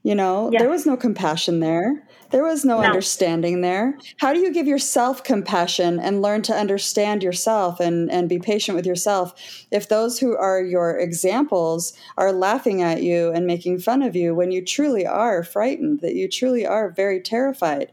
You 0.03 0.15
know, 0.15 0.51
there 0.51 0.71
was 0.71 0.87
no 0.87 0.97
compassion 0.97 1.61
there. 1.61 2.08
There 2.31 2.45
was 2.45 2.65
no, 2.65 2.81
no, 2.81 2.87
understanding 2.87 3.63
there. 3.63 3.99
How 4.19 4.33
do 4.33 4.41
you 4.41 4.53
give 4.53 4.67
yourself 4.67 5.25
compassion 5.25 5.99
and 5.99 6.21
learn 6.21 6.43
to 6.43 6.55
understand 6.55 7.23
yourself 7.23 7.81
and, 7.81 8.11
and 8.11 8.29
be 8.29 8.39
patient 8.39 8.77
with 8.77 8.87
yourself 8.87 9.67
if 9.71 9.89
those 9.89 10.19
who 10.19 10.37
are 10.37 10.63
your 10.63 10.99
examples 10.99 11.95
are 12.17 12.33
laughing 12.33 12.83
at 12.83 13.03
you 13.03 13.31
and 13.33 13.47
making 13.47 13.79
fun 13.79 14.03
of 14.03 14.15
you 14.15 14.35
when 14.35 14.51
you 14.51 14.65
truly 14.65 15.07
are 15.07 15.43
frightened, 15.43 16.01
that 16.01 16.15
you 16.15 16.29
truly 16.29 16.67
are 16.67 16.91
very 16.91 17.21
terrified? 17.21 17.93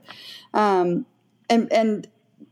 Um, 0.54 1.06
and, 1.50 1.72
and 1.72 2.08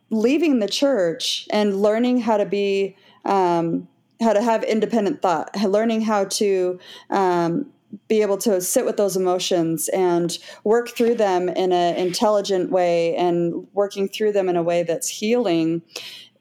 leaving 0.10 0.60
the 0.60 0.68
church 0.68 1.47
and 1.51 1.81
learning 1.81 2.22
how 2.22 2.38
to 2.38 2.45
be 2.45 2.95
um, 3.26 3.88
how 4.22 4.34
to 4.34 4.41
have 4.41 4.64
independent 4.64 5.22
thought, 5.22 5.55
learning 5.64 6.01
how 6.01 6.26
to 6.26 6.80
um, 7.10 7.72
be 8.07 8.22
able 8.22 8.38
to 8.40 8.61
sit 8.61 8.86
with 8.86 8.98
those 8.98 9.15
emotions 9.15 9.90
and 9.90 10.38
work 10.64 10.90
through 10.90 11.15
them 11.15 11.49
in 11.49 11.72
an 11.72 11.95
intelligent 11.95 12.72
way 12.72 13.15
and 13.15 13.68
working 13.74 14.07
through 14.07 14.32
them 14.32 14.49
in 14.49 14.56
a 14.56 14.64
way 14.64 14.84
that's 14.84 15.07
healing. 15.07 15.82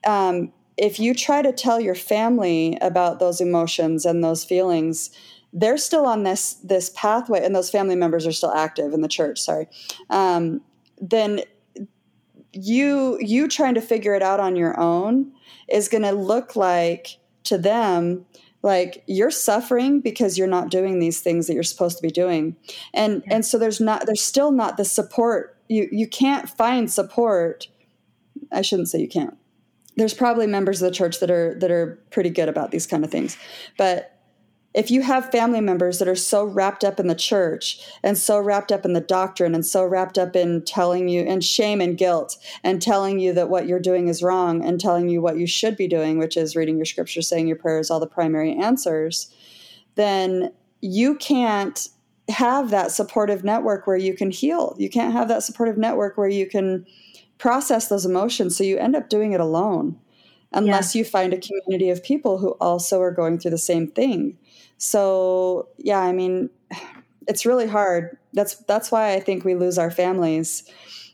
Um, 0.06 0.52
if 0.76 0.98
you 0.98 1.14
try 1.14 1.42
to 1.42 1.52
tell 1.52 1.78
your 1.80 1.94
family 1.94 2.78
about 2.80 3.18
those 3.18 3.40
emotions 3.40 4.04
and 4.04 4.24
those 4.24 4.44
feelings, 4.44 5.10
they're 5.52 5.76
still 5.76 6.06
on 6.06 6.22
this 6.22 6.54
this 6.64 6.90
pathway, 6.90 7.44
and 7.44 7.54
those 7.54 7.70
family 7.70 7.94
members 7.94 8.26
are 8.26 8.32
still 8.32 8.52
active 8.52 8.94
in 8.94 9.02
the 9.02 9.08
church. 9.08 9.38
Sorry, 9.38 9.68
um, 10.08 10.62
then 11.00 11.42
you 12.52 13.18
you 13.20 13.48
trying 13.48 13.74
to 13.74 13.80
figure 13.80 14.14
it 14.14 14.22
out 14.22 14.40
on 14.40 14.56
your 14.56 14.78
own 14.80 15.32
is 15.68 15.88
going 15.88 16.02
to 16.02 16.12
look 16.12 16.56
like 16.56 17.18
to 17.44 17.58
them 17.58 18.24
like 18.62 19.02
you're 19.06 19.30
suffering 19.30 20.00
because 20.00 20.38
you're 20.38 20.46
not 20.46 20.70
doing 20.70 20.98
these 20.98 21.20
things 21.20 21.46
that 21.46 21.54
you're 21.54 21.62
supposed 21.62 21.96
to 21.96 22.02
be 22.02 22.10
doing. 22.10 22.56
And 22.94 23.22
yeah. 23.26 23.34
and 23.34 23.46
so 23.46 23.58
there's 23.58 23.80
not 23.80 24.06
there's 24.06 24.22
still 24.22 24.52
not 24.52 24.76
the 24.76 24.84
support. 24.84 25.56
You 25.68 25.88
you 25.90 26.06
can't 26.06 26.48
find 26.48 26.90
support. 26.90 27.68
I 28.50 28.62
shouldn't 28.62 28.88
say 28.88 29.00
you 29.00 29.08
can't. 29.08 29.36
There's 29.96 30.14
probably 30.14 30.46
members 30.46 30.80
of 30.80 30.90
the 30.90 30.94
church 30.94 31.20
that 31.20 31.30
are 31.30 31.54
that 31.58 31.70
are 31.70 32.02
pretty 32.10 32.30
good 32.30 32.48
about 32.48 32.70
these 32.70 32.86
kind 32.86 33.04
of 33.04 33.10
things. 33.10 33.36
But 33.76 34.16
if 34.74 34.90
you 34.90 35.02
have 35.02 35.30
family 35.30 35.60
members 35.60 35.98
that 35.98 36.08
are 36.08 36.14
so 36.14 36.44
wrapped 36.44 36.82
up 36.82 36.98
in 36.98 37.06
the 37.06 37.14
church 37.14 37.80
and 38.02 38.16
so 38.16 38.38
wrapped 38.38 38.72
up 38.72 38.84
in 38.84 38.94
the 38.94 39.00
doctrine 39.00 39.54
and 39.54 39.66
so 39.66 39.84
wrapped 39.84 40.18
up 40.18 40.34
in 40.34 40.64
telling 40.64 41.08
you 41.08 41.22
and 41.22 41.44
shame 41.44 41.80
and 41.80 41.98
guilt 41.98 42.38
and 42.64 42.80
telling 42.80 43.18
you 43.18 43.32
that 43.34 43.50
what 43.50 43.66
you're 43.66 43.78
doing 43.78 44.08
is 44.08 44.22
wrong 44.22 44.64
and 44.64 44.80
telling 44.80 45.08
you 45.08 45.20
what 45.20 45.36
you 45.36 45.46
should 45.46 45.76
be 45.76 45.86
doing, 45.86 46.18
which 46.18 46.36
is 46.36 46.56
reading 46.56 46.76
your 46.76 46.86
scripture, 46.86 47.22
saying 47.22 47.46
your 47.46 47.56
prayers, 47.56 47.90
all 47.90 48.00
the 48.00 48.06
primary 48.06 48.56
answers, 48.56 49.34
then 49.94 50.52
you 50.80 51.16
can't 51.16 51.88
have 52.28 52.70
that 52.70 52.90
supportive 52.90 53.44
network 53.44 53.86
where 53.86 53.96
you 53.96 54.14
can 54.14 54.30
heal. 54.30 54.74
You 54.78 54.88
can't 54.88 55.12
have 55.12 55.28
that 55.28 55.42
supportive 55.42 55.76
network 55.76 56.16
where 56.16 56.28
you 56.28 56.46
can 56.46 56.86
process 57.36 57.88
those 57.88 58.06
emotions. 58.06 58.56
So 58.56 58.64
you 58.64 58.78
end 58.78 58.96
up 58.96 59.10
doing 59.10 59.32
it 59.32 59.40
alone 59.40 59.98
unless 60.52 60.94
yeah. 60.94 61.00
you 61.00 61.04
find 61.04 61.32
a 61.32 61.40
community 61.40 61.90
of 61.90 62.02
people 62.02 62.38
who 62.38 62.50
also 62.52 63.00
are 63.00 63.10
going 63.10 63.38
through 63.38 63.50
the 63.50 63.58
same 63.58 63.88
thing. 63.88 64.38
So, 64.84 65.68
yeah, 65.78 66.00
I 66.00 66.10
mean, 66.10 66.50
it's 67.28 67.46
really 67.46 67.68
hard. 67.68 68.18
That's 68.32 68.56
that's 68.64 68.90
why 68.90 69.14
I 69.14 69.20
think 69.20 69.44
we 69.44 69.54
lose 69.54 69.78
our 69.78 69.92
families. 69.92 70.68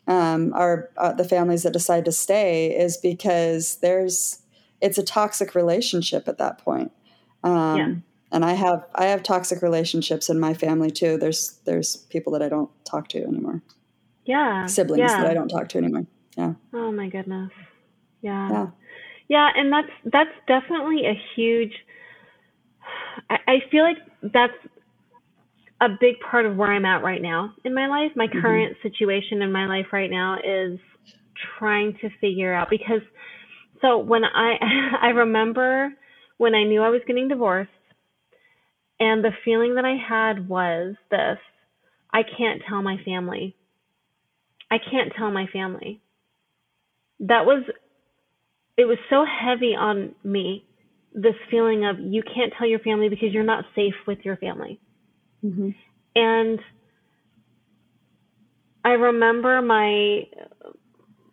Um, 0.07 0.55
our 0.55 0.89
uh, 0.97 1.13
the 1.13 1.25
families 1.25 1.65
that 1.65 1.75
decide 1.75 2.07
to 2.07 2.13
stay 2.13 2.75
is 2.75 2.97
because 2.97 3.77
there's 3.83 4.41
it's 4.81 4.97
a 4.97 5.03
toxic 5.03 5.55
relationship 5.55 6.29
at 6.29 6.39
that 6.39 6.57
point. 6.57 6.93
Um, 7.45 7.77
yeah. 7.77 7.95
And 8.33 8.43
I 8.43 8.55
have 8.55 8.87
I 8.95 9.05
have 9.05 9.23
toxic 9.23 9.61
relationships 9.61 10.31
in 10.31 10.41
my 10.41 10.55
family 10.55 10.91
too. 10.91 11.19
There's 11.19 11.61
there's 11.67 11.99
people 12.09 12.33
that 12.33 12.43
I 12.43 12.49
don't 12.49 12.71
talk 12.87 13.09
to 13.09 13.23
anymore. 13.23 13.61
Yeah. 14.25 14.65
Siblings 14.65 15.01
yeah. 15.01 15.21
that 15.21 15.31
I 15.31 15.35
don't 15.35 15.49
talk 15.49 15.69
to 15.69 15.79
anymore. 15.79 16.07
Yeah. 16.39 16.55
Oh 16.73 16.91
my 16.91 17.11
goodness. 17.11 17.51
Yeah. 18.23 18.51
Yeah. 18.51 18.67
Yeah, 19.29 19.51
and 19.55 19.71
that's 19.71 19.91
that's 20.07 20.35
definitely 20.47 21.05
a 21.05 21.21
huge. 21.37 21.75
I, 23.31 23.37
I 23.47 23.57
feel 23.71 23.83
like 23.83 23.99
that's 24.33 24.53
a 25.81 25.89
big 26.01 26.17
part 26.29 26.45
of 26.47 26.57
where 26.57 26.73
I'm 26.73 26.85
at 26.85 27.03
right 27.03 27.23
now 27.23 27.55
in 27.65 27.75
my 27.75 27.87
life. 27.87 28.13
My 28.17 28.27
mm-hmm. 28.27 28.41
current 28.41 28.77
situation 28.83 29.43
in 29.43 29.53
my 29.53 29.67
life 29.67 29.87
right 29.93 30.11
now 30.11 30.37
is 30.39 30.79
trying 31.59 31.97
to 32.01 32.09
figure 32.21 32.53
out 32.53 32.69
because 32.69 33.03
so 33.81 33.99
when 33.99 34.25
I 34.25 34.55
I 35.03 35.09
remember 35.09 35.91
when 36.37 36.55
I 36.55 36.65
knew 36.65 36.83
I 36.83 36.91
was 36.91 37.01
getting 37.07 37.29
divorced 37.29 37.71
and 39.01 39.23
the 39.23 39.31
feeling 39.45 39.77
that 39.77 39.85
I 39.85 39.97
had 39.97 40.49
was 40.49 40.97
this 41.11 41.39
I 42.13 42.23
can't 42.23 42.63
tell 42.69 42.83
my 42.83 42.97
family. 43.05 43.55
I 44.71 44.79
can't 44.79 45.13
tell 45.17 45.31
my 45.31 45.47
family. 45.53 46.01
That 47.21 47.47
was 47.47 47.65
it 48.77 48.85
was 48.85 48.99
so 49.11 49.25
heavy 49.25 49.75
on 49.77 50.15
me 50.25 50.65
this 51.23 51.35
feeling 51.51 51.85
of 51.85 51.99
you 51.99 52.23
can't 52.23 52.53
tell 52.57 52.67
your 52.67 52.79
family 52.79 53.09
because 53.09 53.33
you're 53.33 53.43
not 53.43 53.65
safe 53.75 53.95
with 54.07 54.19
your 54.23 54.37
family 54.37 54.81
mm-hmm. 55.45 55.71
and 56.15 56.61
i 58.85 58.91
remember 58.91 59.61
my 59.61 60.23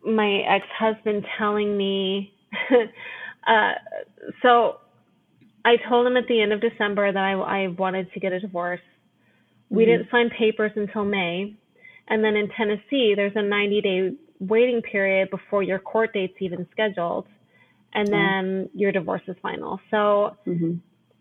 my 0.04 0.42
ex-husband 0.48 1.24
telling 1.38 1.76
me 1.76 2.32
uh, 3.46 3.72
so 4.42 4.78
i 5.64 5.76
told 5.88 6.04
him 6.06 6.16
at 6.16 6.24
the 6.28 6.40
end 6.40 6.52
of 6.52 6.60
december 6.60 7.12
that 7.12 7.22
i, 7.22 7.32
I 7.32 7.68
wanted 7.68 8.12
to 8.12 8.20
get 8.20 8.32
a 8.32 8.40
divorce 8.40 8.80
we 9.68 9.84
mm-hmm. 9.84 9.92
didn't 9.92 10.10
sign 10.10 10.30
papers 10.36 10.72
until 10.74 11.04
may 11.04 11.54
and 12.08 12.24
then 12.24 12.34
in 12.34 12.48
tennessee 12.56 13.14
there's 13.14 13.36
a 13.36 13.42
90 13.42 13.80
day 13.82 14.10
waiting 14.40 14.82
period 14.82 15.30
before 15.30 15.62
your 15.62 15.78
court 15.78 16.12
date's 16.12 16.34
even 16.40 16.66
scheduled 16.72 17.26
and 17.92 18.08
then 18.08 18.68
your 18.74 18.92
divorce 18.92 19.22
is 19.26 19.36
final. 19.40 19.80
So 19.90 20.36
mm-hmm. 20.46 20.74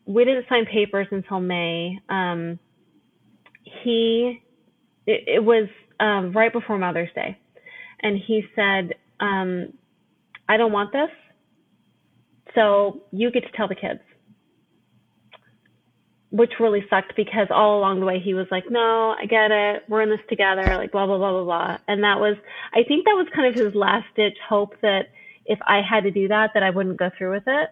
we 0.06 0.26
didn't 0.26 0.46
sign 0.50 0.66
papers 0.66 1.08
until 1.12 1.40
May. 1.40 2.00
Um, 2.10 2.60
he, 3.84 4.42
it, 5.06 5.24
it 5.28 5.44
was 5.44 5.68
um, 6.00 6.34
right 6.34 6.52
before 6.52 6.78
Mother's 6.78 7.10
Day, 7.16 7.38
and 8.02 8.18
he 8.18 8.44
said, 8.56 8.96
um, 9.20 9.74
"I 10.50 10.58
don't 10.58 10.72
want 10.72 10.92
this, 10.92 11.10
so 12.54 13.04
you 13.12 13.32
get 13.32 13.44
to 13.44 13.52
tell 13.56 13.68
the 13.68 13.76
kids." 13.76 14.02
Which 16.32 16.52
really 16.60 16.84
sucked 16.90 17.16
because 17.16 17.48
all 17.50 17.80
along 17.80 18.02
the 18.02 18.06
way 18.06 18.20
he 18.20 18.34
was 18.34 18.48
like, 18.52 18.66
"No, 18.70 19.16
I 19.18 19.26
get 19.26 19.52
it. 19.52 19.84
We're 19.88 20.02
in 20.02 20.10
this 20.10 20.20
together." 20.28 20.76
Like 20.76 20.92
blah 20.92 21.06
blah 21.06 21.18
blah 21.18 21.32
blah 21.32 21.44
blah. 21.46 21.78
And 21.88 22.04
that 22.04 22.20
was, 22.20 22.36
I 22.74 22.84
think 22.84 23.06
that 23.06 23.14
was 23.14 23.28
kind 23.34 23.48
of 23.48 23.56
his 23.56 23.74
last 23.74 24.08
ditch 24.18 24.38
hope 24.50 24.74
that 24.82 25.08
if 25.46 25.60
I 25.68 25.82
had 25.88 26.04
to 26.04 26.12
do 26.12 26.28
that, 26.30 26.52
that 26.54 26.64
I 26.64 26.70
wouldn't 26.70 26.98
go 26.98 27.10
through 27.18 27.34
with 27.34 27.44
it. 27.48 27.70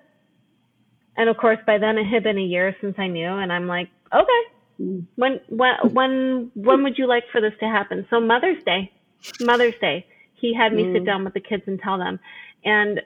And 1.15 1.29
of 1.29 1.37
course, 1.37 1.59
by 1.65 1.77
then 1.77 1.97
it 1.97 2.05
had 2.05 2.23
been 2.23 2.37
a 2.37 2.41
year 2.41 2.75
since 2.81 2.95
I 2.97 3.07
knew, 3.07 3.27
and 3.27 3.51
I'm 3.51 3.67
like, 3.67 3.89
okay, 4.13 5.03
when 5.15 5.39
when 5.49 5.73
when 5.91 6.51
when 6.55 6.83
would 6.83 6.97
you 6.97 7.07
like 7.07 7.23
for 7.31 7.39
this 7.41 7.53
to 7.59 7.65
happen? 7.65 8.05
So 8.09 8.19
Mother's 8.19 8.63
Day, 8.63 8.91
Mother's 9.39 9.75
Day, 9.79 10.05
he 10.33 10.53
had 10.53 10.73
me 10.73 10.83
mm. 10.83 10.93
sit 10.93 11.05
down 11.05 11.23
with 11.23 11.33
the 11.33 11.39
kids 11.39 11.63
and 11.67 11.79
tell 11.79 11.97
them, 11.97 12.19
and 12.65 13.01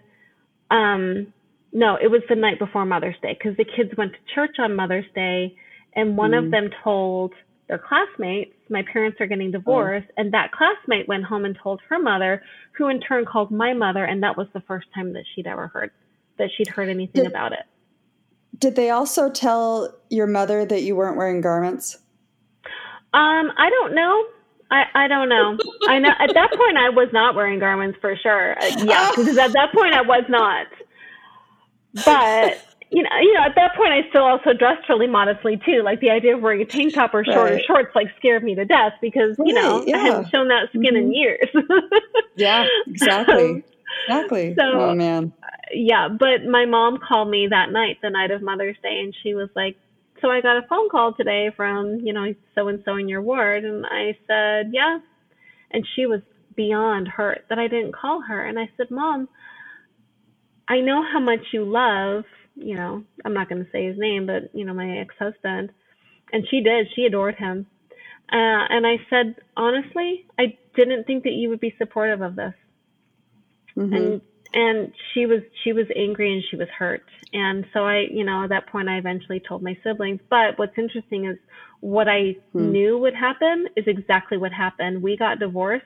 um, 0.71 1.33
no, 1.73 1.97
it 2.01 2.09
was 2.09 2.21
the 2.29 2.35
night 2.35 2.59
before 2.59 2.85
Mother's 2.85 3.15
Day 3.21 3.37
because 3.37 3.57
the 3.57 3.65
kids 3.65 3.91
went 3.97 4.13
to 4.13 4.19
church 4.33 4.55
on 4.59 4.75
Mother's 4.75 5.05
Day, 5.13 5.55
and 5.93 6.17
one 6.17 6.31
mm. 6.31 6.45
of 6.45 6.51
them 6.51 6.69
told 6.83 7.33
their 7.67 7.77
classmates, 7.79 8.53
my 8.69 8.83
parents 8.91 9.19
are 9.19 9.27
getting 9.27 9.49
oh. 9.49 9.59
divorced. 9.59 10.07
Oh. 10.09 10.13
And 10.17 10.33
that 10.33 10.51
classmate 10.51 11.07
went 11.07 11.23
home 11.23 11.45
and 11.45 11.57
told 11.61 11.81
her 11.89 11.99
mother, 11.99 12.41
who 12.73 12.87
in 12.87 12.99
turn 12.99 13.25
called 13.25 13.51
my 13.51 13.73
mother. 13.73 14.05
And 14.05 14.23
that 14.23 14.37
was 14.37 14.47
the 14.53 14.61
first 14.61 14.87
time 14.93 15.13
that 15.13 15.23
she'd 15.35 15.47
ever 15.47 15.67
heard 15.67 15.91
that 16.37 16.49
she'd 16.55 16.67
heard 16.67 16.89
anything 16.89 17.23
did, 17.23 17.31
about 17.31 17.51
it. 17.51 17.65
Did 18.59 18.75
they 18.75 18.89
also 18.89 19.29
tell 19.29 19.95
your 20.09 20.27
mother 20.27 20.65
that 20.65 20.83
you 20.83 20.95
weren't 20.95 21.17
wearing 21.17 21.41
garments? 21.41 21.97
Um, 23.13 23.51
I 23.57 23.69
don't 23.69 23.95
know. 23.95 24.25
I, 24.69 24.83
I 24.93 25.07
don't 25.07 25.29
know. 25.29 25.57
I 25.87 25.99
know 25.99 26.09
at 26.19 26.33
that 26.33 26.51
point 26.53 26.77
I 26.77 26.89
was 26.89 27.07
not 27.13 27.35
wearing 27.35 27.59
garments 27.59 27.97
for 28.01 28.15
sure. 28.17 28.61
Uh, 28.61 28.83
yeah, 28.83 29.11
because 29.15 29.37
at 29.37 29.53
that 29.53 29.73
point 29.73 29.93
I 29.93 30.01
was 30.01 30.25
not. 30.29 30.67
But 32.05 32.66
you 32.89 33.03
know, 33.03 33.09
you 33.21 33.33
know, 33.33 33.41
at 33.43 33.55
that 33.55 33.75
point, 33.75 33.91
I 33.91 34.07
still 34.09 34.23
also 34.23 34.53
dressed 34.53 34.87
really 34.87 35.07
modestly 35.07 35.59
too. 35.65 35.81
Like 35.83 35.99
the 35.99 36.09
idea 36.09 36.35
of 36.35 36.41
wearing 36.41 36.61
a 36.61 36.65
tank 36.65 36.93
top 36.93 37.13
or 37.13 37.23
shorter 37.25 37.55
right. 37.55 37.65
shorts, 37.65 37.93
like 37.95 38.07
scared 38.17 38.43
me 38.43 38.55
to 38.55 38.65
death 38.65 38.93
because 39.01 39.37
right, 39.37 39.47
you 39.47 39.53
know 39.53 39.83
yeah. 39.85 39.97
I 39.97 39.99
hadn't 39.99 40.29
shown 40.29 40.47
that 40.47 40.69
skin 40.69 40.83
mm-hmm. 40.83 40.95
in 40.95 41.13
years. 41.13 41.49
yeah, 42.37 42.65
exactly, 42.87 43.63
exactly. 44.07 44.55
So, 44.57 44.63
oh 44.63 44.95
man. 44.95 45.33
Yeah, 45.73 46.07
but 46.07 46.45
my 46.49 46.65
mom 46.65 46.97
called 46.97 47.29
me 47.29 47.47
that 47.49 47.71
night, 47.71 47.97
the 48.01 48.09
night 48.09 48.31
of 48.31 48.41
Mother's 48.41 48.77
Day, 48.81 48.99
and 49.03 49.13
she 49.21 49.33
was 49.33 49.49
like, 49.53 49.75
"So 50.21 50.29
I 50.29 50.39
got 50.39 50.55
a 50.55 50.65
phone 50.69 50.87
call 50.89 51.13
today 51.13 51.51
from 51.57 51.99
you 52.01 52.13
know 52.13 52.33
so 52.55 52.69
and 52.69 52.81
so 52.85 52.95
in 52.95 53.09
your 53.09 53.21
ward," 53.21 53.65
and 53.65 53.85
I 53.85 54.17
said, 54.27 54.71
"Yeah," 54.71 54.99
and 55.71 55.85
she 55.95 56.05
was 56.05 56.21
beyond 56.55 57.09
hurt 57.09 57.45
that 57.49 57.59
I 57.59 57.67
didn't 57.67 57.93
call 57.93 58.21
her, 58.21 58.45
and 58.45 58.57
I 58.57 58.69
said, 58.77 58.89
"Mom." 58.89 59.27
I 60.69 60.81
know 60.81 61.01
how 61.01 61.21
much 61.21 61.39
you 61.53 61.63
love 61.63 62.25
you 62.57 62.75
know, 62.75 63.03
I'm 63.23 63.33
not 63.33 63.49
going 63.49 63.63
to 63.63 63.71
say 63.71 63.85
his 63.85 63.97
name, 63.97 64.25
but 64.25 64.53
you 64.53 64.65
know, 64.65 64.73
my 64.73 64.97
ex-husband, 64.97 65.71
and 66.33 66.47
she 66.49 66.61
did. 66.61 66.87
She 66.95 67.05
adored 67.05 67.35
him. 67.35 67.67
Uh, 68.31 68.67
and 68.69 68.85
I 68.85 68.97
said, 69.09 69.35
honestly, 69.55 70.25
I 70.37 70.57
didn't 70.75 71.05
think 71.05 71.23
that 71.23 71.31
you 71.31 71.49
would 71.49 71.61
be 71.61 71.73
supportive 71.77 72.21
of 72.21 72.35
this. 72.35 72.53
Mm-hmm. 73.77 73.93
And 73.93 74.21
and 74.53 74.91
she 75.13 75.25
was 75.25 75.41
she 75.63 75.73
was 75.73 75.85
angry 75.95 76.33
and 76.33 76.43
she 76.49 76.55
was 76.55 76.67
hurt. 76.69 77.03
And 77.33 77.65
so 77.73 77.85
I, 77.85 78.07
you 78.11 78.23
know, 78.23 78.43
at 78.43 78.49
that 78.49 78.67
point, 78.67 78.89
I 78.89 78.97
eventually 78.97 79.41
told 79.45 79.61
my 79.61 79.77
siblings. 79.83 80.19
But 80.29 80.57
what's 80.57 80.77
interesting 80.77 81.25
is 81.25 81.37
what 81.79 82.07
I 82.07 82.35
mm. 82.55 82.71
knew 82.71 82.97
would 82.97 83.13
happen 83.13 83.67
is 83.75 83.85
exactly 83.87 84.37
what 84.37 84.51
happened. 84.51 85.03
We 85.03 85.17
got 85.17 85.39
divorced, 85.39 85.85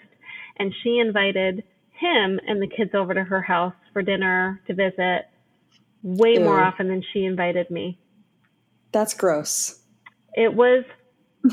and 0.58 0.74
she 0.84 1.00
invited 1.00 1.64
him 1.92 2.40
and 2.48 2.62
the 2.62 2.68
kids 2.68 2.92
over 2.94 3.14
to 3.14 3.24
her 3.24 3.42
house 3.42 3.74
for 3.94 4.02
dinner 4.02 4.62
to 4.68 4.74
visit 4.74 5.28
way 6.04 6.34
Ew. 6.34 6.42
more 6.42 6.62
often 6.62 6.88
than 6.88 7.04
she 7.14 7.26
invited 7.26 7.70
me. 7.70 8.00
That's 8.92 9.14
gross. 9.14 9.80
It 10.34 10.54
was 10.54 10.84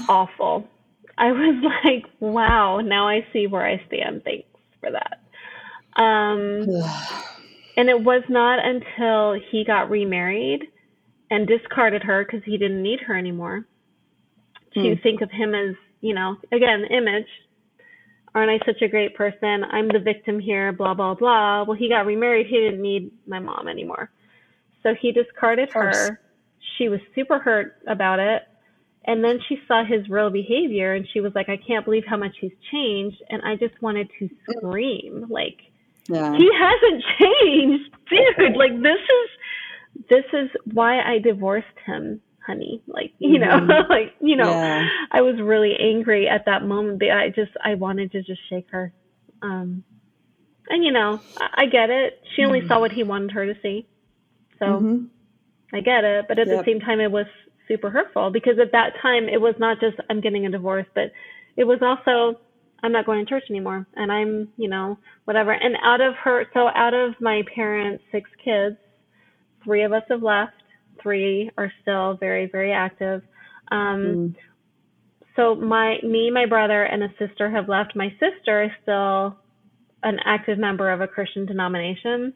awful. 0.09 0.69
I 1.16 1.33
was 1.33 1.73
like, 1.85 2.07
wow, 2.20 2.81
now 2.81 3.09
I 3.09 3.27
see 3.33 3.47
where 3.47 3.66
I 3.66 3.83
stand. 3.87 4.25
Thanks 4.25 4.49
for 4.81 4.91
that. 4.91 5.20
Um, 6.01 6.66
and 7.77 7.89
it 7.89 8.03
was 8.03 8.23
not 8.29 8.59
until 8.65 9.41
he 9.51 9.65
got 9.65 9.91
remarried 9.91 10.62
and 11.31 11.47
discarded 11.47 12.03
her 12.03 12.25
because 12.25 12.43
he 12.45 12.57
didn't 12.57 12.83
need 12.83 13.01
her 13.01 13.16
anymore 13.16 13.66
to 14.75 14.81
hmm. 14.95 15.03
think 15.03 15.20
of 15.20 15.31
him 15.31 15.55
as, 15.55 15.75
you 16.01 16.15
know, 16.15 16.37
again, 16.53 16.85
image. 16.91 17.27
Aren't 18.35 18.51
I 18.51 18.65
such 18.66 18.83
a 18.83 18.89
great 18.89 19.16
person? 19.16 19.65
I'm 19.65 19.89
the 19.89 19.99
victim 19.99 20.39
here, 20.39 20.73
blah, 20.73 20.95
blah, 20.95 21.15
blah. 21.15 21.65
Well, 21.65 21.77
he 21.77 21.89
got 21.89 22.07
remarried. 22.07 22.47
He 22.47 22.59
didn't 22.59 22.83
need 22.83 23.11
my 23.27 23.41
mom 23.41 23.69
anymore. 23.69 24.11
So 24.89 24.94
he 25.01 25.12
discarded 25.12 25.70
her. 25.73 26.20
She 26.77 26.89
was 26.89 27.01
super 27.15 27.39
hurt 27.39 27.77
about 27.86 28.19
it. 28.20 28.43
And 29.05 29.24
then 29.24 29.39
she 29.48 29.59
saw 29.66 29.85
his 29.85 30.09
real 30.09 30.31
behavior 30.31 30.94
and 30.94 31.06
she 31.12 31.20
was 31.20 31.32
like, 31.35 31.48
I 31.48 31.56
can't 31.56 31.85
believe 31.85 32.05
how 32.06 32.16
much 32.16 32.36
he's 32.40 32.52
changed. 32.70 33.23
And 33.31 33.43
I 33.43 33.56
just 33.56 33.81
wanted 33.81 34.09
to 34.19 34.28
scream. 34.51 35.27
Like, 35.31 35.59
yeah. 36.09 36.36
he 36.36 36.48
hasn't 36.59 37.05
changed. 37.19 37.90
dude, 38.10 38.56
like 38.56 38.73
this 38.82 39.01
is 39.01 40.06
this 40.10 40.24
is 40.32 40.51
why 40.73 41.01
I 41.01 41.19
divorced 41.19 41.66
him, 41.86 42.20
honey. 42.47 42.82
Like, 42.86 43.12
you 43.19 43.39
know, 43.39 43.59
Mhm. 43.60 43.89
like, 43.89 44.15
you 44.20 44.36
know, 44.36 44.51
Yeah. 44.51 44.86
I 45.10 45.23
was 45.23 45.40
really 45.40 45.74
angry 45.81 46.28
at 46.28 46.44
that 46.47 46.65
moment, 46.65 46.98
but 47.01 47.10
I 47.10 47.31
just 47.31 47.52
I 47.65 47.74
wanted 47.74 48.12
to 48.12 48.23
just 48.23 48.40
shake 48.51 48.70
her. 48.70 48.93
Um 49.43 49.85
and 50.70 50.85
you 50.85 50.93
know, 50.93 51.19
I, 51.40 51.62
I 51.62 51.66
get 51.66 51.89
it. 51.89 52.20
She 52.36 52.44
only 52.44 52.60
Mhm. 52.60 52.69
saw 52.69 52.81
what 52.81 52.93
he 52.93 53.02
wanted 53.05 53.31
her 53.32 53.47
to 53.47 53.59
see. 53.62 53.86
So 54.59 54.66
Mhm. 54.70 55.10
I 55.72 55.80
get 55.80 56.05
it, 56.05 56.26
but 56.28 56.39
at 56.39 56.48
Yep. 56.48 56.60
the 56.60 56.64
same 56.64 56.80
time, 56.80 57.01
it 57.01 57.10
was 57.12 57.26
super 57.68 57.90
hurtful 57.90 58.30
because 58.30 58.59
at 58.59 58.72
that 58.72 58.94
time, 59.02 59.28
it 59.28 59.40
was 59.40 59.55
not 59.59 59.80
just 59.80 59.97
I'm 60.10 60.20
getting 60.20 60.47
a 60.47 60.51
divorce, 60.51 60.86
but 60.94 61.12
it 61.56 61.64
was 61.64 61.80
also 61.82 62.40
I'm 62.82 62.93
not 62.93 63.06
going 63.06 63.24
to 63.24 63.28
church 63.28 63.44
anymore, 63.51 63.86
and 63.94 64.12
I'm 64.12 64.48
you 64.56 64.68
know 64.68 64.98
whatever. 65.24 65.52
And 65.52 65.76
out 65.85 66.01
of 66.01 66.14
her, 66.24 66.47
so 66.55 66.68
out 66.74 66.94
of 66.94 67.14
my 67.20 67.43
parents' 67.55 68.05
six 68.12 68.30
kids, 68.44 68.76
three 69.64 69.82
of 69.85 69.93
us 69.93 70.05
have 70.10 70.22
left. 70.22 70.55
Three 71.02 71.51
are 71.59 71.72
still 71.82 72.16
very 72.18 72.47
very 72.47 72.72
active. 72.72 73.22
Um, 73.70 74.20
Mm. 74.26 74.35
so 75.36 75.55
my 75.55 75.98
me, 76.02 76.30
my 76.30 76.47
brother, 76.47 76.82
and 76.85 77.02
a 77.02 77.09
sister 77.18 77.51
have 77.51 77.68
left. 77.68 77.97
My 77.97 78.10
sister 78.20 78.64
is 78.64 78.70
still 78.82 79.39
an 80.02 80.18
active 80.24 80.59
member 80.59 80.90
of 80.90 81.01
a 81.01 81.09
Christian 81.09 81.47
denomination. 81.47 82.35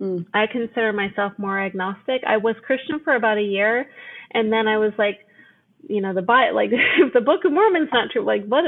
Mm. 0.00 0.26
I 0.32 0.46
consider 0.46 0.92
myself 0.92 1.32
more 1.38 1.60
agnostic. 1.60 2.22
I 2.26 2.38
was 2.38 2.56
Christian 2.66 3.00
for 3.04 3.14
about 3.14 3.38
a 3.38 3.42
year, 3.42 3.86
and 4.32 4.52
then 4.52 4.66
I 4.66 4.78
was 4.78 4.92
like, 4.98 5.18
you 5.88 6.00
know, 6.00 6.14
the 6.14 6.22
Bible, 6.22 6.54
like 6.54 6.70
if 6.72 7.12
the 7.12 7.20
Book 7.20 7.44
of 7.44 7.52
Mormon's 7.52 7.90
not 7.92 8.10
true, 8.10 8.24
like 8.24 8.44
what? 8.46 8.64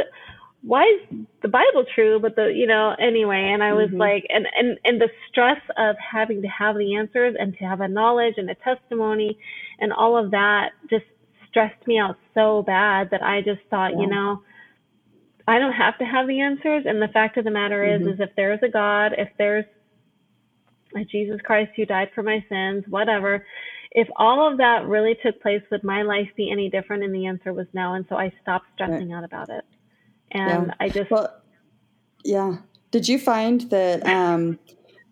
Why 0.65 0.85
is 0.85 1.19
the 1.43 1.49
Bible 1.49 1.85
true? 1.93 2.21
But 2.21 2.37
the, 2.37 2.53
you 2.55 2.69
know, 2.69 2.95
anyway, 3.01 3.51
and 3.53 3.63
I 3.65 3.73
was 3.73 3.91
Mhm. 3.91 3.99
like, 3.99 4.27
and 4.29 4.47
and 4.57 4.79
and 4.85 5.01
the 5.01 5.09
stress 5.29 5.61
of 5.77 5.97
having 5.99 6.43
to 6.43 6.49
have 6.49 6.77
the 6.77 6.95
answers 6.95 7.35
and 7.39 7.57
to 7.59 7.65
have 7.65 7.81
a 7.81 7.89
knowledge 7.89 8.35
and 8.37 8.49
a 8.49 8.55
testimony, 8.55 9.37
and 9.81 9.93
all 9.93 10.17
of 10.17 10.31
that 10.31 10.71
just 10.89 11.05
stressed 11.49 11.87
me 11.87 11.99
out 11.99 12.17
so 12.35 12.63
bad 12.63 13.11
that 13.11 13.23
I 13.23 13.41
just 13.43 13.61
thought, 13.71 13.99
you 13.99 14.07
know, 14.07 14.41
I 15.49 15.59
don't 15.59 15.73
have 15.73 15.99
to 15.99 16.05
have 16.05 16.27
the 16.29 16.41
answers. 16.41 16.85
And 16.87 17.03
the 17.03 17.09
fact 17.09 17.37
of 17.37 17.45
the 17.45 17.51
matter 17.51 17.85
is, 17.85 18.03
Mhm. 18.03 18.15
is 18.15 18.21
if 18.21 18.31
there's 18.37 18.63
a 18.63 18.69
God, 18.69 19.15
if 19.19 19.29
there's 19.39 19.67
Jesus 21.11 21.41
Christ 21.45 21.73
who 21.77 21.85
died 21.87 22.11
for 22.15 22.23
my 22.23 22.45
sins, 22.49 22.85
whatever. 22.89 23.45
If 23.91 24.09
all 24.17 24.51
of 24.51 24.59
that 24.59 24.87
really 24.87 25.17
took 25.23 25.41
place, 25.43 25.63
would 25.71 25.85
my 25.85 26.03
life 26.03 26.29
be 26.37 26.51
any 26.51 26.71
different? 26.71 27.03
And 27.05 27.15
the 27.15 27.27
answer 27.27 27.53
was 27.53 27.67
no. 27.75 27.95
And 27.95 28.07
so 28.09 28.17
I 28.17 28.33
stopped 28.43 28.67
stressing 28.75 29.13
out 29.13 29.25
about 29.25 29.49
it. 29.51 29.65
And 30.31 30.69
Yeah. 30.69 30.75
I 30.81 30.89
just, 30.89 31.11
Well, 31.11 31.35
yeah. 32.25 32.57
Did 32.91 33.09
you 33.09 33.19
find 33.19 33.63
that 33.71 34.07
um, 34.07 34.59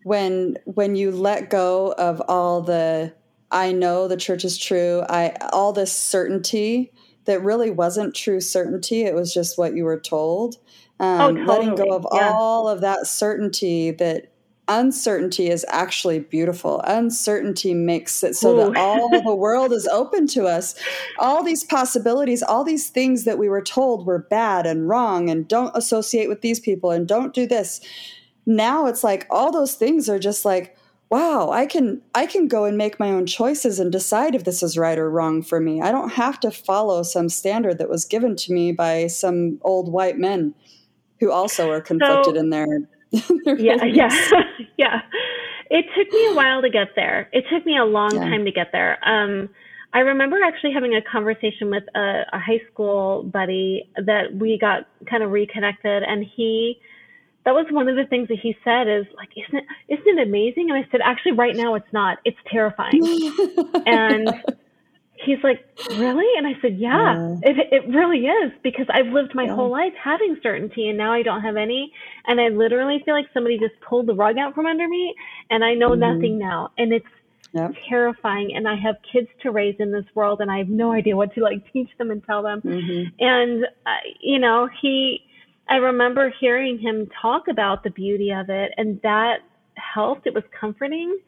when 0.05 0.57
when 0.65 0.97
you 0.97 1.11
let 1.11 1.51
go 1.51 1.93
of 1.99 2.21
all 2.29 2.61
the 2.63 3.13
I 3.51 3.73
know 3.73 4.07
the 4.07 4.17
church 4.17 4.45
is 4.45 4.57
true, 4.59 5.03
I 5.09 5.35
all 5.53 5.73
this 5.73 5.93
certainty 5.93 6.93
that 7.25 7.43
really 7.43 7.71
wasn't 7.71 8.15
true 8.15 8.41
certainty, 8.41 9.03
it 9.03 9.15
was 9.15 9.33
just 9.33 9.59
what 9.59 9.75
you 9.75 9.85
were 9.85 10.01
told. 10.01 10.57
Um, 11.01 11.47
Letting 11.47 11.71
totally. 11.71 11.89
go 11.91 11.97
of 11.97 12.07
Yeah. 12.13 12.33
all 12.35 12.69
of 12.69 12.81
that 12.83 13.07
certainty 13.07 13.91
that 13.93 14.30
uncertainty 14.71 15.49
is 15.49 15.67
actually 15.69 16.21
beautiful. 16.21 16.81
Uncertainty 16.85 17.75
makes 17.75 18.23
it 18.23 18.37
so 18.37 18.55
Ooh. 18.55 18.57
that 18.57 18.77
all 18.77 19.09
the 19.11 19.35
world 19.35 19.73
is 19.73 19.87
open 19.89 20.27
to 20.29 20.47
us. 20.47 20.75
All 21.19 21.43
these 21.43 21.65
possibilities, 21.65 22.43
all 22.43 22.65
these 22.65 22.89
things 22.89 23.25
that 23.25 23.39
we 23.39 23.49
were 23.49 23.63
told 23.63 24.07
were 24.07 24.21
bad 24.31 24.67
and 24.67 24.89
wrong 24.89 25.29
and 25.29 25.49
don't 25.49 25.77
associate 25.77 26.29
with 26.29 26.41
these 26.41 26.61
people 26.61 26.91
and 26.91 27.07
don't 27.07 27.35
do 27.35 27.47
this. 27.47 27.81
Now 28.47 28.87
it's 28.87 29.05
like 29.05 29.27
all 29.29 29.53
those 29.53 29.75
things 29.75 30.09
are 30.09 30.19
just 30.19 30.45
like, 30.45 30.77
wow, 31.11 31.51
I 31.51 31.67
can 31.67 32.01
I 32.15 32.27
can 32.27 32.47
go 32.47 32.65
and 32.65 32.79
make 32.79 33.01
my 33.01 33.11
own 33.11 33.27
choices 33.27 33.81
and 33.81 33.91
decide 33.91 34.35
if 34.37 34.45
this 34.45 34.63
is 34.63 34.79
right 34.79 34.99
or 34.99 35.11
wrong 35.11 35.43
for 35.43 35.61
me. 35.61 35.83
I 35.83 35.91
don't 35.91 36.13
have 36.13 36.39
to 36.41 36.51
follow 36.53 37.03
some 37.03 37.29
standard 37.29 37.79
that 37.79 37.91
was 37.91 38.05
given 38.05 38.37
to 38.37 38.53
me 38.53 38.71
by 38.71 39.09
some 39.09 39.59
old 39.63 39.93
white 39.93 40.19
men 40.19 40.55
who 41.19 41.31
also 41.31 41.71
are 41.71 41.81
conflicted 41.81 42.37
in 42.37 42.51
their, 42.51 42.67
their 42.67 43.00
yeah, 43.59 43.85
yeah, 43.85 44.09
yeah. 44.79 45.01
It 45.71 45.87
took 45.97 46.13
me 46.13 46.27
a 46.31 46.35
while 46.35 46.63
to 46.63 46.71
get 46.71 46.89
there. 46.97 47.29
It 47.33 47.45
took 47.53 47.65
me 47.67 47.77
a 47.79 47.85
long 47.85 48.15
Yeah. 48.15 48.21
time 48.21 48.45
to 48.45 48.53
get 48.53 48.69
there. 48.73 48.99
Um, 49.09 49.49
I 49.93 50.01
remember 50.01 50.37
actually 50.45 50.73
having 50.73 50.95
a 50.95 51.03
conversation 51.03 51.71
with 51.71 51.85
a, 51.95 52.23
a 52.33 52.39
high 52.39 52.61
school 52.73 53.25
buddy 53.25 53.91
that 53.97 54.35
we 54.35 54.59
got 54.59 54.87
kind 55.09 55.23
of 55.23 55.31
reconnected, 55.33 56.03
and 56.05 56.25
he, 56.37 56.81
that 57.45 57.53
was 57.53 57.67
one 57.71 57.89
of 57.89 57.97
the 57.97 58.07
things 58.07 58.29
that 58.29 58.39
he 58.41 58.55
said 58.65 58.89
is 58.89 59.07
like, 59.17 59.31
isn't 59.37 59.59
it, 59.59 59.65
isn't 59.89 60.19
it 60.19 60.29
amazing? 60.29 60.71
And 60.71 60.79
I 60.79 60.89
said, 60.91 61.01
actually, 61.05 61.33
right 61.33 61.57
now 61.57 61.75
it's 61.75 61.93
not. 61.93 62.19
It's 62.25 62.39
terrifying. 62.53 63.09
and 63.87 64.35
he's 65.25 65.39
like, 65.43 65.65
really? 65.89 66.27
And 66.39 66.47
I 66.47 66.53
said, 66.63 66.77
yeah, 66.79 67.37
it, 67.43 67.57
it 67.73 67.89
really 67.89 68.27
is 68.27 68.53
because 68.63 68.87
I've 68.93 69.13
lived 69.13 69.35
my 69.35 69.45
Yeah. 69.45 69.55
whole 69.55 69.71
life 69.71 69.93
having 70.03 70.37
certainty 70.43 70.89
and 70.89 70.97
now 70.99 71.13
I 71.13 71.23
don't 71.23 71.43
have 71.43 71.57
any. 71.57 71.93
And 72.27 72.41
I 72.41 72.49
literally 72.49 73.03
feel 73.05 73.15
like 73.15 73.27
somebody 73.35 73.59
just 73.59 73.75
pulled 73.89 74.07
the 74.07 74.15
rug 74.15 74.39
out 74.39 74.55
from 74.55 74.67
under 74.67 74.89
me 74.89 75.15
and 75.51 75.65
I 75.65 75.75
know 75.75 75.91
Mhm. 75.91 75.99
nothing 75.99 76.39
now. 76.39 76.71
And 76.79 76.93
it's 76.93 77.07
Yep. 77.53 77.75
terrifying. 77.89 78.55
And 78.55 78.69
I 78.69 78.77
have 78.77 78.97
kids 79.03 79.29
to 79.43 79.51
raise 79.51 79.75
in 79.81 79.91
this 79.91 80.05
world 80.15 80.41
and 80.41 80.51
I 80.51 80.59
have 80.59 80.69
no 80.69 80.93
idea 80.93 81.17
what 81.17 81.35
to 81.35 81.41
like 81.43 81.61
teach 81.73 81.91
them 81.99 82.11
and 82.13 82.23
tell 82.25 82.43
them. 82.43 82.61
Mhm. 82.63 83.13
And, 83.19 83.65
uh, 83.87 83.97
you 84.21 84.39
know, 84.39 84.69
he, 84.81 85.25
I 85.69 85.77
remember 85.77 86.31
hearing 86.41 86.79
him 86.79 87.09
talk 87.21 87.49
about 87.49 87.83
the 87.83 87.91
beauty 87.91 88.31
of 88.31 88.49
it 88.51 88.73
and 88.77 89.01
that 89.03 89.41
helped. 89.75 90.27
It 90.29 90.35
was 90.35 90.45
comforting 90.53 91.19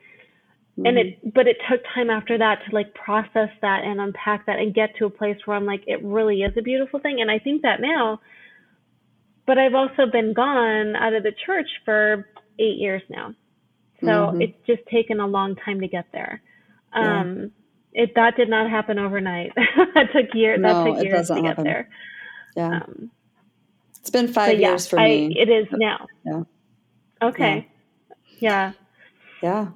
and 0.78 0.96
it 0.98 1.34
but 1.34 1.46
it 1.46 1.58
took 1.70 1.80
time 1.94 2.08
after 2.10 2.38
that 2.38 2.60
to 2.66 2.74
like 2.74 2.92
process 2.94 3.50
that 3.60 3.84
and 3.84 4.00
unpack 4.00 4.46
that 4.46 4.58
and 4.58 4.74
get 4.74 4.90
to 4.96 5.04
a 5.04 5.10
place 5.10 5.36
where 5.44 5.56
i'm 5.56 5.66
like 5.66 5.82
it 5.86 6.02
really 6.02 6.42
is 6.42 6.52
a 6.56 6.62
beautiful 6.62 6.98
thing 6.98 7.20
and 7.20 7.30
i 7.30 7.38
think 7.38 7.60
that 7.62 7.80
now 7.80 8.18
but 9.46 9.58
i've 9.58 9.74
also 9.74 10.06
been 10.10 10.32
gone 10.32 10.96
out 10.96 11.12
of 11.12 11.22
the 11.22 11.32
church 11.44 11.68
for 11.84 12.26
eight 12.58 12.78
years 12.78 13.02
now 13.10 13.34
so 14.00 14.06
Mhm. 14.06 14.42
it's 14.42 14.66
just 14.66 14.80
taken 14.90 15.20
a 15.20 15.26
long 15.26 15.56
time 15.56 15.80
to 15.80 15.88
get 15.88 16.06
there 16.12 16.40
Yeah. 16.96 17.20
um 17.20 17.52
it 17.92 18.14
that 18.14 18.36
did 18.36 18.48
not 18.48 18.70
happen 18.70 18.98
overnight 18.98 19.52
that 19.94 20.08
took 20.14 20.34
years 20.34 20.58
No, 20.58 20.68
that 20.84 20.90
took 20.90 20.98
it 21.00 21.04
years 21.04 21.18
doesn't 21.28 21.36
to 21.36 21.42
get 21.42 21.48
happen. 21.48 21.64
there 21.64 21.88
yeah. 22.56 22.76
um 22.82 23.10
It's 24.00 24.10
been 24.10 24.28
five 24.28 24.58
yeah 24.58 24.70
years 24.70 24.86
for 24.88 24.98
I, 24.98 25.08
me. 25.08 25.38
it 25.38 25.50
is 25.50 25.66
now 25.72 26.06
Yeah. 26.24 26.42
okay 27.22 27.68
yeah 28.38 28.72
yeah, 28.72 28.72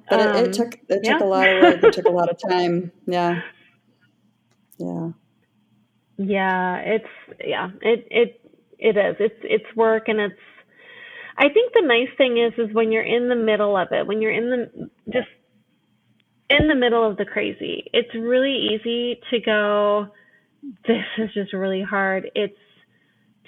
but 0.09 0.19
it, 0.19 0.35
um, 0.35 0.45
it 0.45 0.53
took 0.53 0.79
it 0.89 1.03
took 1.05 1.21
a 1.21 1.25
lot 1.25 1.49
of 1.49 1.57
work. 1.57 1.83
It 1.83 1.93
took 1.93 2.07
a 2.07 2.11
lot 2.11 2.29
of 2.29 2.37
time. 2.39 2.91
Yeah, 3.07 3.41
yeah, 4.77 5.11
Yeah, 6.17 6.77
it's 6.77 7.39
yeah, 7.45 7.69
it 7.81 8.07
it 8.11 8.41
it 8.79 8.97
is. 8.97 9.15
It's 9.19 9.39
it's 9.43 9.75
work 9.77 10.05
and 10.07 10.19
it's 10.19 10.35
I 11.37 11.49
think 11.49 11.73
the 11.73 11.83
nice 11.85 12.09
thing 12.17 12.37
is 12.37 12.53
is 12.57 12.73
when 12.75 12.91
you're 12.91 13.03
in 13.03 13.29
the 13.29 13.35
middle 13.35 13.77
of 13.77 13.89
it, 13.91 14.07
when 14.07 14.21
you're 14.21 14.31
in 14.31 14.49
the 14.49 14.89
just 15.11 15.27
in 16.49 16.67
the 16.67 16.75
middle 16.75 17.09
of 17.09 17.17
the 17.17 17.25
crazy, 17.25 17.85
it's 17.93 18.13
really 18.15 18.55
easy 18.75 19.19
to 19.31 19.39
go 19.41 20.07
this 20.87 21.05
is 21.19 21.33
just 21.33 21.53
really 21.53 21.83
hard. 21.83 22.31
It's 22.35 22.57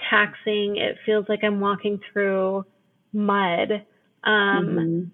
taxing. 0.09 0.77
It 0.77 0.97
feels 1.05 1.25
like 1.29 1.43
I'm 1.43 1.59
walking 1.59 1.99
through 2.13 2.65
mud. 3.13 3.85
Um 4.23 4.79
Mhm. 4.79 5.11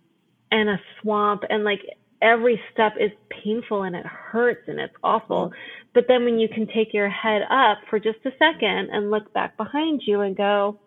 And 0.56 0.70
a 0.70 0.80
swamp 1.02 1.44
and 1.50 1.66
like 1.66 1.82
every 2.22 2.60
step 2.72 2.94
is 2.98 3.12
painful 3.44 3.84
and 3.84 3.96
it 3.96 4.06
hurts 4.06 4.64
and 4.68 4.80
it's 4.80 4.94
awful. 5.04 5.52
But 5.94 6.06
then 6.08 6.24
when 6.24 6.40
you 6.40 6.48
can 6.48 6.66
take 6.68 6.94
your 6.94 7.10
head 7.10 7.42
up 7.50 7.80
for 7.90 8.00
just 8.00 8.20
a 8.26 8.32
second 8.40 8.90
and 8.92 9.12
look 9.12 9.34
back 9.34 9.58
behind 9.58 10.02
you 10.06 10.22
and 10.22 10.36
go, 10.36 10.80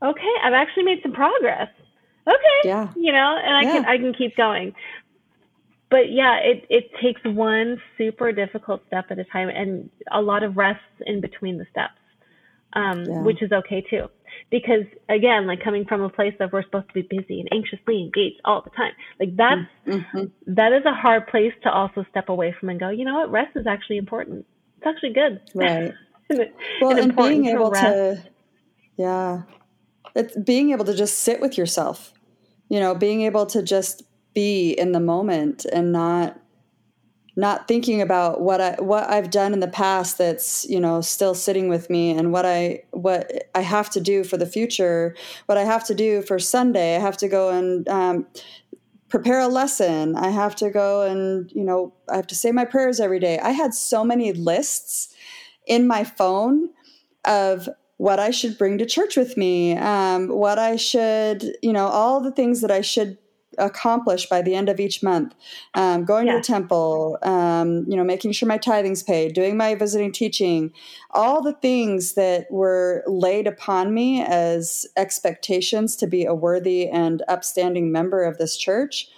okay, 0.00 0.34
I've 0.44 0.52
actually 0.52 0.84
made 0.84 1.00
some 1.02 1.12
progress. 1.12 1.68
Okay. 2.26 2.60
yeah, 2.64 2.88
You 2.96 3.12
know, 3.12 3.36
and 3.44 3.56
I 3.56 3.64
can 3.64 3.84
I 3.84 3.96
can 3.98 4.14
keep 4.14 4.36
going. 4.36 4.74
But 5.90 6.10
yeah, 6.12 6.36
it, 6.36 6.64
it 6.70 6.84
takes 7.02 7.20
one 7.24 7.80
super 7.98 8.30
difficult 8.32 8.80
step 8.86 9.06
at 9.10 9.18
a 9.18 9.24
time 9.24 9.48
and 9.48 9.90
a 10.10 10.22
lot 10.22 10.42
of 10.44 10.56
rests 10.56 10.82
in 11.04 11.20
between 11.20 11.58
the 11.58 11.66
steps. 11.70 11.98
Um, 12.74 13.04
Yeah. 13.06 13.22
which 13.24 13.42
is 13.42 13.52
okay 13.52 13.82
too. 13.82 14.08
Because 14.52 14.84
again, 15.08 15.46
like 15.48 15.64
coming 15.64 15.84
from 15.86 16.02
a 16.02 16.08
place 16.10 16.34
of 16.38 16.52
we're 16.52 16.62
supposed 16.62 16.86
to 16.88 16.94
be 16.94 17.02
busy 17.02 17.40
and 17.40 17.48
anxiously 17.52 18.02
engaged 18.02 18.40
all 18.44 18.60
the 18.62 18.70
time. 18.70 18.92
Like 19.18 19.34
that's 19.34 19.62
Mhm. 19.86 20.30
that 20.46 20.72
is 20.74 20.84
a 20.84 20.92
hard 20.92 21.26
place 21.26 21.54
to 21.64 21.72
also 21.72 22.04
step 22.10 22.28
away 22.28 22.52
from 22.52 22.68
and 22.68 22.78
go, 22.78 22.90
you 22.90 23.04
know 23.04 23.14
what, 23.14 23.30
rest 23.32 23.56
is 23.56 23.66
actually 23.66 23.96
important. 23.96 24.46
It's 24.76 24.86
actually 24.86 25.14
good. 25.14 25.40
right. 25.54 25.92
and, 26.30 26.50
Well, 26.80 26.90
and, 26.90 26.98
important 27.10 27.42
being 27.42 27.46
able 27.54 27.70
rest. 27.70 27.82
to, 27.82 28.22
yeah, 28.96 29.42
it's 30.14 30.36
being 30.36 30.70
able 30.72 30.84
to 30.84 30.94
just 30.94 31.20
sit 31.20 31.40
with 31.40 31.56
yourself. 31.58 32.12
You 32.68 32.78
know, 32.78 32.94
being 32.94 33.22
able 33.22 33.46
to 33.46 33.62
just 33.62 34.02
be 34.34 34.72
in 34.72 34.92
the 34.92 35.00
moment 35.00 35.64
and 35.72 35.92
not 35.92 36.38
not 37.34 37.66
thinking 37.66 38.02
about 38.02 38.42
what 38.42 38.60
I 38.60 38.76
what 38.78 39.08
I've 39.08 39.30
done 39.30 39.52
in 39.52 39.60
the 39.60 39.68
past 39.68 40.18
that's 40.18 40.66
you 40.68 40.78
know 40.78 41.00
still 41.00 41.34
sitting 41.34 41.68
with 41.68 41.88
me 41.88 42.10
and 42.10 42.32
what 42.32 42.44
I 42.44 42.82
what 42.90 43.48
I 43.54 43.62
have 43.62 43.88
to 43.90 44.00
do 44.00 44.22
for 44.24 44.36
the 44.36 44.46
future, 44.46 45.16
what 45.46 45.56
I 45.56 45.64
have 45.64 45.84
to 45.84 45.94
do 45.94 46.22
for 46.22 46.38
Sunday. 46.38 46.96
I 46.96 47.00
have 47.00 47.16
to 47.18 47.28
go 47.28 47.50
and 47.50 47.88
um, 47.88 48.26
prepare 49.12 49.40
a 49.40 49.46
lesson. 49.46 50.16
I 50.16 50.30
have 50.30 50.56
to 50.56 50.70
go 50.70 51.02
and, 51.02 51.52
you 51.52 51.62
know, 51.62 51.92
I 52.08 52.16
have 52.16 52.26
to 52.28 52.34
say 52.34 52.50
my 52.50 52.64
prayers 52.64 52.98
every 52.98 53.20
day. 53.20 53.38
I 53.38 53.50
had 53.50 53.74
so 53.74 54.02
many 54.04 54.32
lists 54.32 55.14
in 55.66 55.86
my 55.86 56.02
phone 56.02 56.70
of 57.26 57.68
what 57.98 58.18
I 58.18 58.30
should 58.30 58.56
bring 58.56 58.78
to 58.78 58.86
church 58.86 59.18
with 59.18 59.36
me, 59.36 59.76
um, 59.76 60.28
what 60.28 60.58
I 60.58 60.76
should, 60.76 61.44
you 61.62 61.74
know, 61.74 61.88
all 61.88 62.22
the 62.22 62.32
things 62.32 62.62
that 62.62 62.70
I 62.70 62.80
should 62.80 63.18
accomplish 63.58 64.26
by 64.26 64.42
the 64.42 64.54
end 64.54 64.68
of 64.68 64.80
each 64.80 65.02
month. 65.02 65.34
Um, 65.74 66.04
going 66.04 66.26
yeah. 66.26 66.34
to 66.34 66.38
the 66.38 66.44
temple 66.44 67.18
um, 67.22 67.84
you 67.88 67.96
know 67.96 68.04
making 68.04 68.32
sure 68.32 68.48
my 68.48 68.58
tithing's 68.58 69.02
paid 69.02 69.34
doing 69.34 69.56
my 69.56 69.74
visiting 69.74 70.12
teaching 70.12 70.72
all 71.10 71.42
the 71.42 71.52
things 71.54 72.14
that 72.14 72.50
were 72.50 73.02
laid 73.06 73.46
upon 73.46 73.94
me 73.94 74.22
as 74.22 74.86
expectations 74.96 75.96
to 75.96 76.06
be 76.06 76.24
a 76.24 76.34
worthy 76.34 76.88
and 76.88 77.22
upstanding 77.28 77.92
member 77.92 78.22
of 78.24 78.38
this 78.38 78.56
church 78.56 79.08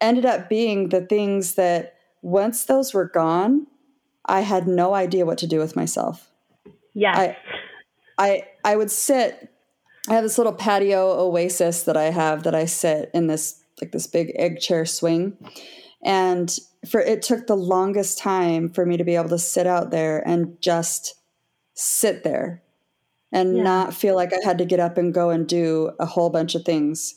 ended 0.00 0.24
up 0.24 0.48
being 0.48 0.88
the 0.88 1.02
things 1.02 1.54
that 1.54 1.94
once 2.22 2.64
those 2.64 2.94
were 2.94 3.08
gone 3.08 3.66
i 4.26 4.40
had 4.40 4.66
no 4.66 4.94
idea 4.94 5.26
what 5.26 5.38
to 5.38 5.46
do 5.46 5.58
with 5.58 5.76
myself. 5.76 6.30
Yeah 6.94 7.16
i 7.16 7.36
i 8.18 8.42
i 8.64 8.76
would 8.76 8.90
sit 8.90 9.49
I 10.08 10.14
have 10.14 10.24
this 10.24 10.38
little 10.38 10.52
patio 10.52 11.18
oasis 11.20 11.82
that 11.82 11.96
I 11.96 12.04
have 12.04 12.44
that 12.44 12.54
I 12.54 12.64
sit 12.64 13.10
in 13.12 13.26
this 13.26 13.62
like 13.80 13.92
this 13.92 14.06
big 14.06 14.32
egg 14.36 14.60
chair 14.60 14.84
swing. 14.84 15.36
And 16.02 16.54
for 16.88 17.00
it 17.00 17.22
took 17.22 17.46
the 17.46 17.56
longest 17.56 18.18
time 18.18 18.70
for 18.70 18.86
me 18.86 18.96
to 18.96 19.04
be 19.04 19.16
able 19.16 19.28
to 19.30 19.38
sit 19.38 19.66
out 19.66 19.90
there 19.90 20.26
and 20.26 20.60
just 20.60 21.14
sit 21.74 22.24
there 22.24 22.62
and 23.32 23.56
yeah. 23.56 23.62
not 23.62 23.94
feel 23.94 24.14
like 24.14 24.32
I 24.32 24.44
had 24.44 24.58
to 24.58 24.64
get 24.64 24.80
up 24.80 24.98
and 24.98 25.14
go 25.14 25.30
and 25.30 25.46
do 25.46 25.92
a 26.00 26.06
whole 26.06 26.30
bunch 26.30 26.54
of 26.54 26.64
things. 26.64 27.14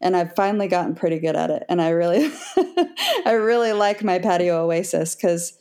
And 0.00 0.16
I've 0.16 0.34
finally 0.34 0.68
gotten 0.68 0.94
pretty 0.94 1.18
good 1.18 1.36
at 1.36 1.50
it. 1.50 1.64
And 1.68 1.80
I 1.80 1.90
really 1.90 2.30
I 3.26 3.32
really 3.32 3.72
like 3.72 4.04
my 4.04 4.18
patio 4.18 4.66
oasis 4.66 5.14
cuz 5.14 5.58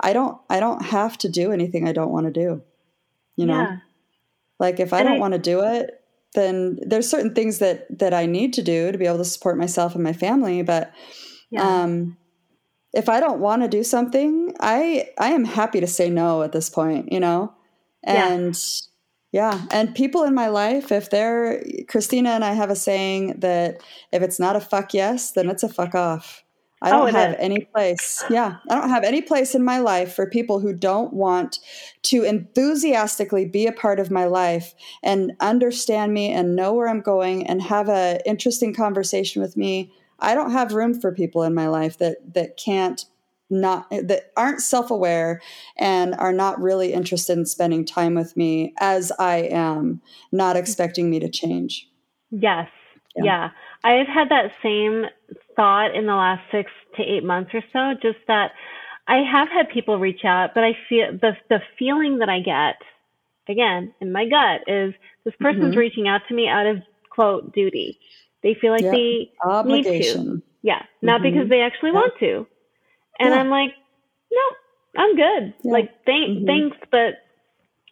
I 0.00 0.12
don't 0.12 0.38
I 0.50 0.60
don't 0.60 0.82
have 0.82 1.16
to 1.18 1.28
do 1.28 1.52
anything 1.52 1.88
I 1.88 1.92
don't 1.92 2.10
want 2.10 2.26
to 2.26 2.32
do. 2.32 2.62
You 3.36 3.46
know? 3.46 3.60
Yeah. 3.60 3.76
Like 4.58 4.80
if 4.80 4.92
I 4.92 5.00
and 5.00 5.08
don't 5.08 5.20
want 5.20 5.34
to 5.34 5.38
do 5.38 5.62
it, 5.62 5.95
then 6.34 6.78
there's 6.82 7.08
certain 7.08 7.34
things 7.34 7.58
that 7.58 7.86
that 7.98 8.12
I 8.14 8.26
need 8.26 8.52
to 8.54 8.62
do 8.62 8.92
to 8.92 8.98
be 8.98 9.06
able 9.06 9.18
to 9.18 9.24
support 9.24 9.58
myself 9.58 9.94
and 9.94 10.04
my 10.04 10.12
family. 10.12 10.62
But 10.62 10.92
yeah. 11.50 11.82
um, 11.82 12.16
if 12.92 13.08
I 13.08 13.20
don't 13.20 13.40
want 13.40 13.62
to 13.62 13.68
do 13.68 13.82
something, 13.82 14.54
I 14.60 15.08
I 15.18 15.30
am 15.30 15.44
happy 15.44 15.80
to 15.80 15.86
say 15.86 16.10
no 16.10 16.42
at 16.42 16.52
this 16.52 16.70
point. 16.70 17.12
You 17.12 17.20
know, 17.20 17.54
and. 18.04 18.54
Yeah. 18.54 18.60
Yeah. 19.32 19.66
And 19.70 19.94
people 19.94 20.22
in 20.22 20.34
my 20.34 20.48
life, 20.48 20.90
if 20.90 21.10
they're 21.10 21.62
Christina 21.88 22.30
and 22.30 22.42
I 22.42 22.54
have 22.54 22.70
a 22.70 22.76
saying 22.76 23.40
that 23.40 23.82
if 24.10 24.22
it's 24.22 24.40
not 24.40 24.56
a 24.56 24.60
fuck 24.60 24.94
yes, 24.94 25.32
then 25.32 25.50
it's 25.50 25.62
a 25.62 25.68
fuck 25.68 25.94
off. 25.94 26.42
I 26.86 26.90
don't 26.90 27.08
oh, 27.08 27.18
have 27.18 27.30
is. 27.32 27.36
any 27.40 27.60
place. 27.64 28.22
Yeah, 28.30 28.58
I 28.70 28.74
don't 28.76 28.90
have 28.90 29.02
any 29.02 29.20
place 29.20 29.56
in 29.56 29.64
my 29.64 29.80
life 29.80 30.14
for 30.14 30.30
people 30.30 30.60
who 30.60 30.72
don't 30.72 31.12
want 31.12 31.58
to 32.04 32.22
enthusiastically 32.22 33.44
be 33.44 33.66
a 33.66 33.72
part 33.72 33.98
of 33.98 34.10
my 34.10 34.26
life 34.26 34.72
and 35.02 35.32
understand 35.40 36.14
me 36.14 36.30
and 36.30 36.54
know 36.54 36.72
where 36.72 36.88
I'm 36.88 37.00
going 37.00 37.44
and 37.44 37.60
have 37.60 37.88
a 37.88 38.20
interesting 38.24 38.72
conversation 38.72 39.42
with 39.42 39.56
me. 39.56 39.92
I 40.20 40.36
don't 40.36 40.52
have 40.52 40.74
room 40.74 40.98
for 40.98 41.12
people 41.12 41.42
in 41.42 41.54
my 41.54 41.66
life 41.66 41.98
that 41.98 42.34
that 42.34 42.56
can't 42.56 43.04
not 43.50 43.90
that 43.90 44.32
aren't 44.36 44.60
self-aware 44.60 45.40
and 45.76 46.14
are 46.14 46.32
not 46.32 46.60
really 46.60 46.92
interested 46.92 47.36
in 47.36 47.46
spending 47.46 47.84
time 47.84 48.14
with 48.14 48.36
me 48.36 48.74
as 48.78 49.10
I 49.18 49.48
am, 49.50 50.00
not 50.30 50.56
expecting 50.56 51.10
me 51.10 51.18
to 51.18 51.28
change. 51.28 51.88
Yes. 52.30 52.68
yeah. 53.16 53.24
yeah. 53.24 53.50
I've 53.84 54.08
had 54.08 54.28
that 54.30 54.52
same 54.62 55.06
thought 55.56 55.94
in 55.94 56.06
the 56.06 56.14
last 56.14 56.42
six 56.52 56.70
to 56.96 57.02
eight 57.02 57.24
months 57.24 57.50
or 57.54 57.62
so, 57.72 57.98
just 58.00 58.18
that 58.28 58.52
I 59.08 59.22
have 59.30 59.48
had 59.48 59.68
people 59.68 59.98
reach 59.98 60.24
out, 60.24 60.50
but 60.54 60.64
I 60.64 60.76
feel 60.88 61.12
the 61.12 61.32
the 61.48 61.60
feeling 61.78 62.18
that 62.18 62.28
I 62.28 62.40
get, 62.40 62.76
again, 63.48 63.94
in 64.00 64.12
my 64.12 64.28
gut, 64.28 64.62
is 64.66 64.94
this 65.24 65.34
person's 65.40 65.70
mm-hmm. 65.70 65.78
reaching 65.78 66.08
out 66.08 66.22
to 66.28 66.34
me 66.34 66.48
out 66.48 66.66
of 66.66 66.78
quote 67.10 67.52
duty. 67.52 67.98
They 68.42 68.56
feel 68.60 68.72
like 68.72 68.82
yep. 68.82 68.92
they 68.92 69.32
Obligation. 69.44 70.24
need 70.24 70.40
to. 70.40 70.42
Yeah. 70.62 70.82
Not 71.02 71.20
mm-hmm. 71.20 71.34
because 71.34 71.48
they 71.48 71.60
actually 71.60 71.92
want 71.92 72.12
to. 72.20 72.46
And 73.18 73.30
yeah. 73.30 73.40
I'm 73.40 73.48
like, 73.48 73.70
no, 74.32 75.02
I'm 75.02 75.16
good. 75.16 75.54
Yeah. 75.62 75.72
Like 75.72 76.04
thank 76.04 76.30
mm-hmm. 76.30 76.46
thanks, 76.46 76.76
but 76.90 77.14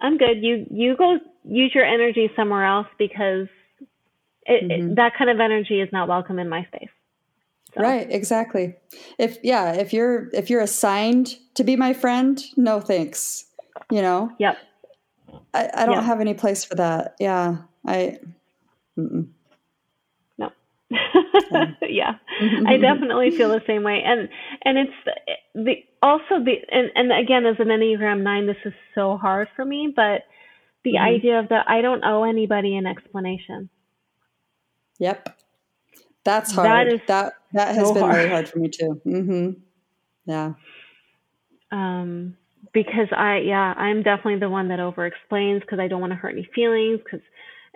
I'm 0.01 0.19
good. 0.19 0.43
You 0.43 0.67
you 0.71 0.97
go 0.97 1.19
use 1.45 1.73
your 1.75 1.85
energy 1.85 2.31
somewhere 2.37 2.65
else 2.65 2.89
because 2.99 3.49
it, 4.47 4.71
it, 4.71 4.71
mm-hmm. 4.71 4.95
that 4.95 5.13
kind 5.17 5.31
of 5.31 5.41
energy 5.41 5.81
is 5.81 5.89
not 5.93 6.09
welcome 6.09 6.39
in 6.39 6.49
my 6.49 6.65
space. 6.67 6.91
So. 7.73 7.81
Right, 7.81 8.07
exactly. 8.11 8.77
If 9.19 9.39
yeah, 9.43 9.73
if 9.73 9.93
you're 9.93 10.29
if 10.33 10.49
you're 10.49 10.61
assigned 10.61 11.37
to 11.55 11.65
be 11.65 11.77
my 11.77 11.93
friend, 11.93 12.43
no 12.57 12.81
thanks. 12.81 13.47
You 13.91 14.03
know. 14.03 14.31
Yep. 14.39 14.59
I, 15.53 15.71
I 15.75 15.87
don't 15.87 15.97
yep. 15.97 16.05
have 16.05 16.21
any 16.21 16.35
place 16.35 16.65
for 16.65 16.77
that. 16.77 17.17
Yeah, 17.19 17.57
I. 17.87 18.19
Mm-mm. 18.99 19.27
No. 20.39 20.53
yeah, 21.83 22.15
I 22.67 22.77
definitely 22.77 23.33
feel 23.33 23.49
the 23.49 23.63
same 23.67 23.83
way, 23.83 24.03
and 24.05 24.29
and 24.65 24.79
it's 24.79 25.39
the 25.55 25.75
also 26.03 26.45
the 26.45 26.57
and 26.71 26.91
and 26.95 27.13
again 27.13 27.47
as 27.47 27.57
an 27.59 27.69
Enneagram 27.69 28.23
nine, 28.23 28.47
this 28.47 28.57
is 28.65 28.75
so 28.95 29.17
hard 29.17 29.49
for 29.57 29.65
me, 29.65 29.93
but 29.95 30.23
the 30.85 30.95
mm-hmm. 30.95 31.05
idea 31.05 31.41
of 31.41 31.49
that 31.49 31.69
I 31.69 31.81
don't 31.81 32.05
owe 32.05 32.25
anybody 32.25 32.77
an 32.77 32.87
explanation. 32.87 33.69
Yep. 34.99 35.34
That's 36.25 36.53
hard. 36.53 36.69
That, 36.69 36.93
is 36.93 37.01
that 37.07 37.35
that 37.53 37.75
has 37.75 37.89
so 37.89 37.95
been 37.95 38.03
hard. 38.03 38.17
really 38.17 38.29
hard 38.31 38.49
for 38.49 38.59
me 38.59 38.69
too. 38.69 39.01
Mm-hmm. 39.07 39.51
Yeah. 40.27 40.53
Um, 41.71 42.37
because 42.73 43.09
I 43.17 43.39
yeah 43.39 43.73
I'm 43.77 44.03
definitely 44.03 44.41
the 44.41 44.51
one 44.51 44.69
that 44.69 44.81
over 44.81 45.07
explains 45.07 45.61
because 45.61 45.79
I 45.79 45.89
don't 45.89 46.01
want 46.01 46.13
to 46.13 46.17
hurt 46.17 46.33
any 46.33 46.49
feelings 46.55 47.01
because 47.03 47.21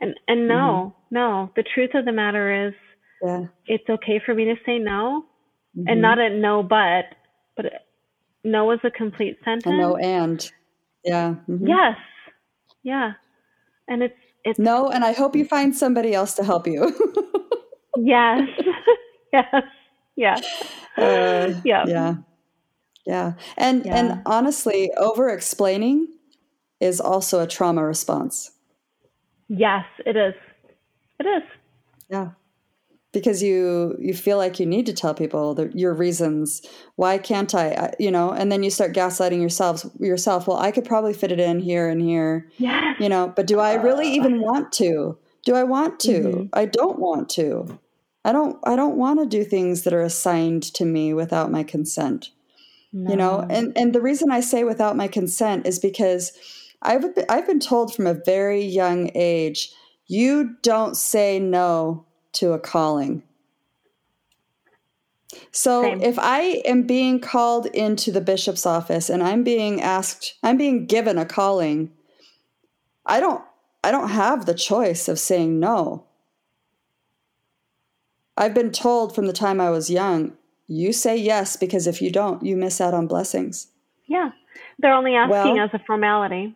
and 0.00 0.14
and 0.26 0.48
no 0.48 0.94
mm-hmm. 0.94 1.14
no 1.14 1.50
the 1.56 1.62
truth 1.62 1.90
of 1.94 2.04
the 2.04 2.12
matter 2.12 2.66
is 2.68 2.74
yeah 3.22 3.44
it's 3.66 3.88
okay 3.88 4.20
for 4.24 4.34
me 4.34 4.44
to 4.46 4.56
say 4.66 4.78
no 4.78 5.24
mm-hmm. 5.76 5.88
and 5.88 6.02
not 6.02 6.18
a 6.18 6.30
no 6.30 6.62
but 6.62 7.04
but 7.56 7.66
no 8.44 8.70
is 8.72 8.80
a 8.84 8.90
complete 8.90 9.38
sentence. 9.44 9.72
A 9.72 9.76
no 9.76 9.96
and 9.96 10.50
yeah 11.04 11.36
mm-hmm. 11.48 11.66
yes 11.66 11.96
yeah 12.82 13.12
and 13.86 14.02
it's 14.02 14.14
it's 14.44 14.58
no 14.58 14.90
and 14.90 15.04
I 15.04 15.12
hope 15.12 15.36
you 15.36 15.44
find 15.44 15.74
somebody 15.74 16.14
else 16.14 16.34
to 16.34 16.44
help 16.44 16.66
you. 16.66 16.94
yes. 18.04 18.48
yes. 19.32 19.64
Yeah. 20.16 20.40
Uh, 20.96 21.54
yeah. 21.64 21.84
Yeah. 21.86 22.14
Yeah. 23.06 23.32
And 23.56 23.86
yeah. 23.86 23.96
and 23.96 24.22
honestly, 24.26 24.90
over 24.96 25.28
explaining 25.28 26.08
is 26.80 27.00
also 27.00 27.40
a 27.40 27.46
trauma 27.46 27.84
response. 27.84 28.50
Yes, 29.48 29.84
it 30.04 30.16
is. 30.16 30.34
It 31.18 31.26
is. 31.26 31.42
Yeah. 32.10 32.30
Because 33.12 33.42
you 33.42 33.96
you 33.98 34.12
feel 34.12 34.36
like 34.36 34.60
you 34.60 34.66
need 34.66 34.86
to 34.86 34.92
tell 34.92 35.14
people 35.14 35.54
the, 35.54 35.72
your 35.74 35.94
reasons. 35.94 36.62
Why 36.96 37.16
can't 37.16 37.54
I, 37.54 37.68
I? 37.70 37.94
You 37.98 38.10
know, 38.10 38.30
and 38.30 38.52
then 38.52 38.62
you 38.62 38.70
start 38.70 38.92
gaslighting 38.92 39.40
yourselves 39.40 39.86
Yourself. 39.98 40.46
Well, 40.46 40.58
I 40.58 40.70
could 40.70 40.84
probably 40.84 41.14
fit 41.14 41.32
it 41.32 41.40
in 41.40 41.60
here 41.60 41.88
and 41.88 42.02
here. 42.02 42.50
Yeah. 42.58 42.94
You 43.00 43.08
know, 43.08 43.32
but 43.34 43.46
do 43.46 43.58
I 43.58 43.74
really 43.74 44.12
even 44.12 44.40
want 44.40 44.72
to? 44.72 45.16
Do 45.44 45.54
I 45.54 45.62
want 45.62 45.98
to? 46.00 46.20
Mm-hmm. 46.20 46.46
I 46.52 46.66
don't 46.66 46.98
want 46.98 47.30
to. 47.30 47.78
I 48.28 48.32
don't 48.32 48.58
I 48.64 48.76
don't 48.76 48.98
want 48.98 49.20
to 49.20 49.26
do 49.26 49.42
things 49.42 49.84
that 49.84 49.94
are 49.94 50.02
assigned 50.02 50.62
to 50.74 50.84
me 50.84 51.14
without 51.14 51.50
my 51.50 51.62
consent. 51.62 52.28
No. 52.92 53.10
You 53.10 53.16
know, 53.16 53.46
and 53.48 53.72
and 53.74 53.94
the 53.94 54.02
reason 54.02 54.30
I 54.30 54.40
say 54.40 54.64
without 54.64 54.98
my 54.98 55.08
consent 55.08 55.66
is 55.66 55.78
because 55.78 56.32
I've 56.82 57.14
been, 57.14 57.24
I've 57.30 57.46
been 57.46 57.58
told 57.58 57.94
from 57.94 58.06
a 58.06 58.20
very 58.26 58.62
young 58.62 59.10
age, 59.14 59.72
you 60.08 60.56
don't 60.60 60.94
say 60.94 61.38
no 61.38 62.04
to 62.32 62.52
a 62.52 62.58
calling. 62.58 63.22
So 65.50 65.84
Same. 65.84 66.02
if 66.02 66.18
I 66.18 66.60
am 66.66 66.82
being 66.82 67.20
called 67.20 67.64
into 67.64 68.12
the 68.12 68.20
bishop's 68.20 68.66
office 68.66 69.08
and 69.08 69.22
I'm 69.22 69.42
being 69.42 69.80
asked, 69.80 70.34
I'm 70.42 70.58
being 70.58 70.84
given 70.84 71.16
a 71.16 71.24
calling, 71.24 71.92
I 73.06 73.20
don't 73.20 73.42
I 73.82 73.90
don't 73.90 74.10
have 74.10 74.44
the 74.44 74.52
choice 74.52 75.08
of 75.08 75.18
saying 75.18 75.58
no. 75.58 76.07
I've 78.38 78.54
been 78.54 78.70
told 78.70 79.14
from 79.14 79.26
the 79.26 79.32
time 79.32 79.60
I 79.60 79.70
was 79.70 79.90
young, 79.90 80.32
you 80.68 80.92
say 80.92 81.16
yes 81.16 81.56
because 81.56 81.86
if 81.86 82.00
you 82.00 82.10
don't, 82.10 82.42
you 82.42 82.56
miss 82.56 82.80
out 82.80 82.94
on 82.94 83.08
blessings. 83.08 83.66
Yeah. 84.06 84.30
They're 84.78 84.94
only 84.94 85.16
asking 85.16 85.56
well, 85.56 85.60
as 85.60 85.70
a 85.74 85.80
formality. 85.84 86.54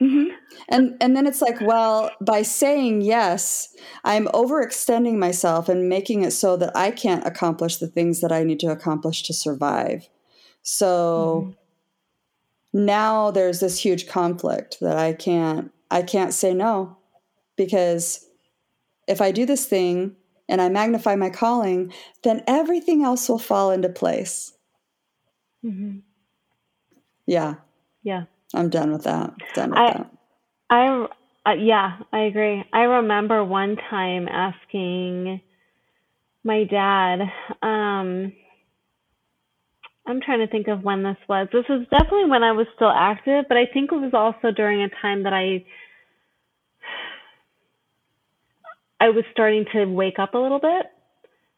Mm-hmm. 0.00 0.34
And 0.70 0.96
and 1.00 1.14
then 1.14 1.26
it's 1.26 1.42
like, 1.42 1.60
well, 1.60 2.10
by 2.20 2.42
saying 2.42 3.02
yes, 3.02 3.76
I'm 4.04 4.26
overextending 4.28 5.16
myself 5.18 5.68
and 5.68 5.88
making 5.88 6.22
it 6.22 6.32
so 6.32 6.56
that 6.56 6.74
I 6.74 6.90
can't 6.90 7.26
accomplish 7.26 7.76
the 7.76 7.86
things 7.86 8.20
that 8.20 8.32
I 8.32 8.42
need 8.42 8.58
to 8.60 8.70
accomplish 8.70 9.22
to 9.24 9.34
survive. 9.34 10.08
So 10.62 11.54
mm-hmm. 12.72 12.86
now 12.86 13.30
there's 13.30 13.60
this 13.60 13.78
huge 13.78 14.08
conflict 14.08 14.78
that 14.80 14.96
I 14.96 15.12
can't 15.12 15.70
I 15.90 16.02
can't 16.02 16.32
say 16.32 16.54
no 16.54 16.96
because 17.56 18.26
if 19.06 19.20
I 19.20 19.30
do 19.30 19.44
this 19.44 19.66
thing 19.66 20.16
and 20.48 20.60
I 20.60 20.68
magnify 20.68 21.16
my 21.16 21.30
calling, 21.30 21.92
then 22.22 22.42
everything 22.46 23.04
else 23.04 23.28
will 23.28 23.38
fall 23.38 23.70
into 23.70 23.88
place. 23.88 24.52
Mm-hmm. 25.64 25.98
Yeah. 27.26 27.54
Yeah. 28.02 28.24
I'm 28.54 28.68
done 28.68 28.92
with 28.92 29.04
that. 29.04 29.32
Done 29.54 29.70
with 29.70 29.78
I, 29.78 29.92
that. 29.92 30.10
I, 30.70 31.06
uh, 31.46 31.54
yeah, 31.54 31.98
I 32.12 32.20
agree. 32.20 32.64
I 32.72 32.80
remember 32.82 33.44
one 33.44 33.76
time 33.90 34.28
asking 34.28 35.40
my 36.44 36.64
dad, 36.64 37.20
um, 37.62 38.32
I'm 40.06 40.20
trying 40.20 40.40
to 40.40 40.48
think 40.48 40.68
of 40.68 40.82
when 40.82 41.02
this 41.02 41.16
was. 41.28 41.48
This 41.52 41.64
was 41.68 41.86
definitely 41.90 42.28
when 42.28 42.42
I 42.42 42.52
was 42.52 42.66
still 42.74 42.90
active, 42.90 43.44
but 43.48 43.56
I 43.56 43.66
think 43.72 43.92
it 43.92 43.96
was 43.96 44.12
also 44.12 44.52
during 44.54 44.82
a 44.82 44.88
time 45.00 45.22
that 45.22 45.32
I 45.32 45.64
I 49.02 49.10
was 49.10 49.24
starting 49.32 49.64
to 49.72 49.86
wake 49.86 50.20
up 50.20 50.34
a 50.34 50.38
little 50.38 50.60
bit. 50.60 50.86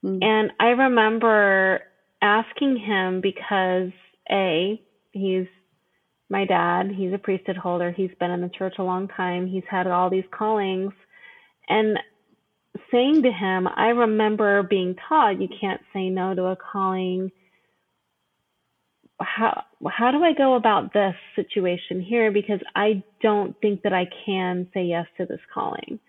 Mm. 0.02 0.24
And 0.24 0.50
I 0.58 0.68
remember 0.68 1.82
asking 2.22 2.78
him 2.78 3.20
because 3.20 3.92
A, 4.32 4.80
he's 5.12 5.46
my 6.30 6.46
dad, 6.46 6.90
he's 6.96 7.12
a 7.12 7.18
priesthood 7.18 7.58
holder, 7.58 7.92
he's 7.92 8.10
been 8.18 8.30
in 8.30 8.40
the 8.40 8.48
church 8.48 8.76
a 8.78 8.82
long 8.82 9.08
time, 9.08 9.46
he's 9.46 9.62
had 9.70 9.86
all 9.86 10.08
these 10.08 10.24
callings. 10.30 10.94
And 11.68 11.98
saying 12.90 13.22
to 13.24 13.30
him, 13.30 13.68
I 13.68 13.88
remember 13.88 14.62
being 14.62 14.96
taught 15.06 15.38
you 15.38 15.48
can't 15.60 15.82
say 15.92 16.08
no 16.08 16.34
to 16.34 16.44
a 16.44 16.56
calling. 16.56 17.30
How 19.20 19.64
how 19.86 20.12
do 20.12 20.24
I 20.24 20.32
go 20.32 20.54
about 20.54 20.94
this 20.94 21.14
situation 21.36 22.00
here? 22.00 22.32
Because 22.32 22.60
I 22.74 23.02
don't 23.22 23.54
think 23.60 23.82
that 23.82 23.92
I 23.92 24.06
can 24.24 24.66
say 24.72 24.84
yes 24.84 25.06
to 25.18 25.26
this 25.26 25.40
calling. 25.52 26.00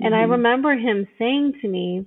And 0.00 0.14
I 0.14 0.22
Mhm. 0.22 0.22
remember 0.22 0.74
him 0.76 1.06
saying 1.18 1.54
to 1.62 1.68
me, 1.68 2.06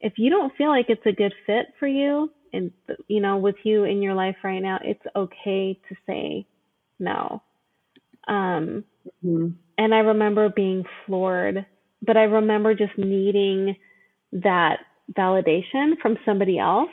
if 0.00 0.14
you 0.18 0.30
don't 0.30 0.52
feel 0.56 0.68
like 0.68 0.86
it's 0.88 1.06
a 1.06 1.12
good 1.12 1.34
fit 1.46 1.66
for 1.78 1.86
you 1.88 2.30
and 2.52 2.72
you 3.08 3.20
know 3.20 3.38
with 3.38 3.56
you 3.64 3.84
in 3.84 4.02
your 4.02 4.14
life 4.14 4.36
right 4.44 4.60
now, 4.62 4.78
it's 4.82 5.02
okay 5.16 5.78
to 5.88 5.96
say 6.06 6.46
no. 6.98 7.42
Um 8.28 8.84
Mhm. 9.22 9.56
and 9.78 9.94
I 9.94 9.98
remember 9.98 10.50
being 10.50 10.84
floored, 11.06 11.66
but 12.02 12.16
I 12.16 12.24
remember 12.24 12.74
just 12.74 12.96
needing 12.98 13.76
that 14.32 14.80
validation 15.16 15.98
from 16.02 16.16
somebody 16.24 16.58
else 16.58 16.90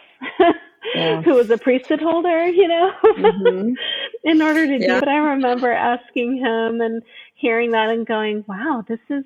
Yeah. 0.93 1.23
who 1.25 1.35
was 1.35 1.49
a 1.53 1.57
priesthood 1.57 2.01
holder, 2.01 2.47
you 2.49 2.67
know, 2.67 2.91
Mhm. 3.17 3.77
in 4.23 4.41
order 4.41 4.67
to 4.67 4.79
Yeah. 4.79 4.85
do 4.85 4.99
it. 5.01 5.07
I 5.07 5.17
remember 5.17 5.71
asking 5.71 6.37
him 6.37 6.81
and 6.81 7.01
hearing 7.35 7.71
that 7.71 7.89
and 7.89 8.05
going, 8.07 8.43
wow, 8.47 8.83
this 8.87 8.99
is 9.09 9.23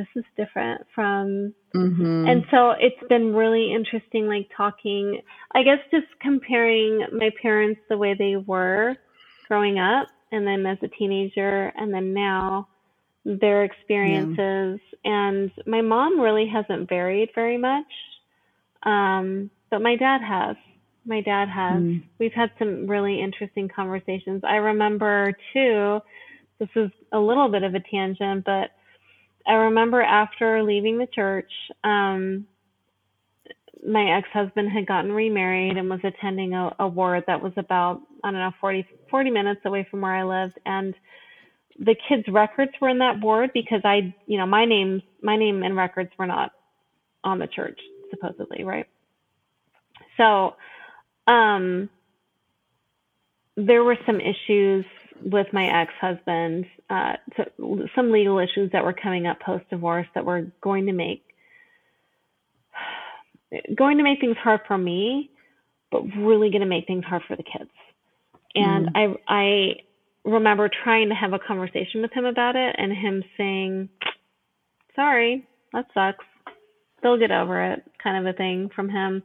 this 0.00 0.08
is 0.16 0.24
different 0.36 0.80
from 0.94 1.54
Mhm. 1.74 2.28
and 2.28 2.44
so 2.50 2.70
it's 2.70 3.02
been 3.08 3.34
really 3.34 3.72
interesting 3.72 4.26
like 4.26 4.48
talking 4.56 5.20
i 5.54 5.62
guess 5.62 5.78
just 5.90 6.06
comparing 6.20 7.06
my 7.12 7.30
parents 7.42 7.80
the 7.88 7.98
way 7.98 8.14
they 8.14 8.36
were 8.36 8.96
growing 9.46 9.78
up 9.78 10.08
and 10.32 10.46
then 10.46 10.64
as 10.66 10.78
a 10.82 10.88
teenager 10.88 11.72
and 11.76 11.92
then 11.92 12.14
now 12.14 12.66
their 13.24 13.64
experiences. 13.64 14.80
And 15.04 15.50
my 15.66 15.82
mom 15.82 16.18
really 16.20 16.46
hasn't 16.46 16.88
varied 16.88 17.30
very 17.34 17.58
much 17.58 17.92
um, 18.82 19.50
but 19.70 19.82
my 19.82 19.94
dad 19.96 20.22
has. 20.22 20.56
My 21.04 21.20
dad 21.20 21.48
has. 21.48 21.82
Mm. 21.82 22.02
we've 22.18 22.32
had 22.32 22.50
some 22.58 22.86
really 22.86 23.20
interesting 23.20 23.68
conversations. 23.68 24.42
I 24.44 24.56
remember 24.56 25.32
too 25.52 26.00
this 26.58 26.68
is 26.76 26.90
a 27.12 27.18
little 27.18 27.48
bit 27.48 27.62
of 27.62 27.74
a 27.74 27.80
tangent 27.80 28.44
but 28.44 28.70
I 29.46 29.54
remember 29.54 30.02
after 30.02 30.62
leaving 30.62 30.98
the 30.98 31.06
church, 31.06 31.50
um, 31.84 32.46
my 33.86 34.18
ex-husband 34.18 34.70
had 34.70 34.86
gotten 34.86 35.12
remarried 35.12 35.76
and 35.76 35.88
was 35.88 36.00
attending 36.04 36.54
a, 36.54 36.74
a 36.78 36.88
ward 36.88 37.24
that 37.26 37.42
was 37.42 37.52
about, 37.56 38.00
I 38.22 38.30
don't 38.30 38.40
know, 38.40 38.52
40, 38.60 38.86
40 39.10 39.30
minutes 39.30 39.60
away 39.64 39.86
from 39.90 40.02
where 40.02 40.14
I 40.14 40.24
lived. 40.24 40.58
And 40.66 40.94
the 41.78 41.96
kids' 42.08 42.28
records 42.28 42.72
were 42.80 42.90
in 42.90 42.98
that 42.98 43.20
ward 43.20 43.50
because 43.54 43.80
I, 43.84 44.14
you 44.26 44.38
know, 44.38 44.46
my 44.46 44.66
name, 44.66 45.02
my 45.22 45.36
name 45.36 45.62
and 45.62 45.76
records 45.76 46.10
were 46.18 46.26
not 46.26 46.52
on 47.24 47.38
the 47.38 47.46
church, 47.46 47.78
supposedly, 48.10 48.64
right? 48.64 48.86
So, 50.16 50.56
um, 51.26 51.88
there 53.56 53.84
were 53.84 53.98
some 54.06 54.20
issues 54.20 54.84
with 55.22 55.46
my 55.52 55.82
ex-husband, 55.82 56.66
uh, 56.88 57.12
to, 57.36 57.88
some 57.94 58.10
legal 58.10 58.38
issues 58.38 58.70
that 58.72 58.84
were 58.84 58.92
coming 58.92 59.26
up 59.26 59.40
post-divorce 59.40 60.06
that 60.14 60.24
were 60.24 60.52
going 60.62 60.86
to 60.86 60.92
make 60.92 61.24
going 63.74 63.98
to 63.98 64.04
make 64.04 64.20
things 64.20 64.36
hard 64.42 64.60
for 64.66 64.78
me, 64.78 65.30
but 65.90 66.02
really 66.16 66.50
going 66.50 66.60
to 66.60 66.66
make 66.66 66.86
things 66.86 67.04
hard 67.04 67.22
for 67.26 67.36
the 67.36 67.42
kids. 67.42 67.70
And 68.54 68.90
I 68.94 69.14
I 69.28 69.70
remember 70.24 70.68
trying 70.84 71.08
to 71.08 71.14
have 71.14 71.32
a 71.32 71.38
conversation 71.38 72.02
with 72.02 72.12
him 72.12 72.24
about 72.24 72.56
it, 72.56 72.74
and 72.78 72.92
him 72.92 73.24
saying, 73.36 73.88
"Sorry, 74.94 75.46
that 75.72 75.86
sucks. 75.94 76.24
They'll 77.02 77.18
get 77.18 77.30
over 77.30 77.72
it," 77.72 77.82
kind 78.02 78.26
of 78.26 78.32
a 78.32 78.36
thing 78.36 78.70
from 78.74 78.88
him. 78.88 79.22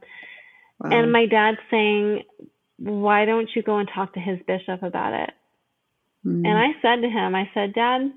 Wow. 0.80 0.90
And 0.90 1.12
my 1.12 1.26
dad 1.26 1.56
saying, 1.70 2.22
"Why 2.78 3.24
don't 3.24 3.48
you 3.54 3.62
go 3.62 3.78
and 3.78 3.88
talk 3.92 4.14
to 4.14 4.20
his 4.20 4.38
bishop 4.46 4.82
about 4.82 5.12
it?" 5.12 5.30
Mm. 6.26 6.44
And 6.46 6.58
I 6.58 6.68
said 6.82 7.02
to 7.02 7.08
him, 7.08 7.34
I 7.34 7.48
said, 7.54 7.72
Dad, 7.74 8.12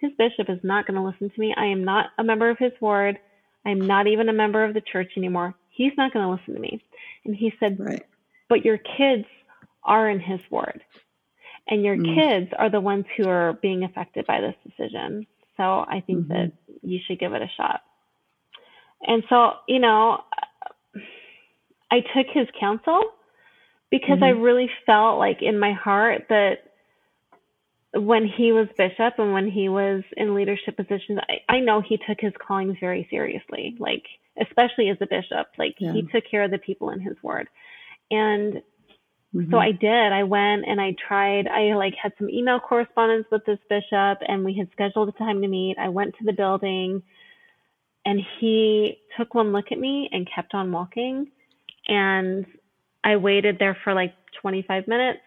his 0.00 0.12
bishop 0.18 0.50
is 0.50 0.60
not 0.62 0.86
going 0.86 0.96
to 0.96 1.06
listen 1.06 1.30
to 1.30 1.40
me. 1.40 1.54
I 1.56 1.66
am 1.66 1.84
not 1.84 2.06
a 2.18 2.24
member 2.24 2.50
of 2.50 2.58
his 2.58 2.72
ward. 2.80 3.18
I'm 3.64 3.80
not 3.80 4.06
even 4.06 4.28
a 4.28 4.32
member 4.34 4.62
of 4.64 4.74
the 4.74 4.82
church 4.82 5.12
anymore. 5.16 5.54
He's 5.68 5.92
not 5.96 6.12
going 6.12 6.24
to 6.24 6.30
listen 6.32 6.54
to 6.54 6.60
me. 6.60 6.80
And 7.24 7.34
he 7.34 7.52
said, 7.58 7.78
right. 7.78 8.02
But 8.48 8.64
your 8.64 8.78
kids 8.96 9.24
are 9.84 10.08
in 10.08 10.20
his 10.20 10.40
ward. 10.50 10.82
And 11.68 11.84
your 11.84 11.96
Mm. 11.96 12.14
kids 12.14 12.52
are 12.58 12.70
the 12.70 12.80
ones 12.80 13.06
who 13.16 13.28
are 13.28 13.54
being 13.54 13.84
affected 13.84 14.26
by 14.26 14.40
this 14.40 14.54
decision. 14.64 15.26
So 15.56 15.84
I 15.88 16.02
think 16.06 16.26
Mhm. 16.26 16.28
that 16.28 16.52
you 16.82 17.00
should 17.00 17.18
give 17.18 17.32
it 17.32 17.42
a 17.42 17.48
shot. 17.48 17.82
And 19.06 19.24
so, 19.28 19.54
you 19.66 19.78
know, 19.78 20.22
I 21.90 22.00
took 22.00 22.28
his 22.28 22.48
counsel 22.58 23.00
because 23.90 24.22
I 24.22 24.30
Mhm. 24.30 24.42
really 24.42 24.70
felt 24.84 25.18
like 25.18 25.42
in 25.42 25.58
my 25.58 25.72
heart 25.72 26.26
that 26.28 26.62
when 27.96 28.26
he 28.26 28.52
was 28.52 28.68
bishop 28.76 29.14
and 29.18 29.32
when 29.32 29.48
he 29.50 29.68
was 29.68 30.02
in 30.16 30.34
leadership 30.34 30.76
positions, 30.76 31.18
I, 31.28 31.56
I 31.56 31.60
know 31.60 31.80
he 31.80 31.96
took 31.98 32.18
his 32.20 32.32
callings 32.38 32.76
very 32.80 33.06
seriously, 33.10 33.76
like 33.78 34.04
especially 34.40 34.88
as 34.90 34.98
a 35.00 35.06
bishop, 35.06 35.48
like 35.58 35.76
Yeah. 35.78 35.92
he 35.92 36.02
took 36.02 36.24
care 36.30 36.42
of 36.44 36.50
the 36.50 36.58
people 36.58 36.90
in 36.90 37.00
his 37.00 37.16
ward. 37.22 37.48
And 38.10 38.62
Mhm. 39.34 39.50
so 39.50 39.58
I 39.58 39.72
did. 39.72 40.12
I 40.12 40.22
went 40.22 40.64
and 40.66 40.80
I 40.80 40.92
tried. 40.92 41.46
I 41.48 41.74
like 41.74 41.94
had 41.94 42.12
some 42.18 42.30
email 42.30 42.60
correspondence 42.60 43.26
with 43.30 43.44
this 43.44 43.58
bishop, 43.68 44.18
and 44.26 44.44
we 44.44 44.54
had 44.54 44.70
scheduled 44.72 45.08
a 45.08 45.12
time 45.12 45.42
to 45.42 45.48
meet. 45.48 45.76
I 45.78 45.88
went 45.88 46.16
to 46.16 46.24
the 46.24 46.32
building, 46.32 47.02
and 48.04 48.20
he 48.38 48.98
took 49.16 49.34
one 49.34 49.52
look 49.52 49.72
at 49.72 49.78
me 49.78 50.08
and 50.12 50.26
kept 50.32 50.54
on 50.54 50.72
walking. 50.72 51.30
And 51.88 52.46
I 53.04 53.16
waited 53.16 53.58
there 53.58 53.74
for 53.84 53.92
like 53.94 54.14
25 54.40 54.88
minutes. 54.88 55.20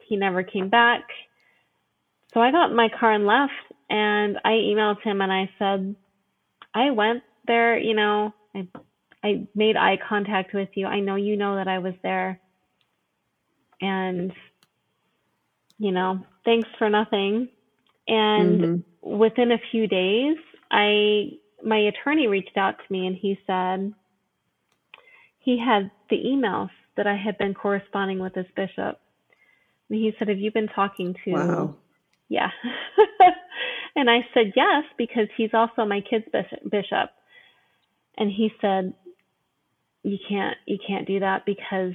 He 0.00 0.16
never 0.16 0.42
came 0.42 0.68
back. 0.68 1.02
So 2.36 2.42
I 2.42 2.52
got 2.52 2.70
in 2.70 2.76
my 2.76 2.90
car 2.90 3.14
and 3.14 3.26
left. 3.26 3.54
And 3.90 4.38
I 4.44 4.50
emailed 4.50 5.02
him 5.02 5.22
and 5.22 5.32
I 5.32 5.50
said, 5.58 5.96
I 6.74 6.90
went 6.92 7.24
there. 7.46 7.78
You 7.78 7.94
know, 7.96 8.34
I 8.54 8.68
I 9.24 9.48
made 9.54 9.76
eye 9.76 9.98
contact 10.08 10.54
with 10.54 10.68
you. 10.76 10.86
I 10.86 11.00
know 11.00 11.16
you 11.16 11.36
know 11.38 11.56
that 11.56 11.68
I 11.68 11.80
was 11.80 11.94
there 12.02 12.38
and 13.80 14.32
you 15.78 15.92
know 15.92 16.20
thanks 16.44 16.68
for 16.78 16.88
nothing 16.88 17.48
and 18.08 18.60
Mhm. 18.60 18.84
within 19.02 19.52
a 19.52 19.58
few 19.70 19.86
days 19.86 20.36
i 20.70 21.30
my 21.64 21.78
attorney 21.78 22.26
reached 22.26 22.56
out 22.56 22.78
to 22.78 22.92
me 22.92 23.06
and 23.06 23.16
he 23.16 23.38
said 23.46 23.92
he 25.38 25.58
had 25.58 25.90
the 26.10 26.16
emails 26.16 26.70
that 26.96 27.06
i 27.06 27.14
had 27.16 27.36
been 27.38 27.54
corresponding 27.54 28.18
with 28.18 28.34
this 28.34 28.50
bishop 28.56 29.00
and 29.90 29.98
he 29.98 30.14
said 30.18 30.28
have 30.28 30.38
you 30.38 30.50
been 30.50 30.68
talking 30.68 31.14
to 31.24 31.32
Wow. 31.32 31.76
Yeah. 32.28 32.50
And 33.96 34.10
i 34.10 34.18
said 34.34 34.52
yes 34.54 34.84
because 34.98 35.26
he's 35.36 35.54
also 35.54 35.86
my 35.86 36.02
kid's 36.02 36.26
bishop. 36.70 37.10
And 38.18 38.30
he 38.30 38.50
said 38.60 38.92
you 40.02 40.18
can't 40.28 40.56
you 40.66 40.78
can't 40.86 41.06
do 41.06 41.20
that 41.20 41.44
because 41.46 41.94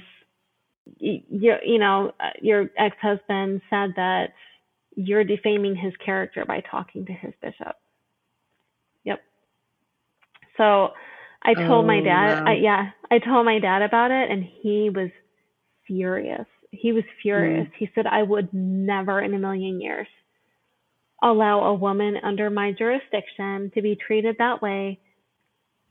you 0.98 1.20
you 1.30 1.78
know 1.78 2.12
your 2.40 2.70
ex-husband 2.76 3.62
said 3.70 3.90
that 3.96 4.30
you're 4.96 5.24
defaming 5.24 5.74
his 5.76 5.92
character 6.04 6.44
by 6.44 6.60
talking 6.70 7.06
to 7.06 7.12
his 7.12 7.32
bishop. 7.40 7.76
Yep. 9.04 9.20
So 10.56 10.90
i 11.44 11.54
told 11.54 11.86
my 11.86 12.00
Oh, 12.00 12.04
dad 12.04 12.44
wow. 12.44 12.52
I, 12.52 12.54
yeah 12.54 12.90
i 13.10 13.18
told 13.18 13.44
my 13.46 13.58
dad 13.58 13.82
about 13.82 14.10
it 14.10 14.30
and 14.30 14.44
he 14.62 14.90
was 14.90 15.10
furious. 15.86 16.46
He 16.70 16.92
was 16.92 17.04
furious. 17.22 17.66
Hmm. 17.68 17.74
He 17.78 17.90
said 17.94 18.06
i 18.06 18.22
would 18.22 18.52
never 18.52 19.20
in 19.20 19.34
a 19.34 19.38
million 19.38 19.80
years 19.80 20.08
allow 21.22 21.64
a 21.64 21.74
woman 21.74 22.16
under 22.22 22.50
my 22.50 22.72
jurisdiction 22.72 23.70
to 23.74 23.82
be 23.82 23.96
treated 23.96 24.36
that 24.38 24.60
way 24.62 24.98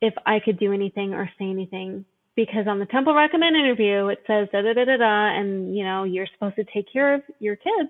if 0.01 0.13
I 0.25 0.39
could 0.39 0.59
do 0.59 0.73
anything 0.73 1.13
or 1.13 1.29
say 1.39 1.45
anything 1.45 2.05
because 2.35 2.67
on 2.67 2.79
the 2.79 2.85
Temple 2.85 3.13
Recommend 3.13 3.55
interview 3.55 4.07
it 4.07 4.19
says 4.27 4.47
da 4.51 4.61
da 4.61 4.73
da 4.73 4.85
da 4.85 4.97
da, 4.97 5.39
and 5.39 5.75
you 5.75 5.83
know 5.83 6.03
you're 6.03 6.27
supposed 6.33 6.55
to 6.55 6.63
take 6.73 6.91
care 6.91 7.15
of 7.15 7.21
your 7.39 7.55
kids. 7.55 7.89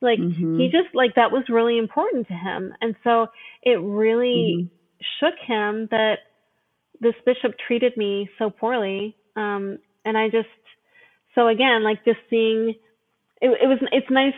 Like 0.00 0.18
Mhm. 0.20 0.58
he 0.58 0.68
just 0.70 0.94
like 0.94 1.14
that 1.16 1.32
was 1.32 1.44
really 1.48 1.78
important 1.78 2.28
to 2.28 2.34
him, 2.34 2.74
and 2.80 2.94
so 3.04 3.26
it 3.62 3.80
really 3.80 4.56
Mhm. 4.56 4.70
shook 5.20 5.34
him 5.46 5.88
that 5.90 6.18
this 7.00 7.14
bishop 7.24 7.54
treated 7.66 7.96
me 7.96 8.28
so 8.38 8.50
poorly. 8.50 9.16
Um, 9.36 9.78
and 10.04 10.18
I 10.18 10.28
just 10.28 10.48
so 11.34 11.48
again 11.48 11.82
like 11.84 12.04
just 12.04 12.20
seeing 12.30 12.70
it, 13.40 13.48
it 13.62 13.66
was 13.66 13.78
it's 13.92 14.10
nice 14.10 14.34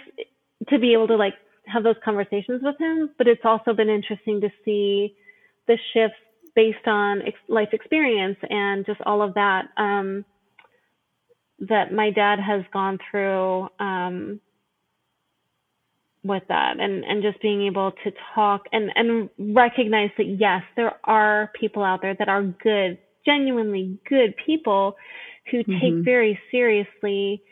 to 0.69 0.79
be 0.79 0.93
able 0.93 1.09
to 1.09 1.17
like 1.17 1.35
have 1.73 1.83
those 1.83 1.97
conversations 2.05 2.63
with 2.63 2.77
him, 2.79 3.11
but 3.19 3.27
it's 3.27 3.45
also 3.45 3.73
been 3.73 3.89
interesting 3.89 4.41
to 4.41 4.51
see 4.65 5.15
the 5.67 5.79
shifts 5.93 6.19
based 6.55 6.87
on 6.87 7.23
ex- 7.23 7.39
life 7.49 7.69
experience 7.73 8.37
and 8.49 8.85
just 8.87 9.01
all 9.07 9.23
of 9.23 9.35
that 9.35 9.67
um, 9.77 10.25
that 11.61 11.93
my 11.93 12.11
dad 12.11 12.39
has 12.41 12.63
gone 12.73 12.99
through 13.11 13.69
um, 13.79 14.41
with 16.25 16.43
that 16.49 16.79
and, 16.81 17.05
and 17.05 17.23
just 17.23 17.41
being 17.41 17.67
able 17.67 17.93
to 18.05 18.13
talk 18.35 18.63
and, 18.73 18.91
and 18.95 19.31
recognize 19.55 20.11
that 20.19 20.37
yes, 20.39 20.63
there 20.77 20.93
are 21.05 21.51
people 21.59 21.83
out 21.83 22.03
there 22.03 22.15
that 22.19 22.29
are 22.29 22.43
good, 22.43 22.99
genuinely 23.25 23.99
good 24.09 24.35
people 24.45 24.97
who 25.51 25.63
take 25.81 25.95
Mhm. 25.95 26.05
very 26.05 26.39
seriously 26.51 27.43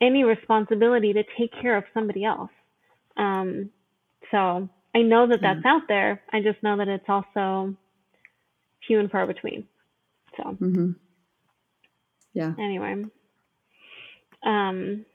any 0.00 0.24
responsibility 0.24 1.12
to 1.12 1.24
take 1.38 1.52
care 1.60 1.76
of 1.76 1.84
somebody 1.94 2.24
else. 2.24 2.50
Um, 3.16 3.70
so 4.30 4.68
I 4.94 5.02
know 5.02 5.26
that 5.28 5.40
that's 5.42 5.64
out 5.64 5.82
there. 5.88 6.22
I 6.32 6.40
just 6.42 6.62
know 6.62 6.76
that 6.78 6.88
it's 6.88 7.08
also 7.08 7.74
few 8.86 9.00
and 9.00 9.10
far 9.10 9.26
between. 9.26 9.66
So 10.36 10.56
Mhm. 10.60 10.96
Yeah. 12.34 12.54
anyway, 12.58 13.04
um, 14.42 15.06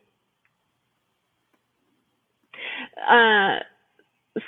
uh, 3.10 3.60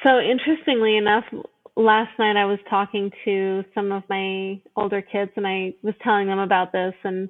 so 0.03 0.19
interestingly 0.19 0.97
enough, 0.97 1.25
last 1.75 2.17
night 2.19 2.37
I 2.37 2.45
was 2.45 2.59
talking 2.69 3.11
to 3.25 3.65
some 3.73 3.91
of 3.91 4.03
my 4.09 4.61
older 4.75 5.01
kids 5.01 5.31
and 5.35 5.47
I 5.47 5.73
was 5.83 5.95
telling 6.03 6.27
them 6.27 6.39
about 6.39 6.71
this 6.71 6.95
and 7.03 7.29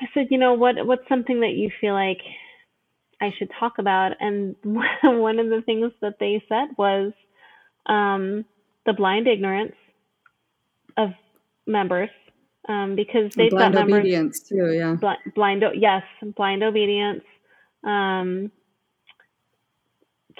I 0.00 0.06
said, 0.14 0.28
you 0.30 0.38
know, 0.38 0.54
what 0.54 0.86
what's 0.86 1.08
something 1.08 1.40
that 1.40 1.52
you 1.54 1.70
feel 1.80 1.94
like 1.94 2.20
I 3.24 3.34
should 3.38 3.50
talk 3.58 3.78
about? 3.78 4.12
And 4.20 4.56
one 4.64 5.38
of 5.38 5.48
the 5.48 5.62
things 5.64 5.92
that 6.00 6.18
they 6.20 6.42
said 6.48 6.68
was 6.76 7.12
um, 7.86 8.44
the 8.86 8.92
blind 8.92 9.26
ignorance 9.26 9.74
of 10.96 11.10
members 11.66 12.10
um, 12.68 12.96
because 12.96 13.32
they've 13.36 13.50
got 13.50 13.72
Blind 13.72 13.74
members 13.74 14.00
obedience 14.00 14.40
too. 14.48 14.72
Yeah. 14.72 14.94
blind, 14.94 15.18
blind 15.34 15.64
yes 15.74 16.02
blind 16.36 16.62
obedience 16.62 17.22
um, 17.82 18.50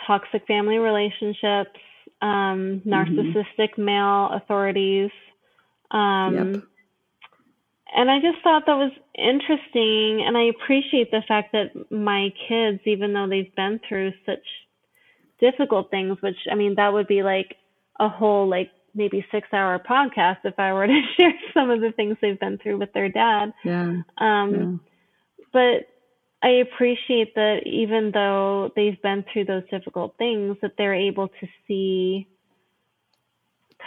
toxic 0.07 0.47
family 0.47 0.79
relationships 0.79 1.81
um, 2.23 2.83
narcissistic 2.87 3.77
male 3.77 4.31
authorities 4.33 5.11
um, 5.91 6.35
Yep. 6.55 6.63
And 7.95 8.11
i 8.11 8.19
just 8.21 8.43
thought 8.43 8.65
that 8.67 8.77
was 8.77 8.93
interesting 9.17 10.25
and 10.27 10.37
i 10.37 10.45
appreciate 10.45 11.11
the 11.11 11.23
fact 11.27 11.53
that 11.53 11.71
my 11.91 12.31
kids 12.49 12.81
even 12.87 13.13
though 13.13 13.29
they've 13.29 13.55
been 13.57 13.81
through 13.89 14.13
such 14.27 14.45
difficult 15.41 15.91
things 15.91 16.17
which 16.21 16.37
i 16.51 16.55
mean 16.55 16.75
that 16.77 16.93
would 16.93 17.07
be 17.07 17.23
like 17.23 17.57
a 18.01 18.09
whole 18.09 18.49
like 18.49 18.71
maybe 18.95 19.25
six 19.33 19.49
hour 19.53 19.79
podcast 19.79 20.39
if 20.45 20.59
i 20.59 20.73
were 20.73 20.87
to 20.87 21.01
share 21.17 21.33
some 21.53 21.71
of 21.71 21.81
the 21.81 21.93
things 21.93 22.17
they've 22.21 22.41
been 22.41 22.59
through 22.59 22.79
with 22.79 22.93
their 22.93 23.09
dad 23.09 23.53
Yeah. 23.65 24.03
um, 24.19 24.81
but 25.53 25.87
I 26.43 26.61
appreciate 26.61 27.35
that 27.37 27.61
even 27.65 28.11
though 28.13 28.71
they've 28.77 29.01
been 29.01 29.25
through 29.33 29.47
those 29.47 29.63
difficult 29.71 30.15
things, 30.19 30.59
that 30.61 30.73
they're 30.77 30.95
able 30.95 31.29
to 31.29 31.47
see 31.67 32.29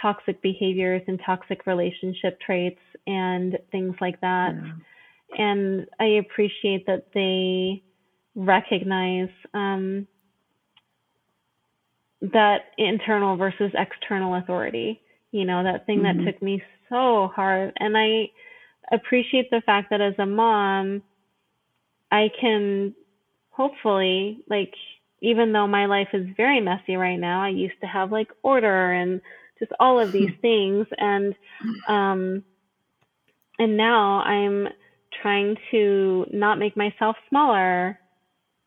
toxic 0.00 0.40
behaviors 0.42 1.02
and 1.06 1.20
toxic 1.24 1.66
relationship 1.66 2.38
traits 2.40 2.80
and 3.06 3.58
things 3.70 3.94
like 4.00 4.20
that. 4.20 4.54
Yeah. 4.54 4.72
And 5.38 5.86
I 6.00 6.04
appreciate 6.06 6.86
that 6.86 7.04
they 7.14 7.82
recognize 8.34 9.28
um, 9.54 10.06
that 12.20 12.62
internal 12.78 13.36
versus 13.36 13.70
external 13.74 14.34
authority. 14.36 15.00
You 15.32 15.44
know, 15.44 15.62
that 15.62 15.86
thing 15.86 16.00
Mhm. 16.00 16.02
that 16.02 16.24
took 16.24 16.42
me 16.42 16.62
so 16.88 17.28
hard. 17.28 17.72
And 17.78 17.96
I 17.96 18.30
appreciate 18.90 19.50
the 19.50 19.60
fact 19.62 19.90
that 19.90 20.00
as 20.00 20.14
a 20.18 20.26
mom, 20.26 21.02
I 22.10 22.30
can 22.40 22.94
hopefully, 23.50 24.42
like, 24.48 24.74
even 25.20 25.52
though 25.52 25.66
my 25.66 25.86
life 25.86 26.08
is 26.14 26.26
very 26.36 26.60
messy 26.60 26.96
right 26.96 27.18
now, 27.18 27.42
I 27.42 27.48
used 27.48 27.80
to 27.80 27.86
have 27.86 28.12
like 28.12 28.30
order 28.42 28.92
and 28.92 29.20
just 29.58 29.72
all 29.80 30.00
of 30.00 30.12
these 30.12 30.30
things. 30.42 30.86
And, 30.98 31.34
um, 31.88 32.44
and 33.58 33.76
now 33.76 34.20
I'm 34.22 34.68
trying 35.22 35.56
to 35.70 36.26
not 36.32 36.58
make 36.58 36.76
myself 36.76 37.16
smaller, 37.28 37.98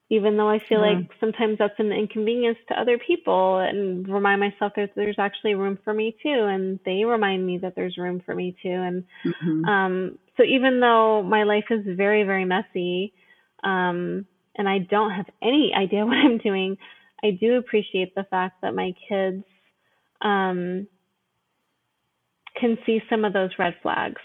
even 0.10 0.38
though 0.38 0.50
I 0.50 0.60
feel 0.70 0.80
Yeah. 0.80 0.82
like 0.82 1.12
sometimes 1.20 1.58
that's 1.60 1.80
an 1.80 1.92
inconvenience 1.92 2.58
to 2.70 2.80
other 2.80 2.98
people, 3.00 3.60
and 3.60 4.08
remind 4.08 4.40
myself 4.42 4.74
that 4.76 4.92
there's 4.96 5.20
actually 5.20 5.56
room 5.56 5.78
for 5.84 5.94
me 5.94 6.16
too. 6.24 6.46
And 6.46 6.80
they 6.86 7.06
remind 7.06 7.46
me 7.46 7.60
that 7.60 7.74
there's 7.76 7.98
room 7.98 8.22
for 8.26 8.36
me 8.36 8.56
too. 8.62 8.70
And 8.70 9.04
Mhm. 9.26 9.72
um, 9.72 10.18
so 10.38 10.44
even 10.44 10.80
though 10.80 11.24
my 11.24 11.44
life 11.44 11.66
is 11.72 11.82
very, 11.86 12.24
very 12.24 12.46
messy, 12.46 13.14
um, 13.64 14.26
and 14.58 14.68
I 14.70 14.80
don't 14.80 15.12
have 15.12 15.28
any 15.44 15.74
idea 15.78 16.06
what 16.06 16.18
I'm 16.18 16.38
doing, 16.40 16.78
I 17.24 17.32
do 17.32 17.58
appreciate 17.58 18.14
the 18.16 18.26
fact 18.30 18.56
that 18.62 18.76
my 18.76 18.94
kids 19.10 19.44
um, 20.22 20.88
can 22.60 22.78
see 22.86 23.02
some 23.10 23.26
of 23.26 23.34
those 23.34 23.52
red 23.58 23.76
flags 23.82 24.22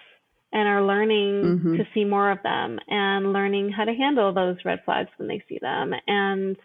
and 0.53 0.69
are 0.69 0.85
learning 0.85 1.45
Mhm. 1.45 1.77
to 1.77 1.85
see 1.95 2.05
more 2.05 2.31
of 2.31 2.43
them 2.43 2.79
and 2.89 3.33
learning 3.33 3.71
how 3.71 3.85
to 3.85 3.95
handle 3.95 4.33
those 4.33 4.57
red 4.65 4.81
flags 4.85 5.11
when 5.17 5.29
they 5.29 5.43
see 5.49 5.59
them 5.61 5.93
and 6.07 6.57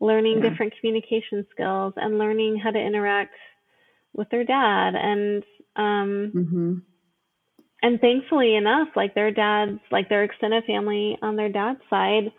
learning 0.00 0.40
Yeah. 0.40 0.50
different 0.50 0.74
communication 0.80 1.46
skills 1.50 1.94
and 1.96 2.18
learning 2.18 2.56
how 2.58 2.70
to 2.70 2.78
interact 2.78 3.34
with 4.14 4.28
their 4.30 4.44
dad 4.44 4.94
and 4.94 5.44
um, 5.76 6.34
Mhm. 6.34 6.82
and 7.82 8.00
thankfully 8.00 8.54
enough, 8.54 8.88
like 8.94 9.14
their 9.14 9.30
dads, 9.32 9.80
like 9.90 10.08
their 10.08 10.24
extended 10.24 10.64
family 10.64 11.18
on 11.22 11.36
their 11.36 11.48
dad's 11.48 11.80
side, 11.90 12.32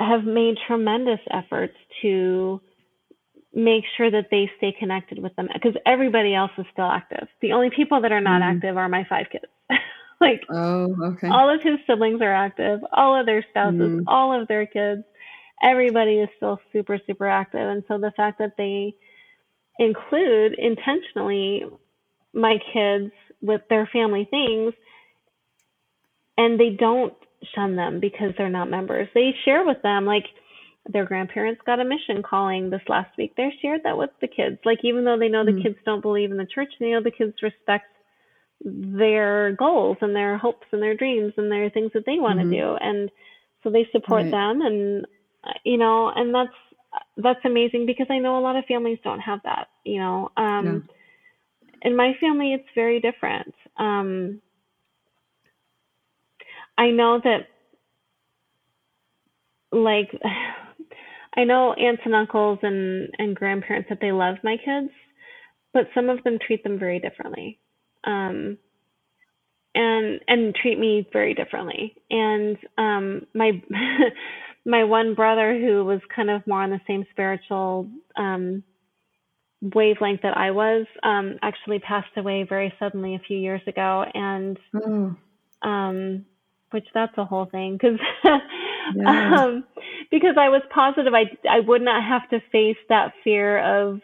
have 0.00 0.24
made 0.24 0.56
tremendous 0.66 1.20
efforts 1.30 1.74
to 2.02 2.60
make 3.54 3.84
sure 3.96 4.10
that 4.10 4.26
they 4.30 4.50
stay 4.58 4.72
connected 4.78 5.18
with 5.18 5.34
them 5.36 5.48
because 5.52 5.74
everybody 5.86 6.34
else 6.34 6.52
is 6.58 6.66
still 6.72 6.90
active. 6.90 7.28
The 7.40 7.52
only 7.52 7.70
people 7.70 8.00
that 8.02 8.12
are 8.12 8.20
not 8.20 8.42
Mhm. 8.42 8.56
active 8.56 8.76
are 8.76 8.88
my 8.88 9.04
five 9.04 9.26
kids. 9.30 9.46
like 10.20 10.42
Oh, 10.50 10.94
okay. 11.04 11.28
all 11.28 11.48
of 11.48 11.62
his 11.62 11.78
siblings 11.86 12.20
are 12.22 12.34
active, 12.34 12.80
all 12.92 13.14
of 13.18 13.26
their 13.26 13.42
spouses, 13.50 13.92
Mm. 13.92 14.04
all 14.06 14.32
of 14.38 14.48
their 14.48 14.66
kids. 14.66 15.02
Everybody 15.62 16.20
is 16.20 16.28
still 16.36 16.60
super, 16.72 16.98
super 17.06 17.26
active. 17.26 17.68
And 17.68 17.84
so 17.88 17.98
the 17.98 18.12
fact 18.12 18.38
that 18.38 18.56
they 18.56 18.94
include 19.78 20.54
intentionally 20.58 21.64
my 22.34 22.58
kids 22.72 23.12
with 23.40 23.62
their 23.68 23.86
family 23.86 24.24
things 24.26 24.74
and 26.36 26.58
they 26.58 26.70
don't 26.70 27.14
shun 27.54 27.76
them 27.76 28.00
because 28.00 28.32
they're 28.36 28.48
not 28.50 28.70
members. 28.70 29.08
They 29.14 29.34
share 29.44 29.64
with 29.64 29.80
them 29.82 30.04
like 30.06 30.26
their 30.86 31.04
grandparents 31.04 31.60
got 31.66 31.80
a 31.80 31.84
mission 31.84 32.22
calling 32.22 32.70
this 32.70 32.82
last 32.88 33.10
week. 33.18 33.34
They 33.36 33.52
shared 33.60 33.82
that 33.84 33.98
with 33.98 34.10
the 34.20 34.28
kids. 34.28 34.58
Like 34.64 34.78
even 34.84 35.04
though 35.04 35.18
they 35.18 35.28
know 35.28 35.44
the 35.44 35.52
Mm. 35.52 35.62
kids 35.62 35.76
don't 35.84 36.02
believe 36.02 36.30
in 36.30 36.36
the 36.38 36.46
church, 36.46 36.72
they 36.80 36.90
know 36.90 37.02
the 37.02 37.10
kids 37.10 37.34
respect 37.42 37.86
their 38.64 39.52
goals 39.52 39.98
and 40.00 40.14
their 40.14 40.36
hopes 40.38 40.66
and 40.72 40.82
their 40.82 40.94
dreams 40.96 41.32
and 41.36 41.50
their 41.50 41.70
things 41.70 41.92
that 41.94 42.04
they 42.06 42.18
want 42.18 42.38
to 42.40 42.44
Mhm. 42.44 42.50
do. 42.56 42.76
And 42.80 43.10
so 43.62 43.70
they 43.70 43.86
support 43.92 44.26
Right. 44.26 44.30
them 44.30 44.62
and 44.62 45.06
you 45.64 45.78
know, 45.78 46.08
and 46.14 46.34
that's 46.34 46.50
that's 47.16 47.44
amazing 47.44 47.86
because 47.86 48.06
I 48.10 48.18
know 48.18 48.38
a 48.38 48.40
lot 48.40 48.56
of 48.56 48.64
families 48.66 48.98
don't 49.04 49.20
have 49.20 49.40
that, 49.44 49.68
you 49.84 49.98
know. 50.00 50.30
Um 50.36 50.82
in 51.82 51.96
my 51.96 52.14
family 52.20 52.54
it's 52.54 52.68
very 52.74 53.00
different. 53.00 53.54
Um 53.78 54.40
I 56.78 56.90
know 56.90 57.20
that 57.22 57.48
like 59.72 60.10
I 61.36 61.44
know 61.44 61.74
aunts 61.74 62.02
and 62.04 62.14
uncles 62.14 62.58
and 62.62 63.10
and 63.18 63.36
grandparents 63.36 63.88
that 63.90 63.98
they 64.00 64.12
love 64.12 64.36
my 64.42 64.56
kids, 64.56 64.90
but 65.72 65.88
some 65.94 66.08
of 66.08 66.22
them 66.24 66.38
treat 66.44 66.62
them 66.64 66.78
very 66.78 66.98
differently. 67.00 67.58
Um 68.04 68.58
and 69.74 70.20
and 70.28 70.54
treat 70.54 70.78
me 70.78 71.06
very 71.12 71.34
differently. 71.34 71.94
And 72.10 72.56
um 72.78 73.26
my 73.34 73.52
my 74.66 74.84
one 74.84 75.14
brother 75.14 75.58
who 75.58 75.84
was 75.84 76.00
kind 76.14 76.30
of 76.30 76.46
more 76.46 76.62
on 76.62 76.70
the 76.70 76.80
same 76.86 77.04
spiritual 77.10 77.88
um 78.16 78.62
wavelength 79.62 80.22
that 80.22 80.36
I 80.36 80.50
was 80.52 80.86
um, 81.02 81.36
actually 81.42 81.80
passed 81.80 82.16
away 82.16 82.44
very 82.48 82.72
suddenly 82.78 83.14
a 83.14 83.20
few 83.26 83.38
years 83.38 83.62
ago, 83.66 84.04
and 84.14 84.58
Oh, 84.74 85.16
um, 85.68 86.24
which 86.70 86.86
that's 86.94 87.16
a 87.18 87.24
whole 87.24 87.46
thing 87.46 87.78
because 87.80 87.98
yeah. 88.94 89.38
um, 89.38 89.64
because 90.10 90.36
I 90.38 90.48
was 90.48 90.62
positive 90.74 91.14
I 91.14 91.24
I 91.48 91.60
would 91.60 91.82
not 91.82 92.02
have 92.04 92.28
to 92.30 92.40
face 92.52 92.76
that 92.88 93.12
fear 93.24 93.58
of 93.58 94.00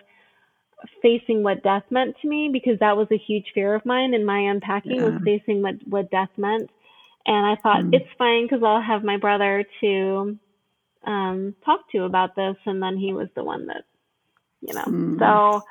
facing 1.02 1.42
what 1.42 1.62
death 1.62 1.84
meant 1.90 2.16
to 2.20 2.28
me 2.28 2.50
because 2.52 2.78
that 2.80 2.96
was 2.96 3.08
a 3.10 3.18
huge 3.18 3.46
fear 3.54 3.74
of 3.74 3.84
mine 3.86 4.14
and 4.14 4.26
my 4.26 4.38
unpacking 4.40 5.02
was 5.02 5.14
facing 5.24 5.62
what 5.62 5.76
what 5.88 6.10
death 6.10 6.30
meant 6.36 6.70
and 7.26 7.46
I 7.46 7.56
thought 7.62 7.84
Mm. 7.84 7.92
it's 7.92 8.10
fine 8.18 8.44
because 8.44 8.62
I'll 8.64 8.82
have 8.82 9.04
my 9.04 9.16
brother 9.16 9.64
to 9.80 10.38
um, 11.06 11.54
talk 11.64 11.80
to 11.92 12.04
about 12.04 12.36
this 12.36 12.56
and 12.66 12.82
then 12.82 12.96
he 12.96 13.12
was 13.12 13.28
the 13.34 13.44
one 13.44 13.66
that 13.66 13.84
you 14.60 14.74
know 14.74 14.84
Mm. 14.86 15.18
so 15.18 15.62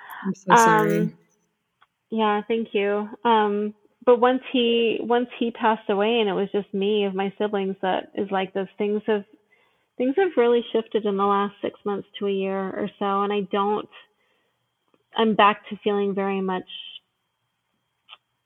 so 0.47 0.55
um, 0.55 1.13
yeah, 2.09 2.41
thank 2.47 2.69
you. 2.73 3.09
Um, 3.25 3.73
but 4.05 4.19
once 4.19 4.41
he 4.51 4.99
once 5.01 5.29
he 5.39 5.51
passed 5.51 5.89
away 5.89 6.19
and 6.19 6.29
it 6.29 6.33
was 6.33 6.49
just 6.51 6.73
me 6.73 7.05
of 7.05 7.15
my 7.15 7.33
siblings 7.39 7.75
that 7.81 8.11
is 8.15 8.29
like 8.31 8.53
this, 8.53 8.69
things 8.77 9.01
have 9.07 9.25
things 9.97 10.15
have 10.17 10.31
really 10.37 10.63
shifted 10.73 11.05
in 11.05 11.17
the 11.17 11.25
last 11.25 11.55
six 11.61 11.79
months 11.85 12.07
to 12.19 12.27
a 12.27 12.31
year 12.31 12.59
or 12.59 12.89
so, 12.99 13.23
and 13.23 13.33
I 13.33 13.41
don't. 13.51 13.89
I'm 15.17 15.35
back 15.35 15.67
to 15.69 15.77
feeling 15.83 16.15
very 16.15 16.41
much 16.41 16.65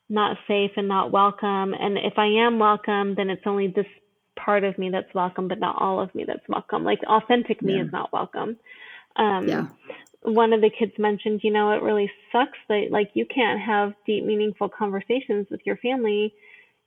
not 0.10 0.38
safe 0.48 0.72
and 0.78 0.88
not 0.88 1.12
welcome. 1.12 1.74
And 1.74 1.98
if 1.98 2.16
I 2.18 2.28
am 2.28 2.60
welcome, 2.60 3.16
then 3.16 3.30
it's 3.32 3.44
only 3.48 3.70
this 3.70 3.88
part 4.38 4.64
of 4.66 4.78
me 4.78 4.90
that's 4.92 5.14
welcome, 5.16 5.48
but 5.50 5.60
not 5.60 5.82
all 5.82 6.02
of 6.02 6.14
me 6.16 6.26
that's 6.28 6.48
welcome. 6.50 6.84
Like 6.86 7.00
authentic 7.10 7.64
me 7.64 7.76
Yeah. 7.78 7.84
is 7.84 7.90
not 7.94 8.14
welcome. 8.14 8.58
Um, 9.18 9.48
yeah. 9.48 9.68
One 10.28 10.52
of 10.54 10.62
the 10.62 10.70
kids 10.70 10.92
mentioned, 10.98 11.42
you 11.44 11.52
know, 11.52 11.72
it 11.72 11.82
really 11.82 12.12
sucks 12.32 12.58
that 12.68 12.88
like 12.92 13.10
you 13.14 13.26
can't 13.26 13.62
have 13.62 13.94
deep, 14.06 14.26
meaningful 14.26 14.70
conversations 14.70 15.48
with 15.50 15.62
your 15.66 15.78
family 15.78 16.34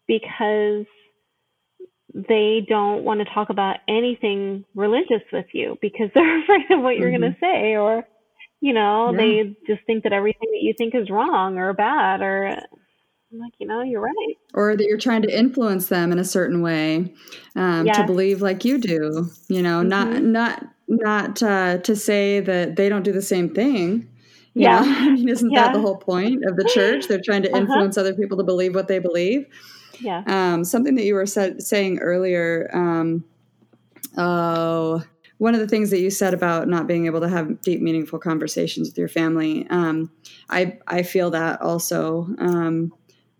because 0.06 0.84
they 2.12 2.64
don't 2.68 3.04
want 3.04 3.20
to 3.20 3.34
talk 3.34 3.50
about 3.50 3.76
anything 3.88 4.64
religious 4.74 5.22
with 5.32 5.46
you 5.52 5.78
because 5.80 6.10
they're 6.14 6.42
afraid 6.42 6.70
of 6.70 6.82
what 6.82 6.96
you're 6.96 7.10
going 7.16 7.20
to 7.22 7.36
say 7.40 7.76
or 7.76 8.04
you 8.60 8.72
know 8.72 9.10
Yeah. 9.12 9.16
they 9.18 9.56
just 9.66 9.86
think 9.86 10.02
that 10.02 10.12
everything 10.12 10.48
that 10.50 10.60
you 10.60 10.74
think 10.76 10.94
is 10.94 11.08
wrong 11.08 11.56
or 11.56 11.72
bad 11.72 12.20
or 12.20 12.48
I'm 12.48 13.38
like 13.38 13.52
you 13.58 13.66
know 13.68 13.82
you're 13.82 14.00
right 14.02 14.34
Or 14.54 14.76
that 14.76 14.84
you're 14.84 14.98
trying 14.98 15.22
to 15.22 15.38
influence 15.38 15.88
them 15.88 16.10
in 16.10 16.18
a 16.18 16.24
certain 16.24 16.62
way 16.62 17.14
um, 17.54 17.88
to 17.90 18.04
believe 18.04 18.42
like 18.42 18.64
you 18.64 18.78
do. 18.78 19.26
You 19.48 19.62
know, 19.62 19.82
not 19.82 20.08
Mhm. 20.08 20.22
not 20.24 20.64
not 20.90 21.42
uh, 21.42 21.78
to 21.78 21.96
say 21.96 22.40
that 22.40 22.76
they 22.76 22.88
don't 22.88 23.02
do 23.04 23.12
the 23.12 23.22
same 23.22 23.48
thing. 23.54 24.08
Yeah. 24.54 24.80
know? 24.80 24.86
I 24.98 25.10
mean, 25.10 25.28
isn't 25.28 25.54
that 25.54 25.72
the 25.72 25.80
whole 25.80 25.96
point 25.96 26.44
of 26.44 26.56
the 26.56 26.64
church? 26.74 27.06
They're 27.08 27.20
trying 27.24 27.42
to 27.44 27.48
Uh-huh. 27.50 27.60
influence 27.60 27.96
other 27.96 28.12
people 28.14 28.36
to 28.38 28.44
believe 28.44 28.74
what 28.74 28.88
they 28.88 28.98
believe. 28.98 29.46
yeah 30.00 30.22
Um, 30.26 30.64
something 30.64 30.94
that 30.96 31.04
you 31.04 31.14
were 31.14 31.26
said, 31.26 31.62
saying 31.62 31.98
earlier. 32.00 32.68
Um, 32.72 33.24
oh, 34.16 35.02
one 35.38 35.54
of 35.54 35.60
the 35.60 35.68
things 35.68 35.90
that 35.90 36.00
you 36.00 36.10
said 36.10 36.34
about 36.34 36.68
not 36.68 36.86
being 36.86 37.06
able 37.06 37.20
to 37.20 37.28
have 37.28 37.60
deep, 37.62 37.80
meaningful 37.80 38.18
conversations 38.18 38.88
with 38.88 38.98
your 38.98 39.08
family. 39.08 39.66
Um, 39.70 40.10
I 40.50 40.78
I 40.86 41.02
feel 41.02 41.30
that 41.30 41.60
also. 41.62 42.28
Um, 42.38 42.92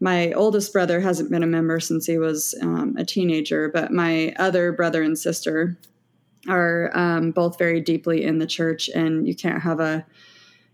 my 0.02 0.32
oldest 0.32 0.72
brother 0.72 0.98
hasn't 1.01 1.31
been 1.31 1.43
a 1.43 1.47
member 1.47 1.78
since 1.78 2.06
he 2.06 2.16
was 2.16 2.55
um, 2.62 2.94
a 2.97 3.05
teenager, 3.05 3.68
but 3.68 3.93
my 3.93 4.32
other 4.39 4.72
brother 4.72 5.02
and 5.02 5.18
sister 5.18 5.77
are 6.49 6.91
um, 6.97 7.33
both 7.33 7.59
very 7.59 7.81
deeply 7.81 8.25
in 8.25 8.39
the 8.39 8.47
church, 8.47 8.89
and 8.95 9.27
you 9.27 9.35
can't 9.35 9.62
have 9.62 9.81
a 9.81 10.07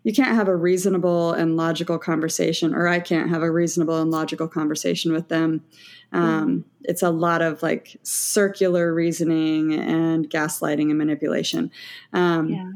you 0.04 0.12
can't 0.12 0.36
have 0.36 0.46
a 0.46 0.54
reasonable 0.54 1.32
and 1.32 1.56
logical 1.56 1.98
conversation, 1.98 2.72
or 2.72 2.86
I 2.86 3.00
can't 3.00 3.28
have 3.28 3.42
a 3.42 3.50
reasonable 3.50 4.00
and 4.00 4.08
logical 4.12 4.46
conversation 4.46 5.12
with 5.12 5.28
them. 5.28 5.64
Um, 6.12 6.64
It's 6.84 7.02
a 7.02 7.10
lot 7.10 7.42
of 7.42 7.60
like 7.60 7.96
circular 8.04 8.94
reasoning 8.94 9.74
and 9.74 10.30
gaslighting 10.30 10.90
and 10.90 10.98
manipulation. 10.98 11.72
Um, 12.12 12.48
yeah 12.50 12.70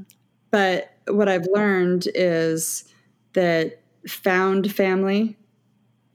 But 0.50 0.90
what 1.06 1.28
I've 1.28 1.46
learned 1.46 2.08
is 2.16 2.92
that 3.34 3.78
found 4.08 4.72
family 4.72 5.36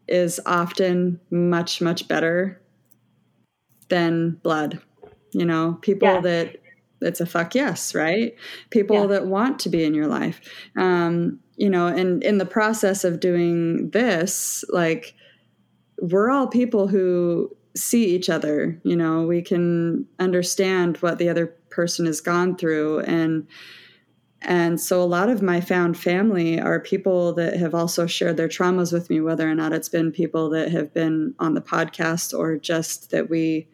is 0.10 0.41
often 0.45 1.22
much, 1.31 1.80
much 1.80 2.10
better 2.10 2.61
than 3.88 4.31
blood. 4.43 4.81
You 5.31 5.45
know, 5.45 5.77
people 5.81 6.07
Yeah. 6.07 6.22
that 6.22 6.57
it's 7.06 7.22
a 7.22 7.26
fuck 7.26 7.56
yes, 7.56 7.94
right? 7.95 8.36
People 8.69 9.02
Yeah. 9.02 9.07
that 9.07 9.27
want 9.27 9.60
to 9.60 9.69
be 9.69 9.84
in 9.84 9.94
your 9.94 10.07
life. 10.07 10.41
Um, 10.76 11.40
you 11.57 11.69
know, 11.69 11.88
and 11.88 12.23
in 12.23 12.38
the 12.38 12.45
process 12.45 13.03
of 13.03 13.19
doing 13.19 13.90
this, 13.91 14.65
like 14.69 15.14
we're 16.02 16.30
all 16.30 16.48
people 16.48 16.88
who 16.88 17.56
see 17.76 18.06
each 18.15 18.30
other, 18.30 18.80
you 18.84 18.95
know, 18.95 19.23
we 19.26 19.41
can 19.41 20.06
understand 20.19 20.98
what 20.98 21.18
the 21.18 21.30
other 21.30 21.48
person 21.69 22.06
has 22.06 22.22
gone 22.22 22.56
through 22.56 22.99
and 23.02 23.48
and 24.41 24.80
so 24.80 25.02
a 25.02 25.06
lot 25.06 25.30
of 25.30 25.41
my 25.41 25.60
found 25.60 25.98
family 25.98 26.60
are 26.60 26.80
people 26.80 27.34
that 27.34 27.57
have 27.57 27.73
also 27.73 28.06
shared 28.06 28.38
their 28.38 28.48
traumas 28.48 28.94
with 28.94 29.10
me, 29.10 29.19
whether 29.19 29.49
or 29.49 29.56
not 29.56 29.73
it's 29.73 29.90
been 29.90 30.11
people 30.11 30.49
that 30.52 30.72
have 30.72 30.94
been 30.94 31.34
on 31.40 31.56
the 31.56 31.61
podcast 31.61 32.38
or 32.38 32.56
just 32.56 33.10
that 33.10 33.27
we 33.27 33.68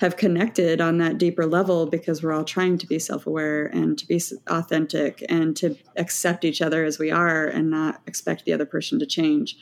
have 0.00 0.16
connected 0.16 0.80
on 0.80 0.98
that 0.98 1.18
deeper 1.18 1.46
level 1.46 1.86
because 1.86 2.22
we're 2.22 2.32
all 2.32 2.44
trying 2.44 2.76
to 2.78 2.86
be 2.86 2.98
self 2.98 3.26
aware 3.26 3.66
and 3.66 3.98
to 3.98 4.06
be 4.06 4.20
authentic 4.48 5.24
and 5.28 5.56
to 5.56 5.76
accept 5.96 6.44
each 6.44 6.60
other 6.60 6.84
as 6.84 6.98
we 6.98 7.10
are 7.10 7.46
and 7.46 7.70
not 7.70 8.00
expect 8.06 8.44
the 8.44 8.52
other 8.52 8.66
person 8.66 8.98
to 8.98 9.06
change. 9.06 9.56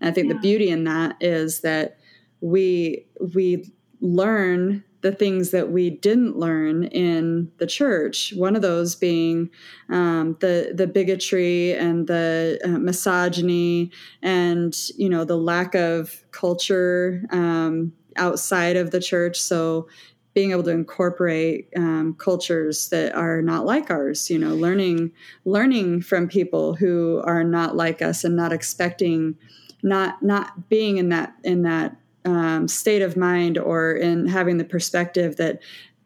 And 0.00 0.10
I 0.10 0.12
think 0.12 0.28
the 0.28 0.38
beauty 0.38 0.68
in 0.68 0.84
that 0.84 1.16
is 1.20 1.60
that 1.62 1.98
we 2.40 3.06
we 3.34 3.72
learn 4.00 4.84
the 5.00 5.12
things 5.12 5.50
that 5.50 5.70
we 5.70 5.90
didn't 5.90 6.36
learn 6.36 6.84
in 6.84 7.50
the 7.58 7.66
church. 7.66 8.32
One 8.34 8.56
of 8.56 8.62
those 8.62 8.96
being 8.96 9.50
um, 9.88 10.36
the 10.40 10.72
the 10.74 10.86
bigotry 10.86 11.72
and 11.74 12.06
the 12.06 12.58
uh, 12.64 12.68
misogyny 12.68 13.92
and 14.22 14.76
you 14.96 15.08
know 15.08 15.24
the 15.24 15.36
lack 15.36 15.74
of 15.74 16.24
culture 16.32 17.24
um, 17.30 17.92
outside 18.18 18.76
of 18.76 18.90
the 18.90 19.00
church. 19.00 19.40
So 19.40 19.88
being 20.34 20.52
able 20.52 20.62
to 20.62 20.70
incorporate 20.70 21.68
um, 21.74 22.14
cultures 22.18 22.90
that 22.90 23.14
are 23.14 23.42
not 23.42 23.64
like 23.64 23.90
ours, 23.90 24.30
you 24.30 24.38
know, 24.38 24.54
learning 24.54 25.10
learning 25.44 26.02
from 26.02 26.28
people 26.28 26.74
who 26.74 27.20
are 27.24 27.42
not 27.42 27.74
like 27.74 28.02
us 28.02 28.24
and 28.24 28.36
not 28.36 28.52
expecting, 28.52 29.36
not 29.82 30.22
not 30.22 30.68
being 30.68 30.98
in 30.98 31.08
that 31.08 31.34
in 31.44 31.62
that 31.62 31.96
um, 32.24 32.68
state 32.68 33.02
of 33.02 33.16
mind 33.16 33.58
or 33.58 33.92
in 33.92 34.26
having 34.26 34.58
the 34.58 34.64
perspective 34.64 35.36
that 35.36 35.60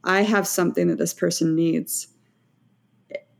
I 0.04 0.22
have 0.22 0.46
something 0.46 0.88
that 0.88 0.98
this 0.98 1.14
person 1.14 1.54
needs. 1.54 2.08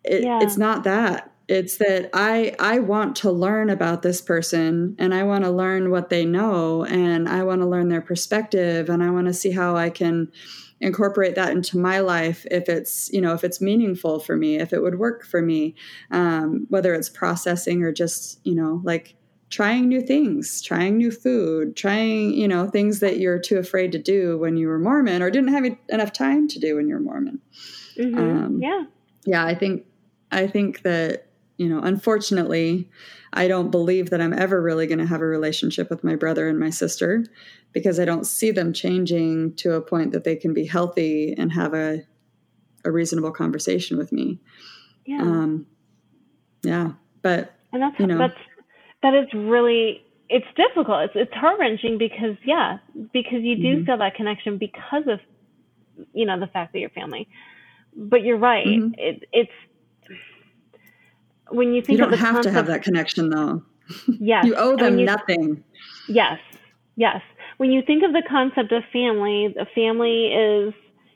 It, 0.05 0.25
Yeah. 0.25 0.41
It's 0.43 0.59
not 0.59 0.85
that. 0.85 1.32
It's 1.53 1.77
that 1.77 2.09
I 2.15 2.55
I 2.59 2.79
want 2.79 3.15
to 3.17 3.31
learn 3.31 3.69
about 3.69 4.01
this 4.01 4.23
person 4.23 4.97
and 4.99 5.15
I 5.15 5.23
want 5.25 5.45
to 5.45 5.51
learn 5.51 5.91
what 5.91 6.09
they 6.09 6.25
know 6.25 6.87
and 6.87 7.29
I 7.29 7.43
want 7.43 7.61
to 7.61 7.67
learn 7.67 7.91
their 7.91 8.01
perspective 8.01 8.89
and 8.89 9.03
I 9.03 9.11
want 9.11 9.27
to 9.27 9.35
see 9.35 9.51
how 9.51 9.77
I 9.77 9.91
can 9.91 10.33
incorporate 10.81 11.35
that 11.35 11.53
into 11.53 11.79
my 11.79 12.01
life 12.01 12.47
if 12.51 12.71
it's 12.71 13.13
you 13.13 13.21
know 13.21 13.35
if 13.35 13.45
it's 13.45 13.61
meaningful 13.61 14.19
for 14.19 14.35
me 14.35 14.57
if 14.57 14.73
it 14.73 14.83
would 14.83 14.99
work 14.99 15.27
for 15.27 15.43
me 15.43 15.75
um, 16.11 16.67
whether 16.71 16.95
it's 16.95 17.11
processing 17.11 17.83
or 17.83 17.93
just 17.93 18.41
you 18.45 18.55
know 18.55 18.81
like 18.83 19.15
trying 19.51 19.87
new 19.87 20.01
things, 20.01 20.63
trying 20.63 20.97
new 20.97 21.11
food, 21.11 21.77
trying, 21.77 22.33
you 22.33 22.49
know, 22.49 22.67
things 22.67 23.01
that 23.01 23.19
you're 23.19 23.39
too 23.39 23.59
afraid 23.59 23.93
to 23.93 23.99
do 23.99 24.39
when 24.39 24.57
you 24.57 24.67
were 24.67 24.79
Mormon 24.79 25.21
or 25.21 25.31
didn't 25.31 25.53
have 25.53 25.67
enough 25.91 26.11
time 26.15 26.49
to 26.49 26.59
do 26.59 26.77
when 26.77 26.89
you 26.89 26.95
were 26.95 27.01
Mormon. 27.01 27.39
hmm 27.95 28.19
Um, 28.19 28.59
yeah 28.63 28.85
Yeah, 29.27 29.45
I 29.45 29.55
think 29.55 29.85
I 30.33 30.47
think 30.47 30.81
that, 30.83 31.27
you 31.63 31.69
know, 31.69 31.79
unfortunately, 31.79 32.91
I 33.33 33.47
don't 33.47 33.71
believe 33.71 34.11
that 34.11 34.21
I'm 34.21 34.33
ever 34.33 34.61
really 34.61 34.89
going 34.89 34.99
to 34.99 35.07
have 35.07 35.21
a 35.21 35.27
relationship 35.27 35.91
with 35.91 36.03
my 36.03 36.17
brother 36.17 36.49
and 36.49 36.59
my 36.59 36.71
sister 36.71 37.25
because 37.71 38.01
I 38.01 38.05
don't 38.05 38.27
see 38.27 38.51
them 38.51 38.73
changing 38.73 39.55
to 39.59 39.75
a 39.75 39.81
point 39.81 40.11
that 40.11 40.25
they 40.25 40.35
can 40.35 40.53
be 40.53 40.67
healthy 40.67 41.35
and 41.39 41.53
have 41.53 41.73
a 41.73 42.03
a 42.85 42.91
reasonable 42.91 43.31
conversation 43.31 43.97
with 43.97 44.11
me. 44.11 44.41
yeah 45.07 45.23
Um 45.23 45.67
yeah, 46.65 46.93
but 47.23 47.55
and 47.73 47.81
that's 47.81 47.97
you 48.01 48.07
know. 48.09 48.19
that's 48.19 48.41
that 49.05 49.15
is 49.15 49.29
really 49.33 50.03
it's 50.29 50.47
difficult 50.57 51.05
it's 51.05 51.13
it's 51.15 51.35
heart 51.35 51.61
wrenching 51.61 51.97
because 51.97 52.37
yeah 52.45 52.79
because 53.13 53.43
you 53.43 53.55
do 53.55 53.79
Mhm. 53.79 53.87
feel 53.87 53.99
that 53.99 54.17
connection 54.17 54.59
because 54.59 55.05
of 55.07 55.21
you 56.13 56.27
know 56.27 56.41
the 56.41 56.49
fact 56.49 56.73
that 56.73 56.81
you're 56.81 56.91
family 56.91 57.29
but 57.95 58.23
you're 58.25 58.39
right 58.39 58.67
Mhm. 58.67 58.95
it, 58.99 59.23
it's 59.33 59.53
when 61.53 61.73
you 61.73 61.83
you 61.89 61.97
don't 61.97 62.13
of 62.13 62.19
the 62.19 62.25
have 62.25 62.41
to 62.43 62.51
have 62.51 62.67
that 62.67 62.83
connection 62.83 63.31
though. 63.31 63.63
yes 64.09 64.45
You 64.45 64.55
owe 64.57 64.77
them 64.77 64.99
you- 64.99 65.07
nothing. 65.07 65.63
Yes, 66.09 66.39
yes. 66.97 67.21
When 67.59 67.71
you 67.71 67.83
think 67.83 68.03
of 68.03 68.13
the 68.13 68.23
concept 68.29 68.73
of 68.73 68.83
family, 68.93 69.55
the 69.55 69.67
family 69.75 70.33
is, 70.33 70.75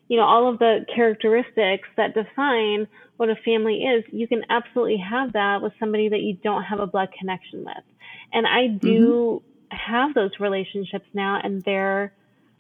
you 0.08 0.16
know, 0.16 0.24
all 0.24 0.48
of 0.48 0.58
the 0.58 0.86
characteristics 0.94 1.88
that 1.96 2.14
define 2.14 2.86
what 3.16 3.30
a 3.30 3.36
family 3.36 3.82
is, 3.82 4.04
you 4.12 4.28
can 4.28 4.44
absolutely 4.48 4.98
have 4.98 5.32
that 5.32 5.62
with 5.62 5.72
somebody 5.80 6.08
that 6.08 6.20
you 6.20 6.34
don't 6.44 6.62
have 6.62 6.78
a 6.78 6.86
blood 6.86 7.08
connection 7.18 7.64
with. 7.64 7.82
And 8.32 8.46
I 8.46 8.68
do 8.68 9.42
mm-hmm. 9.42 9.76
have 9.76 10.14
those 10.14 10.32
relationships 10.38 11.06
now, 11.14 11.40
and 11.42 11.62
they're 11.64 12.12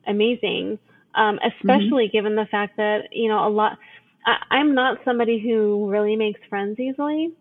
amazing, 0.06 0.78
um, 1.14 1.38
especially 1.44 2.06
mm-hmm. 2.06 2.16
given 2.16 2.36
the 2.36 2.46
fact 2.46 2.78
that, 2.78 3.08
you 3.12 3.28
know, 3.28 3.46
a 3.46 3.50
lot, 3.50 3.78
I, 4.24 4.58
am 4.58 4.74
not 4.74 4.98
somebody 5.04 5.38
who 5.38 5.88
really 5.88 6.16
makes 6.16 6.40
friends 6.48 6.80
easily 6.80 7.32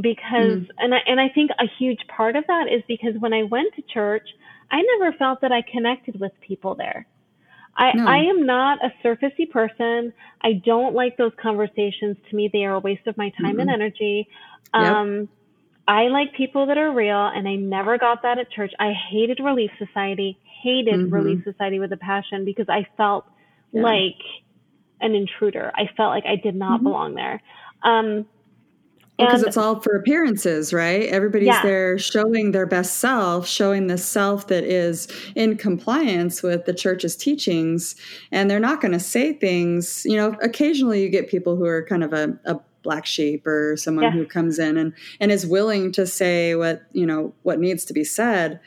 because, 0.00 0.60
mm. 0.60 0.68
and 0.78 0.94
I, 0.94 0.98
and 1.06 1.20
I 1.20 1.28
think 1.28 1.50
a 1.58 1.66
huge 1.78 2.00
part 2.08 2.36
of 2.36 2.44
that 2.46 2.66
is 2.72 2.82
because 2.88 3.14
when 3.18 3.32
I 3.32 3.44
went 3.44 3.74
to 3.74 3.82
church, 3.82 4.28
I 4.70 4.82
never 4.98 5.16
felt 5.16 5.40
that 5.42 5.52
I 5.52 5.62
connected 5.62 6.18
with 6.18 6.32
people 6.40 6.74
there. 6.74 7.06
I, 7.76 7.92
no. 7.94 8.06
I 8.06 8.18
am 8.18 8.46
not 8.46 8.78
a 8.84 8.92
surfacey 9.04 9.50
person. 9.50 10.12
I 10.40 10.54
don't 10.64 10.94
like 10.94 11.16
those 11.16 11.32
conversations. 11.40 12.16
To 12.30 12.36
me, 12.36 12.48
they 12.52 12.64
are 12.64 12.74
a 12.74 12.80
waste 12.80 13.06
of 13.06 13.16
my 13.16 13.30
time 13.30 13.56
mm 13.56 13.62
and 13.62 13.70
energy. 13.70 14.28
Um, 14.72 15.18
yep. 15.20 15.28
I 15.86 16.02
like 16.04 16.34
people 16.34 16.66
that 16.66 16.78
are 16.78 16.92
real, 16.92 17.26
and 17.26 17.46
I 17.46 17.56
never 17.56 17.98
got 17.98 18.22
that 18.22 18.38
at 18.38 18.50
church. 18.50 18.72
I 18.78 18.92
hated 18.92 19.40
Relief 19.42 19.70
Society, 19.78 20.38
hated 20.62 20.94
mm-hmm. 20.94 21.14
Relief 21.14 21.44
Society 21.44 21.78
with 21.78 21.92
a 21.92 21.96
passion 21.96 22.44
because 22.44 22.66
I 22.68 22.86
felt 22.96 23.26
yeah. 23.72 23.82
like 23.82 24.20
an 25.00 25.14
intruder. 25.14 25.72
I 25.74 25.90
felt 25.96 26.10
like 26.10 26.24
I 26.26 26.36
did 26.36 26.54
not 26.54 26.76
mm-hmm. 26.76 26.84
belong 26.84 27.14
there. 27.14 27.42
Um, 27.82 28.26
because 29.18 29.42
it's 29.42 29.56
all 29.56 29.80
for 29.80 29.94
appearances, 29.94 30.72
right? 30.72 31.04
Everybody's 31.04 31.46
yeah. 31.46 31.62
there 31.62 31.98
showing 31.98 32.50
their 32.50 32.66
best 32.66 32.96
self, 32.96 33.46
showing 33.46 33.86
the 33.86 33.96
self 33.96 34.48
that 34.48 34.64
is 34.64 35.06
in 35.36 35.56
compliance 35.56 36.42
with 36.42 36.64
the 36.64 36.74
church's 36.74 37.16
teachings. 37.16 37.94
And 38.32 38.50
they're 38.50 38.58
not 38.58 38.80
going 38.80 38.92
to 38.92 39.00
say 39.00 39.32
things, 39.32 40.04
you 40.04 40.16
know, 40.16 40.36
occasionally 40.42 41.02
you 41.02 41.08
get 41.08 41.28
people 41.28 41.54
who 41.54 41.64
are 41.64 41.84
kind 41.84 42.02
of 42.02 42.12
a, 42.12 42.36
a 42.44 42.58
black 42.82 43.06
sheep 43.06 43.46
or 43.46 43.76
someone 43.76 44.04
yeah. 44.04 44.10
who 44.10 44.26
comes 44.26 44.58
in 44.58 44.76
and, 44.76 44.92
and 45.20 45.30
is 45.30 45.46
willing 45.46 45.92
to 45.92 46.06
say 46.06 46.56
what, 46.56 46.82
you 46.92 47.06
know, 47.06 47.32
what 47.42 47.60
needs 47.60 47.84
to 47.84 47.92
be 47.92 48.04
said. 48.04 48.58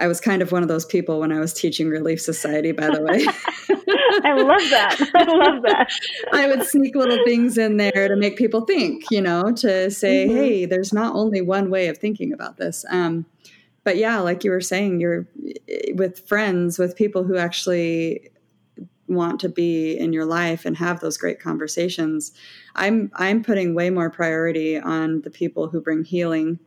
I 0.00 0.08
was 0.08 0.20
kind 0.20 0.40
of 0.40 0.50
one 0.50 0.62
of 0.62 0.68
those 0.68 0.86
people 0.86 1.20
when 1.20 1.30
I 1.30 1.38
was 1.38 1.52
teaching 1.52 1.88
Relief 1.88 2.20
Society, 2.20 2.72
by 2.72 2.86
the 2.86 3.02
way. 3.02 3.24
I 4.24 4.32
love 4.32 4.70
that. 4.70 4.96
I 5.14 5.24
love 5.24 5.62
that. 5.62 5.92
I 6.32 6.46
would 6.46 6.64
sneak 6.64 6.94
little 6.94 7.22
things 7.24 7.58
in 7.58 7.76
there 7.76 8.08
to 8.08 8.16
make 8.16 8.36
people 8.36 8.62
think, 8.62 9.04
you 9.10 9.20
know, 9.20 9.52
to 9.52 9.90
say, 9.90 10.26
mm-hmm. 10.26 10.36
hey, 10.36 10.64
there's 10.64 10.92
not 10.92 11.14
only 11.14 11.42
one 11.42 11.70
way 11.70 11.88
of 11.88 11.98
thinking 11.98 12.32
about 12.32 12.56
this. 12.56 12.84
Um, 12.90 13.26
but 13.84 13.98
yeah, 13.98 14.18
like 14.20 14.42
you 14.42 14.50
were 14.50 14.60
saying, 14.62 15.00
you're 15.00 15.28
with 15.94 16.26
friends, 16.26 16.78
with 16.78 16.96
people 16.96 17.22
who 17.22 17.36
actually 17.36 18.30
want 19.06 19.40
to 19.40 19.48
be 19.48 19.98
in 19.98 20.12
your 20.12 20.24
life 20.24 20.64
and 20.64 20.76
have 20.76 21.00
those 21.00 21.18
great 21.18 21.40
conversations. 21.40 22.32
I'm 22.74 23.10
I'm 23.14 23.42
putting 23.42 23.74
way 23.74 23.90
more 23.90 24.08
priority 24.08 24.78
on 24.78 25.22
the 25.22 25.30
people 25.30 25.68
who 25.68 25.80
bring 25.80 26.04
healing 26.04 26.58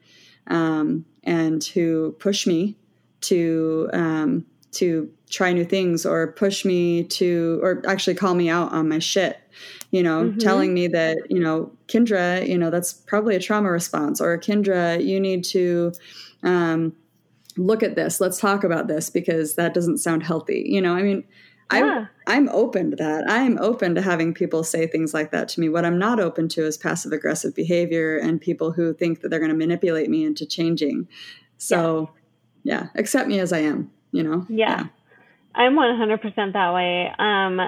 um, 0.48 1.06
and 1.24 1.64
who 1.64 2.16
push 2.20 2.46
me 2.46 2.78
to 3.24 3.90
um, 3.94 4.46
to 4.74 5.10
try 5.30 5.52
new 5.52 5.66
things 5.66 6.06
or 6.06 6.32
push 6.34 6.64
me 6.64 7.04
to 7.04 7.60
or 7.64 7.82
actually 7.88 8.14
call 8.14 8.36
me 8.36 8.50
out 8.50 8.72
on 8.72 8.88
my 8.88 9.00
shit 9.00 9.40
you 9.92 10.04
know 10.04 10.26
mm-hmm. 10.26 10.38
telling 10.38 10.74
me 10.74 10.88
that 10.88 11.18
you 11.30 11.40
know 11.40 11.72
kendra 11.88 12.48
you 12.48 12.58
know 12.58 12.70
that's 12.70 12.94
probably 12.94 13.36
a 13.36 13.40
trauma 13.40 13.72
response 13.72 14.22
or 14.22 14.38
kendra 14.38 15.04
you 15.04 15.20
need 15.20 15.44
to 15.44 15.92
um, 16.44 16.94
look 17.58 17.82
at 17.82 17.96
this 17.96 18.20
let's 18.22 18.40
talk 18.40 18.64
about 18.64 18.88
this 18.88 19.10
because 19.10 19.56
that 19.56 19.74
doesn't 19.74 19.98
sound 19.98 20.24
healthy 20.24 20.64
you 20.68 20.82
know 20.82 20.96
i 20.96 21.02
mean 21.02 21.24
yeah. 21.72 22.06
I, 22.28 22.36
i'm 22.36 22.50
open 22.50 22.92
to 22.92 22.96
that 22.98 23.24
i'm 23.28 23.58
open 23.60 23.96
to 23.96 24.02
having 24.02 24.34
people 24.34 24.64
say 24.64 24.86
things 24.86 25.14
like 25.14 25.32
that 25.32 25.48
to 25.50 25.60
me 25.60 25.70
what 25.70 25.86
i'm 25.86 25.98
not 25.98 26.20
open 26.20 26.48
to 26.50 26.66
is 26.66 26.78
passive 26.78 27.12
aggressive 27.12 27.56
behavior 27.56 28.18
and 28.18 28.40
people 28.40 28.72
who 28.72 28.94
think 28.94 29.22
that 29.22 29.30
they're 29.30 29.40
going 29.40 29.52
to 29.52 29.58
manipulate 29.58 30.10
me 30.10 30.26
into 30.26 30.46
changing 30.46 31.08
so 31.58 32.12
yeah. 32.14 32.23
Yeah 32.64 32.88
accept 32.96 33.28
me 33.28 33.40
as 33.40 33.54
i 33.54 33.60
am 33.60 33.92
you 34.12 34.24
know 34.24 34.46
yeah. 34.50 34.82
yeah. 34.82 34.88
I'm 35.56 35.76
100% 35.76 36.54
that 36.54 36.74
way. 36.74 37.12
Um, 37.20 37.60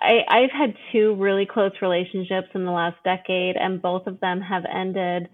I, 0.00 0.24
I've 0.28 0.50
had 0.50 0.74
two 0.92 1.14
really 1.16 1.46
close 1.46 1.72
relationships 1.82 2.48
in 2.54 2.64
the 2.64 2.70
last 2.70 2.96
decade, 3.04 3.56
and 3.56 3.82
both 3.82 4.06
of 4.06 4.20
them 4.20 4.40
have 4.40 4.64
ended 4.64 5.28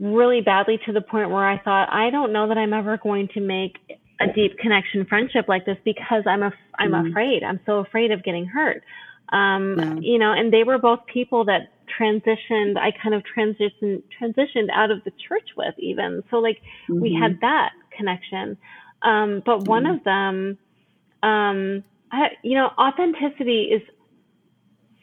really 0.00 0.40
badly 0.40 0.78
to 0.84 0.92
the 0.92 1.00
point 1.00 1.30
where 1.30 1.46
I 1.48 1.58
thought, 1.58 1.88
I 1.92 2.10
don't 2.10 2.32
know 2.32 2.48
that 2.48 2.58
I'm 2.58 2.72
ever 2.72 2.98
going 2.98 3.28
to 3.34 3.40
make 3.40 3.76
a 4.20 4.26
deep 4.32 4.58
connection 4.58 5.06
friendship 5.06 5.46
like 5.48 5.64
this 5.64 5.78
because 5.84 6.24
I'm 6.26 6.42
a, 6.42 6.52
I'm 6.78 6.90
mm. 6.90 7.10
afraid. 7.10 7.44
I'm 7.44 7.60
so 7.64 7.78
afraid 7.78 8.10
of 8.10 8.24
getting 8.24 8.46
hurt. 8.46 8.82
Um, 9.30 9.76
yeah. 9.78 9.94
you 10.00 10.18
know, 10.18 10.32
and 10.32 10.52
they 10.52 10.64
were 10.64 10.78
both 10.78 11.00
people 11.06 11.44
that 11.46 11.72
transitioned, 11.98 12.76
I 12.76 12.92
kind 13.02 13.14
of 13.14 13.22
transitioned, 13.22 14.02
transitioned 14.20 14.70
out 14.72 14.90
of 14.90 15.04
the 15.04 15.12
church 15.28 15.50
with 15.56 15.74
even. 15.78 16.22
So 16.30 16.38
like 16.38 16.58
mm-hmm. 16.88 17.00
we 17.00 17.18
had 17.20 17.40
that 17.40 17.72
connection. 17.96 18.56
Um, 19.02 19.42
but 19.44 19.66
one 19.66 19.84
mm. 19.84 19.96
of 19.96 20.04
them, 20.04 20.58
um, 21.22 21.84
I, 22.10 22.30
you 22.42 22.54
know, 22.54 22.70
authenticity 22.78 23.64
is 23.64 23.82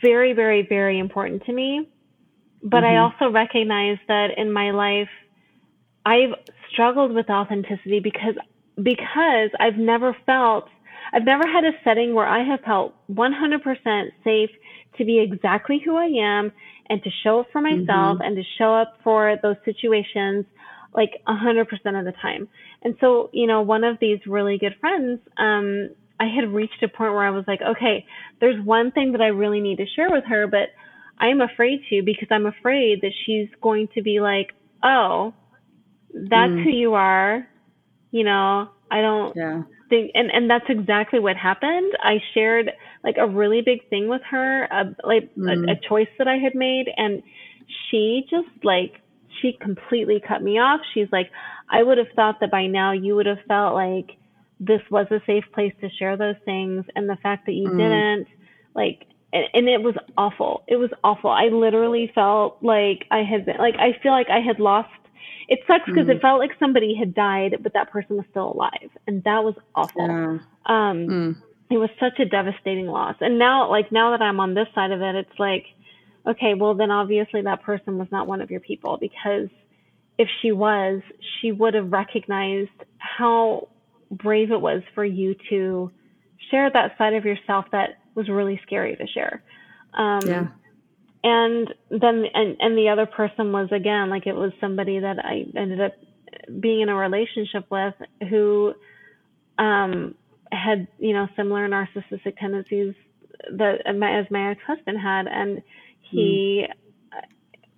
very, 0.02 0.34
very, 0.34 0.66
very 0.68 1.00
important 1.00 1.46
to 1.46 1.54
me. 1.54 1.88
But 2.62 2.84
mm-hmm. 2.84 2.96
I 2.96 2.98
also 2.98 3.32
recognize 3.32 3.98
that 4.08 4.38
in 4.38 4.52
my 4.52 4.72
life, 4.72 5.10
I've 6.06 6.34
struggled 6.72 7.14
with 7.14 7.30
authenticity 7.30 8.00
because 8.00 8.36
because 8.82 9.52
I've 9.60 9.78
never 9.78 10.16
felt 10.26 10.68
I've 11.14 11.26
never 11.26 11.48
had 11.48 11.64
a 11.64 11.72
setting 11.84 12.16
where 12.16 12.26
I 12.26 12.44
have 12.44 12.62
felt 12.62 12.96
100% 13.12 14.12
safe 14.24 14.50
to 14.98 15.06
be 15.06 15.20
exactly 15.20 15.80
who 15.84 15.96
I 15.96 16.06
am 16.06 16.52
and 16.90 17.02
to 17.04 17.10
show 17.24 17.40
up 17.40 17.48
for 17.52 17.62
myself 17.62 18.18
mm-hmm. 18.18 18.22
and 18.22 18.36
to 18.36 18.44
show 18.58 18.74
up 18.76 18.98
for 19.04 19.38
those 19.42 19.56
situations 19.66 20.46
like 20.96 21.22
100% 21.28 21.62
of 21.62 22.06
the 22.06 22.14
time. 22.22 22.48
And 22.84 22.96
so, 23.00 23.30
you 23.34 23.48
know, 23.48 23.62
one 23.62 23.84
of 23.84 23.98
these 24.00 24.20
really 24.28 24.58
good 24.58 24.76
friends, 24.80 25.20
um, 25.38 25.90
I 26.20 26.26
had 26.26 26.50
reached 26.50 26.84
a 26.84 26.88
point 26.88 27.14
where 27.14 27.26
I 27.26 27.32
was 27.32 27.46
like, 27.48 27.62
okay, 27.62 28.06
there's 28.40 28.64
one 28.64 28.92
thing 28.92 29.14
that 29.14 29.22
I 29.22 29.28
really 29.28 29.60
need 29.60 29.78
to 29.78 29.86
share 29.96 30.10
with 30.10 30.26
her, 30.26 30.48
but 30.48 30.70
I'm 31.18 31.42
afraid 31.42 31.82
to 31.90 32.02
because 32.04 32.28
I'm 32.32 32.46
afraid 32.46 33.02
that 33.02 33.12
she's 33.26 33.48
going 33.62 33.88
to 33.96 34.02
be 34.02 34.20
like, 34.20 34.54
oh, 34.84 35.34
that's 36.14 36.52
mm. 36.52 36.64
who 36.64 36.70
you 36.70 36.94
are. 36.94 37.48
You 38.12 38.24
know, 38.24 38.70
I 38.92 39.02
don't 39.02 39.36
yeah. 39.36 39.64
think, 39.90 40.12
and, 40.14 40.30
and 40.32 40.50
that's 40.50 40.66
exactly 40.70 41.20
what 41.20 41.36
happened. 41.36 41.94
I 42.02 42.18
shared 42.34 42.72
like 43.04 43.18
a 43.20 43.28
really 43.28 43.62
big 43.62 43.88
thing 43.90 44.08
with 44.08 44.22
her, 44.30 44.68
uh, 44.72 44.86
like 45.04 45.34
mm. 45.36 45.70
a, 45.70 45.74
a 45.74 45.76
choice 45.88 46.08
that 46.18 46.28
I 46.28 46.38
had 46.38 46.56
made. 46.56 46.86
And 46.96 47.22
she 47.90 48.26
just 48.30 48.64
like 48.64 49.02
she 49.42 49.54
completely 49.60 50.22
cut 50.26 50.42
me 50.42 50.60
off. 50.60 50.82
She's 50.94 51.08
like, 51.12 51.30
I 51.70 51.84
would 51.84 51.98
have 51.98 52.08
thought 52.16 52.40
that 52.42 52.52
by 52.52 52.68
now 52.68 52.92
you 52.92 53.16
would 53.16 53.26
have 53.26 53.40
felt 53.48 53.74
like 53.74 54.18
this 54.60 54.82
was 54.90 55.08
a 55.12 55.20
safe 55.26 55.44
place 55.54 55.74
to 55.82 55.90
share 55.90 56.18
those 56.18 56.36
things. 56.46 56.86
And 56.96 57.10
the 57.10 57.18
fact 57.22 57.46
that 57.48 57.54
you 57.54 57.68
mm. 57.68 57.78
didn't, 57.78 58.28
like, 58.76 59.08
and, 59.34 59.46
and 59.54 59.68
it 59.68 59.82
was 59.82 59.96
awful. 60.18 60.64
It 60.68 60.78
was 60.78 60.92
awful. 61.04 61.30
I 61.30 61.46
literally 61.46 62.12
felt 62.14 62.60
like 62.62 63.06
I 63.12 63.24
had 63.24 63.46
been, 63.46 63.58
like, 63.58 63.76
I 63.76 63.98
feel 64.02 64.12
like 64.12 64.30
I 64.30 64.40
had 64.40 64.60
lost. 64.60 64.90
It 65.50 65.60
sucks 65.68 65.86
because 65.86 66.08
mm. 66.08 66.16
it 66.16 66.22
felt 66.22 66.40
like 66.40 66.52
somebody 66.60 66.96
had 66.96 67.14
died, 67.14 67.58
but 67.62 67.74
that 67.74 67.92
person 67.92 68.16
was 68.16 68.26
still 68.30 68.54
alive. 68.54 68.90
And 69.08 69.24
that 69.24 69.44
was 69.44 69.56
awful. 69.76 70.08
Yeah. 70.08 70.38
Um, 70.68 71.08
mm. 71.08 71.36
It 71.72 71.78
was 71.78 71.90
such 72.00 72.20
a 72.20 72.26
devastating 72.26 72.88
loss. 72.88 73.16
And 73.20 73.40
now, 73.40 73.70
like, 73.70 73.92
now 73.92 74.12
that 74.12 74.22
I'm 74.22 74.40
on 74.40 74.54
this 74.54 74.68
side 74.76 74.92
of 74.92 75.02
it, 75.02 75.16
it's 75.16 75.40
like, 75.40 75.66
okay, 76.28 76.54
well, 76.54 76.76
then 76.76 76.92
obviously 76.92 77.42
that 77.42 77.64
person 77.64 77.98
was 77.98 78.08
not 78.12 78.28
one 78.28 78.42
of 78.42 78.52
your 78.52 78.60
people 78.60 78.98
because 79.00 79.50
if 80.18 80.28
she 80.42 80.52
was, 80.52 81.02
she 81.42 81.52
would 81.52 81.74
have 81.74 81.92
recognized 81.92 82.70
how 82.98 83.70
brave 84.12 84.52
it 84.52 84.62
was 84.62 84.84
for 84.94 85.04
you 85.04 85.36
to 85.50 85.92
share 86.52 86.70
that 86.72 86.98
side 86.98 87.14
of 87.14 87.26
yourself 87.26 87.66
that 87.72 87.98
was 88.16 88.30
really 88.30 88.60
scary 88.66 88.96
to 88.96 89.08
share. 89.08 89.44
Um, 89.94 90.22
yeah. 90.26 90.48
And 91.24 91.74
then, 91.90 92.26
and, 92.34 92.58
and 92.60 92.78
the 92.78 92.90
other 92.90 93.06
person 93.06 93.52
was 93.52 93.70
again, 93.72 94.10
like 94.10 94.28
it 94.28 94.36
was 94.36 94.52
somebody 94.60 95.00
that 95.00 95.18
I 95.20 95.46
ended 95.58 95.82
up 95.82 95.94
being 96.60 96.82
in 96.82 96.90
a 96.90 96.96
relationship 96.96 97.66
with 97.72 97.94
who, 98.30 98.74
um, 99.58 100.16
had, 100.54 100.88
you 101.00 101.14
know, 101.14 101.28
similar 101.36 101.68
narcissistic 101.68 102.38
tendencies 102.40 102.94
that 103.52 103.86
as 103.86 104.26
my 104.32 104.52
ex-husband 104.52 104.98
had. 105.00 105.28
And 105.28 105.62
he 106.14 106.66
mm. 106.68 107.20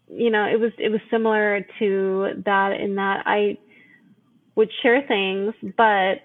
you 0.09 0.29
know 0.29 0.45
it 0.45 0.59
was 0.59 0.71
it 0.77 0.89
was 0.89 1.01
similar 1.09 1.65
to 1.79 2.43
that 2.45 2.73
in 2.79 2.95
that 2.95 3.23
i 3.25 3.57
would 4.55 4.69
share 4.81 5.05
things 5.07 5.53
but 5.77 6.21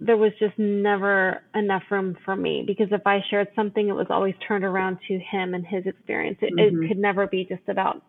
there 0.00 0.16
was 0.16 0.32
just 0.40 0.58
never 0.58 1.42
enough 1.54 1.82
room 1.90 2.16
for 2.24 2.34
me 2.34 2.64
because 2.66 2.88
if 2.90 3.06
i 3.06 3.20
shared 3.30 3.48
something 3.54 3.88
it 3.88 3.94
was 3.94 4.06
always 4.10 4.34
turned 4.46 4.64
around 4.64 4.98
to 5.06 5.18
him 5.18 5.54
and 5.54 5.66
his 5.66 5.84
experience 5.86 6.38
it, 6.40 6.52
mm-hmm. 6.54 6.82
it 6.82 6.88
could 6.88 6.98
never 6.98 7.26
be 7.26 7.44
just 7.44 7.68
about 7.68 8.02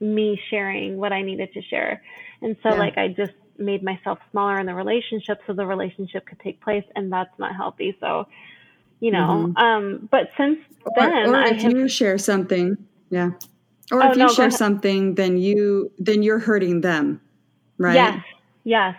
me 0.00 0.38
sharing 0.50 0.96
what 0.96 1.12
i 1.12 1.22
needed 1.22 1.48
to 1.52 1.62
share 1.62 2.02
and 2.42 2.56
so 2.62 2.70
yeah. 2.70 2.78
like 2.78 2.98
i 2.98 3.08
just 3.08 3.32
made 3.58 3.82
myself 3.82 4.18
smaller 4.30 4.58
in 4.58 4.66
the 4.66 4.74
relationship 4.74 5.40
so 5.46 5.52
the 5.52 5.66
relationship 5.66 6.26
could 6.26 6.40
take 6.40 6.60
place 6.60 6.84
and 6.96 7.12
that's 7.12 7.36
not 7.38 7.54
healthy 7.54 7.96
so 8.00 8.26
you 9.02 9.10
know. 9.10 9.52
Mhm. 9.56 9.60
Um, 9.60 10.08
but 10.10 10.30
since 10.36 10.58
then, 10.94 11.26
or, 11.26 11.34
or 11.34 11.36
I 11.36 11.48
if 11.48 11.62
have, 11.62 11.72
you 11.72 11.88
share 11.88 12.16
something, 12.18 12.78
yeah. 13.10 13.32
Or 13.90 14.02
Oh, 14.02 14.10
if 14.10 14.16
you 14.16 14.28
go 14.28 14.32
share 14.32 14.50
something, 14.50 15.16
then 15.16 15.36
you 15.36 15.90
then 15.98 16.22
you're 16.22 16.38
hurting 16.38 16.80
them, 16.82 17.20
right? 17.78 17.94
yes, 17.96 18.24
yes, 18.64 18.96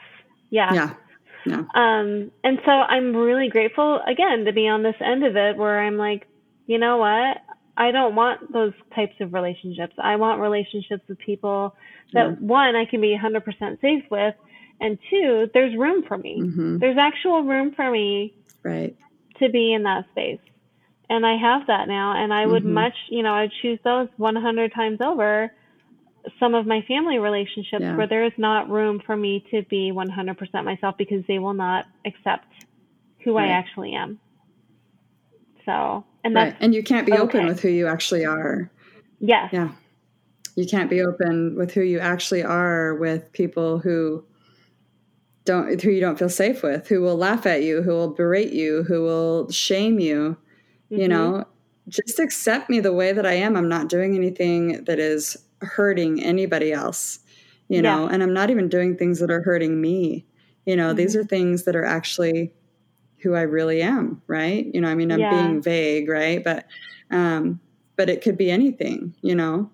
yeah. 0.49 0.73
Yeah. 0.73 0.93
Yeah. 1.45 1.63
Um, 1.75 2.31
and 2.45 2.59
so 2.63 2.71
I'm 2.71 3.15
really 3.15 3.49
grateful 3.49 4.01
again 4.07 4.45
to 4.45 4.53
be 4.53 4.67
on 4.67 4.83
this 4.83 4.95
end 5.01 5.25
of 5.25 5.35
it 5.35 5.57
where 5.57 5.81
I'm 5.81 5.97
like, 5.97 6.27
you 6.67 6.77
know 6.77 6.97
what? 6.97 7.37
I 7.77 7.91
don't 7.91 8.15
want 8.15 8.51
those 8.53 8.73
types 8.95 9.15
of 9.19 9.33
relationships. 9.33 9.93
I 9.97 10.15
want 10.15 10.39
relationships 10.41 11.03
with 11.07 11.17
people 11.19 11.75
that 12.13 12.27
Yeah. 12.29 12.35
one, 12.39 12.75
I 12.75 12.85
can 12.85 13.01
be 13.01 13.13
100% 13.13 13.79
safe 13.81 14.03
with, 14.11 14.35
and 14.79 14.99
two, 15.09 15.49
there's 15.53 15.75
room 15.75 16.03
for 16.03 16.17
me. 16.17 16.41
hmm 16.41 16.77
There's 16.77 16.97
actual 16.97 17.43
room 17.43 17.71
for 17.71 17.89
me 17.89 18.33
Right. 18.63 18.95
to 19.39 19.49
be 19.49 19.73
in 19.73 19.83
that 19.83 20.07
space. 20.11 20.39
And 21.09 21.25
I 21.25 21.35
have 21.35 21.67
that 21.67 21.87
now. 21.87 22.13
And 22.13 22.33
I 22.33 22.45
would 22.45 22.63
Mhm. 22.63 22.73
much, 22.73 22.95
you 23.09 23.23
know, 23.23 23.33
I'd 23.33 23.51
choose 23.61 23.79
those 23.83 24.09
100 24.17 24.73
times 24.73 25.01
over 25.01 25.51
some 26.39 26.55
of 26.55 26.65
my 26.65 26.81
family 26.83 27.19
relationships 27.19 27.81
Yeah. 27.83 27.95
where 27.97 28.07
there 28.07 28.23
is 28.25 28.37
not 28.37 28.69
room 28.69 28.99
for 28.99 29.15
me 29.15 29.41
to 29.51 29.63
be 29.63 29.91
100% 29.91 30.65
myself 30.65 30.95
because 30.97 31.25
they 31.27 31.39
will 31.39 31.53
not 31.53 31.85
accept 32.05 32.47
who 33.23 33.37
I 33.37 33.47
actually 33.47 33.93
am. 33.93 34.19
So, 35.65 36.05
and 36.23 36.35
Right. 36.35 36.55
And 36.59 36.73
you 36.73 36.83
can't 36.83 37.05
be 37.05 37.13
open 37.13 37.45
with 37.45 37.59
who 37.61 37.69
you 37.69 37.87
actually 37.87 38.25
are. 38.25 38.69
yeah 39.19 39.49
Yeah. 39.51 39.69
You 40.55 40.67
can't 40.67 40.89
be 40.89 41.01
open 41.01 41.55
with 41.57 41.71
who 41.73 41.81
you 41.81 41.99
actually 41.99 42.43
are 42.43 42.95
with 42.95 43.31
people 43.33 43.79
who 43.79 44.23
don't 45.45 45.81
who 45.81 45.89
you 45.91 45.99
don't 45.99 46.17
feel 46.17 46.29
safe 46.29 46.63
with, 46.63 46.87
who 46.87 47.01
will 47.01 47.17
laugh 47.17 47.45
at 47.45 47.63
you, 47.63 47.81
who 47.81 47.91
will 47.91 48.09
berate 48.13 48.53
you, 48.53 48.83
who 48.83 49.01
will 49.01 49.49
shame 49.51 49.99
you. 49.99 50.37
You 50.89 51.07
Mhm. 51.07 51.09
know, 51.09 51.45
just 51.89 52.19
accept 52.19 52.69
me 52.69 52.79
the 52.79 52.93
way 52.93 53.11
that 53.11 53.25
I 53.25 53.33
am. 53.33 53.55
I'm 53.57 53.67
not 53.67 53.89
doing 53.89 54.15
anything 54.15 54.83
that 54.85 54.99
is 54.99 55.35
hurting 55.61 56.23
anybody 56.23 56.71
else. 56.71 57.19
You 57.69 57.81
know, 57.81 58.07
and 58.07 58.21
I'm 58.21 58.33
not 58.33 58.49
even 58.51 58.67
doing 58.69 58.95
things 58.95 59.19
that 59.19 59.31
are 59.31 59.41
hurting 59.41 59.81
me. 59.81 60.25
You 60.65 60.75
know, 60.75 60.93
these 60.93 61.15
Mhm. 61.15 61.19
are 61.21 61.23
things 61.25 61.63
that 61.63 61.75
are 61.75 61.85
actually 61.85 62.53
who 63.23 63.33
I 63.33 63.41
really 63.41 63.81
am, 63.81 64.21
right? 64.27 64.67
You 64.73 64.81
know, 64.81 64.89
I 64.89 64.95
mean, 64.95 65.11
I'm 65.11 65.21
Yeah. 65.21 65.29
being 65.29 65.61
vague, 65.61 66.09
right? 66.09 66.43
But 66.43 66.65
um 67.11 67.59
but 67.95 68.09
it 68.09 68.21
could 68.21 68.37
be 68.37 68.51
anything, 68.51 69.13
you 69.21 69.35
know. 69.35 69.69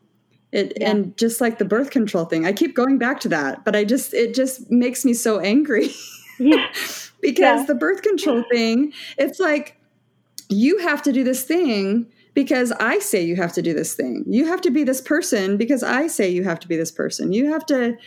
It 0.51 0.73
Yeah. 0.79 0.91
and 0.91 1.17
just 1.17 1.41
like 1.41 1.57
the 1.57 1.65
birth 1.65 1.89
control 1.89 2.25
thing. 2.25 2.45
I 2.45 2.53
keep 2.53 2.75
going 2.75 2.97
back 2.97 3.19
to 3.21 3.29
that, 3.29 3.65
but 3.65 3.75
I 3.75 3.83
just 3.83 4.13
it 4.13 4.33
just 4.33 4.69
makes 4.71 5.03
me 5.05 5.13
so 5.13 5.39
angry 5.39 5.89
Yeah. 6.39 6.67
because 7.21 7.61
Yeah. 7.61 7.65
the 7.65 7.75
birth 7.75 8.01
control 8.01 8.43
thing, 8.51 8.93
it's 9.17 9.39
like 9.39 9.75
you 10.49 10.79
have 10.79 11.01
to 11.03 11.11
do 11.11 11.23
this 11.23 11.43
thing 11.43 12.07
because 12.33 12.71
I 12.79 12.99
say 12.99 13.21
you 13.21 13.35
have 13.35 13.53
to 13.53 13.61
do 13.61 13.73
this 13.73 13.93
thing. 13.93 14.23
You 14.27 14.45
have 14.47 14.61
to 14.61 14.71
be 14.71 14.83
this 14.83 15.01
person 15.01 15.57
because 15.57 15.83
I 15.83 16.07
say 16.07 16.29
you 16.29 16.43
have 16.43 16.59
to 16.61 16.67
be 16.67 16.75
this 16.77 16.91
person. 16.91 17.33
You 17.33 17.51
have 17.51 17.65
to, 17.67 17.97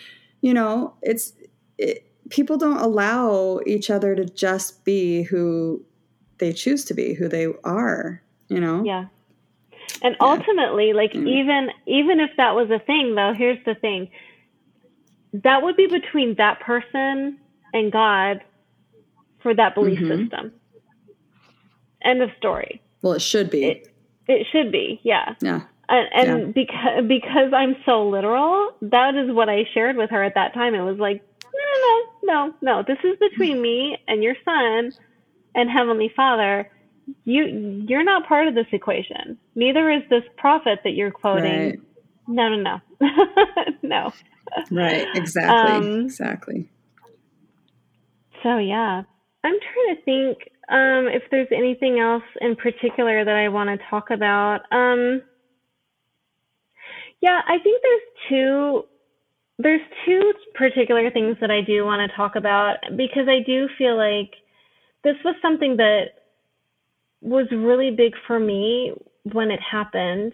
you 0.40 0.54
know, 0.54 0.94
it's 1.02 1.32
it, 1.78 2.06
people 2.30 2.56
don't 2.56 2.78
allow 2.78 3.60
each 3.66 3.90
other 3.90 4.14
to 4.14 4.24
just 4.24 4.84
be 4.84 5.22
who 5.22 5.82
they 6.38 6.52
choose 6.52 6.84
to 6.86 6.94
be, 6.94 7.14
who 7.14 7.28
they 7.28 7.46
are, 7.64 8.22
you 8.48 8.60
know? 8.60 8.82
Yeah. 8.84 9.06
And 10.02 10.16
Yeah. 10.20 10.26
ultimately, 10.26 10.92
like 10.92 11.12
Mm. 11.12 11.28
even 11.28 11.70
even 11.86 12.20
if 12.20 12.30
that 12.36 12.54
was 12.54 12.70
a 12.70 12.78
thing 12.78 13.14
though, 13.14 13.32
here's 13.32 13.62
the 13.64 13.74
thing. 13.74 14.08
That 15.32 15.62
would 15.62 15.76
be 15.76 15.86
between 15.86 16.34
that 16.34 16.60
person 16.60 17.38
and 17.72 17.90
God 17.92 18.40
for 19.40 19.54
that 19.54 19.74
belief 19.74 19.98
Mhm. 19.98 20.20
system. 20.22 20.52
End 22.02 22.22
of 22.22 22.30
story. 22.36 22.80
Well, 23.02 23.12
it 23.14 23.22
should 23.22 23.50
be. 23.50 23.64
It, 23.64 23.88
it 24.28 24.46
should 24.52 24.70
be, 24.72 25.00
yeah. 25.02 25.34
yeah. 25.40 25.62
And, 25.88 26.08
and 26.14 26.54
because 26.54 27.04
because 27.06 27.52
I'm 27.52 27.76
so 27.84 28.08
literal, 28.08 28.72
that 28.82 29.14
is 29.14 29.30
what 29.30 29.48
I 29.48 29.64
shared 29.74 29.96
with 29.96 30.10
her 30.10 30.22
at 30.22 30.34
that 30.34 30.54
time. 30.54 30.74
It 30.74 30.82
was 30.82 30.98
like, 30.98 31.22
no, 31.44 31.50
no, 31.50 31.80
no, 31.88 32.11
no, 32.22 32.54
no. 32.60 32.82
This 32.86 32.98
is 33.04 33.18
between 33.18 33.60
me 33.60 33.98
and 34.08 34.22
your 34.22 34.34
son 34.44 34.92
and 35.54 35.70
Heavenly 35.70 36.10
Father. 36.14 36.70
You 37.24 37.84
you're 37.88 38.04
not 38.04 38.28
part 38.28 38.48
of 38.48 38.54
this 38.54 38.66
equation. 38.72 39.38
Neither 39.54 39.90
is 39.90 40.02
this 40.08 40.22
prophet 40.36 40.80
that 40.84 40.92
you're 40.92 41.10
quoting. 41.10 41.70
Right. 41.70 41.80
No, 42.28 42.48
no, 42.48 42.80
no, 43.00 43.08
no. 43.82 44.12
Right. 44.70 45.06
Exactly. 45.14 45.88
Um, 45.88 46.04
exactly. 46.04 46.68
So 48.42 48.58
yeah, 48.58 49.02
I'm 49.44 49.54
trying 49.60 49.96
to 49.96 50.02
think 50.04 50.38
um, 50.68 51.08
if 51.08 51.22
there's 51.30 51.48
anything 51.50 51.98
else 51.98 52.22
in 52.40 52.56
particular 52.56 53.24
that 53.24 53.34
I 53.34 53.48
want 53.48 53.68
to 53.68 53.86
talk 53.88 54.10
about. 54.10 54.60
Um, 54.70 55.22
yeah, 57.20 57.40
I 57.46 57.58
think 57.58 57.82
there's 57.82 58.02
two. 58.28 58.84
There's 59.62 59.80
two 60.04 60.32
particular 60.54 61.10
things 61.10 61.36
that 61.40 61.50
I 61.50 61.60
do 61.60 61.84
want 61.84 62.08
to 62.08 62.16
talk 62.16 62.34
about 62.34 62.76
because 62.96 63.28
I 63.28 63.44
do 63.46 63.68
feel 63.78 63.96
like 63.96 64.30
this 65.04 65.14
was 65.24 65.36
something 65.40 65.76
that 65.76 66.06
was 67.20 67.46
really 67.52 67.90
big 67.92 68.12
for 68.26 68.40
me 68.40 68.92
when 69.32 69.50
it 69.52 69.60
happened. 69.60 70.32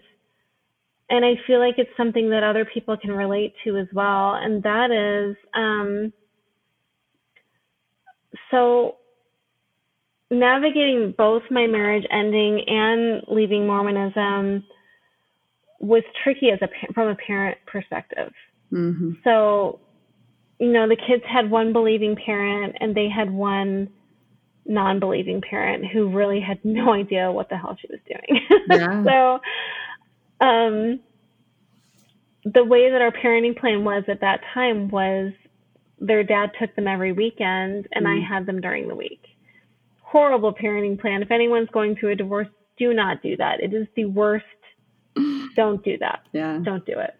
And 1.11 1.23
I 1.23 1.33
feel 1.45 1.59
like 1.59 1.75
it's 1.77 1.95
something 1.95 2.29
that 2.31 2.43
other 2.43 2.65
people 2.65 2.97
can 2.97 3.11
relate 3.11 3.53
to 3.63 3.77
as 3.77 3.87
well. 3.93 4.33
And 4.33 4.63
that 4.63 4.89
is, 4.89 5.35
um, 5.53 6.11
so 8.49 8.95
navigating 10.31 11.13
both 11.17 11.43
my 11.51 11.67
marriage 11.67 12.05
ending 12.11 12.63
and 12.67 13.23
leaving 13.27 13.65
Mormonism 13.67 14.63
was 15.79 16.03
tricky 16.23 16.51
as 16.51 16.59
a 16.61 16.93
from 16.93 17.09
a 17.09 17.15
parent 17.15 17.57
perspective. 17.65 18.31
Hmm 18.69 19.11
So, 19.23 19.79
you 20.59 20.71
know, 20.71 20.87
the 20.87 20.95
kids 20.95 21.23
had 21.27 21.49
one 21.49 21.73
believing 21.73 22.15
parent 22.15 22.75
and 22.79 22.95
they 22.95 23.09
had 23.09 23.29
one 23.29 23.89
non-believing 24.65 25.41
parent 25.41 25.85
who 25.91 26.09
really 26.09 26.39
had 26.39 26.59
no 26.63 26.93
idea 26.93 27.31
what 27.31 27.49
the 27.49 27.57
hell 27.57 27.75
she 27.79 27.87
was 27.89 27.99
doing. 28.07 28.41
Yeah. 28.67 29.03
so, 29.03 29.39
um, 30.45 30.99
the 32.45 32.63
way 32.63 32.89
that 32.89 33.01
our 33.01 33.11
parenting 33.11 33.57
plan 33.57 33.83
was 33.83 34.03
at 34.07 34.21
that 34.21 34.41
time 34.53 34.87
was 34.89 35.33
their 35.99 36.23
dad 36.23 36.51
took 36.59 36.73
them 36.75 36.87
every 36.87 37.11
weekend 37.11 37.87
and 37.93 38.07
I 38.07 38.15
Mm. 38.17 38.27
had 38.27 38.45
them 38.45 38.61
during 38.61 38.87
the 38.87 38.95
week. 38.95 39.19
Horrible 40.01 40.53
parenting 40.53 40.99
plan. 40.99 41.21
If 41.21 41.31
anyone's 41.31 41.69
going 41.71 41.95
through 41.95 42.11
a 42.11 42.15
divorce, 42.15 42.47
do 42.77 42.93
not 42.93 43.21
do 43.21 43.35
that. 43.37 43.59
It 43.59 43.73
is 43.73 43.87
the 43.95 44.05
worst. 44.05 44.45
Don't 45.55 45.83
do 45.83 45.97
that 45.99 46.21
Yeah. 46.31 46.59
don't 46.63 46.85
do 46.85 46.93
it. 46.99 47.13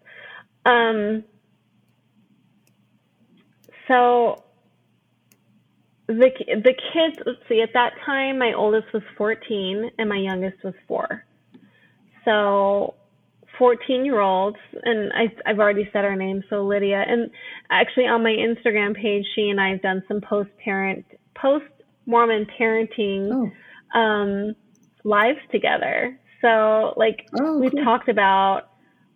Um, 0.64 1.24
so 3.90 4.44
the 6.06 6.30
the 6.48 6.74
kids, 6.92 7.16
let's 7.26 7.38
see, 7.48 7.60
at 7.62 7.72
that 7.74 7.92
time 8.06 8.38
my 8.38 8.52
oldest 8.52 8.92
was 8.92 9.02
14 9.16 9.90
and 9.98 10.08
my 10.08 10.16
youngest 10.18 10.62
was 10.64 10.74
four. 10.88 11.24
So 12.24 12.94
14 13.58 14.04
year 14.04 14.20
olds, 14.20 14.56
and 14.84 15.12
I, 15.12 15.32
I've 15.46 15.58
already 15.58 15.88
said 15.92 16.04
her 16.04 16.16
name, 16.16 16.42
so 16.48 16.64
Lydia. 16.66 17.04
And 17.06 17.30
actually 17.70 18.06
on 18.06 18.22
my 18.22 18.30
Instagram 18.30 18.94
page, 18.96 19.24
she 19.34 19.50
and 19.50 19.60
I 19.60 19.70
have 19.70 19.82
done 19.82 20.02
some 20.08 20.20
post 20.20 20.50
parent, 20.64 21.04
post 21.34 21.66
Mormon 22.06 22.46
parenting 22.58 23.30
Oh. 23.94 23.98
um, 23.98 24.54
lives 25.04 25.40
together. 25.52 26.18
So 26.40 26.94
like 26.96 27.26
Oh, 27.40 27.58
we've 27.58 27.70
cool. 27.72 27.84
talked 27.84 28.08
about 28.08 28.69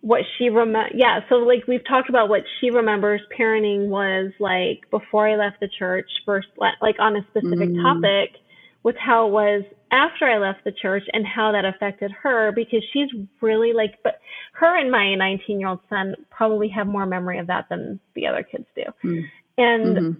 what 0.05 0.21
she 0.37 0.49
rem 0.49 0.75
yeah 0.93 1.19
so 1.29 1.35
like 1.37 1.63
we've 1.67 1.85
talked 1.87 2.09
about 2.09 2.29
what 2.29 2.41
she 2.61 2.69
remembers 2.69 3.19
parenting 3.37 3.87
was 3.87 4.31
like 4.39 4.87
before 4.91 5.27
i 5.27 5.35
left 5.35 5.59
the 5.59 5.67
church 5.79 6.05
first 6.27 6.47
like 6.59 6.95
on 6.99 7.15
a 7.15 7.21
specific 7.31 7.69
Mm. 7.69 7.81
topic 7.81 8.35
with 8.83 8.95
how 8.97 9.25
it 9.27 9.31
was 9.31 9.63
after 9.91 10.25
i 10.25 10.37
left 10.37 10.63
the 10.63 10.71
church 10.71 11.01
and 11.11 11.25
how 11.25 11.51
that 11.51 11.65
affected 11.65 12.11
her 12.21 12.51
because 12.51 12.83
she's 12.93 13.09
really 13.41 13.73
like 13.73 13.95
but 14.03 14.19
her 14.53 14.77
and 14.77 14.91
my 14.91 15.15
19 15.15 15.59
year 15.59 15.69
old 15.69 15.79
son 15.89 16.13
probably 16.29 16.69
have 16.69 16.85
more 16.85 17.07
memory 17.07 17.39
of 17.39 17.47
that 17.47 17.65
than 17.71 17.99
the 18.13 18.27
other 18.27 18.43
kids 18.43 18.65
do 18.75 18.83
Mm. 19.03 19.23
and 19.57 19.97
Mhm. 19.97 20.17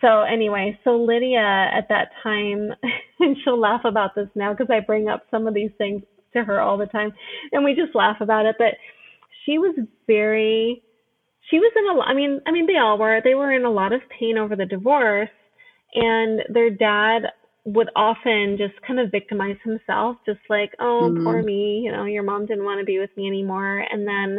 so 0.00 0.20
anyway, 0.22 0.78
so 0.84 0.96
Lydia 0.96 1.40
at 1.40 1.88
that 1.88 2.10
time, 2.22 2.72
and 3.18 3.36
she'll 3.42 3.58
laugh 3.58 3.84
about 3.84 4.14
this 4.14 4.28
now 4.36 4.52
because 4.52 4.70
I 4.70 4.78
bring 4.80 5.08
up 5.08 5.24
some 5.30 5.46
of 5.48 5.54
these 5.54 5.72
things 5.78 6.02
to 6.34 6.44
her 6.44 6.60
all 6.60 6.78
the 6.78 6.86
time, 6.86 7.12
and 7.52 7.64
we 7.64 7.74
just 7.74 7.94
laugh 7.94 8.20
about 8.20 8.46
it. 8.46 8.54
But 8.58 8.74
she 9.44 9.58
was 9.58 9.74
very, 10.06 10.82
she 11.50 11.58
was 11.58 11.72
in 11.76 11.84
a, 11.90 11.94
lo- 11.94 12.04
I 12.04 12.14
mean, 12.14 12.40
I 12.46 12.52
mean, 12.52 12.66
they 12.66 12.76
all 12.78 12.98
were. 12.98 13.20
They 13.22 13.34
were 13.34 13.52
in 13.52 13.64
a 13.64 13.70
lot 13.70 13.92
of 13.92 14.02
pain 14.18 14.38
over 14.38 14.56
the 14.56 14.66
divorce, 14.66 15.30
and 15.94 16.42
their 16.48 16.70
dad 16.70 17.22
would 17.64 17.90
often 17.94 18.56
just 18.58 18.74
kind 18.86 18.98
of 19.00 19.10
victimize 19.10 19.56
himself, 19.64 20.16
just 20.26 20.40
like, 20.48 20.72
oh, 20.80 21.12
Mhm. 21.12 21.24
poor 21.24 21.42
me, 21.42 21.80
you 21.84 21.92
know, 21.92 22.04
your 22.04 22.22
mom 22.22 22.46
didn't 22.46 22.64
want 22.64 22.80
to 22.80 22.86
be 22.86 22.98
with 22.98 23.14
me 23.16 23.26
anymore, 23.26 23.84
and 23.90 24.06
then, 24.08 24.38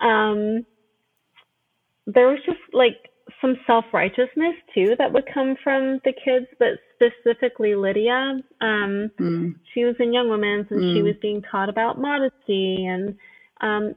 um, 0.00 0.66
there 2.06 2.28
was 2.28 2.38
just 2.44 2.58
like 2.72 2.96
some 3.40 3.56
self 3.66 3.84
righteousness 3.92 4.54
too 4.74 4.94
that 4.98 5.12
would 5.12 5.24
come 5.32 5.56
from 5.62 6.00
the 6.04 6.12
kids, 6.24 6.46
but 6.58 6.78
specifically 6.94 7.74
Lydia. 7.74 8.36
Um, 8.60 9.10
mm. 9.20 9.54
She 9.72 9.84
was 9.84 9.96
in 9.98 10.12
Young 10.12 10.28
Women's 10.28 10.66
and 10.70 10.80
mm. 10.80 10.94
she 10.94 11.02
was 11.02 11.16
being 11.22 11.42
taught 11.50 11.68
about 11.68 12.00
modesty 12.00 12.86
and 12.86 13.14
um, 13.60 13.94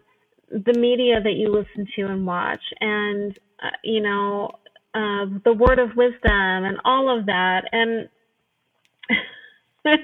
the 0.49 0.73
media 0.77 1.21
that 1.21 1.33
you 1.33 1.51
listen 1.51 1.87
to 1.95 2.05
and 2.11 2.25
watch, 2.25 2.61
and 2.79 3.37
uh, 3.61 3.69
you 3.83 4.01
know 4.01 4.51
uh, 4.93 5.25
the 5.43 5.53
word 5.53 5.79
of 5.79 5.95
wisdom 5.95 6.19
and 6.65 6.77
all 6.85 7.15
of 7.15 7.25
that. 7.25 7.63
And 7.71 8.09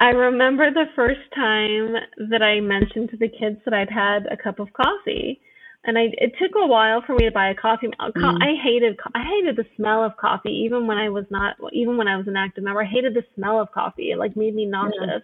I 0.00 0.10
remember 0.10 0.70
the 0.70 0.86
first 0.96 1.20
time 1.34 1.94
that 2.30 2.42
I 2.42 2.60
mentioned 2.60 3.10
to 3.10 3.16
the 3.16 3.28
kids 3.28 3.58
that 3.64 3.74
I'd 3.74 3.90
had 3.90 4.26
a 4.30 4.36
cup 4.36 4.58
of 4.58 4.72
coffee 4.72 5.40
and 5.84 5.96
I 5.96 6.08
it 6.18 6.34
took 6.40 6.52
a 6.56 6.66
while 6.66 7.02
for 7.06 7.14
me 7.14 7.24
to 7.24 7.30
buy 7.30 7.50
a 7.50 7.54
coffee. 7.54 7.88
Uh, 7.98 8.10
mm. 8.14 8.42
I 8.42 8.62
hated 8.62 8.98
I 9.14 9.24
hated 9.24 9.56
the 9.56 9.64
smell 9.76 10.04
of 10.04 10.16
coffee 10.16 10.62
even 10.66 10.86
when 10.86 10.98
I 10.98 11.08
was 11.08 11.24
not 11.30 11.56
even 11.72 11.96
when 11.96 12.08
I 12.08 12.16
was 12.16 12.26
an 12.26 12.36
active 12.36 12.64
member. 12.64 12.82
I 12.82 12.86
hated 12.86 13.14
the 13.14 13.24
smell 13.34 13.60
of 13.60 13.72
coffee. 13.72 14.10
It 14.10 14.18
like 14.18 14.36
made 14.36 14.54
me 14.54 14.66
nauseous. 14.66 14.92
Yeah. 15.00 15.18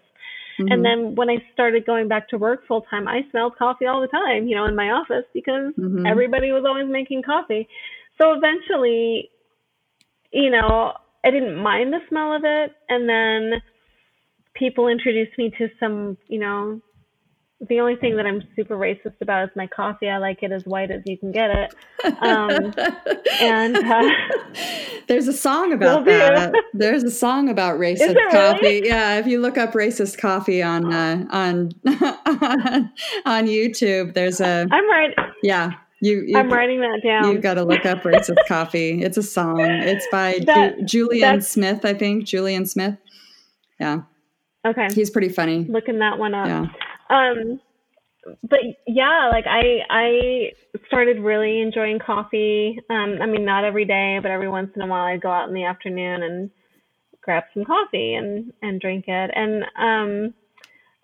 Mm-hmm. 0.60 0.72
And 0.72 0.84
then 0.84 1.14
when 1.14 1.28
I 1.28 1.36
started 1.52 1.84
going 1.84 2.08
back 2.08 2.28
to 2.30 2.38
work 2.38 2.66
full 2.66 2.82
time, 2.82 3.08
I 3.08 3.22
smelled 3.30 3.56
coffee 3.58 3.86
all 3.86 4.00
the 4.00 4.08
time, 4.08 4.46
you 4.46 4.56
know, 4.56 4.64
in 4.64 4.74
my 4.74 4.90
office 4.90 5.24
because 5.34 5.72
mm-hmm. 5.78 6.06
everybody 6.06 6.52
was 6.52 6.64
always 6.66 6.86
making 6.88 7.22
coffee. 7.22 7.68
So 8.20 8.32
eventually, 8.32 9.30
you 10.32 10.50
know, 10.50 10.92
I 11.24 11.30
didn't 11.30 11.56
mind 11.56 11.92
the 11.92 11.98
smell 12.08 12.34
of 12.34 12.42
it. 12.44 12.72
And 12.88 13.08
then 13.08 13.60
people 14.54 14.88
introduced 14.88 15.36
me 15.36 15.52
to 15.58 15.68
some, 15.78 16.16
you 16.28 16.40
know, 16.40 16.80
the 17.60 17.80
only 17.80 17.96
thing 17.96 18.16
that 18.16 18.26
I'm 18.26 18.42
super 18.54 18.76
racist 18.76 19.20
about 19.22 19.44
is 19.44 19.50
my 19.56 19.66
coffee. 19.66 20.08
I 20.08 20.18
like 20.18 20.42
it 20.42 20.52
as 20.52 20.64
white 20.64 20.90
as 20.90 21.00
you 21.06 21.16
can 21.16 21.32
get 21.32 21.50
it. 21.50 21.74
Um, 22.20 22.74
and 23.40 23.76
uh, 23.76 24.10
there's 25.08 25.26
a 25.26 25.32
song 25.32 25.72
about 25.72 26.04
that. 26.04 26.52
There's 26.74 27.02
a 27.02 27.10
song 27.10 27.48
about 27.48 27.78
racist 27.78 28.16
coffee. 28.30 28.60
Really? 28.62 28.88
Yeah, 28.88 29.18
if 29.18 29.26
you 29.26 29.40
look 29.40 29.56
up 29.56 29.72
racist 29.72 30.18
coffee 30.18 30.62
on 30.62 30.92
uh, 30.92 31.24
on 31.30 31.70
on 33.24 33.46
YouTube, 33.46 34.12
there's 34.12 34.40
a. 34.40 34.66
I'm 34.70 34.90
right. 34.90 35.14
Yeah. 35.42 35.72
You, 36.02 36.24
you, 36.26 36.36
I'm 36.36 36.50
writing 36.50 36.80
that 36.80 37.00
down. 37.02 37.32
You've 37.32 37.40
got 37.40 37.54
to 37.54 37.64
look 37.64 37.86
up 37.86 38.02
racist 38.02 38.36
coffee. 38.46 39.02
It's 39.02 39.16
a 39.16 39.22
song. 39.22 39.60
It's 39.60 40.06
by 40.12 40.40
that, 40.44 40.80
Ju- 40.80 40.84
Julian 40.84 41.40
Smith, 41.40 41.86
I 41.86 41.94
think. 41.94 42.26
Julian 42.26 42.66
Smith. 42.66 42.98
Yeah. 43.80 44.02
Okay. 44.66 44.88
He's 44.92 45.08
pretty 45.08 45.30
funny. 45.30 45.64
Looking 45.64 46.00
that 46.00 46.18
one 46.18 46.34
up. 46.34 46.46
Yeah. 46.48 46.66
Um, 47.10 47.60
but 48.42 48.60
yeah, 48.86 49.28
like 49.30 49.46
I 49.46 49.80
I 49.88 50.52
started 50.86 51.20
really 51.20 51.60
enjoying 51.60 51.98
coffee. 51.98 52.78
Um, 52.90 53.18
I 53.20 53.26
mean, 53.26 53.44
not 53.44 53.64
every 53.64 53.84
day, 53.84 54.18
but 54.20 54.30
every 54.30 54.48
once 54.48 54.70
in 54.74 54.82
a 54.82 54.86
while, 54.86 55.04
I'd 55.04 55.20
go 55.20 55.30
out 55.30 55.48
in 55.48 55.54
the 55.54 55.64
afternoon 55.64 56.22
and 56.22 56.50
grab 57.22 57.44
some 57.54 57.64
coffee 57.64 58.14
and 58.14 58.52
and 58.62 58.80
drink 58.80 59.04
it. 59.08 59.30
And 59.34 59.64
um, 59.76 60.34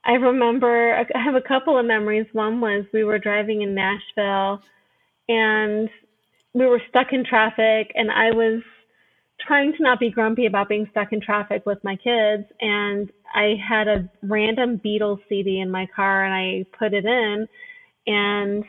I 0.04 0.12
remember 0.12 0.94
I 0.94 1.18
have 1.18 1.34
a 1.34 1.40
couple 1.40 1.78
of 1.78 1.86
memories. 1.86 2.26
One 2.32 2.60
was 2.60 2.84
we 2.92 3.04
were 3.04 3.18
driving 3.18 3.62
in 3.62 3.74
Nashville, 3.74 4.62
and 5.28 5.88
we 6.54 6.66
were 6.66 6.82
stuck 6.88 7.12
in 7.12 7.24
traffic, 7.24 7.92
and 7.94 8.10
I 8.10 8.32
was 8.32 8.62
trying 9.46 9.72
to 9.72 9.82
not 9.82 10.00
be 10.00 10.10
grumpy 10.10 10.46
about 10.46 10.68
being 10.68 10.86
stuck 10.90 11.12
in 11.12 11.20
traffic 11.20 11.64
with 11.66 11.78
my 11.84 11.96
kids 11.96 12.44
and 12.60 13.10
I 13.34 13.54
had 13.66 13.88
a 13.88 14.10
random 14.22 14.80
Beatles 14.84 15.18
CD 15.28 15.60
in 15.60 15.70
my 15.70 15.86
car 15.94 16.24
and 16.24 16.34
I 16.34 16.64
put 16.78 16.92
it 16.94 17.04
in 17.04 17.48
and 18.06 18.64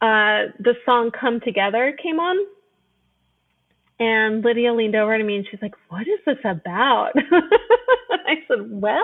uh, 0.00 0.52
the 0.60 0.74
song 0.86 1.10
Come 1.18 1.40
Together 1.40 1.96
came 2.02 2.20
on 2.20 2.36
and 4.00 4.44
Lydia 4.44 4.72
leaned 4.72 4.94
over 4.94 5.16
to 5.18 5.24
me 5.24 5.36
and 5.36 5.46
she's 5.50 5.60
like, 5.60 5.74
What 5.88 6.02
is 6.02 6.20
this 6.24 6.38
about? 6.44 7.12
I 8.10 8.34
said, 8.46 8.58
Well, 8.70 9.02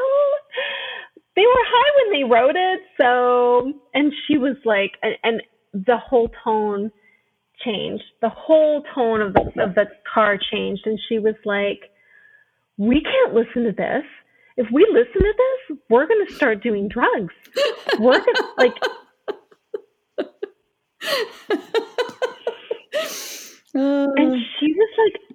they 1.37 1.43
were 1.43 1.65
high 1.67 2.05
when 2.05 2.21
they 2.21 2.25
wrote 2.25 2.57
it. 2.57 2.81
So, 3.01 3.73
and 3.93 4.13
she 4.27 4.39
was 4.39 4.57
like, 4.65 4.93
and, 5.03 5.15
and 5.25 5.43
the 5.73 5.97
whole 5.97 6.31
tone 6.45 6.93
changed. 7.65 8.05
The 8.21 8.31
whole 8.31 8.83
tone 8.95 9.21
of 9.21 9.35
the 9.35 9.41
of 9.63 9.75
the 9.75 9.87
car 10.13 10.39
changed, 10.53 10.83
and 10.87 10.99
she 11.09 11.19
was 11.19 11.35
like, 11.45 11.81
"We 12.79 13.03
can't 13.03 13.35
listen 13.35 13.65
to 13.65 13.73
this. 13.73 14.05
If 14.57 14.69
we 14.73 14.87
listen 14.93 15.21
to 15.23 15.35
this, 15.37 15.79
we're 15.91 16.07
going 16.07 16.27
to 16.27 16.35
start 16.35 16.63
doing 16.63 16.89
drugs. 16.89 17.35
We're 17.99 18.25
gonna, 18.25 18.49
like." 18.59 18.75
Uh, 23.77 24.07
and 24.17 24.37
she 24.61 24.73
was 24.73 24.91
like 24.99 25.34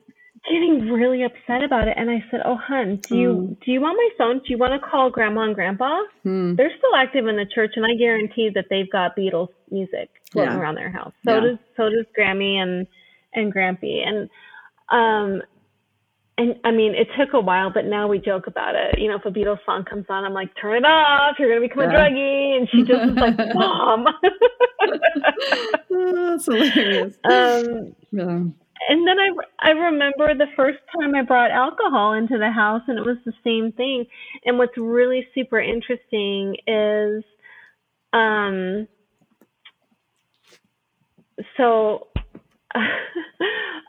getting 0.50 0.92
really 0.92 1.24
upset 1.24 1.64
about 1.64 1.88
it 1.88 1.94
and 1.98 2.10
i 2.10 2.24
said 2.32 2.42
oh 2.46 2.56
hun 2.56 3.00
do 3.08 3.18
you 3.18 3.30
mm. 3.30 3.66
do 3.66 3.72
you 3.72 3.80
want 3.80 3.96
my 3.96 4.10
phone 4.18 4.40
do 4.40 4.46
you 4.48 4.58
want 4.58 4.74
to 4.74 4.80
call 4.80 5.10
grandma 5.10 5.42
and 5.42 5.56
grandpa 5.56 6.02
mm. 6.26 6.56
they're 6.58 6.72
still 6.78 6.96
active 6.96 7.28
in 7.28 7.36
the 7.36 7.46
church 7.54 7.72
and 7.76 7.86
i 7.86 7.94
guarantee 7.96 8.50
that 8.54 8.66
they've 8.70 8.92
got 8.92 9.16
beatles 9.16 9.50
music 9.70 10.10
floating 10.32 10.52
yeah. 10.52 10.60
around 10.60 10.76
their 10.76 10.92
house 10.92 11.14
so 11.26 11.36
yeah. 11.36 11.40
does 11.40 11.58
so 11.78 11.90
does 11.90 12.06
grammy 12.18 12.56
and 12.56 12.88
and 13.34 13.54
grampy 13.54 14.06
and 14.06 14.30
um 14.90 15.42
and 16.38 16.56
I 16.64 16.72
mean, 16.72 16.96
it 16.96 17.10
took 17.20 17.34
a 17.34 17.40
while, 17.42 17.70
but 17.70 17.84
now 17.84 18.08
we 18.08 18.18
joke 18.18 18.48
about 18.48 18.74
it. 18.74 18.98
You 18.98 19.10
know, 19.10 19.18
if 19.18 19.26
a 19.26 19.30
Beatles 19.30 19.60
song 19.66 19.84
comes 19.84 20.06
on, 20.08 20.24
I'm 20.24 20.32
like, 20.32 20.50
turn 20.56 20.78
it 20.78 20.86
off. 20.86 21.36
You're 21.38 21.50
going 21.50 21.62
to 21.62 21.68
become 21.68 21.92
yeah. 21.92 22.08
a 22.08 22.10
druggie. 22.10 22.58
And 22.58 22.70
she 22.70 22.84
just 22.84 23.12
is 23.12 23.16
like, 23.18 23.38
mom. 23.56 24.06
oh, 25.92 26.30
that's 26.30 26.46
hilarious. 26.46 27.18
Um, 27.26 27.94
yeah 28.14 28.44
and 28.88 29.08
then 29.08 29.18
I, 29.20 29.30
I 29.60 29.72
remember 29.72 30.34
the 30.34 30.48
first 30.56 30.80
time 31.00 31.14
I 31.16 31.24
brought 31.24 31.52
alcohol 31.52 32.14
into 32.14 32.38
the 32.38 32.52
house 32.52 32.82
and 32.88 32.98
it 32.98 33.06
was 33.06 33.18
the 33.26 33.34
same 33.44 33.72
thing. 33.74 34.06
And 34.46 34.58
what's 34.58 34.78
really 34.78 35.28
super 35.36 35.60
interesting 35.60 36.56
is, 36.66 37.24
um, 38.14 38.88
so, 41.58 42.08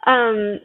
um, 0.07 0.61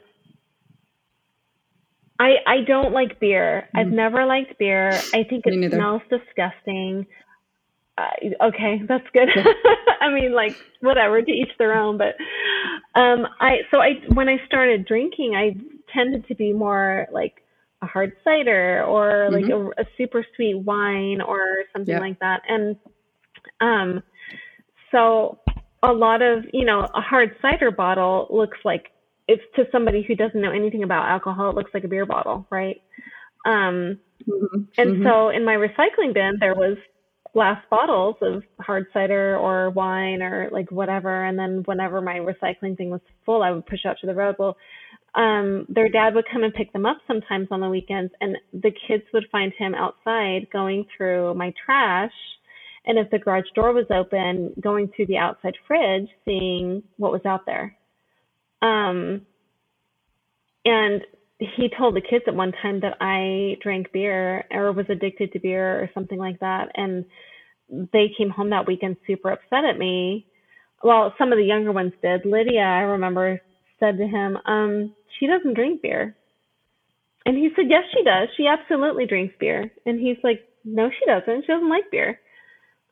I, 2.20 2.36
I 2.48 2.62
don't 2.66 2.94
like 2.94 3.20
beer. 3.20 3.68
Mm. 3.76 3.80
I've 3.80 3.92
never 3.92 4.26
liked 4.26 4.58
beer. 4.58 4.90
I 5.14 5.24
think 5.24 5.44
it 5.46 5.72
smells 5.72 6.02
disgusting. 6.10 7.06
Uh, 7.98 8.46
okay, 8.48 8.82
that's 8.88 9.08
good. 9.14 9.30
I 10.02 10.12
mean, 10.12 10.34
like 10.34 10.56
whatever, 10.82 11.22
to 11.22 11.32
each 11.32 11.52
their 11.58 11.74
own. 11.74 11.98
But 11.98 12.16
um, 13.00 13.26
I 13.40 13.60
so 13.72 13.80
I 13.80 14.02
when 14.14 14.28
I 14.28 14.38
started 14.46 14.86
drinking, 14.86 15.36
I 15.36 15.56
tended 15.94 16.28
to 16.28 16.36
be 16.36 16.52
more 16.52 17.08
like 17.12 17.42
a 17.82 17.86
hard 17.86 18.14
cider 18.24 18.84
or 18.84 19.30
like 19.32 19.46
mm-hmm. 19.46 19.68
a, 19.78 19.84
a, 19.84 19.86
super 19.98 20.26
sweet 20.36 20.56
wine 20.56 21.22
or 21.22 21.40
something 21.72 21.94
yeah. 21.94 22.00
like 22.00 22.20
that. 22.20 22.42
And 22.48 22.76
um, 23.62 24.04
so 24.92 25.40
a 25.84 25.94
lot 25.94 26.22
of 26.22 26.46
you 26.52 26.66
know 26.66 26.82
a 26.82 27.02
hard 27.02 27.36
cider 27.42 27.72
bottle 27.72 28.28
looks 28.30 28.58
like 28.66 28.92
it's 29.28 29.44
to 29.56 29.66
somebody 29.72 30.04
who 30.04 30.16
doesn't 30.16 30.40
know 30.42 30.52
anything 30.52 30.84
about 30.84 31.08
alcohol. 31.08 31.50
It 31.50 31.56
looks 31.56 31.72
like 31.74 31.84
a 31.84 31.88
beer 31.88 32.06
bottle, 32.06 32.46
right? 32.50 32.82
Um, 33.46 34.00
mm-hmm. 34.28 34.64
And 34.78 34.90
mm-hmm. 34.98 35.04
so 35.04 35.30
in 35.30 35.46
my 35.46 35.56
recycling 35.56 36.14
bin, 36.14 36.38
there 36.40 36.56
was 36.56 36.78
glass 37.36 37.62
bottles 37.70 38.16
of 38.22 38.44
hard 38.62 38.86
cider 38.94 39.38
or 39.38 39.70
wine 39.70 40.22
or 40.22 40.48
like 40.54 40.72
whatever. 40.72 41.26
And 41.26 41.38
then 41.38 41.64
whenever 41.66 42.00
my 42.00 42.16
recycling 42.16 42.78
thing 42.78 42.90
was 42.90 43.02
full, 43.26 43.44
I 43.44 43.52
would 43.52 43.66
push 43.66 43.86
out 43.86 43.98
to 44.00 44.08
the 44.08 44.16
road. 44.16 44.38
Well, 44.40 44.56
um, 45.16 45.66
their 45.68 45.90
dad 45.90 46.16
would 46.16 46.24
come 46.32 46.44
and 46.44 46.54
pick 46.54 46.72
them 46.72 46.86
up 46.86 46.98
sometimes 47.06 47.50
on 47.52 47.60
the 47.60 47.70
weekends, 47.70 48.14
and 48.22 48.38
the 48.54 48.72
kids 48.88 49.04
would 49.14 49.26
find 49.32 49.52
him 49.58 49.76
outside 49.76 50.48
going 50.52 50.86
through 50.96 51.34
my 51.36 51.54
trash. 51.66 52.12
And 52.86 52.98
if 52.98 53.10
the 53.12 53.20
garage 53.20 53.46
door 53.54 53.74
was 53.74 53.86
open, 53.94 54.54
going 54.62 54.90
through 54.96 55.08
the 55.08 55.18
outside 55.18 55.56
fridge, 55.68 56.08
seeing 56.24 56.84
what 56.96 57.12
was 57.12 57.26
out 57.26 57.46
there. 57.46 57.76
Um, 58.62 59.22
and 60.64 61.02
he 61.40 61.70
told 61.78 61.96
the 61.96 62.02
kids 62.02 62.24
at 62.28 62.36
one 62.36 62.54
time 62.62 62.80
that 62.82 62.98
I 63.02 63.58
drank 63.62 63.92
beer 63.92 64.46
or 64.52 64.72
was 64.72 64.86
addicted 64.90 65.34
to 65.34 65.40
beer 65.40 65.82
or 65.82 65.90
something 65.94 66.18
like 66.18 66.40
that. 66.40 66.70
And 66.76 67.06
they 67.70 68.12
came 68.18 68.30
home 68.30 68.52
that 68.52 68.68
weekend 68.68 68.98
super 69.06 69.32
upset 69.32 69.66
at 69.66 69.78
me. 69.78 70.28
Well, 70.84 71.14
some 71.18 71.32
of 71.32 71.38
the 71.38 71.44
younger 71.46 71.72
ones 71.72 71.94
did. 72.02 72.26
Lydia, 72.26 72.62
I 72.62 72.82
remember, 72.82 73.42
said 73.80 73.98
to 73.98 74.08
him, 74.08 74.38
um, 74.46 74.94
she 75.20 75.28
doesn't 75.28 75.56
drink 75.56 75.82
beer. 75.82 76.16
And 77.26 77.36
he 77.36 77.50
said, 77.56 77.66
yes, 77.70 77.84
she 77.94 78.04
does. 78.04 78.30
She 78.38 78.48
absolutely 78.48 79.08
drinks 79.08 79.34
beer. 79.40 79.72
And 79.86 80.00
he's 80.00 80.18
like, 80.24 80.42
no, 80.64 80.90
she 80.90 81.06
doesn't. 81.06 81.42
She 81.42 81.52
doesn't 81.52 81.70
like 81.70 81.90
beer. 81.92 82.20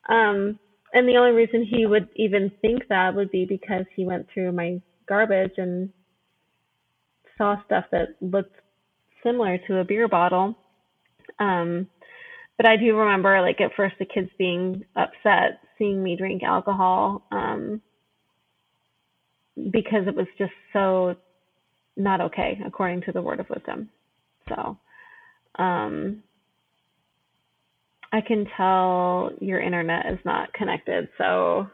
Um, 0.08 0.58
and 0.92 1.08
the 1.08 1.16
only 1.16 1.32
reason 1.32 1.64
he 1.64 1.86
would 1.86 2.08
even 2.16 2.50
think 2.60 2.82
that 2.88 3.14
would 3.14 3.30
be 3.30 3.46
because 3.46 3.84
he 3.94 4.04
went 4.04 4.26
through 4.32 4.52
my 4.52 4.80
garbage 5.08 5.54
and 5.56 5.90
saw 7.38 7.56
stuff 7.64 7.86
that 7.92 8.10
looked 8.20 8.56
similar 9.24 9.58
to 9.68 9.78
a 9.78 9.84
beer 9.84 10.08
bottle. 10.08 10.56
Um, 11.38 11.88
but 12.56 12.66
I 12.66 12.76
do 12.76 12.96
remember, 12.96 13.40
like 13.40 13.60
at 13.60 13.74
first, 13.76 13.96
the 13.98 14.06
kids 14.06 14.30
being 14.38 14.84
upset 14.96 15.60
seeing 15.78 16.02
me 16.02 16.16
drink 16.16 16.42
alcohol. 16.42 17.22
Um, 17.32 17.80
because 19.70 20.06
it 20.06 20.16
was 20.16 20.26
just 20.38 20.52
so 20.72 21.16
not 21.96 22.20
okay 22.20 22.60
according 22.66 23.02
to 23.02 23.12
the 23.12 23.22
word 23.22 23.40
of 23.40 23.50
wisdom. 23.50 23.90
So, 24.48 24.78
um, 25.58 26.22
I 28.12 28.20
can 28.20 28.46
tell 28.56 29.32
your 29.40 29.60
internet 29.60 30.06
is 30.12 30.18
not 30.24 30.52
connected. 30.54 31.08
So 31.18 31.68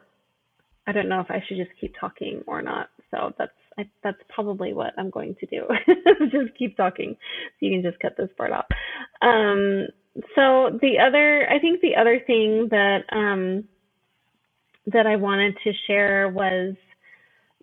I 0.86 0.92
don't 0.92 1.08
know 1.08 1.20
if 1.20 1.30
I 1.30 1.42
should 1.46 1.58
just 1.58 1.70
keep 1.80 1.94
talking 2.00 2.42
or 2.46 2.62
not. 2.62 2.88
So 3.10 3.34
that's 3.38 3.52
I, 3.80 3.88
that's 4.02 4.20
probably 4.28 4.72
what 4.74 4.92
I'm 4.98 5.10
going 5.10 5.36
to 5.40 5.46
do. 5.46 5.66
just 6.30 6.56
keep 6.58 6.76
talking. 6.76 7.14
So 7.14 7.66
you 7.66 7.72
can 7.72 7.82
just 7.82 8.00
cut 8.00 8.16
this 8.16 8.30
part 8.36 8.52
out. 8.52 8.66
Um, 9.22 9.88
so 10.34 10.78
the 10.82 10.98
other, 11.06 11.48
I 11.50 11.58
think 11.60 11.80
the 11.80 11.96
other 11.96 12.20
thing 12.26 12.68
that 12.70 13.04
um, 13.12 13.64
that 14.86 15.06
I 15.06 15.16
wanted 15.16 15.56
to 15.64 15.72
share 15.86 16.28
was 16.28 16.74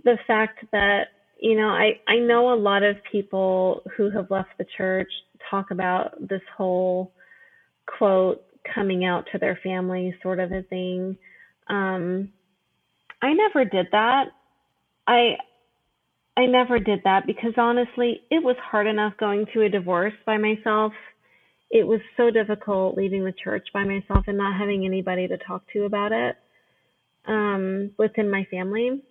the 0.03 0.17
fact 0.27 0.65
that 0.71 1.07
you 1.39 1.57
know 1.57 1.69
I 1.69 1.99
I 2.07 2.17
know 2.17 2.53
a 2.53 2.55
lot 2.55 2.83
of 2.83 2.97
people 3.11 3.83
who 3.95 4.09
have 4.11 4.31
left 4.31 4.49
the 4.57 4.65
church 4.77 5.09
talk 5.49 5.71
about 5.71 6.13
this 6.19 6.41
whole 6.55 7.11
quote 7.85 8.43
coming 8.73 9.05
out 9.05 9.27
to 9.31 9.37
their 9.37 9.59
family 9.63 10.15
sort 10.21 10.39
of 10.39 10.51
a 10.51 10.63
thing. 10.63 11.17
Um, 11.69 12.29
I 13.21 13.33
never 13.33 13.65
did 13.65 13.87
that. 13.91 14.29
I 15.07 15.37
I 16.37 16.45
never 16.45 16.77
did 16.77 17.01
that 17.03 17.25
because 17.25 17.53
honestly, 17.57 18.21
it 18.29 18.43
was 18.43 18.55
hard 18.61 18.85
enough 18.85 19.13
going 19.19 19.47
through 19.51 19.65
a 19.65 19.69
divorce 19.69 20.13
by 20.23 20.37
myself. 20.37 20.93
It 21.71 21.85
was 21.85 21.99
so 22.15 22.29
difficult 22.29 22.95
leaving 22.95 23.25
the 23.25 23.33
church 23.43 23.67
by 23.73 23.83
myself 23.83 24.25
and 24.27 24.37
not 24.37 24.57
having 24.57 24.85
anybody 24.85 25.27
to 25.27 25.37
talk 25.39 25.63
to 25.73 25.85
about 25.85 26.11
it 26.11 26.35
um, 27.25 27.91
within 27.97 28.29
my 28.29 28.45
family. 28.51 29.01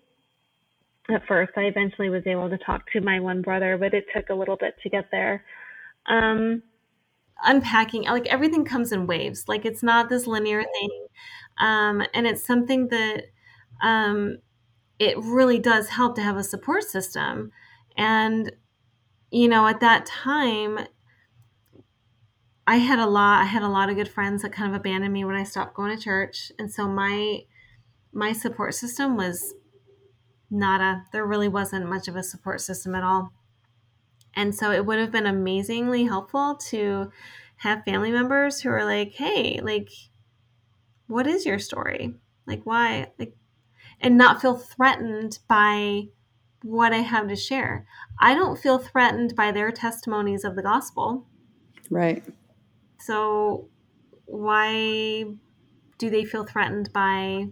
At 1.10 1.26
first, 1.26 1.52
I 1.56 1.62
eventually 1.62 2.10
was 2.10 2.22
able 2.26 2.48
to 2.48 2.58
talk 2.58 2.90
to 2.92 3.00
my 3.00 3.18
one 3.18 3.42
brother, 3.42 3.76
but 3.76 3.92
it 3.92 4.04
took 4.14 4.28
a 4.30 4.34
little 4.34 4.56
bit 4.56 4.74
to 4.84 4.88
get 4.88 5.06
there. 5.10 5.44
Um, 6.08 6.62
unpacking 7.44 8.04
like 8.04 8.26
everything 8.28 8.64
comes 8.64 8.92
in 8.92 9.06
waves 9.06 9.44
like 9.46 9.66
it's 9.66 9.82
not 9.82 10.08
this 10.08 10.26
linear 10.26 10.62
thing 10.62 11.06
um, 11.58 12.02
and 12.14 12.26
it's 12.26 12.42
something 12.46 12.88
that 12.88 13.24
um, 13.82 14.38
it 14.98 15.16
really 15.18 15.58
does 15.58 15.88
help 15.88 16.14
to 16.14 16.22
have 16.22 16.36
a 16.36 16.44
support 16.44 16.84
system 16.84 17.50
and 17.96 18.52
you 19.30 19.48
know 19.48 19.66
at 19.66 19.80
that 19.80 20.06
time 20.06 20.78
i 22.66 22.76
had 22.76 22.98
a 22.98 23.06
lot 23.06 23.42
i 23.42 23.44
had 23.44 23.62
a 23.62 23.68
lot 23.68 23.88
of 23.88 23.96
good 23.96 24.08
friends 24.08 24.42
that 24.42 24.52
kind 24.52 24.70
of 24.70 24.78
abandoned 24.78 25.12
me 25.12 25.24
when 25.24 25.36
i 25.36 25.44
stopped 25.44 25.74
going 25.74 25.94
to 25.94 26.02
church 26.02 26.50
and 26.58 26.72
so 26.72 26.88
my 26.88 27.40
my 28.12 28.32
support 28.32 28.74
system 28.74 29.16
was 29.16 29.54
not 30.50 30.80
a 30.80 31.02
there 31.12 31.26
really 31.26 31.48
wasn't 31.48 31.88
much 31.88 32.08
of 32.08 32.16
a 32.16 32.22
support 32.22 32.60
system 32.60 32.94
at 32.94 33.02
all 33.02 33.32
and 34.36 34.54
so 34.54 34.70
it 34.70 34.84
would 34.84 34.98
have 34.98 35.10
been 35.10 35.26
amazingly 35.26 36.04
helpful 36.04 36.56
to 36.68 37.10
have 37.56 37.84
family 37.84 38.10
members 38.10 38.60
who 38.60 38.68
are 38.68 38.84
like, 38.84 39.14
hey, 39.14 39.60
like, 39.62 39.90
what 41.06 41.26
is 41.26 41.46
your 41.46 41.58
story? 41.58 42.14
Like, 42.46 42.60
why? 42.64 43.12
Like, 43.18 43.34
and 44.00 44.16
not 44.16 44.40
feel 44.40 44.56
threatened 44.56 45.38
by 45.48 46.04
what 46.62 46.92
I 46.92 46.98
have 46.98 47.28
to 47.28 47.36
share. 47.36 47.86
I 48.20 48.34
don't 48.34 48.58
feel 48.58 48.78
threatened 48.78 49.36
by 49.36 49.52
their 49.52 49.70
testimonies 49.70 50.44
of 50.44 50.56
the 50.56 50.62
gospel. 50.62 51.26
Right. 51.90 52.24
So, 52.98 53.68
why 54.24 55.26
do 55.98 56.10
they 56.10 56.24
feel 56.24 56.44
threatened 56.44 56.92
by 56.92 57.46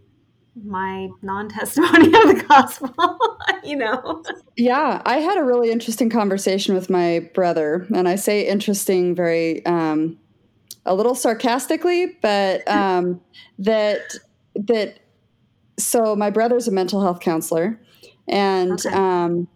my 0.62 1.09
non-testimony 1.23 2.07
of 2.07 2.29
the 2.29 2.45
gospel 2.49 3.39
you 3.65 3.77
know 3.77 4.23
yeah 4.57 5.03
i 5.05 5.16
had 5.16 5.37
a 5.37 5.43
really 5.43 5.71
interesting 5.71 6.09
conversation 6.09 6.75
with 6.75 6.89
my 6.89 7.29
brother 7.35 7.87
and 7.93 8.09
i 8.09 8.15
say 8.15 8.47
interesting 8.47 9.15
very 9.16 9.66
um, 9.66 10.16
a 10.87 10.95
little 10.95 11.15
sarcastically 11.15 12.16
but 12.23 12.66
um, 12.69 13.21
that 13.59 14.15
that 14.55 15.01
so 15.79 16.15
my 16.17 16.31
brother's 16.31 16.69
a 16.69 16.73
mental 16.73 17.01
health 17.01 17.21
counselor 17.21 17.81
and 18.29 18.73
okay. 18.73 18.95
um, 18.95 19.49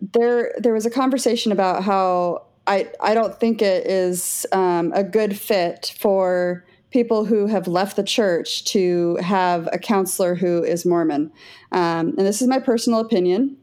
there 0.00 0.54
there 0.58 0.72
was 0.72 0.86
a 0.86 0.90
conversation 0.90 1.52
about 1.52 1.82
how 1.82 2.46
I, 2.66 2.90
I 3.00 3.14
don't 3.14 3.38
think 3.38 3.62
it 3.62 3.86
is 3.86 4.44
um, 4.52 4.92
a 4.94 5.04
good 5.04 5.38
fit 5.38 5.94
for 5.98 6.64
people 6.90 7.24
who 7.24 7.46
have 7.46 7.68
left 7.68 7.96
the 7.96 8.02
church 8.02 8.64
to 8.64 9.16
have 9.16 9.68
a 9.72 9.78
counselor 9.78 10.34
who 10.34 10.62
is 10.64 10.84
Mormon. 10.84 11.30
Um, 11.72 12.08
and 12.16 12.18
this 12.18 12.42
is 12.42 12.48
my 12.48 12.58
personal 12.58 13.00
opinion, 13.00 13.56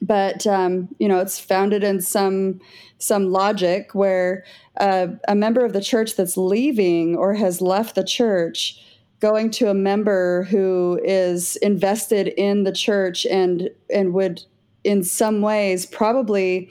but 0.00 0.46
um, 0.46 0.88
you 0.98 1.08
know 1.08 1.20
it's 1.20 1.38
founded 1.38 1.84
in 1.84 2.00
some 2.00 2.60
some 2.98 3.30
logic 3.30 3.94
where 3.94 4.44
uh, 4.80 5.08
a 5.28 5.34
member 5.34 5.64
of 5.64 5.72
the 5.72 5.82
church 5.82 6.16
that's 6.16 6.36
leaving 6.36 7.16
or 7.16 7.34
has 7.34 7.60
left 7.60 7.94
the 7.94 8.04
church 8.04 8.80
going 9.22 9.48
to 9.48 9.70
a 9.70 9.74
member 9.74 10.42
who 10.50 11.00
is 11.04 11.54
invested 11.56 12.26
in 12.36 12.64
the 12.64 12.72
church 12.72 13.24
and 13.24 13.70
and 13.88 14.12
would 14.12 14.42
in 14.82 15.04
some 15.04 15.40
ways 15.40 15.86
probably 15.86 16.68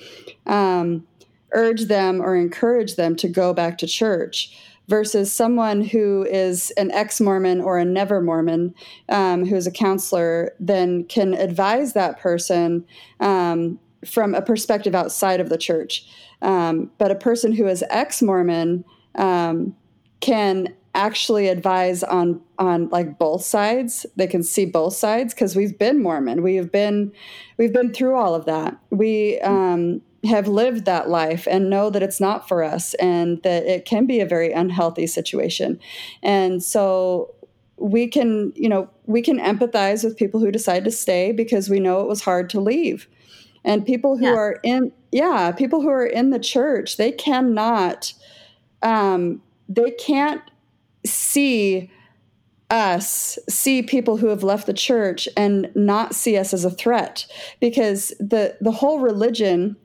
um, 0.47 1.07
urge 1.53 1.85
them 1.85 2.21
or 2.21 2.35
encourage 2.35 2.97
them 2.97 3.15
to 3.15 3.29
go 3.29 3.53
back 3.53 3.77
to 3.77 3.87
church 3.87 4.53
versus 4.89 5.31
someone 5.31 5.81
who 5.81 6.27
is 6.29 6.71
an 6.71 6.91
ex 6.91 7.21
Mormon 7.21 7.61
or 7.61 7.77
a 7.77 7.85
never 7.85 8.19
Mormon 8.19 8.75
um, 9.07 9.45
who 9.45 9.55
is 9.55 9.65
a 9.65 9.71
counselor, 9.71 10.53
then 10.59 11.05
can 11.05 11.33
advise 11.33 11.93
that 11.93 12.19
person 12.19 12.85
um, 13.21 13.79
from 14.05 14.35
a 14.35 14.41
perspective 14.41 14.93
outside 14.93 15.39
of 15.39 15.47
the 15.47 15.57
church. 15.57 16.05
Um, 16.41 16.91
but 16.97 17.11
a 17.11 17.15
person 17.15 17.53
who 17.53 17.67
is 17.67 17.81
ex 17.89 18.21
Mormon 18.21 18.83
um, 19.15 19.73
can 20.19 20.75
actually 20.93 21.47
advise 21.47 22.03
on 22.03 22.41
on 22.59 22.89
like 22.89 23.17
both 23.17 23.43
sides 23.43 24.05
they 24.17 24.27
can 24.27 24.43
see 24.43 24.65
both 24.65 24.93
sides 24.93 25.33
because 25.33 25.55
we've 25.55 25.79
been 25.79 26.01
mormon 26.03 26.43
we've 26.43 26.71
been 26.71 27.11
we've 27.57 27.71
been 27.71 27.93
through 27.93 28.15
all 28.15 28.35
of 28.35 28.45
that 28.45 28.77
we 28.89 29.39
um 29.39 30.01
have 30.23 30.47
lived 30.47 30.85
that 30.85 31.09
life 31.09 31.47
and 31.49 31.69
know 31.69 31.89
that 31.89 32.03
it's 32.03 32.19
not 32.19 32.47
for 32.47 32.63
us 32.63 32.93
and 32.95 33.41
that 33.43 33.65
it 33.65 33.85
can 33.85 34.05
be 34.05 34.19
a 34.19 34.25
very 34.25 34.51
unhealthy 34.51 35.07
situation. 35.07 35.79
And 36.21 36.63
so 36.63 37.33
we 37.77 38.07
can, 38.07 38.53
you 38.55 38.69
know, 38.69 38.89
we 39.05 39.21
can 39.21 39.39
empathize 39.39 40.03
with 40.03 40.17
people 40.17 40.39
who 40.39 40.51
decide 40.51 40.83
to 40.85 40.91
stay 40.91 41.31
because 41.31 41.69
we 41.69 41.79
know 41.79 42.01
it 42.01 42.07
was 42.07 42.21
hard 42.21 42.49
to 42.51 42.59
leave. 42.59 43.07
And 43.63 43.85
people 43.85 44.17
who 44.17 44.25
yeah. 44.25 44.35
are 44.35 44.59
in 44.63 44.91
yeah, 45.11 45.51
people 45.51 45.81
who 45.81 45.89
are 45.89 46.05
in 46.05 46.29
the 46.29 46.39
church, 46.39 46.97
they 46.97 47.11
cannot 47.11 48.13
um 48.83 49.41
they 49.69 49.91
can't 49.91 50.41
see 51.05 51.89
us 52.69 53.37
see 53.49 53.83
people 53.83 54.17
who 54.17 54.27
have 54.27 54.43
left 54.43 54.65
the 54.65 54.73
church 54.73 55.27
and 55.35 55.69
not 55.75 56.15
see 56.15 56.37
us 56.37 56.53
as 56.53 56.63
a 56.63 56.71
threat. 56.71 57.25
Because 57.59 58.13
the 58.19 58.57
the 58.61 58.71
whole 58.71 58.99
religion 58.99 59.75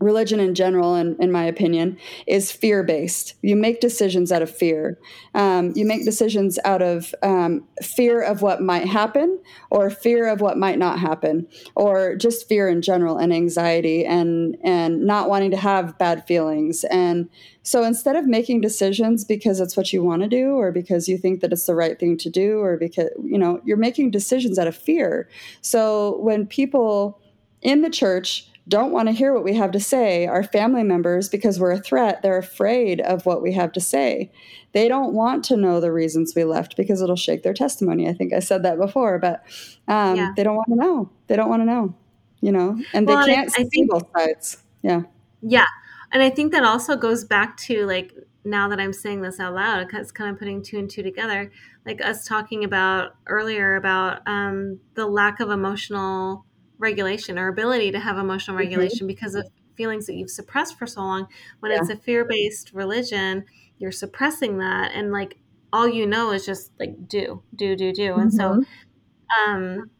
religion 0.00 0.40
in 0.40 0.54
general, 0.54 0.94
in, 0.94 1.16
in 1.20 1.30
my 1.30 1.44
opinion, 1.44 1.96
is 2.26 2.50
fear 2.50 2.82
based. 2.82 3.34
You 3.42 3.56
make 3.56 3.80
decisions 3.80 4.32
out 4.32 4.42
of 4.42 4.54
fear. 4.54 4.98
Um, 5.34 5.72
you 5.74 5.86
make 5.86 6.04
decisions 6.04 6.58
out 6.64 6.82
of 6.82 7.14
um, 7.22 7.66
fear 7.82 8.20
of 8.20 8.42
what 8.42 8.60
might 8.60 8.86
happen, 8.86 9.40
or 9.70 9.90
fear 9.90 10.28
of 10.28 10.40
what 10.40 10.58
might 10.58 10.78
not 10.78 10.98
happen, 10.98 11.46
or 11.74 12.16
just 12.16 12.48
fear 12.48 12.68
in 12.68 12.82
general 12.82 13.16
and 13.16 13.32
anxiety 13.32 14.04
and 14.04 14.56
and 14.62 15.02
not 15.02 15.28
wanting 15.28 15.52
to 15.52 15.56
have 15.56 15.98
bad 15.98 16.26
feelings. 16.26 16.84
And 16.84 17.28
so 17.62 17.82
instead 17.84 18.16
of 18.16 18.26
making 18.26 18.60
decisions 18.60 19.24
because 19.24 19.60
it's 19.60 19.76
what 19.76 19.92
you 19.92 20.02
want 20.02 20.22
to 20.22 20.28
do, 20.28 20.56
or 20.56 20.72
because 20.72 21.08
you 21.08 21.16
think 21.16 21.40
that 21.40 21.52
it's 21.52 21.66
the 21.66 21.74
right 21.74 21.98
thing 21.98 22.16
to 22.18 22.30
do, 22.30 22.58
or 22.58 22.76
because 22.76 23.10
you 23.22 23.38
know 23.38 23.60
you're 23.64 23.76
making 23.76 24.10
decisions 24.10 24.58
out 24.58 24.66
of 24.66 24.76
fear. 24.76 25.28
So 25.60 26.18
when 26.18 26.46
people 26.46 27.20
in 27.62 27.80
the 27.80 27.90
church 27.90 28.50
don't 28.66 28.92
want 28.92 29.08
to 29.08 29.12
hear 29.12 29.34
what 29.34 29.44
we 29.44 29.54
have 29.54 29.72
to 29.72 29.80
say. 29.80 30.26
Our 30.26 30.42
family 30.42 30.82
members, 30.82 31.28
because 31.28 31.60
we're 31.60 31.72
a 31.72 31.78
threat, 31.78 32.22
they're 32.22 32.38
afraid 32.38 33.00
of 33.00 33.26
what 33.26 33.42
we 33.42 33.52
have 33.52 33.72
to 33.72 33.80
say. 33.80 34.32
They 34.72 34.88
don't 34.88 35.12
want 35.12 35.44
to 35.46 35.56
know 35.56 35.80
the 35.80 35.92
reasons 35.92 36.32
we 36.34 36.44
left 36.44 36.76
because 36.76 37.02
it'll 37.02 37.14
shake 37.14 37.42
their 37.42 37.52
testimony. 37.52 38.08
I 38.08 38.14
think 38.14 38.32
I 38.32 38.38
said 38.38 38.62
that 38.62 38.78
before, 38.78 39.18
but 39.18 39.44
um, 39.86 40.16
yeah. 40.16 40.32
they 40.36 40.42
don't 40.42 40.56
want 40.56 40.68
to 40.68 40.76
know. 40.76 41.10
They 41.26 41.36
don't 41.36 41.50
want 41.50 41.60
to 41.62 41.66
know, 41.66 41.94
you 42.40 42.52
know, 42.52 42.80
and 42.92 43.06
well, 43.06 43.26
they 43.26 43.34
can't 43.34 43.50
I, 43.50 43.60
I 43.60 43.64
see 43.64 43.68
think, 43.68 43.90
both 43.90 44.06
sides. 44.16 44.62
Yeah. 44.82 45.02
Yeah. 45.42 45.66
And 46.12 46.22
I 46.22 46.30
think 46.30 46.52
that 46.52 46.64
also 46.64 46.96
goes 46.96 47.24
back 47.24 47.56
to 47.58 47.84
like, 47.86 48.12
now 48.44 48.68
that 48.68 48.80
I'm 48.80 48.92
saying 48.92 49.22
this 49.22 49.40
out 49.40 49.54
loud, 49.54 49.86
it's 49.92 50.12
kind 50.12 50.30
of 50.30 50.38
putting 50.38 50.62
two 50.62 50.78
and 50.78 50.90
two 50.90 51.02
together, 51.02 51.50
like 51.86 52.04
us 52.04 52.26
talking 52.26 52.64
about 52.64 53.16
earlier 53.26 53.76
about 53.76 54.20
um, 54.26 54.80
the 54.94 55.06
lack 55.06 55.40
of 55.40 55.50
emotional 55.50 56.44
regulation 56.78 57.38
or 57.38 57.48
ability 57.48 57.90
to 57.92 58.00
have 58.00 58.18
emotional 58.18 58.56
mm-hmm. 58.56 58.66
regulation 58.66 59.00
mm-hmm. 59.00 59.08
because 59.08 59.34
of 59.34 59.48
feelings 59.76 60.06
that 60.06 60.14
you've 60.14 60.30
suppressed 60.30 60.78
for 60.78 60.86
so 60.86 61.00
long. 61.00 61.26
When 61.60 61.72
yeah. 61.72 61.78
it's 61.80 61.90
a 61.90 61.96
fear 61.96 62.24
based 62.24 62.72
religion, 62.72 63.44
you're 63.78 63.92
suppressing 63.92 64.58
that, 64.58 64.92
and 64.92 65.12
like 65.12 65.38
all 65.72 65.88
you 65.88 66.06
know 66.06 66.32
is 66.32 66.46
just 66.46 66.72
like 66.78 67.08
do, 67.08 67.42
do, 67.54 67.76
do, 67.76 67.92
do. 67.92 68.10
Mm-hmm. 68.10 68.20
And 68.20 68.32
so, 68.32 68.50
mm-hmm. 68.50 69.50
um, 69.50 69.90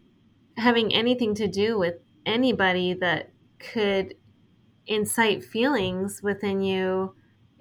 having 0.56 0.94
anything 0.94 1.34
to 1.34 1.48
do 1.48 1.78
with 1.78 1.96
anybody 2.26 2.94
that 2.94 3.30
could 3.58 4.14
incite 4.86 5.44
feelings 5.44 6.22
within 6.22 6.60
you 6.60 7.14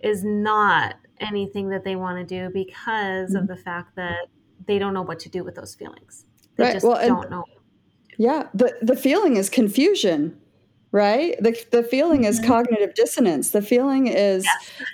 is 0.03 0.23
not 0.23 0.95
anything 1.19 1.69
that 1.69 1.83
they 1.83 1.95
want 1.95 2.17
to 2.17 2.23
do 2.25 2.53
because 2.53 3.29
mm-hmm. 3.29 3.37
of 3.37 3.47
the 3.47 3.55
fact 3.55 3.95
that 3.95 4.27
they 4.67 4.77
don't 4.77 4.93
know 4.93 5.01
what 5.01 5.19
to 5.19 5.29
do 5.29 5.43
with 5.43 5.55
those 5.55 5.75
feelings. 5.75 6.25
They 6.57 6.65
right. 6.65 6.73
just 6.73 6.85
well, 6.85 7.05
don't 7.07 7.29
know. 7.29 7.45
Yeah, 8.17 8.47
the 8.53 8.75
the 8.81 8.95
feeling 8.95 9.35
is 9.35 9.49
confusion, 9.49 10.37
right? 10.91 11.35
The 11.41 11.57
the 11.71 11.83
feeling 11.83 12.21
mm-hmm. 12.21 12.29
is 12.29 12.39
cognitive 12.39 12.93
dissonance. 12.93 13.51
The 13.51 13.61
feeling 13.61 14.07
is 14.07 14.45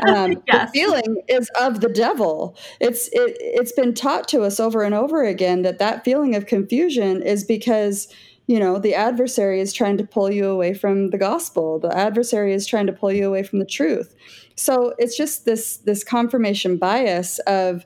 yes. 0.05 0.17
Um, 0.17 0.43
yes. 0.47 0.71
the 0.71 0.79
feeling 0.79 1.21
is 1.27 1.49
of 1.59 1.81
the 1.81 1.89
devil. 1.89 2.57
It's 2.79 3.07
it 3.09 3.37
it's 3.39 3.73
been 3.73 3.93
taught 3.93 4.27
to 4.29 4.41
us 4.41 4.59
over 4.59 4.83
and 4.83 4.95
over 4.95 5.23
again 5.23 5.61
that 5.63 5.79
that 5.79 6.03
feeling 6.03 6.35
of 6.35 6.45
confusion 6.45 7.21
is 7.21 7.43
because 7.43 8.07
you 8.47 8.59
know 8.59 8.79
the 8.79 8.95
adversary 8.95 9.59
is 9.59 9.73
trying 9.73 9.97
to 9.97 10.03
pull 10.03 10.31
you 10.31 10.47
away 10.47 10.73
from 10.73 11.09
the 11.09 11.17
gospel. 11.17 11.79
The 11.79 11.95
adversary 11.95 12.53
is 12.53 12.65
trying 12.65 12.87
to 12.87 12.93
pull 12.93 13.11
you 13.11 13.27
away 13.27 13.43
from 13.43 13.59
the 13.59 13.65
truth. 13.65 14.15
So 14.55 14.93
it's 14.97 15.15
just 15.15 15.45
this 15.45 15.77
this 15.77 16.03
confirmation 16.03 16.77
bias 16.77 17.39
of 17.39 17.85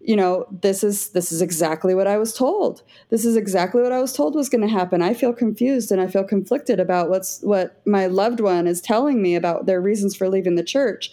you 0.00 0.14
know 0.14 0.46
this 0.50 0.84
is 0.84 1.10
this 1.10 1.32
is 1.32 1.42
exactly 1.42 1.94
what 1.94 2.06
i 2.06 2.16
was 2.16 2.32
told. 2.32 2.82
This 3.10 3.24
is 3.24 3.36
exactly 3.36 3.82
what 3.82 3.92
i 3.92 4.00
was 4.00 4.12
told 4.12 4.34
was 4.34 4.48
going 4.48 4.60
to 4.62 4.68
happen. 4.68 5.02
I 5.02 5.14
feel 5.14 5.32
confused 5.32 5.90
and 5.90 6.00
i 6.00 6.06
feel 6.06 6.24
conflicted 6.24 6.78
about 6.78 7.10
what's 7.10 7.40
what 7.42 7.80
my 7.86 8.06
loved 8.06 8.40
one 8.40 8.66
is 8.66 8.80
telling 8.80 9.20
me 9.22 9.34
about 9.34 9.66
their 9.66 9.80
reasons 9.80 10.16
for 10.16 10.28
leaving 10.28 10.54
the 10.54 10.62
church. 10.62 11.10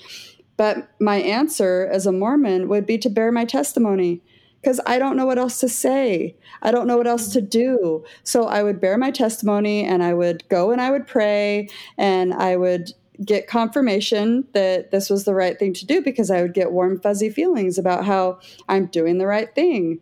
But 0.58 0.90
my 1.02 1.18
answer 1.18 1.90
as 1.92 2.06
a 2.06 2.12
mormon 2.12 2.70
would 2.70 2.86
be 2.86 2.98
to 3.00 3.10
bear 3.10 3.32
my 3.32 3.46
testimony 3.46 4.22
because 4.62 4.80
i 4.86 5.00
don't 5.00 5.18
know 5.18 5.26
what 5.26 5.40
else 5.40 5.60
to 5.62 5.70
say. 5.70 6.36
I 6.62 6.72
don't 6.72 6.88
know 6.88 6.98
what 6.98 7.08
else 7.08 7.30
to 7.34 7.42
do. 7.42 8.06
So 8.24 8.46
i 8.46 8.62
would 8.62 8.80
bear 8.80 8.98
my 8.98 9.10
testimony 9.10 9.84
and 9.84 10.04
i 10.04 10.14
would 10.14 10.48
go 10.50 10.72
and 10.72 10.80
i 10.80 10.92
would 10.92 11.08
pray 11.08 11.70
and 11.98 12.34
i 12.34 12.56
would 12.56 12.92
get 13.24 13.48
confirmation 13.48 14.48
that 14.54 14.92
this 14.92 15.10
was 15.10 15.26
the 15.26 15.34
right 15.34 15.58
thing 15.58 15.74
to 15.74 15.86
do 15.86 16.02
because 16.02 16.32
I 16.32 16.42
would 16.42 16.54
get 16.54 16.72
warm, 16.72 17.00
fuzzy 17.00 17.30
feelings 17.30 17.78
about 17.78 18.06
how 18.06 18.40
I'm 18.68 18.88
doing 18.88 19.18
the 19.18 19.28
right 19.28 19.54
thing. 19.54 20.00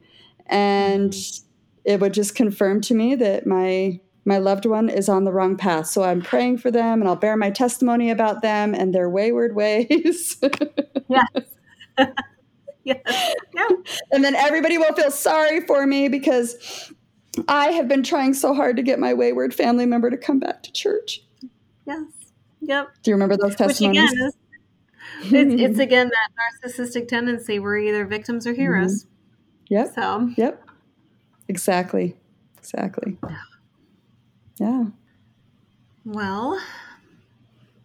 And 0.47 1.11
mm-hmm. 1.11 1.45
it 1.85 1.99
would 1.99 2.13
just 2.13 2.35
confirm 2.35 2.81
to 2.81 2.93
me 2.93 3.15
that 3.15 3.45
my 3.45 3.99
my 4.25 4.37
loved 4.37 4.65
one 4.65 4.89
is 4.89 5.09
on 5.09 5.25
the 5.25 5.33
wrong 5.33 5.57
path. 5.57 5.87
So 5.87 6.03
I'm 6.03 6.21
praying 6.21 6.59
for 6.59 6.71
them 6.71 7.01
and 7.01 7.09
I'll 7.09 7.15
bear 7.15 7.35
my 7.35 7.49
testimony 7.49 8.09
about 8.09 8.41
them 8.41 8.73
and 8.73 8.95
their 8.95 9.09
wayward 9.09 9.53
ways. 9.55 10.37
yes. 11.09 11.27
yes. 12.85 13.35
Yeah. 13.53 13.67
And 14.11 14.23
then 14.23 14.35
everybody 14.35 14.77
will 14.77 14.93
feel 14.93 15.11
sorry 15.11 15.61
for 15.61 15.85
me 15.85 16.07
because 16.07 16.91
I 17.47 17.67
have 17.71 17.87
been 17.87 18.03
trying 18.03 18.33
so 18.33 18.53
hard 18.53 18.77
to 18.77 18.81
get 18.81 18.99
my 18.99 19.13
wayward 19.13 19.53
family 19.53 19.85
member 19.85 20.09
to 20.09 20.17
come 20.17 20.39
back 20.39 20.63
to 20.63 20.71
church. 20.71 21.21
Yes. 21.85 22.05
Yep. 22.65 22.89
Do 23.03 23.11
you 23.11 23.15
remember 23.15 23.37
those 23.37 23.55
testimonies? 23.55 24.01
Which 24.01 24.11
again 24.11 24.27
is, 24.27 24.35
it's, 25.33 25.61
it's, 25.71 25.79
again 25.79 26.09
that 26.09 26.29
narcissistic 26.65 27.07
tendency. 27.07 27.59
We're 27.59 27.77
either 27.77 28.05
victims 28.05 28.47
or 28.47 28.53
heroes. 28.53 29.05
Mm-hmm. 29.05 29.73
Yep. 29.73 29.93
So. 29.95 30.33
Yep. 30.37 30.69
Exactly. 31.49 32.15
Exactly. 32.57 33.17
Yeah. 34.59 34.85
Well. 36.05 36.61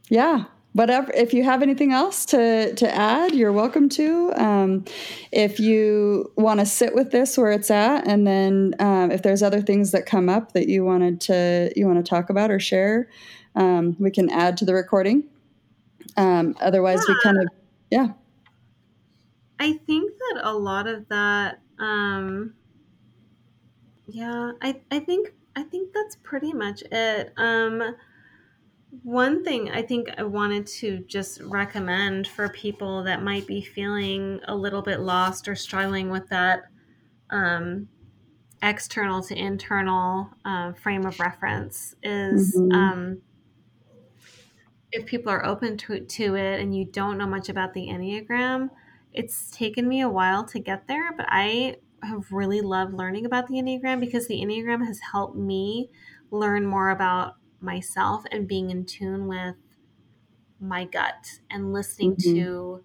Yeah. 0.09 0.45
Whatever. 0.75 1.11
If 1.13 1.35
you 1.35 1.43
have 1.43 1.63
anything 1.63 1.93
else 1.93 2.25
to 2.27 2.75
to 2.75 2.95
add, 2.95 3.35
you're 3.35 3.53
welcome 3.53 3.89
to. 3.91 4.33
Um, 4.37 4.85
if 5.33 5.59
you 5.59 6.31
want 6.37 6.61
to 6.61 6.67
sit 6.67 6.95
with 6.95 7.11
this 7.11 7.37
where 7.37 7.51
it's 7.51 7.71
at, 7.71 8.07
and 8.07 8.27
then 8.27 8.75
um, 8.79 9.11
if 9.11 9.23
there's 9.23 9.43
other 9.43 9.61
things 9.61 9.91
that 9.91 10.07
come 10.07 10.29
up 10.29 10.53
that 10.53 10.69
you 10.69 10.85
wanted 10.85 11.21
to 11.23 11.73
you 11.75 11.87
want 11.87 12.05
to 12.05 12.09
talk 12.09 12.31
about 12.31 12.51
or 12.51 12.61
share, 12.61 13.09
um, 13.59 13.97
we 13.99 14.11
can 14.11 14.31
add 14.31 14.57
to 14.59 14.65
the 14.65 14.73
recording. 14.73 15.25
Um, 16.17 16.57
otherwise, 16.61 17.01
yeah. 17.07 17.15
we 17.15 17.21
kind 17.23 17.39
of, 17.39 17.49
yeah. 17.91 18.09
I 19.59 19.73
think 19.73 20.13
that 20.17 20.41
a 20.45 20.53
lot 20.53 20.87
of 20.87 21.09
that, 21.09 21.61
um, 21.81 22.55
yeah, 24.07 24.53
I, 24.63 24.81
I 24.91 25.01
think, 25.01 25.33
I 25.57 25.65
think 25.65 25.93
that's 25.93 26.17
pretty 26.23 26.53
much 26.53 26.83
it. 26.93 27.33
Um, 27.37 27.97
one 29.03 29.45
thing 29.45 29.71
I 29.71 29.83
think 29.83 30.09
I 30.17 30.23
wanted 30.23 30.67
to 30.79 31.05
just 31.09 31.41
recommend 31.43 32.29
for 32.29 32.49
people 32.51 33.03
that 33.03 33.23
might 33.23 33.47
be 33.47 33.61
feeling 33.61 34.41
a 34.47 34.55
little 34.55 34.83
bit 34.83 35.01
lost 35.01 35.49
or 35.49 35.57
struggling 35.57 36.11
with 36.11 36.29
that 36.29 36.63
um, 37.31 37.89
external 38.63 39.21
to 39.25 39.37
internal 39.37 40.31
uh, 40.45 40.73
frame 40.75 41.05
of 41.05 41.19
reference 41.19 41.97
is 42.03 42.57
mm-hmm. 42.57 42.73
um, 42.73 43.19
if 44.93 45.06
people 45.06 45.31
are 45.31 45.44
open 45.44 45.77
to, 45.77 46.01
to 46.01 46.35
it 46.35 46.60
and 46.60 46.74
you 46.74 46.85
don't 46.85 47.19
know 47.19 47.27
much 47.27 47.48
about 47.48 47.74
the 47.74 47.89
Enneagram, 47.89 48.70
it's 49.12 49.51
taken 49.51 49.89
me 49.89 50.01
a 50.01 50.09
while 50.09 50.44
to 50.47 50.59
get 50.59 50.86
there, 50.86 51.12
but 51.12 51.27
I 51.28 51.77
have 52.02 52.31
really 52.31 52.60
loved 52.60 52.94
learning 52.94 53.27
about 53.27 53.48
the 53.48 53.55
Enneagram 53.55 54.01
because 54.01 54.28
the 54.28 54.40
Enneagram 54.40 54.86
has 54.86 55.01
helped 55.12 55.36
me 55.36 55.90
learn 56.31 56.66
more 56.66 56.90
about 56.90 57.35
myself 57.60 58.23
and 58.31 58.47
being 58.47 58.70
in 58.70 58.85
tune 58.85 59.27
with 59.27 59.56
my 60.60 60.85
gut 60.85 61.40
and 61.51 61.73
listening 61.73 62.15
mm-hmm. 62.15 62.35
to 62.35 62.85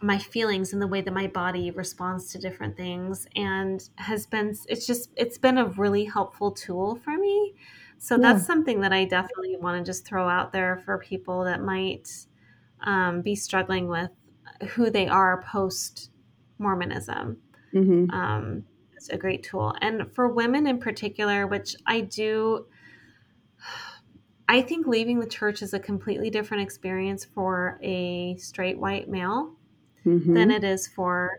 my 0.00 0.18
feelings 0.18 0.72
and 0.72 0.82
the 0.82 0.86
way 0.86 1.00
that 1.00 1.14
my 1.14 1.28
body 1.28 1.70
responds 1.70 2.32
to 2.32 2.38
different 2.38 2.76
things 2.76 3.26
and 3.36 3.88
has 3.96 4.26
been 4.26 4.56
it's 4.66 4.84
just 4.84 5.10
it's 5.16 5.38
been 5.38 5.58
a 5.58 5.66
really 5.66 6.04
helpful 6.04 6.50
tool 6.50 6.96
for 6.96 7.16
me 7.16 7.54
so 8.02 8.16
yeah. 8.16 8.32
that's 8.32 8.44
something 8.44 8.80
that 8.80 8.92
I 8.92 9.04
definitely 9.04 9.56
want 9.58 9.78
to 9.78 9.88
just 9.88 10.04
throw 10.04 10.28
out 10.28 10.50
there 10.50 10.82
for 10.84 10.98
people 10.98 11.44
that 11.44 11.62
might 11.62 12.08
um, 12.80 13.22
be 13.22 13.36
struggling 13.36 13.86
with 13.86 14.10
who 14.70 14.90
they 14.90 15.06
are 15.06 15.40
post 15.44 16.10
Mormonism. 16.58 17.36
Mm-hmm. 17.72 18.10
Um, 18.10 18.64
it's 18.96 19.08
a 19.10 19.16
great 19.16 19.44
tool. 19.44 19.76
And 19.80 20.12
for 20.12 20.26
women 20.26 20.66
in 20.66 20.80
particular, 20.80 21.46
which 21.46 21.76
I 21.86 22.00
do, 22.00 22.66
I 24.48 24.62
think 24.62 24.88
leaving 24.88 25.20
the 25.20 25.26
church 25.28 25.62
is 25.62 25.72
a 25.72 25.78
completely 25.78 26.28
different 26.28 26.64
experience 26.64 27.24
for 27.24 27.78
a 27.84 28.34
straight 28.36 28.80
white 28.80 29.08
male 29.08 29.54
mm-hmm. 30.04 30.34
than 30.34 30.50
it 30.50 30.64
is 30.64 30.88
for 30.88 31.38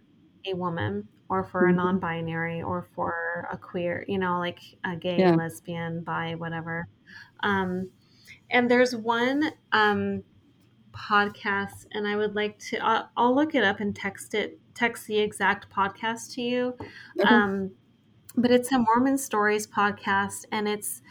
a 0.49 0.53
woman 0.53 1.09
or 1.29 1.43
for 1.43 1.63
mm-hmm. 1.63 1.79
a 1.79 1.83
non-binary 1.83 2.61
or 2.61 2.87
for 2.95 3.47
a 3.51 3.57
queer 3.57 4.05
you 4.07 4.17
know 4.17 4.39
like 4.39 4.59
a 4.85 4.95
gay 4.95 5.17
yeah. 5.19 5.35
lesbian 5.35 6.01
bi 6.01 6.35
whatever 6.35 6.87
um, 7.41 7.89
and 8.51 8.69
there's 8.69 8.95
one 8.95 9.51
um, 9.71 10.23
podcast 10.91 11.87
and 11.91 12.07
i 12.07 12.15
would 12.15 12.35
like 12.35 12.57
to 12.59 12.77
I'll, 12.77 13.09
I'll, 13.17 13.35
look 13.35 13.55
it 13.55 13.63
up 13.63 13.79
and 13.79 13.95
text 13.95 14.33
it 14.33 14.59
text 14.75 15.07
the 15.07 15.19
exact 15.19 15.69
podcast 15.71 16.33
to 16.35 16.41
you 16.41 16.75
okay. 17.19 17.27
um, 17.27 17.71
but 18.35 18.51
it's 18.51 18.71
a 18.71 18.79
mormon 18.79 19.17
stories 19.17 19.65
podcast 19.65 20.45
and 20.51 20.67
it's 20.67 21.01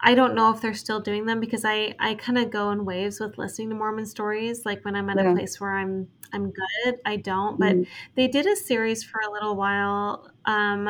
I 0.00 0.14
don't 0.14 0.34
know 0.34 0.52
if 0.52 0.60
they're 0.60 0.74
still 0.74 1.00
doing 1.00 1.26
them 1.26 1.40
because 1.40 1.64
I 1.64 1.94
I 1.98 2.14
kind 2.14 2.38
of 2.38 2.50
go 2.50 2.70
in 2.70 2.84
waves 2.84 3.18
with 3.18 3.38
listening 3.38 3.70
to 3.70 3.74
Mormon 3.74 4.06
stories. 4.06 4.66
Like 4.66 4.84
when 4.84 4.94
I'm 4.94 5.08
at 5.10 5.16
yeah. 5.16 5.30
a 5.30 5.34
place 5.34 5.60
where 5.60 5.76
I'm 5.76 6.08
I'm 6.32 6.50
good, 6.50 6.96
I 7.04 7.16
don't. 7.16 7.58
But 7.58 7.74
mm-hmm. 7.74 7.90
they 8.14 8.28
did 8.28 8.46
a 8.46 8.56
series 8.56 9.02
for 9.02 9.20
a 9.20 9.32
little 9.32 9.56
while 9.56 10.30
um, 10.44 10.88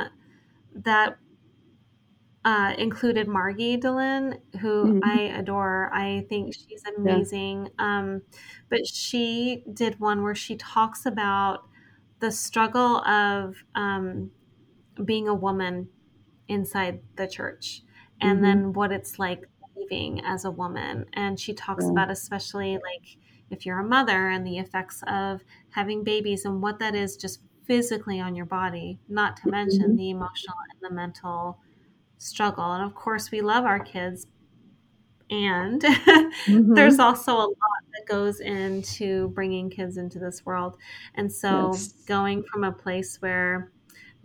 that 0.74 1.18
uh, 2.44 2.74
included 2.78 3.26
Margie 3.26 3.76
Dillon, 3.76 4.38
who 4.60 5.00
mm-hmm. 5.00 5.04
I 5.04 5.36
adore. 5.38 5.90
I 5.92 6.26
think 6.28 6.54
she's 6.54 6.82
amazing. 6.96 7.70
Yeah. 7.78 7.98
Um, 7.98 8.22
but 8.68 8.86
she 8.86 9.64
did 9.72 10.00
one 10.00 10.22
where 10.22 10.34
she 10.34 10.56
talks 10.56 11.06
about 11.06 11.60
the 12.20 12.30
struggle 12.30 12.98
of 13.04 13.56
um, 13.74 14.30
being 15.04 15.28
a 15.28 15.34
woman 15.34 15.88
inside 16.48 17.00
the 17.16 17.26
church 17.26 17.82
and 18.20 18.36
mm-hmm. 18.36 18.44
then 18.44 18.72
what 18.72 18.92
it's 18.92 19.18
like 19.18 19.42
leaving 19.76 20.20
as 20.24 20.44
a 20.44 20.50
woman. 20.50 21.06
And 21.14 21.38
she 21.38 21.52
talks 21.52 21.84
yeah. 21.84 21.90
about 21.90 22.10
especially 22.10 22.74
like 22.74 23.16
if 23.50 23.64
you're 23.64 23.78
a 23.78 23.84
mother 23.84 24.28
and 24.28 24.46
the 24.46 24.58
effects 24.58 25.02
of 25.06 25.42
having 25.70 26.02
babies 26.02 26.44
and 26.44 26.60
what 26.60 26.78
that 26.78 26.94
is 26.94 27.16
just 27.16 27.40
physically 27.64 28.20
on 28.20 28.34
your 28.34 28.46
body, 28.46 28.98
not 29.08 29.36
to 29.38 29.50
mention 29.50 29.82
mm-hmm. 29.82 29.96
the 29.96 30.10
emotional 30.10 30.56
and 30.72 30.90
the 30.90 30.94
mental 30.94 31.58
struggle. 32.18 32.72
And 32.72 32.84
of 32.84 32.94
course, 32.94 33.30
we 33.30 33.40
love 33.40 33.64
our 33.64 33.80
kids. 33.80 34.26
And 35.28 35.82
mm-hmm. 35.82 36.74
there's 36.74 36.98
also 36.98 37.32
a 37.32 37.48
lot 37.48 37.82
that 37.94 38.06
goes 38.06 38.40
into 38.40 39.28
bringing 39.30 39.68
kids 39.68 39.96
into 39.96 40.18
this 40.18 40.46
world. 40.46 40.76
And 41.14 41.30
so, 41.30 41.72
yes. 41.72 41.88
going 42.06 42.44
from 42.44 42.62
a 42.64 42.72
place 42.72 43.20
where 43.20 43.72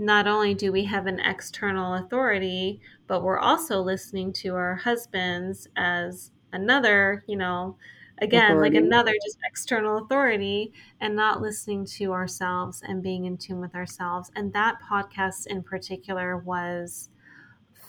not 0.02 0.28
only 0.28 0.56
do 0.56 0.72
we 0.72 0.84
have 0.86 1.06
an 1.06 1.19
external 1.19 1.94
authority, 1.94 2.82
but 3.06 3.22
we're 3.22 3.38
also 3.38 3.80
listening 3.82 4.34
to 4.34 4.56
our 4.56 4.76
husbands 4.76 5.68
as 5.78 6.32
another, 6.52 7.23
you 7.28 7.38
know, 7.38 7.78
again, 8.19 8.53
authority. 8.53 8.78
like 8.78 8.84
another 8.84 9.14
just 9.23 9.38
external 9.45 9.99
authority 9.99 10.73
and 10.99 11.15
not 11.15 11.40
listening 11.40 11.86
to 11.86 12.14
ourselves 12.14 12.82
and 12.84 13.03
being 13.03 13.26
in 13.26 13.38
tune 13.38 13.61
with 13.61 13.76
ourselves. 13.76 14.32
And 14.36 14.52
that 14.53 14.78
podcast 14.82 15.45
in 15.45 15.61
particular 15.61 16.38
was 16.40 17.10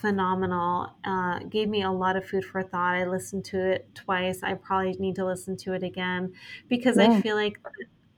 phenomenal. 0.02 0.94
Uh, 1.04 1.38
gave 1.48 1.70
me 1.70 1.82
a 1.82 1.90
lot 1.90 2.16
of 2.16 2.26
food 2.26 2.44
for 2.44 2.62
thought. 2.62 2.94
I 2.94 3.06
listened 3.06 3.46
to 3.46 3.58
it 3.58 3.88
twice. 3.94 4.42
I 4.42 4.52
probably 4.52 4.92
need 4.98 5.16
to 5.16 5.24
listen 5.24 5.56
to 5.58 5.72
it 5.72 5.82
again 5.82 6.34
because 6.68 6.98
yeah. 6.98 7.10
I 7.10 7.22
feel 7.22 7.36
like 7.36 7.58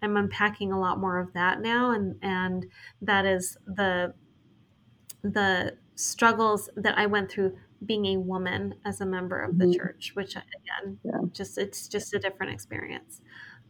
I'm 0.04 0.16
unpacking 0.16 0.72
a 0.72 0.78
lot 0.78 0.98
more 0.98 1.18
of 1.18 1.32
that 1.34 1.60
now, 1.60 1.92
and 1.92 2.16
and 2.22 2.66
that 3.02 3.24
is 3.26 3.56
the 3.66 4.14
the 5.22 5.76
struggles 5.96 6.68
that 6.76 6.98
I 6.98 7.06
went 7.06 7.30
through 7.30 7.56
being 7.86 8.06
a 8.06 8.16
woman 8.18 8.74
as 8.84 9.00
a 9.00 9.06
member 9.06 9.40
of 9.40 9.58
the 9.58 9.66
mm-hmm. 9.66 9.74
church, 9.74 10.12
which 10.14 10.32
again, 10.36 10.98
yeah. 11.04 11.12
just 11.32 11.58
it's 11.58 11.88
just 11.88 12.14
a 12.14 12.18
different 12.18 12.52
experience. 12.52 13.20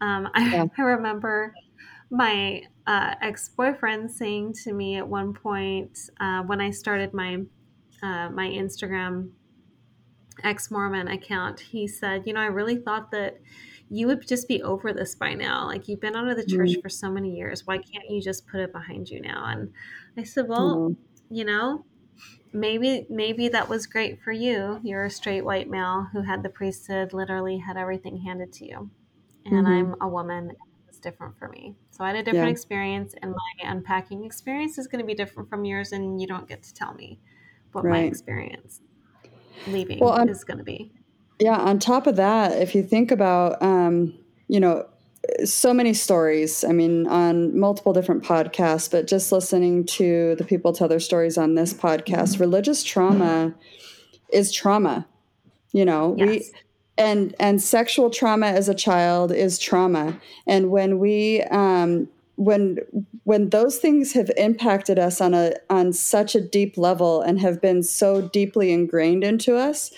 Um, 0.01 0.29
I, 0.35 0.49
yeah. 0.49 0.67
I 0.79 0.83
remember 0.83 1.55
my 2.11 2.63
uh, 2.87 3.15
ex 3.23 3.49
boyfriend 3.49 4.11
saying 4.11 4.55
to 4.65 4.73
me 4.73 4.97
at 4.97 5.07
one 5.07 5.33
point 5.33 5.99
uh, 6.21 6.43
when 6.43 6.61
I 6.61 6.71
started 6.71 7.13
my 7.15 7.39
uh, 8.03 8.29
my 8.31 8.47
Instagram 8.49 9.31
ex 10.43 10.71
Mormon 10.71 11.09
account, 11.09 11.61
he 11.61 11.87
said, 11.87 12.23
"You 12.27 12.35
know, 12.35 12.41
I 12.41 12.47
really 12.47 12.77
thought 12.77 13.11
that." 13.13 13.41
You 13.91 14.07
would 14.09 14.27
just 14.27 14.49
be 14.49 14.63
over 14.63 14.93
this 14.93 15.15
by 15.15 15.35
now. 15.35 15.67
Like 15.67 15.89
you've 15.89 16.01
been 16.01 16.17
out 16.17 16.29
of 16.29 16.37
the 16.37 16.45
church 16.45 16.71
mm-hmm. 16.71 16.81
for 16.81 16.89
so 16.89 17.11
many 17.11 17.37
years. 17.37 17.67
Why 17.67 17.79
can't 17.79 18.09
you 18.09 18.21
just 18.21 18.47
put 18.47 18.61
it 18.61 18.73
behind 18.73 19.09
you 19.09 19.21
now? 19.21 19.45
And 19.47 19.73
I 20.17 20.25
said, 20.25 20.49
Well, 20.49 20.77
mm-hmm. 20.77 21.35
you 21.35 21.45
know, 21.45 21.85
maybe 22.53 23.07
maybe 23.11 23.49
that 23.49 23.69
was 23.69 23.87
great 23.87 24.23
for 24.23 24.33
you. 24.33 24.81
You're 24.83 25.05
a 25.05 25.11
straight 25.11 25.45
white 25.45 25.69
male 25.69 26.09
who 26.13 26.23
had 26.23 26.43
the 26.43 26.49
priesthood, 26.49 27.13
literally 27.13 27.59
had 27.59 27.77
everything 27.77 28.19
handed 28.19 28.53
to 28.55 28.67
you, 28.67 28.91
and 29.45 29.55
mm-hmm. 29.55 29.67
I'm 29.67 29.97
a 30.01 30.09
woman. 30.09 30.53
It's 30.89 30.99
different 30.99 31.37
for 31.39 31.49
me. 31.49 31.75
So 31.91 32.05
I 32.05 32.09
had 32.09 32.17
a 32.17 32.23
different 32.23 32.47
yeah. 32.47 32.53
experience, 32.53 33.15
and 33.21 33.33
my 33.33 33.71
unpacking 33.71 34.25
experience 34.25 34.79
is 34.79 34.87
going 34.87 35.01
to 35.01 35.07
be 35.07 35.15
different 35.15 35.51
from 35.51 35.65
yours, 35.65 35.93
and 35.93 36.21
you 36.21 36.27
don't 36.27 36.49
get 36.49 36.63
to 36.63 36.73
tell 36.73 36.95
me 36.95 37.19
what 37.73 37.85
right. 37.85 37.91
my 37.91 38.01
experience 38.05 38.81
leaving 39.67 39.99
well, 39.99 40.29
is 40.29 40.45
going 40.45 40.59
to 40.59 40.65
be. 40.65 40.93
Yeah. 41.41 41.59
On 41.59 41.79
top 41.79 42.07
of 42.07 42.17
that, 42.17 42.61
if 42.61 42.75
you 42.75 42.83
think 42.83 43.11
about, 43.11 43.61
um, 43.63 44.15
you 44.49 44.61
know, 44.61 44.87
so 45.45 45.73
many 45.73 45.95
stories. 45.95 46.65
I 46.65 46.73
mean, 46.73 47.07
on 47.07 47.59
multiple 47.59 47.93
different 47.93 48.23
podcasts, 48.23 48.91
but 48.91 49.07
just 49.07 49.33
listening 49.33 49.85
to 49.87 50.35
the 50.37 50.45
people 50.45 50.73
tell 50.73 50.89
their 50.89 51.01
stories 51.01 51.39
on 51.39 51.55
this 51.55 51.73
podcast, 51.73 52.35
mm-hmm. 52.35 52.43
religious 52.43 52.83
trauma 52.83 53.55
is 54.33 54.53
trauma. 54.53 55.07
You 55.73 55.85
know, 55.85 56.15
yes. 56.19 56.29
we 56.29 56.45
and 56.97 57.35
and 57.41 57.61
sexual 57.61 58.11
trauma 58.11 58.47
as 58.47 58.69
a 58.69 58.75
child 58.75 59.33
is 59.33 59.59
trauma. 59.59 60.21
And 60.47 60.71
when 60.71 60.99
we 60.99 61.43
um, 61.45 62.09
when 62.37 62.79
when 63.25 63.51
those 63.51 63.79
things 63.79 64.13
have 64.13 64.31
impacted 64.37 64.99
us 64.99 65.21
on 65.21 65.35
a 65.35 65.55
on 65.71 65.93
such 65.93 66.35
a 66.35 66.41
deep 66.41 66.77
level 66.77 67.21
and 67.23 67.41
have 67.41 67.61
been 67.61 67.83
so 67.83 68.21
deeply 68.21 68.73
ingrained 68.73 69.25
into 69.25 69.57
us, 69.57 69.93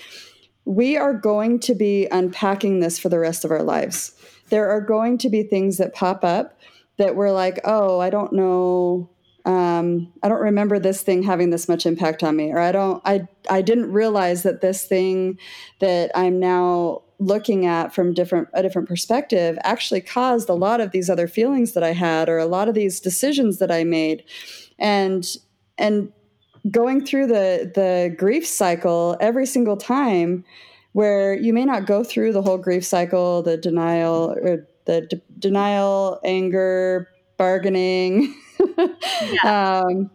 we 0.67 0.97
are 0.97 1.15
going 1.15 1.59
to 1.59 1.75
be 1.75 2.07
unpacking 2.11 2.81
this 2.81 2.99
for 2.99 3.09
the 3.09 3.19
rest 3.19 3.45
of 3.45 3.51
our 3.51 3.63
lives 3.63 4.13
there 4.51 4.69
are 4.71 4.81
going 4.81 5.19
to 5.19 5.29
be 5.29 5.43
things 5.43 5.79
that 5.79 5.95
pop 5.95 6.25
up 6.25 6.59
that 6.99 7.17
we're 7.17 7.33
like, 7.33 7.61
oh, 7.65 8.01
I 8.01 8.11
don't 8.11 8.33
know. 8.33 9.11
Um, 9.45 10.13
I 10.23 10.29
don't 10.29 10.41
remember 10.41 10.79
this 10.79 11.03
thing 11.03 11.23
having 11.23 11.51
this 11.51 11.69
much 11.69 11.87
impact 11.87 12.23
on 12.23 12.37
me, 12.37 12.51
or 12.51 12.59
I 12.59 12.73
don't, 12.73 13.01
I, 13.05 13.29
I 13.49 13.63
didn't 13.63 13.93
realize 13.93 14.43
that 14.43 14.61
this 14.61 14.85
thing 14.85 15.39
that 15.79 16.11
I'm 16.15 16.41
now 16.41 17.03
looking 17.19 17.65
at 17.65 17.95
from 17.95 18.13
different 18.13 18.47
a 18.53 18.63
different 18.63 18.87
perspective 18.87 19.57
actually 19.63 20.03
caused 20.03 20.51
a 20.51 20.55
lot 20.55 20.83
of 20.83 20.91
these 20.91 21.09
other 21.09 21.27
feelings 21.29 21.73
that 21.73 21.83
I 21.83 21.93
had, 21.93 22.29
or 22.29 22.39
a 22.39 22.47
lot 22.47 22.69
of 22.69 22.75
these 22.75 22.99
decisions 22.99 23.59
that 23.59 23.71
I 23.71 23.85
made, 23.85 24.25
and 24.79 25.25
and 25.79 26.13
going 26.71 27.05
through 27.05 27.27
the 27.27 27.71
the 27.75 28.15
grief 28.17 28.47
cycle 28.47 29.17
every 29.21 29.47
single 29.47 29.77
time 29.77 30.45
where 30.93 31.35
you 31.35 31.53
may 31.53 31.65
not 31.65 31.87
go 31.87 32.03
through 32.03 32.33
the 32.33 32.41
whole 32.41 32.57
grief 32.57 32.85
cycle, 32.85 33.43
the 33.43 33.57
denial 33.57 34.35
or 34.43 34.67
the 34.87 35.03
de- 35.03 35.21
denial, 35.39 36.19
anger, 36.25 37.09
bargaining, 37.37 38.35
yeah. 39.45 39.83
um, 39.85 40.11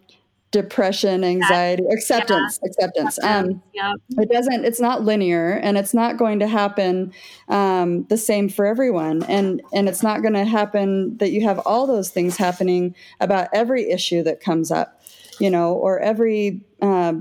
depression, 0.51 1.23
anxiety, 1.23 1.83
acceptance, 1.91 2.59
yeah. 2.61 2.69
acceptance. 2.69 3.23
Um, 3.23 3.61
yeah. 3.73 3.93
It 4.17 4.29
doesn't. 4.29 4.65
It's 4.65 4.79
not 4.79 5.03
linear, 5.03 5.53
and 5.53 5.77
it's 5.77 5.93
not 5.93 6.17
going 6.17 6.39
to 6.39 6.47
happen 6.47 7.13
um, 7.47 8.05
the 8.05 8.17
same 8.17 8.49
for 8.49 8.65
everyone. 8.65 9.23
And 9.23 9.61
and 9.73 9.87
it's 9.87 10.03
not 10.03 10.21
going 10.21 10.33
to 10.33 10.45
happen 10.45 11.17
that 11.17 11.31
you 11.31 11.43
have 11.43 11.59
all 11.59 11.87
those 11.87 12.09
things 12.09 12.37
happening 12.37 12.95
about 13.19 13.47
every 13.53 13.89
issue 13.89 14.23
that 14.23 14.41
comes 14.41 14.71
up, 14.71 15.00
you 15.41 15.49
know, 15.49 15.73
or 15.73 15.99
every. 15.99 16.65
Uh, 16.81 17.13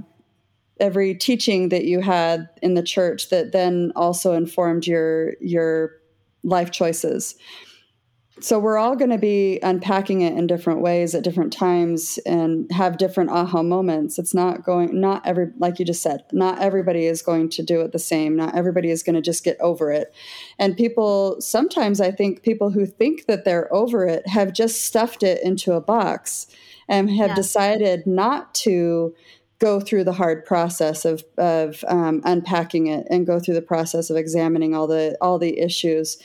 every 0.80 1.14
teaching 1.14 1.68
that 1.68 1.84
you 1.84 2.00
had 2.00 2.48
in 2.62 2.72
the 2.74 2.82
church 2.82 3.28
that 3.28 3.52
then 3.52 3.92
also 3.94 4.32
informed 4.32 4.86
your 4.86 5.34
your 5.40 5.92
life 6.42 6.70
choices. 6.70 7.36
So 8.40 8.58
we're 8.58 8.78
all 8.78 8.96
going 8.96 9.10
to 9.10 9.18
be 9.18 9.58
unpacking 9.62 10.22
it 10.22 10.32
in 10.32 10.46
different 10.46 10.80
ways 10.80 11.14
at 11.14 11.22
different 11.22 11.52
times 11.52 12.18
and 12.24 12.70
have 12.72 12.96
different 12.96 13.28
aha 13.28 13.62
moments. 13.62 14.18
It's 14.18 14.32
not 14.32 14.64
going 14.64 14.98
not 14.98 15.26
every 15.26 15.48
like 15.58 15.78
you 15.78 15.84
just 15.84 16.02
said 16.02 16.24
not 16.32 16.58
everybody 16.58 17.04
is 17.04 17.20
going 17.20 17.50
to 17.50 17.62
do 17.62 17.82
it 17.82 17.92
the 17.92 17.98
same. 17.98 18.36
Not 18.36 18.56
everybody 18.56 18.88
is 18.88 19.02
going 19.02 19.16
to 19.16 19.22
just 19.22 19.44
get 19.44 19.60
over 19.60 19.92
it. 19.92 20.14
And 20.58 20.76
people 20.76 21.38
sometimes 21.40 22.00
i 22.00 22.10
think 22.10 22.42
people 22.42 22.70
who 22.70 22.86
think 22.86 23.26
that 23.26 23.44
they're 23.44 23.72
over 23.72 24.06
it 24.06 24.26
have 24.26 24.54
just 24.54 24.84
stuffed 24.86 25.22
it 25.22 25.42
into 25.42 25.74
a 25.74 25.80
box 25.80 26.46
and 26.90 27.08
have 27.08 27.30
yeah. 27.30 27.34
decided 27.34 28.06
not 28.06 28.52
to 28.52 29.14
go 29.60 29.80
through 29.80 30.04
the 30.04 30.12
hard 30.12 30.44
process 30.44 31.06
of 31.06 31.24
of 31.38 31.82
um, 31.88 32.20
unpacking 32.24 32.88
it 32.88 33.06
and 33.08 33.26
go 33.26 33.38
through 33.38 33.54
the 33.54 33.62
process 33.62 34.10
of 34.10 34.16
examining 34.16 34.74
all 34.74 34.86
the 34.86 35.16
all 35.22 35.38
the 35.38 35.58
issues 35.58 36.18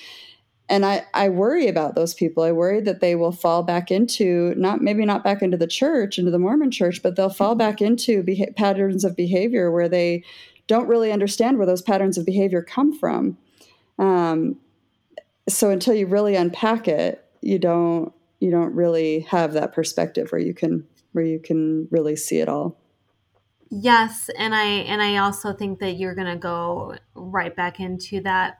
and 0.67 0.83
I, 0.83 1.05
I 1.13 1.29
worry 1.29 1.67
about 1.67 1.93
those 1.93 2.15
people. 2.15 2.41
I 2.41 2.51
worry 2.51 2.81
that 2.81 2.99
they 2.99 3.13
will 3.13 3.31
fall 3.31 3.61
back 3.61 3.91
into 3.91 4.51
not 4.57 4.81
maybe 4.81 5.05
not 5.05 5.23
back 5.23 5.43
into 5.43 5.57
the 5.57 5.67
church, 5.67 6.17
into 6.17 6.31
the 6.31 6.39
Mormon 6.39 6.71
church, 6.71 7.03
but 7.03 7.15
they'll 7.15 7.29
fall 7.29 7.53
back 7.53 7.81
into 7.81 8.23
beha- 8.23 8.51
patterns 8.55 9.03
of 9.03 9.15
behavior 9.15 9.69
where 9.71 9.87
they 9.87 10.23
don't 10.65 10.87
really 10.87 11.11
understand 11.11 11.57
where 11.57 11.67
those 11.67 11.83
patterns 11.83 12.17
of 12.17 12.25
behavior 12.25 12.63
come 12.63 12.97
from. 12.97 13.37
Um, 13.99 14.57
so 15.47 15.69
until 15.69 15.93
you 15.93 16.07
really 16.07 16.35
unpack 16.35 16.87
it, 16.87 17.23
you 17.41 17.59
don't 17.59 18.11
you 18.39 18.51
don't 18.51 18.73
really 18.73 19.21
have 19.21 19.53
that 19.53 19.73
perspective 19.73 20.31
where 20.31 20.41
you 20.41 20.53
can 20.53 20.87
where 21.11 21.25
you 21.25 21.39
can 21.39 21.87
really 21.91 22.15
see 22.15 22.39
it 22.39 22.49
all. 22.49 22.77
Yes, 23.69 24.29
and 24.37 24.53
I 24.53 24.65
and 24.65 25.01
I 25.01 25.17
also 25.17 25.53
think 25.53 25.79
that 25.79 25.93
you're 25.93 26.15
going 26.15 26.31
to 26.31 26.37
go 26.37 26.95
right 27.15 27.55
back 27.55 27.79
into 27.79 28.21
that 28.21 28.59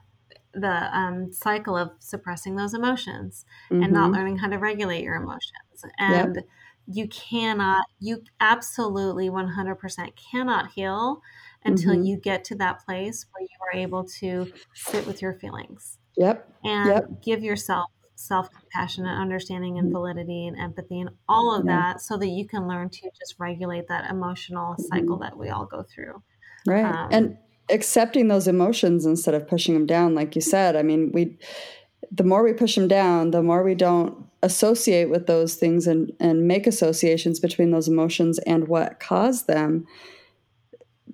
the 0.56 0.96
um, 0.96 1.32
cycle 1.32 1.76
of 1.76 1.90
suppressing 1.98 2.56
those 2.56 2.74
emotions 2.74 3.44
mm-hmm. 3.70 3.82
and 3.82 3.92
not 3.92 4.06
mm-hmm. 4.06 4.14
learning 4.14 4.38
how 4.38 4.48
to 4.48 4.56
regulate 4.56 5.02
your 5.02 5.16
emotions. 5.16 5.84
And 5.98 6.36
yep. 6.36 6.44
you 6.86 7.08
cannot, 7.08 7.84
you 8.00 8.22
absolutely 8.40 9.28
100% 9.28 10.08
cannot 10.32 10.72
heal 10.72 11.20
until 11.64 11.92
mm-hmm. 11.92 12.04
you 12.04 12.16
get 12.16 12.44
to 12.44 12.54
that 12.56 12.84
place 12.84 13.26
where 13.32 13.42
you 13.42 13.48
are 13.60 13.78
able 13.78 14.04
to 14.04 14.50
sit 14.74 15.06
with 15.06 15.20
your 15.20 15.34
feelings. 15.34 15.98
Yep. 16.16 16.50
And 16.64 16.88
yep. 16.88 17.22
give 17.22 17.42
yourself 17.42 17.90
self 18.16 18.50
compassion 18.50 19.06
and 19.06 19.20
understanding 19.20 19.78
and 19.78 19.86
mm-hmm. 19.86 19.96
validity 19.96 20.46
and 20.48 20.58
empathy 20.58 21.00
and 21.00 21.10
all 21.28 21.54
of 21.54 21.64
yeah. 21.64 21.92
that 21.92 22.00
so 22.00 22.16
that 22.16 22.28
you 22.28 22.46
can 22.46 22.66
learn 22.66 22.88
to 22.90 23.10
just 23.16 23.36
regulate 23.38 23.86
that 23.88 24.10
emotional 24.10 24.72
mm-hmm. 24.72 24.82
cycle 24.82 25.18
that 25.18 25.36
we 25.36 25.48
all 25.50 25.66
go 25.66 25.82
through. 25.82 26.22
Right. 26.66 26.84
Um, 26.84 27.08
and 27.12 27.38
accepting 27.70 28.28
those 28.28 28.48
emotions 28.48 29.06
instead 29.06 29.34
of 29.34 29.46
pushing 29.46 29.74
them 29.74 29.86
down, 29.86 30.14
like 30.14 30.34
you 30.34 30.40
said. 30.40 30.74
I 30.74 30.82
mean, 30.82 31.12
we, 31.12 31.38
the 32.10 32.24
more 32.24 32.42
we 32.42 32.52
push 32.52 32.74
them 32.74 32.88
down, 32.88 33.30
the 33.30 33.42
more 33.42 33.62
we 33.62 33.74
don't 33.74 34.26
associate 34.42 35.10
with 35.10 35.26
those 35.26 35.54
things 35.54 35.86
and, 35.86 36.12
and 36.18 36.48
make 36.48 36.66
associations 36.66 37.38
between 37.38 37.70
those 37.70 37.88
emotions 37.88 38.38
and 38.40 38.68
what 38.68 38.98
caused 39.00 39.46
them 39.46 39.86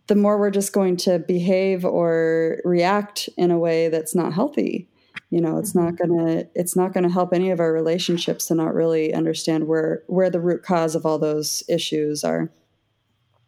the 0.08 0.16
more 0.16 0.38
we're 0.38 0.50
just 0.50 0.72
going 0.72 0.96
to 0.96 1.20
behave 1.20 1.84
or 1.84 2.60
react 2.64 3.28
in 3.36 3.50
a 3.50 3.58
way 3.58 3.88
that's 3.88 4.14
not 4.14 4.32
healthy 4.32 4.88
you 5.32 5.40
know 5.40 5.56
it's 5.56 5.74
not 5.74 5.94
mm-hmm. 5.94 6.14
gonna 6.14 6.44
it's 6.54 6.76
not 6.76 6.92
gonna 6.92 7.10
help 7.10 7.32
any 7.32 7.50
of 7.50 7.58
our 7.58 7.72
relationships 7.72 8.46
to 8.46 8.54
not 8.54 8.74
really 8.74 9.14
understand 9.14 9.66
where 9.66 10.02
where 10.06 10.28
the 10.28 10.38
root 10.38 10.62
cause 10.62 10.94
of 10.94 11.06
all 11.06 11.18
those 11.18 11.64
issues 11.68 12.22
are 12.22 12.52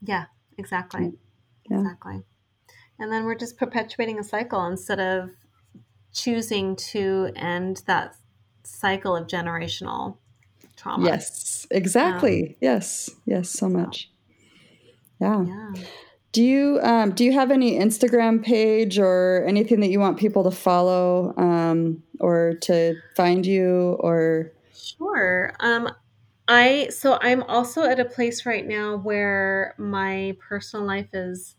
yeah 0.03 0.25
exactly 0.57 1.13
yeah. 1.71 1.81
exactly 1.81 2.23
and 2.99 3.13
then 3.13 3.25
we're 3.25 3.35
just 3.35 3.59
perpetuating 3.59 4.19
a 4.19 4.25
cycle 4.25 4.65
instead 4.65 4.99
of 4.99 5.29
choosing 6.13 6.75
to 6.75 7.31
end 7.37 7.83
that 7.87 8.17
cycle 8.63 9.15
of 9.15 9.27
generational 9.27 10.17
trauma 10.77 11.05
yes 11.05 11.67
exactly 11.71 12.49
um, 12.49 12.55
yes 12.63 13.11
yes 13.27 13.51
so 13.51 13.69
much 13.69 14.11
yeah. 15.21 15.45
yeah. 15.45 15.73
Do 16.35 16.43
you 16.43 16.81
um, 16.83 17.13
do 17.13 17.25
you 17.25 17.33
have 17.33 17.53
any 17.53 17.79
Instagram 17.79 18.43
page 18.43 18.99
or 18.99 19.45
anything 19.47 19.79
that 19.81 19.91
you 19.91 20.01
want 20.01 20.19
people 20.19 20.43
to 20.43 20.51
follow 20.51 21.33
um, 21.37 22.03
or 22.19 22.55
to 22.63 22.97
find 23.17 23.47
you 23.47 23.97
or? 24.01 24.51
Sure. 24.75 25.55
Um, 25.61 25.95
I 26.49 26.89
so 26.91 27.19
I'm 27.23 27.45
also 27.45 27.85
at 27.85 28.01
a 28.01 28.05
place 28.05 28.45
right 28.47 28.67
now 28.67 28.97
where 28.97 29.77
my 29.79 30.37
personal 30.41 30.85
life 30.85 31.07
is 31.13 31.55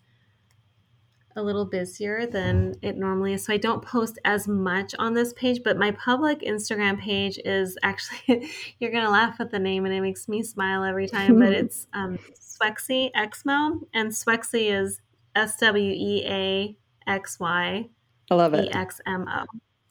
a 1.38 1.44
little 1.44 1.66
busier 1.66 2.26
than 2.26 2.76
it 2.82 2.98
normally 2.98 3.34
is. 3.34 3.46
So 3.46 3.54
I 3.54 3.58
don't 3.58 3.82
post 3.82 4.20
as 4.26 4.46
much 4.46 4.94
on 5.00 5.14
this 5.14 5.32
page, 5.34 5.62
but 5.64 5.78
my 5.78 5.92
public 5.92 6.42
Instagram 6.42 7.00
page 7.00 7.40
is 7.44 7.78
actually, 7.84 8.50
you're 8.80 8.92
going 8.92 9.04
to 9.04 9.10
laugh 9.10 9.38
at 9.40 9.52
the 9.52 9.60
name 9.60 9.86
and 9.86 9.94
it 9.94 10.02
makes 10.02 10.28
me 10.30 10.44
smile 10.44 10.84
every 10.84 11.08
time, 11.08 11.40
but 11.40 11.52
it's 11.54 11.88
um, 11.94 12.20
Swexy 12.60 13.12
Exmo. 13.14 13.82
And 13.94 14.12
Swexy 14.12 14.72
is 14.72 15.02
S 15.36 15.58
W 15.58 15.92
E 15.92 16.24
A 16.26 16.78
X 17.10 17.40
Y 17.40 17.90
I 18.32 18.36
love 18.36 18.54
it. 18.54 18.66
E 18.66 18.72
X 18.72 19.02
M 19.06 19.28
O. 19.28 19.46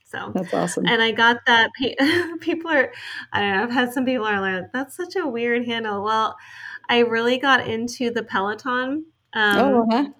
So 0.04 0.30
That's 0.34 0.54
awesome. 0.54 0.86
and 0.86 1.02
I 1.02 1.10
got 1.10 1.38
that. 1.46 1.70
People 2.40 2.70
are, 2.70 2.92
I 3.32 3.40
don't 3.40 3.56
know, 3.56 3.62
I've 3.64 3.70
had 3.70 3.92
some 3.92 4.04
people 4.04 4.26
are 4.26 4.40
like, 4.40 4.70
that's 4.72 4.96
such 4.96 5.16
a 5.16 5.26
weird 5.26 5.66
handle. 5.66 6.04
Well, 6.04 6.36
I 6.88 7.00
really 7.00 7.38
got 7.38 7.66
into 7.66 8.10
the 8.10 8.22
Peloton. 8.22 9.06
Um, 9.32 9.58
oh, 9.58 9.86
uh-huh. 9.90 10.10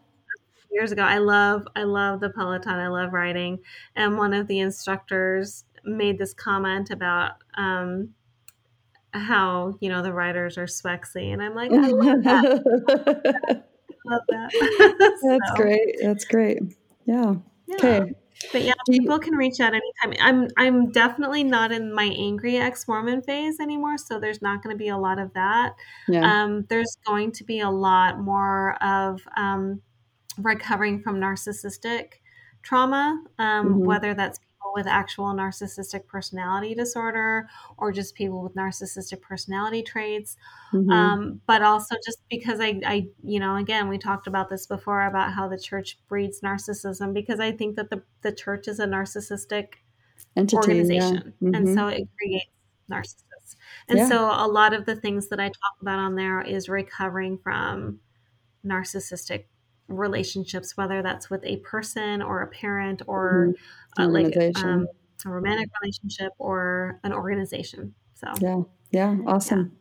years 0.71 0.91
ago. 0.91 1.03
I 1.03 1.19
love 1.19 1.69
I 1.77 1.85
love 1.85 2.21
the 2.21 2.31
Peloton. 2.31 2.73
I 2.73 2.89
love 2.89 3.13
riding. 3.13 3.61
And 3.95 4.19
one 4.19 4.35
of 4.35 4.49
the 4.49 4.59
instructors 4.61 5.65
made 5.85 6.19
this 6.19 6.35
comment 6.35 6.91
about 6.91 7.33
um, 7.57 8.11
how 9.15 9.75
you 9.81 9.89
know 9.89 10.03
the 10.03 10.13
writers 10.13 10.59
are 10.59 10.67
swexy, 10.67 11.33
and 11.33 11.43
I'm 11.43 11.55
like, 11.55 11.71
I 11.73 11.89
love 11.89 12.23
that. 12.25 12.45
I 12.47 13.63
love 14.11 14.23
that. 14.29 14.51
That's 15.23 15.49
So, 15.51 15.55
great. 15.57 15.97
That's 16.03 16.25
great. 16.25 16.61
Yeah. 17.07 17.35
yeah. 17.67 17.75
Okay. 17.77 18.13
But 18.53 18.63
yeah, 18.63 18.73
people 18.91 19.19
can 19.19 19.35
reach 19.37 19.61
out 19.61 19.73
anytime. 19.75 20.21
I'm 20.21 20.49
I'm 20.59 20.91
definitely 20.93 21.45
not 21.45 21.73
in 21.73 21.95
my 21.95 22.05
angry 22.05 22.57
ex 22.59 22.87
Mormon 22.89 23.23
phase 23.23 23.61
anymore, 23.61 23.97
so 23.97 24.19
there's 24.19 24.43
not 24.43 24.63
going 24.63 24.75
to 24.75 24.79
be 24.79 24.89
a 24.89 24.99
lot 24.99 25.19
of 25.19 25.33
that. 25.35 25.75
Yeah. 26.09 26.23
Um, 26.43 26.67
there's 26.69 26.99
going 27.07 27.33
to 27.33 27.45
be 27.45 27.61
a 27.61 27.71
lot 27.71 28.19
more 28.21 28.75
of 28.83 29.21
um, 29.37 29.81
recovering 30.39 31.01
from 31.01 31.21
narcissistic 31.21 32.15
trauma, 32.63 33.23
um, 33.39 33.75
Mhm. 33.75 33.87
whether 33.87 34.15
that's 34.15 34.39
people 34.65 34.73
with 34.75 34.87
actual 34.87 35.27
narcissistic 35.35 36.07
personality 36.07 36.75
disorder 36.75 37.49
or 37.77 37.93
just 37.93 38.15
people 38.15 38.43
with 38.43 38.55
narcissistic 38.55 39.21
personality 39.21 39.83
traits. 39.83 40.37
Mhm. 40.73 40.91
Um, 40.91 41.41
but 41.47 41.63
also 41.63 41.97
just 42.05 42.19
because 42.31 42.61
I, 42.61 42.81
I, 42.87 43.09
you 43.23 43.41
know, 43.41 43.57
again, 43.57 43.89
we 43.89 43.99
talked 43.99 44.27
about 44.27 44.51
this 44.51 44.67
before 44.67 45.07
about 45.07 45.33
how 45.33 45.49
the 45.49 45.59
church 45.59 45.99
breeds 46.09 46.41
narcissism 46.43 47.15
because 47.15 47.41
I 47.41 47.53
think 47.53 47.77
that 47.77 47.91
the, 47.91 48.03
the 48.23 48.33
church 48.33 48.69
is 48.69 48.81
a 48.81 48.87
narcissistic 48.87 49.75
Entity. 50.37 50.73
organization. 50.75 51.19
Yeah. 51.41 51.51
And 51.53 51.69
Mhm. 51.69 51.75
so 51.75 51.89
it 51.89 52.09
creates 52.19 52.51
narcissists. 52.91 53.57
And 53.89 53.99
Yeah. 53.99 54.09
so 54.09 54.27
a 54.31 54.47
lot 54.49 54.75
of 54.75 54.87
the 54.87 54.97
things 54.97 55.29
that 55.29 55.41
I 55.41 55.49
talk 55.49 55.77
about 55.81 55.99
on 55.99 56.17
there 56.17 56.41
is 56.43 56.69
recovering 56.69 57.39
from 57.39 58.01
narcissistic 58.67 59.47
relationships, 59.89 60.77
whether 60.77 61.03
that's 61.03 61.31
with 61.31 61.45
a 61.45 61.59
person 61.59 62.23
or 62.23 62.43
a 62.43 62.49
parent 62.49 63.03
or 63.07 63.55
uh, 63.99 64.07
like 64.09 64.37
um, 64.57 64.87
a 65.25 65.29
romantic 65.29 65.69
relationship 65.83 66.33
or 66.39 67.01
an 67.05 67.13
organization. 67.13 67.95
So 68.15 68.33
Yeah. 68.41 68.63
Yeah. 68.91 69.17
Awesome. 69.27 69.73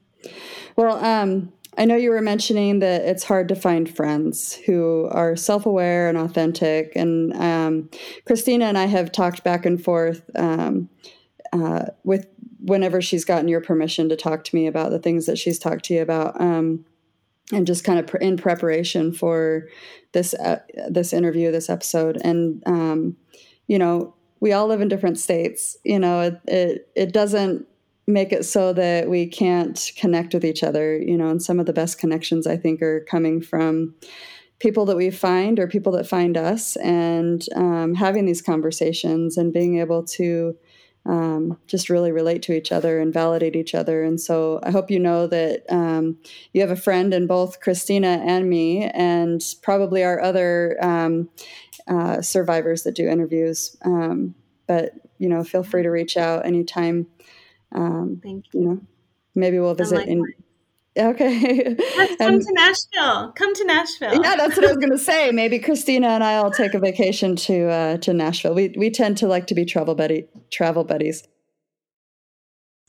Well, 0.75 1.03
um, 1.03 1.53
I 1.77 1.85
know 1.85 1.95
you 1.95 2.11
were 2.11 2.21
mentioning 2.21 2.79
that 2.79 3.01
it's 3.03 3.23
hard 3.23 3.47
to 3.49 3.55
find 3.55 3.93
friends 3.93 4.53
who 4.53 5.07
are 5.11 5.35
self 5.35 5.65
aware 5.65 6.07
and 6.07 6.17
authentic. 6.17 6.93
And 6.95 7.33
um, 7.33 7.89
Christina 8.25 8.65
and 8.65 8.77
I 8.77 8.85
have 8.85 9.11
talked 9.11 9.43
back 9.43 9.65
and 9.65 9.83
forth 9.83 10.23
um, 10.35 10.89
uh, 11.51 11.85
with 12.03 12.27
whenever 12.59 13.01
she's 13.01 13.25
gotten 13.25 13.47
your 13.47 13.61
permission 13.61 14.07
to 14.09 14.15
talk 14.15 14.43
to 14.45 14.55
me 14.55 14.67
about 14.67 14.91
the 14.91 14.99
things 14.99 15.25
that 15.25 15.37
she's 15.37 15.59
talked 15.59 15.85
to 15.85 15.93
you 15.93 16.01
about. 16.01 16.39
Um, 16.39 16.85
and 17.51 17.67
just 17.67 17.83
kind 17.83 17.99
of 17.99 18.07
pr- 18.07 18.17
in 18.17 18.37
preparation 18.37 19.11
for 19.11 19.67
this 20.13 20.33
uh, 20.35 20.59
this 20.89 21.13
interview, 21.13 21.51
this 21.51 21.69
episode, 21.69 22.17
and 22.23 22.63
um, 22.65 23.17
you 23.67 23.77
know, 23.77 24.13
we 24.39 24.53
all 24.53 24.67
live 24.67 24.81
in 24.81 24.87
different 24.87 25.19
states. 25.19 25.77
You 25.83 25.99
know, 25.99 26.21
it 26.21 26.39
it, 26.47 26.89
it 26.95 27.13
doesn't 27.13 27.67
make 28.05 28.31
it 28.31 28.45
so 28.45 28.73
that 28.73 29.09
we 29.09 29.25
can't 29.25 29.91
connect 29.97 30.33
with 30.33 30.45
each 30.45 30.63
other. 30.63 30.97
You 30.97 31.17
know, 31.17 31.29
and 31.29 31.41
some 31.41 31.59
of 31.59 31.65
the 31.65 31.73
best 31.73 31.99
connections 31.99 32.47
I 32.47 32.57
think 32.57 32.81
are 32.81 33.01
coming 33.09 33.41
from 33.41 33.95
people 34.59 34.85
that 34.85 34.95
we 34.95 35.09
find 35.09 35.59
or 35.59 35.67
people 35.67 35.91
that 35.93 36.07
find 36.07 36.37
us, 36.37 36.77
and 36.77 37.45
um, 37.55 37.95
having 37.95 38.25
these 38.25 38.41
conversations 38.41 39.37
and 39.37 39.51
being 39.51 39.79
able 39.79 40.03
to 40.03 40.55
um, 41.05 41.57
just 41.67 41.89
really 41.89 42.11
relate 42.11 42.41
to 42.43 42.53
each 42.53 42.71
other 42.71 42.99
and 42.99 43.13
validate 43.13 43.55
each 43.55 43.75
other. 43.75 44.03
And 44.03 44.19
so 44.19 44.59
I 44.63 44.71
hope 44.71 44.89
you 44.89 44.99
know 44.99 45.27
that 45.27 45.63
um, 45.69 46.17
you 46.53 46.61
have 46.61 46.71
a 46.71 46.75
friend 46.75 47.13
in 47.13 47.27
both 47.27 47.59
Christina 47.59 48.21
and 48.25 48.49
me, 48.49 48.83
and 48.85 49.43
probably 49.61 50.03
our 50.03 50.21
other 50.21 50.77
um, 50.81 51.29
uh, 51.87 52.21
survivors 52.21 52.83
that 52.83 52.95
do 52.95 53.07
interviews. 53.07 53.75
Um, 53.83 54.35
but 54.67 54.93
you 55.17 55.29
know, 55.29 55.43
feel 55.43 55.63
free 55.63 55.83
to 55.83 55.89
reach 55.89 56.17
out 56.17 56.45
anytime. 56.45 57.07
Um, 57.73 58.19
thank 58.23 58.53
you. 58.53 58.59
you 58.59 58.67
know, 58.67 58.81
maybe 59.35 59.59
we'll 59.59 59.75
visit. 59.75 60.07
In, 60.07 60.23
okay. 60.97 61.75
Let's 61.97 62.15
come 62.17 62.33
And- 62.33 62.41
to 62.41 62.53
Nashville. 62.53 63.31
Come 63.33 63.53
to 63.55 63.65
Nashville. 63.65 64.21
yeah, 64.21 64.35
that's 64.35 64.55
what 64.55 64.65
I 64.65 64.69
was 64.69 64.77
going 64.77 64.91
to 64.91 64.97
say. 64.97 65.31
Maybe 65.31 65.59
Christina 65.59 66.07
and 66.09 66.23
I 66.23 66.41
will 66.41 66.51
take 66.51 66.73
a 66.73 66.79
vacation 66.79 67.35
to 67.37 67.69
uh, 67.69 67.97
to 67.97 68.13
Nashville. 68.13 68.53
We 68.53 68.73
we 68.77 68.89
tend 68.89 69.17
to 69.17 69.27
like 69.27 69.47
to 69.47 69.55
be 69.55 69.65
travel 69.65 69.95
buddy 69.95 70.27
travel 70.51 70.83
buddies. 70.83 71.27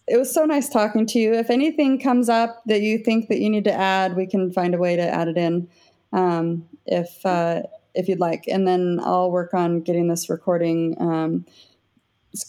It 0.07 0.19
was 0.19 0.33
so 0.33 0.45
nice 0.45 0.69
talking 0.69 1.07
to 1.07 1.19
you. 1.19 1.33
If 1.33 1.49
anything 1.49 1.99
comes 1.99 2.29
up 2.29 2.63
that 2.67 2.83
you 2.83 2.99
think 2.99 3.29
that 3.29 3.39
you 3.39 3.49
need 3.49 3.65
to 3.65 3.73
add, 3.73 4.17
we 4.17 4.27
can 4.27 4.53
find 4.53 4.75
a 4.75 4.79
way 4.79 4.97
to 4.97 5.03
add 5.03 5.29
it 5.29 5.39
in, 5.39 5.67
um, 6.13 6.69
if 6.85 7.25
uh, 7.25 7.63
if 7.95 8.07
you'd 8.09 8.21
like. 8.21 8.45
And 8.47 8.69
then 8.69 9.01
I'll 9.03 9.31
work 9.31 9.55
on 9.55 9.81
getting 9.81 10.09
this 10.09 10.29
recording. 10.29 10.95
Um, 11.01 11.47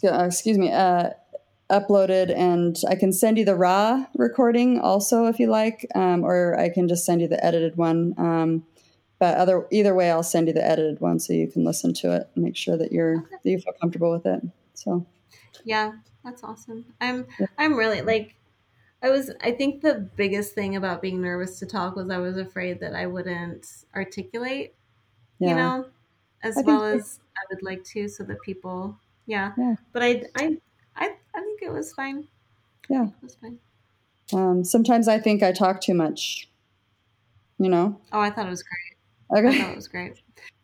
uh, 0.04 0.26
excuse 0.26 0.58
me. 0.58 0.72
Uh, 0.72 1.12
uploaded 1.70 2.36
and 2.36 2.82
i 2.90 2.96
can 2.96 3.12
send 3.12 3.38
you 3.38 3.46
the 3.46 3.56
raw 3.56 4.06
recording 4.16 4.80
also 4.80 5.26
if 5.26 5.40
you 5.40 5.48
like 5.48 5.88
um, 5.96 6.24
or 6.24 6.58
i 6.60 6.70
can 6.70 6.88
just 6.88 7.06
send 7.06 7.22
you 7.22 7.28
the 7.28 7.44
edited 7.44 7.76
one 7.76 8.14
um, 8.18 8.64
but 9.18 9.36
other 9.38 9.66
either 9.72 9.96
way 9.96 10.12
i'll 10.12 10.22
send 10.22 10.48
you 10.48 10.54
the 10.54 10.64
edited 10.64 11.02
one 11.02 11.20
so 11.20 11.34
you 11.34 11.48
can 11.48 11.64
listen 11.64 11.94
to 11.94 12.16
it 12.16 12.30
and 12.36 12.44
make 12.44 12.56
sure 12.56 12.78
that 12.78 12.92
you're 12.92 13.28
that 13.44 13.50
you 13.50 13.60
feel 13.60 13.74
comfortable 13.82 14.12
with 14.12 14.26
it 14.26 14.42
so 14.76 15.06
Yeah, 15.64 15.94
that's 16.24 16.44
awesome. 16.44 16.86
I'm 17.02 17.28
Yeah. 17.40 17.48
I'm 17.58 17.76
really 17.76 18.02
like 18.02 18.36
I 19.02 19.10
was 19.10 19.32
I 19.42 19.52
think 19.52 19.82
the 19.82 20.10
biggest 20.16 20.54
thing 20.54 20.76
about 20.76 21.02
being 21.02 21.22
nervous 21.22 21.60
to 21.60 21.66
talk 21.66 21.96
was 21.96 22.10
I 22.10 22.18
was 22.18 22.38
afraid 22.38 22.80
that 22.80 22.96
I 22.96 23.08
wouldn't 23.08 23.68
articulate, 23.96 24.76
yeah 25.40 25.50
you 25.50 25.56
know, 25.56 25.86
as 26.44 26.58
I 26.58 26.62
well 26.62 26.84
as 26.84 27.20
I 27.38 27.42
would 27.50 27.64
like 27.64 27.84
to 27.86 28.08
so 28.08 28.24
that 28.26 28.42
people 28.42 28.98
yeah. 29.26 29.54
Yeah. 29.58 29.76
But 29.92 30.04
I 30.04 30.24
I 30.36 30.58
I 31.36 31.40
I 31.40 31.42
think 31.44 31.62
it 31.62 31.72
was 31.72 31.94
fine. 31.94 32.28
Yeah. 32.90 33.06
It 33.06 33.14
was 33.24 33.36
fine. 33.36 33.60
um, 34.34 34.64
sometimes 34.64 35.08
i 35.08 35.20
think 35.20 35.44
i 35.44 35.52
talk 35.52 35.82
too 35.82 35.94
much 35.94 36.50
you 37.60 37.70
know 37.70 38.00
Oh, 38.12 38.20
I 38.20 38.30
thought 38.32 38.48
it 38.48 38.50
was 38.50 38.64
great. 38.64 38.98
I 39.32 39.42
thought 39.42 39.62
okay 39.62 39.72
it 39.72 39.76
was 39.76 39.88
great. 39.88 40.14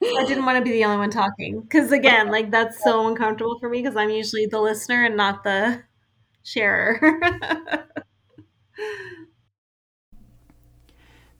I 0.04 0.26
didn't 0.26 0.46
want 0.46 0.58
to 0.58 0.64
be 0.64 0.72
the 0.72 0.86
only 0.86 0.98
one 0.98 1.10
talking 1.10 1.62
because 1.62 1.92
again, 1.92 2.30
like 2.30 2.52
that's 2.52 2.84
so 2.84 3.08
uncomfortable 3.08 3.58
for 3.60 3.70
me 3.70 3.82
because 3.82 3.96
I'm 3.96 4.10
usually 4.12 4.46
the 4.46 4.60
listener 4.60 5.04
and 5.06 5.16
not 5.18 5.44
the 5.44 5.84
sharer. 6.44 7.00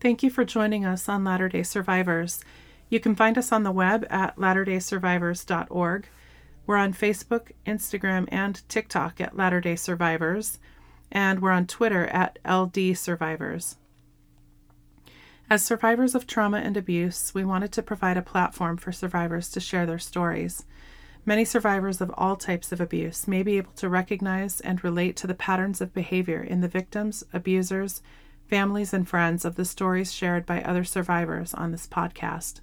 Thank 0.00 0.22
you 0.22 0.30
for 0.30 0.44
joining 0.44 0.84
us 0.84 1.08
on 1.08 1.24
Latter 1.24 1.48
day 1.48 1.62
Survivors. 1.62 2.40
You 2.88 2.98
can 3.00 3.14
find 3.14 3.38
us 3.38 3.52
on 3.52 3.62
the 3.62 3.70
web 3.70 4.04
at 4.10 4.36
latterdaysurvivors.org. 4.36 6.08
We're 6.66 6.76
on 6.76 6.94
Facebook, 6.94 7.50
Instagram, 7.66 8.28
and 8.30 8.62
TikTok 8.68 9.20
at 9.20 9.36
Latter 9.36 9.60
day 9.60 9.74
Survivors, 9.74 10.58
and 11.10 11.42
we're 11.42 11.50
on 11.50 11.66
Twitter 11.66 12.06
at 12.06 12.38
LD 12.48 12.96
Survivors. 12.96 13.76
As 15.50 15.64
survivors 15.64 16.14
of 16.14 16.26
trauma 16.26 16.58
and 16.58 16.76
abuse, 16.76 17.34
we 17.34 17.44
wanted 17.44 17.72
to 17.72 17.82
provide 17.82 18.16
a 18.16 18.22
platform 18.22 18.76
for 18.76 18.92
survivors 18.92 19.50
to 19.50 19.60
share 19.60 19.86
their 19.86 19.98
stories. 19.98 20.64
Many 21.26 21.44
survivors 21.44 22.00
of 22.00 22.12
all 22.16 22.36
types 22.36 22.72
of 22.72 22.80
abuse 22.80 23.28
may 23.28 23.42
be 23.42 23.56
able 23.56 23.72
to 23.72 23.88
recognize 23.88 24.60
and 24.60 24.82
relate 24.82 25.16
to 25.16 25.26
the 25.26 25.34
patterns 25.34 25.80
of 25.80 25.92
behavior 25.92 26.42
in 26.42 26.60
the 26.60 26.68
victims, 26.68 27.24
abusers, 27.32 28.02
families, 28.48 28.94
and 28.94 29.08
friends 29.08 29.44
of 29.44 29.56
the 29.56 29.64
stories 29.64 30.12
shared 30.12 30.46
by 30.46 30.62
other 30.62 30.84
survivors 30.84 31.54
on 31.54 31.72
this 31.72 31.86
podcast. 31.86 32.60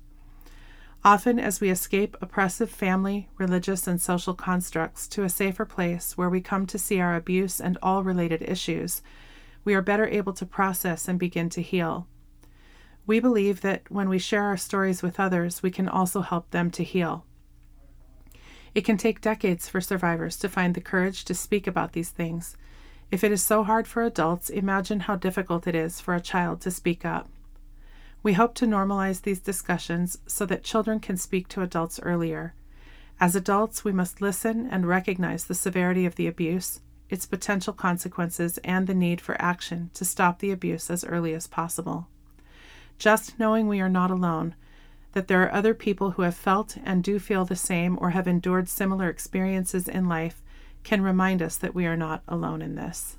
Often, 1.03 1.39
as 1.39 1.61
we 1.61 1.69
escape 1.69 2.17
oppressive 2.19 2.69
family, 2.69 3.29
religious, 3.37 3.87
and 3.87 4.01
social 4.01 4.33
constructs 4.33 5.07
to 5.09 5.23
a 5.23 5.29
safer 5.29 5.63
place 5.63 6.17
where 6.17 6.29
we 6.29 6.41
come 6.41 6.65
to 6.65 6.77
see 6.77 6.99
our 6.99 7.15
abuse 7.15 7.61
and 7.61 7.77
all 7.81 8.03
related 8.03 8.41
issues, 8.41 9.01
we 9.63 9.73
are 9.73 9.81
better 9.81 10.07
able 10.07 10.33
to 10.33 10.45
process 10.45 11.07
and 11.07 11.17
begin 11.17 11.49
to 11.49 11.61
heal. 11.61 12.05
We 13.05 13.21
believe 13.21 13.61
that 13.61 13.83
when 13.89 14.09
we 14.09 14.19
share 14.19 14.43
our 14.43 14.57
stories 14.57 15.01
with 15.01 15.19
others, 15.19 15.63
we 15.63 15.71
can 15.71 15.87
also 15.87 16.21
help 16.21 16.51
them 16.51 16.69
to 16.71 16.83
heal. 16.83 17.25
It 18.75 18.81
can 18.81 18.97
take 18.97 19.21
decades 19.21 19.69
for 19.69 19.81
survivors 19.81 20.37
to 20.37 20.49
find 20.49 20.75
the 20.75 20.81
courage 20.81 21.23
to 21.25 21.33
speak 21.33 21.65
about 21.65 21.93
these 21.93 22.09
things. 22.09 22.57
If 23.09 23.23
it 23.23 23.31
is 23.31 23.41
so 23.41 23.63
hard 23.63 23.87
for 23.87 24.03
adults, 24.03 24.49
imagine 24.49 25.01
how 25.01 25.15
difficult 25.15 25.65
it 25.65 25.75
is 25.75 26.01
for 26.01 26.13
a 26.13 26.21
child 26.21 26.61
to 26.61 26.71
speak 26.71 27.05
up. 27.05 27.29
We 28.21 28.33
hope 28.33 28.53
to 28.55 28.65
normalize 28.65 29.21
these 29.21 29.39
discussions 29.39 30.17
so 30.27 30.45
that 30.45 30.63
children 30.63 30.99
can 30.99 31.15
speak 31.15 31.47
to 31.49 31.61
adults 31.61 31.99
earlier. 32.01 32.53
As 33.19 33.35
adults, 33.35 33.83
we 33.83 33.91
must 33.91 34.21
listen 34.21 34.67
and 34.69 34.87
recognize 34.87 35.45
the 35.45 35.55
severity 35.55 36.05
of 36.05 36.15
the 36.15 36.27
abuse, 36.27 36.81
its 37.09 37.25
potential 37.25 37.73
consequences, 37.73 38.57
and 38.59 38.87
the 38.87 38.93
need 38.93 39.21
for 39.21 39.41
action 39.41 39.89
to 39.93 40.03
stop 40.03 40.39
the 40.39 40.51
abuse 40.51 40.89
as 40.89 41.05
early 41.05 41.33
as 41.33 41.47
possible. 41.47 42.07
Just 42.97 43.39
knowing 43.39 43.67
we 43.67 43.79
are 43.79 43.89
not 43.89 44.11
alone, 44.11 44.55
that 45.13 45.27
there 45.27 45.41
are 45.43 45.53
other 45.53 45.73
people 45.73 46.11
who 46.11 46.23
have 46.23 46.35
felt 46.35 46.77
and 46.83 47.03
do 47.03 47.19
feel 47.19 47.45
the 47.45 47.55
same 47.55 47.97
or 48.01 48.09
have 48.11 48.27
endured 48.27 48.67
similar 48.67 49.09
experiences 49.09 49.87
in 49.87 50.09
life 50.09 50.41
can 50.83 51.01
remind 51.01 51.41
us 51.41 51.57
that 51.57 51.75
we 51.75 51.85
are 51.85 51.97
not 51.97 52.21
alone 52.27 52.61
in 52.61 52.75
this. 52.75 53.17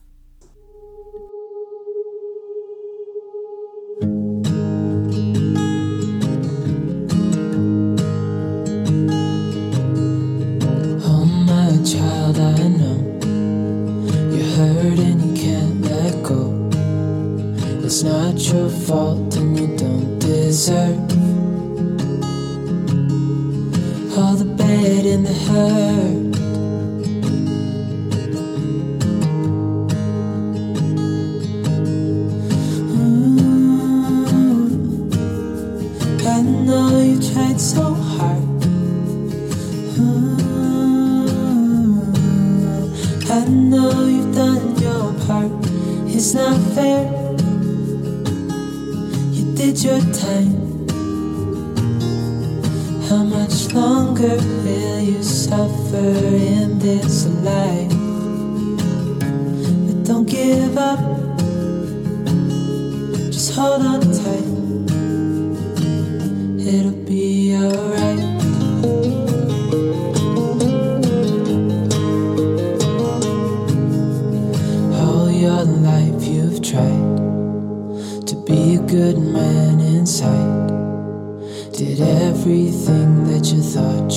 It's 18.02 18.08
not 18.08 18.40
your 18.50 18.70
fault 18.70 19.36
and 19.36 19.58
you 19.60 19.76
don't 19.76 20.18
deserve 20.18 20.98
all 24.16 24.36
the 24.36 24.46
bad 24.56 25.04
and 25.04 25.26
the 25.26 25.34
hurt. 25.44 26.36
Ooh, 32.96 33.36
I 36.26 36.40
know 36.40 37.00
you 37.02 37.20
tried 37.20 37.60
so 37.60 37.82
hard. 37.92 38.62
Mm-hmm. 40.00 40.40
I 43.30 43.44
know 43.44 44.06
you've 44.06 44.34
done 44.34 44.78
your 44.80 45.12
part. 45.26 45.52
It's 46.08 46.32
not 46.32 46.58
fair. 46.74 47.29
Did 49.60 49.84
your 49.84 50.00
time. 50.14 50.88
How 53.10 53.22
much 53.22 53.74
longer 53.74 54.36
will 54.64 55.00
you 55.00 55.22
suffer 55.22 55.98
in 55.98 56.78
this 56.78 57.26
life? 57.44 57.90
But 59.84 60.02
don't 60.06 60.26
give 60.26 60.78
up. 60.78 60.98
Just 63.30 63.52
hold 63.54 63.82
on 63.82 64.00
tight. 64.00 64.59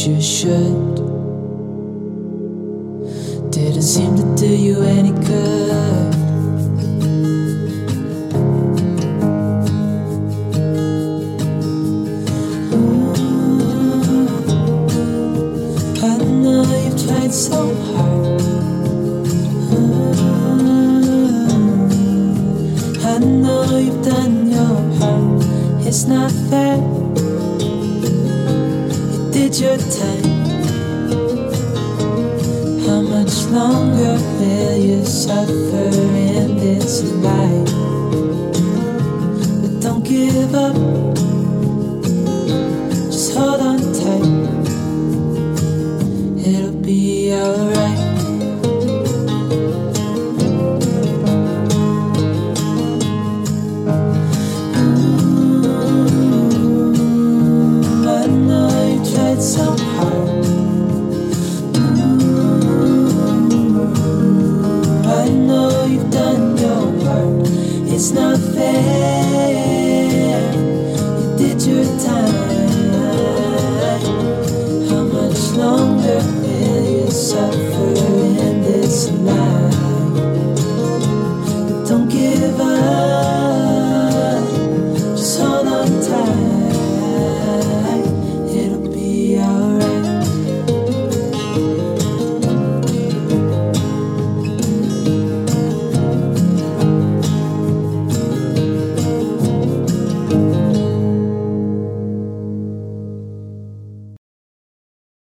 Thought 0.04 0.12
you 0.12 0.83